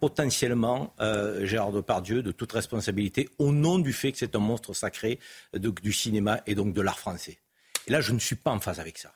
potentiellement 0.00 0.94
Gérard 1.42 1.70
Depardieu 1.70 2.22
de 2.22 2.32
toute 2.32 2.50
responsabilité 2.50 3.28
au 3.38 3.52
nom 3.52 3.78
du 3.78 3.92
fait 3.92 4.10
que 4.10 4.18
c'est 4.18 4.34
un 4.34 4.40
monstre 4.40 4.72
sacré 4.72 5.20
du 5.52 5.92
cinéma 5.92 6.40
et 6.46 6.54
donc 6.56 6.72
de 6.72 6.80
l'art 6.80 6.98
français. 6.98 7.38
Et 7.86 7.90
là, 7.90 8.00
je 8.00 8.12
ne 8.12 8.18
suis 8.18 8.36
pas 8.36 8.50
en 8.50 8.60
phase 8.60 8.80
avec 8.80 8.98
ça. 8.98 9.12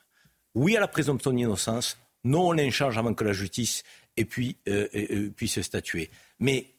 Oui 0.54 0.76
à 0.76 0.80
la 0.80 0.88
présomption 0.88 1.32
d'innocence, 1.32 1.98
non 2.24 2.48
au 2.48 2.52
l'échange 2.52 2.98
avant 2.98 3.14
que 3.14 3.24
la 3.24 3.32
justice 3.32 3.82
ait 4.16 4.24
puis, 4.24 4.56
euh, 4.68 4.88
euh, 4.94 5.30
puisse 5.30 5.60
statuer. 5.60 6.10
Mais 6.40 6.74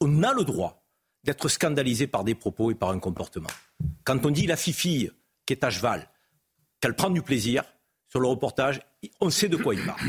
on 0.00 0.22
a 0.22 0.32
le 0.32 0.44
droit 0.44 0.84
d'être 1.22 1.48
scandalisé 1.48 2.06
par 2.06 2.24
des 2.24 2.34
propos 2.34 2.70
et 2.70 2.74
par 2.74 2.90
un 2.90 2.98
comportement. 2.98 3.50
Quand 4.04 4.24
on 4.26 4.30
dit 4.30 4.46
la 4.46 4.56
fifille 4.56 5.10
qui 5.46 5.52
est 5.52 5.64
à 5.64 5.70
cheval, 5.70 6.08
qu'elle 6.80 6.94
prend 6.94 7.10
du 7.10 7.22
plaisir 7.22 7.64
sur 8.08 8.20
le 8.20 8.28
reportage, 8.28 8.80
on 9.20 9.30
sait 9.30 9.48
de 9.48 9.56
quoi 9.56 9.74
il 9.74 9.84
parle. 9.84 10.00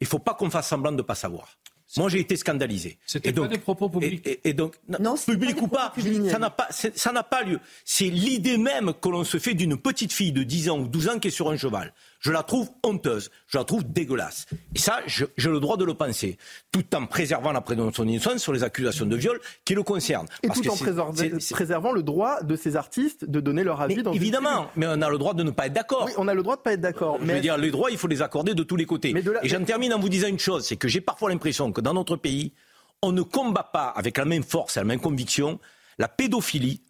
Il 0.00 0.04
ne 0.04 0.06
faut 0.06 0.18
pas 0.18 0.34
qu'on 0.34 0.50
fasse 0.50 0.68
semblant 0.68 0.92
de 0.92 0.98
ne 0.98 1.02
pas 1.02 1.14
savoir. 1.14 1.58
Moi, 1.96 2.08
j'ai 2.08 2.20
été 2.20 2.36
scandalisé. 2.36 2.98
C'était 3.06 3.32
pas 3.32 3.48
des 3.48 3.58
propos 3.58 3.88
publics. 3.88 4.40
Et, 4.44 4.52
donc, 4.52 4.74
non, 4.88 5.14
public 5.16 5.60
ou 5.62 5.68
pas, 5.68 5.92
ça 6.30 6.38
n'a 6.38 6.50
pas, 6.50 6.68
ça 6.70 7.12
n'a 7.12 7.22
pas 7.22 7.42
lieu. 7.42 7.60
C'est 7.84 8.08
l'idée 8.08 8.58
même 8.58 8.92
que 9.00 9.08
l'on 9.08 9.24
se 9.24 9.38
fait 9.38 9.54
d'une 9.54 9.76
petite 9.76 10.12
fille 10.12 10.32
de 10.32 10.42
10 10.42 10.70
ans 10.70 10.78
ou 10.80 10.88
12 10.88 11.08
ans 11.08 11.18
qui 11.18 11.28
est 11.28 11.30
sur 11.30 11.50
un 11.50 11.56
cheval. 11.56 11.92
Je 12.26 12.32
la 12.32 12.42
trouve 12.42 12.68
honteuse, 12.82 13.30
je 13.46 13.56
la 13.56 13.62
trouve 13.62 13.84
dégueulasse. 13.84 14.46
Et 14.74 14.80
ça, 14.80 14.98
j'ai 15.06 15.28
le 15.48 15.60
droit 15.60 15.76
de 15.76 15.84
le 15.84 15.94
penser, 15.94 16.38
tout 16.72 16.84
en 16.96 17.06
préservant 17.06 17.52
la 17.52 17.60
présomption 17.60 18.04
d'innocence 18.04 18.42
sur 18.42 18.52
les 18.52 18.64
accusations 18.64 19.06
de 19.06 19.14
viol 19.14 19.38
qui 19.64 19.76
le 19.76 19.84
concernent. 19.84 20.26
Et 20.42 20.48
tout 20.48 20.68
en 20.68 20.74
préservant 20.74 21.92
le 21.92 22.02
droit 22.02 22.42
de 22.42 22.56
ces 22.56 22.74
artistes 22.74 23.30
de 23.30 23.38
donner 23.38 23.62
leur 23.62 23.80
avis 23.80 23.94
mais 23.94 24.02
dans 24.02 24.12
Évidemment, 24.12 24.66
mais 24.74 24.86
on 24.88 25.00
a 25.02 25.08
le 25.08 25.18
droit 25.18 25.34
de 25.34 25.44
ne 25.44 25.52
pas 25.52 25.66
être 25.66 25.72
d'accord. 25.72 26.06
Oui, 26.06 26.14
on 26.16 26.26
a 26.26 26.34
le 26.34 26.42
droit 26.42 26.56
de 26.56 26.62
ne 26.62 26.64
pas 26.64 26.72
être 26.72 26.80
d'accord. 26.80 27.18
Je 27.24 27.30
veux 27.30 27.40
dire, 27.40 27.56
les 27.58 27.70
droits, 27.70 27.92
il 27.92 27.96
faut 27.96 28.08
les 28.08 28.22
accorder 28.22 28.54
de 28.54 28.64
tous 28.64 28.74
les 28.74 28.86
côtés. 28.86 29.14
Et 29.44 29.48
j'en 29.48 29.62
termine 29.62 29.94
en 29.94 30.00
vous 30.00 30.08
disant 30.08 30.26
une 30.26 30.40
chose, 30.40 30.66
c'est 30.66 30.76
que 30.76 30.88
j'ai 30.88 31.00
parfois 31.00 31.30
l'impression 31.30 31.70
que 31.70 31.80
dans 31.80 31.94
notre 31.94 32.16
pays, 32.16 32.54
on 33.02 33.12
ne 33.12 33.22
combat 33.22 33.70
pas 33.72 33.86
avec 33.86 34.18
la 34.18 34.24
même 34.24 34.42
force 34.42 34.76
et 34.76 34.80
la 34.80 34.84
même 34.84 34.98
conviction 34.98 35.60
la 35.98 36.08
pédophilie 36.08 36.82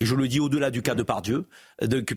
et 0.00 0.06
je 0.06 0.14
le 0.14 0.28
dis 0.28 0.40
au-delà 0.40 0.70
du 0.70 0.82
cas 0.82 0.94
de 0.94 1.02
Pardieu, 1.02 1.46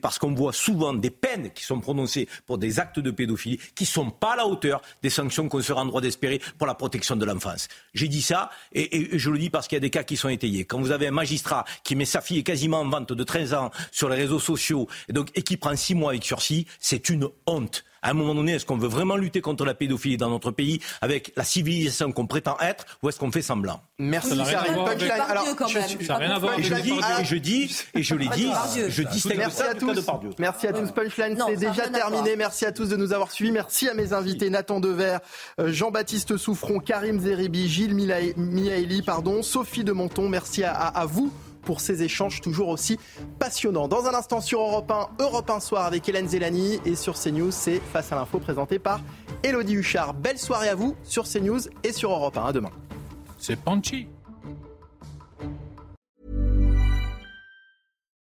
parce 0.02 0.20
qu'on 0.20 0.34
voit 0.34 0.54
souvent 0.54 0.94
des 0.94 1.10
peines 1.10 1.52
qui 1.52 1.64
sont 1.64 1.80
prononcées 1.80 2.28
pour 2.46 2.58
des 2.58 2.80
actes 2.80 3.00
de 3.00 3.12
pédophilie 3.12 3.60
qui 3.76 3.84
ne 3.84 3.88
sont 3.88 4.10
pas 4.12 4.34
à 4.34 4.36
la 4.38 4.48
hauteur 4.48 4.82
des 5.02 5.10
sanctions 5.10 5.48
qu'on 5.50 5.62
sera 5.62 5.82
en 5.82 5.86
droit 5.86 6.02
d'espérer 6.02 6.42
pour 6.58 6.68
la 6.68 6.76
protection 6.76 7.16
de 7.16 7.26
l'enfance. 7.26 7.68
J'ai 7.94 8.08
dit 8.08 8.22
ça, 8.22 8.50
et, 8.74 9.18
je 9.18 9.30
le 9.30 9.38
dis 9.38 9.50
parce 9.50 9.68
qu'il 9.68 9.76
y 9.76 9.78
a 9.78 9.82
des 9.82 9.90
cas 9.90 10.04
qui 10.04 10.18
sont 10.18 10.30
étayés. 10.30 10.66
Quand 10.66 10.80
vous 10.80 10.92
avez 10.92 11.08
un 11.08 11.12
magistrat 11.12 11.66
qui 11.84 11.96
met 11.96 12.06
sa 12.06 12.22
fille 12.22 12.44
quasiment 12.44 12.82
en 12.82 12.90
vente 12.90 13.14
de 13.14 13.24
13 13.24 13.54
ans 13.54 13.72
sur 13.92 14.10
les 14.10 14.16
réseaux 14.16 14.40
sociaux, 14.40 14.88
et, 15.10 15.14
et 15.36 15.44
qui 15.44 15.58
prend 15.58 15.76
6 15.76 15.96
mois 15.96 16.12
avec 16.12 16.24
sursis, 16.24 16.68
c'est 16.80 17.10
une 17.10 17.28
honte 17.46 17.84
à 18.02 18.10
un 18.10 18.14
moment 18.14 18.34
donné, 18.36 18.54
est-ce 18.54 18.66
qu'on 18.66 18.78
veut 18.78 18.88
vraiment 18.88 19.16
lutter 19.16 19.42
contre 19.42 19.66
la 19.66 19.74
pédophilie 19.74 20.18
dans 20.18 20.30
notre 20.30 20.52
pays 20.52 20.80
avec 21.02 21.34
la 21.36 21.44
civilisation 21.44 22.12
qu'on 22.12 22.28
prétend 22.28 22.58
être 22.60 22.86
ou 23.04 23.10
est-ce 23.10 23.20
qu'on 23.20 23.32
fait 23.32 23.42
semblant 23.42 23.82
Merci, 24.00 24.30
ça 24.30 24.36
n'a 24.36 24.44
rien 24.44 26.32
à 26.32 26.40
voir 26.40 26.54
avec... 26.54 26.66
je 26.66 26.74
dis, 26.76 26.92
et 26.92 27.24
je 27.24 27.36
dis, 27.36 27.76
et 27.94 28.04
je 28.04 28.16
l'ai 28.16 28.28
dit, 28.30 28.50
je 28.90 29.04
dis 29.04 29.24
Merci 29.38 29.62
à 29.64 29.76
tous. 29.76 30.08
Merci 30.40 30.68
à 30.68 30.74
tous. 30.74 30.92
Punchline, 30.92 31.38
c'est 31.48 31.56
déjà 31.58 31.88
terminé. 31.90 32.36
Merci 32.36 32.66
à 32.66 32.72
tous 32.72 32.90
de 32.90 32.96
nous 32.96 33.14
avoir 33.14 33.32
suivis. 33.32 33.52
Merci 33.52 33.88
à 33.88 33.94
mes 33.94 34.14
invités 34.14 34.50
Nathan 34.50 34.80
Dever, 34.80 35.18
euh, 35.60 35.72
Jean-Baptiste 35.72 36.38
Souffron, 36.38 36.80
Karim 36.80 37.20
Zeribi, 37.20 37.70
Gilles 37.70 37.96
Miaeli, 37.96 39.02
pardon, 39.04 39.44
Sophie 39.44 39.84
de 39.84 39.92
Monton. 39.92 40.28
Merci 40.28 40.64
à, 40.64 40.74
à 40.74 41.06
vous 41.06 41.32
pour 41.64 41.82
ces 41.82 42.04
échanges 42.04 42.42
toujours 42.42 42.70
aussi 42.70 42.98
passionnants. 43.40 43.88
Dans 43.88 44.06
un 44.06 44.14
instant 44.14 44.42
sur 44.42 44.62
Europe 44.62 44.92
1, 44.92 45.24
Europe 45.24 45.50
1 45.50 45.60
Soir 45.60 45.86
avec 45.86 46.08
Hélène 46.08 46.28
Zélani 46.28 46.80
et 46.86 46.96
sur 46.96 47.16
CNews, 47.18 47.52
c'est 47.52 47.82
Face 47.92 48.12
à 48.12 48.16
l'info 48.16 48.40
présenté 48.40 48.80
par 48.80 49.02
Elodie 49.44 49.76
Huchard. 49.76 50.14
Belle 50.14 50.38
soirée 50.38 50.70
à 50.70 50.76
vous 50.76 50.96
sur 51.04 51.24
CNews 51.28 51.62
et 51.84 51.94
sur 51.94 52.12
Europe 52.12 52.38
1. 52.38 52.46
À 52.46 52.54
demain. 52.54 52.72
C'est 53.38 53.56
Panchi. 53.56 54.08